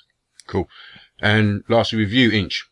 Cool. 0.44 0.68
And 1.24 1.64
lastly, 1.72 2.04
with 2.04 2.12
you, 2.12 2.28
Inch. 2.28 2.68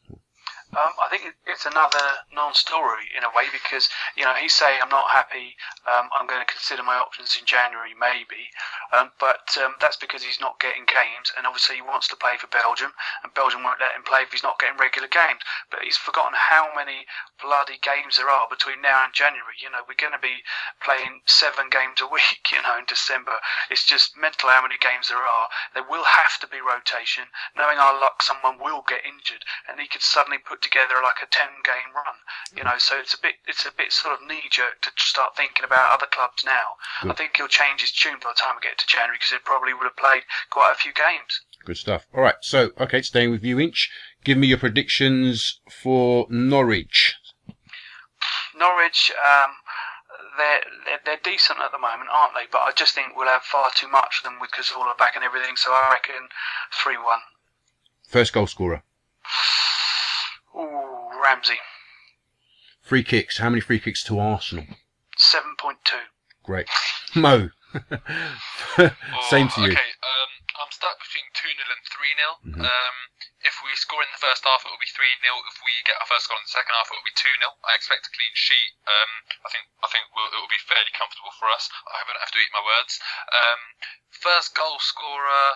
Um, 0.72 0.96
I 0.96 1.12
think 1.12 1.36
it's 1.44 1.68
another 1.68 2.24
non-story 2.32 3.12
in 3.12 3.28
a 3.28 3.32
way 3.36 3.52
because 3.52 3.92
you 4.16 4.24
know 4.24 4.32
he's 4.32 4.56
saying 4.56 4.80
I'm 4.80 4.88
not 4.88 5.12
happy. 5.12 5.52
Um, 5.84 6.08
I'm 6.16 6.24
going 6.24 6.40
to 6.40 6.48
consider 6.48 6.80
my 6.80 6.96
options 6.96 7.36
in 7.36 7.44
January, 7.44 7.92
maybe, 7.92 8.48
um, 8.88 9.12
but 9.20 9.52
um, 9.60 9.76
that's 9.84 10.00
because 10.00 10.24
he's 10.24 10.40
not 10.40 10.56
getting 10.64 10.88
games, 10.88 11.28
and 11.36 11.44
obviously 11.44 11.76
he 11.76 11.84
wants 11.84 12.08
to 12.08 12.16
play 12.16 12.40
for 12.40 12.48
Belgium, 12.48 12.96
and 13.20 13.36
Belgium 13.36 13.60
won't 13.60 13.84
let 13.84 13.92
him 13.92 14.00
play 14.00 14.24
if 14.24 14.32
he's 14.32 14.42
not 14.42 14.56
getting 14.56 14.80
regular 14.80 15.12
games. 15.12 15.44
But 15.68 15.84
he's 15.84 16.00
forgotten 16.00 16.32
how 16.32 16.72
many 16.72 17.04
bloody 17.36 17.76
games 17.76 18.16
there 18.16 18.32
are 18.32 18.48
between 18.48 18.80
now 18.80 19.04
and 19.04 19.12
January. 19.12 19.60
You 19.60 19.68
know, 19.68 19.84
we're 19.84 20.00
going 20.00 20.16
to 20.16 20.24
be 20.24 20.40
playing 20.80 21.20
seven 21.28 21.68
games 21.68 22.00
a 22.00 22.08
week. 22.16 22.48
You 22.48 22.64
know, 22.64 22.80
in 22.80 22.88
December, 22.88 23.44
it's 23.68 23.84
just 23.84 24.16
mental 24.16 24.48
how 24.48 24.64
many 24.64 24.80
games 24.80 25.12
there 25.12 25.20
are. 25.20 25.52
There 25.76 25.84
will 25.84 26.08
have 26.08 26.40
to 26.40 26.48
be 26.48 26.64
rotation. 26.64 27.28
Knowing 27.60 27.76
our 27.76 27.92
luck, 27.92 28.24
someone 28.24 28.56
will 28.56 28.88
get 28.88 29.04
injured, 29.04 29.44
and 29.68 29.76
he 29.76 29.84
could 29.84 30.00
suddenly 30.00 30.40
put 30.40 30.61
together 30.62 31.02
like 31.02 31.20
a 31.22 31.28
ten 31.30 31.50
game 31.64 31.90
run. 31.94 32.16
You 32.56 32.64
know, 32.64 32.78
so 32.78 32.98
it's 32.98 33.14
a 33.14 33.20
bit 33.20 33.34
it's 33.46 33.66
a 33.66 33.72
bit 33.76 33.92
sort 33.92 34.14
of 34.14 34.26
knee 34.26 34.48
jerk 34.50 34.80
to 34.82 34.90
start 34.96 35.36
thinking 35.36 35.64
about 35.64 35.92
other 35.92 36.06
clubs 36.06 36.44
now. 36.44 36.78
I 37.02 37.14
think 37.14 37.36
he'll 37.36 37.48
change 37.48 37.80
his 37.82 37.92
tune 37.92 38.18
by 38.22 38.30
the 38.30 38.40
time 38.40 38.54
we 38.56 38.66
get 38.66 38.78
to 38.78 38.86
January 38.86 39.18
because 39.18 39.30
he 39.32 39.38
probably 39.44 39.74
would 39.74 39.84
have 39.84 39.96
played 39.96 40.22
quite 40.50 40.72
a 40.72 40.78
few 40.78 40.92
games. 40.94 41.42
Good 41.64 41.76
stuff. 41.76 42.06
All 42.14 42.22
right. 42.22 42.34
So, 42.40 42.70
okay, 42.80 43.02
staying 43.02 43.30
with 43.30 43.44
you, 43.44 43.60
Inch. 43.60 43.90
Give 44.24 44.38
me 44.38 44.48
your 44.48 44.58
predictions 44.58 45.60
for 45.70 46.26
Norwich. 46.30 47.14
Norwich, 48.56 49.12
um, 49.18 49.50
they're, 50.38 50.60
they're 50.84 51.00
they're 51.04 51.32
decent 51.32 51.58
at 51.60 51.72
the 51.72 51.78
moment, 51.78 52.10
aren't 52.12 52.34
they? 52.34 52.46
But 52.50 52.62
I 52.62 52.72
just 52.74 52.94
think 52.94 53.16
we'll 53.16 53.28
have 53.28 53.42
far 53.42 53.70
too 53.74 53.88
much 53.88 54.20
of 54.20 54.24
them 54.24 54.40
with 54.40 54.50
Cazorla 54.50 54.96
back 54.98 55.16
and 55.16 55.24
everything. 55.24 55.56
So 55.56 55.72
I 55.72 55.90
reckon 55.92 56.28
three 56.72 56.96
one. 56.96 57.20
First 58.06 58.32
goal 58.32 58.46
scorer. 58.46 58.82
Ooh, 61.22 61.24
Ramsey, 61.24 61.58
Free 62.82 63.04
kicks. 63.04 63.38
How 63.38 63.48
many 63.48 63.60
free 63.62 63.78
kicks 63.78 64.02
to 64.04 64.18
Arsenal? 64.18 64.66
seven 65.16 65.54
point 65.56 65.78
two. 65.84 66.10
Great. 66.42 66.66
Mo. 67.14 67.50
Same 69.30 69.48
to 69.54 69.60
Oh, 69.62 69.64
you. 69.64 69.72
Okay, 69.72 69.92
um, 70.02 70.30
I'm 70.60 70.72
stuck 70.74 70.98
between 71.00 71.24
2 71.32 71.48
0 71.56 71.62
and 71.72 71.82
3 71.88 72.58
0. 72.58 72.58
Mhm. 72.58 72.64
Um, 72.68 72.96
if 73.46 73.54
we 73.64 73.70
score 73.78 74.02
in 74.02 74.10
the 74.12 74.20
first 74.20 74.44
half, 74.44 74.60
it 74.66 74.68
will 74.68 74.82
be 74.82 74.90
3 74.92 75.06
0. 75.24 75.32
If 75.48 75.56
we 75.64 75.72
get 75.88 75.96
our 76.02 76.08
first 76.10 76.26
goal 76.28 76.36
in 76.36 76.44
the 76.44 76.52
second 76.52 76.74
half, 76.74 76.90
it 76.90 76.98
will 76.98 77.06
be 77.06 77.16
2 77.16 77.32
0. 77.38 77.54
I 77.64 77.72
expect 77.78 78.10
a 78.10 78.12
clean 78.12 78.34
sheet. 78.36 78.72
Um, 78.84 79.10
I 79.46 79.48
think 79.54 79.64
I 79.80 79.88
think 79.88 80.04
we'll, 80.12 80.28
it 80.28 80.36
will 80.42 80.50
be 80.52 80.60
fairly 80.68 80.92
comfortable 80.92 81.32
for 81.38 81.48
us. 81.48 81.70
I 81.86 82.02
hope 82.02 82.10
I 82.10 82.18
don't 82.18 82.24
have 82.26 82.34
to 82.34 82.42
eat 82.42 82.52
my 82.52 82.64
words. 82.66 82.92
Um, 83.32 83.60
first 84.10 84.52
goal 84.58 84.76
scorer, 84.82 85.48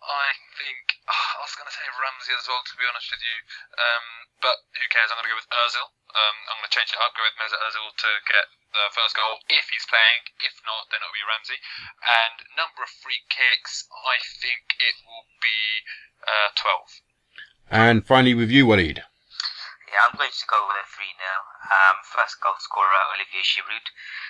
I 0.00 0.32
think. 0.56 0.84
I 1.10 1.42
was 1.42 1.52
going 1.58 1.68
to 1.68 1.74
say 1.74 1.84
Ramsey 1.84 2.32
as 2.36 2.46
well, 2.46 2.62
to 2.62 2.74
be 2.78 2.86
honest 2.88 3.10
with 3.10 3.24
you. 3.24 3.38
Um, 3.76 4.06
but 4.40 4.56
who 4.78 4.86
cares? 4.88 5.10
I'm 5.10 5.20
going 5.20 5.28
to 5.28 5.34
go 5.34 5.40
with 5.40 5.52
Ozil. 5.52 5.86
Um, 6.10 6.36
I'm 6.48 6.58
going 6.62 6.70
to 6.70 6.76
change 6.76 6.92
it 6.94 7.00
up, 7.00 7.12
go 7.14 7.24
with 7.26 7.36
Mesut 7.36 7.60
Ozil 7.60 7.86
to 7.90 8.10
get 8.30 8.46
the 8.72 8.86
first 8.94 9.14
goal 9.18 9.42
if 9.50 9.66
he's 9.68 9.86
playing. 9.90 10.22
If 10.40 10.54
not, 10.62 10.88
then 10.90 11.02
it'll 11.02 11.14
be 11.14 11.26
Ramsey. 11.26 11.58
And 12.06 12.36
number 12.54 12.86
of 12.86 12.90
free 13.02 13.20
kicks, 13.28 13.90
I 13.90 14.22
think 14.22 14.78
it 14.78 14.96
will 15.02 15.26
be 15.42 15.60
uh, 16.24 16.50
12. 16.54 17.02
And 17.70 18.06
finally 18.06 18.34
with 18.34 18.50
you, 18.50 18.66
Waleed. 18.66 19.02
Yeah, 19.90 20.06
I'm 20.06 20.14
going 20.14 20.30
to 20.30 20.46
go 20.46 20.58
with 20.70 20.78
a 20.78 20.86
3 20.86 21.02
0. 21.02 21.18
Um, 21.70 21.96
first 22.06 22.38
goal 22.38 22.54
scorer, 22.62 23.02
Olivier 23.14 23.42
Giroud. 23.42 23.86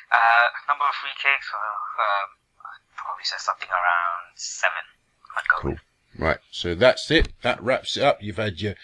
Uh, 0.08 0.48
number 0.68 0.88
of 0.88 0.96
free 0.96 1.12
kicks, 1.20 1.52
well, 1.52 1.80
um, 2.00 2.28
I'd 2.64 2.84
probably 2.96 3.28
say 3.28 3.36
something 3.36 3.68
around 3.68 4.36
7. 4.36 4.72
I'd 5.36 5.48
go 5.48 5.56
Cool. 5.60 5.70
with. 5.72 5.80
Right. 6.18 6.38
So 6.50 6.74
that's 6.74 7.10
it. 7.10 7.28
That 7.42 7.62
wraps 7.62 7.96
it 7.96 8.02
up. 8.02 8.22
You've 8.22 8.36
had 8.36 8.60
your, 8.60 8.74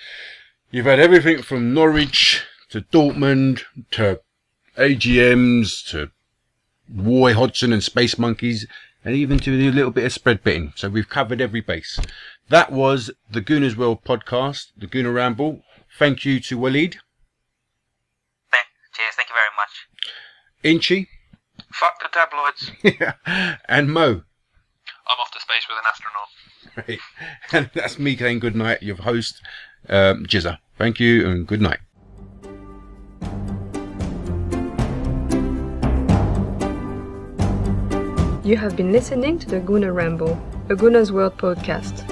you've 0.71 0.87
had 0.87 1.01
everything 1.01 1.43
from 1.43 1.75
Norwich 1.75 2.43
to 2.71 2.81
Dortmund 2.83 3.63
to 3.93 4.21
AGMs 4.79 5.85
to 5.91 6.11
Roy 6.95 7.35
Hodgson 7.35 7.73
and 7.73 7.83
Space 7.83 8.19
Monkeys 8.19 8.67
and 9.05 9.15
even 9.15 9.39
to 9.41 9.53
a 9.53 9.71
little 9.73 9.91
bit 9.91 10.05
of 10.05 10.13
spread 10.13 10.43
betting. 10.43 10.73
So 10.77 10.89
we've 10.89 11.09
covered 11.09 11.41
every 11.41 11.61
base. 11.61 11.99
That 12.49 12.71
was 12.73 13.11
the 13.31 13.41
Gooners 13.41 13.77
World 13.77 14.05
podcast, 14.05 14.69
the 14.77 14.87
Gooner 14.87 15.15
Ramble. 15.15 15.63
Thank 15.99 16.25
you 16.25 16.39
to 16.41 16.59
Waleed, 16.59 16.97
Thank- 18.53 18.67
Cheers, 18.95 19.15
thank 19.17 19.29
you 19.29 19.35
very 19.35 19.51
much. 19.57 19.89
Inchi, 20.63 21.09
Fuck 21.73 22.01
the 22.03 22.09
tabloids. 22.13 22.71
and 23.69 23.91
Mo. 23.93 24.23
I'm 25.09 25.19
off 25.21 25.31
to 25.33 25.41
space 25.41 25.67
with 25.69 25.79
an 25.79 25.85
astronaut. 25.89 26.29
And 27.53 27.71
that's 27.75 27.99
me 27.99 28.17
saying 28.17 28.41
good 28.41 28.57
night, 28.57 28.83
your 28.83 28.97
host, 28.97 29.43
um, 29.89 30.27
Jizza. 30.27 30.59
Thank 30.79 31.01
you 31.01 31.27
and 31.29 31.47
good 31.47 31.61
night. 31.61 31.79
You 38.45 38.57
have 38.57 38.77
been 38.77 38.93
listening 38.93 39.39
to 39.41 39.49
the 39.49 39.61
Gooner 39.61 39.93
Ramble, 39.93 40.39
a 40.69 40.77
Gooner's 40.77 41.11
World 41.11 41.37
podcast. 41.37 42.05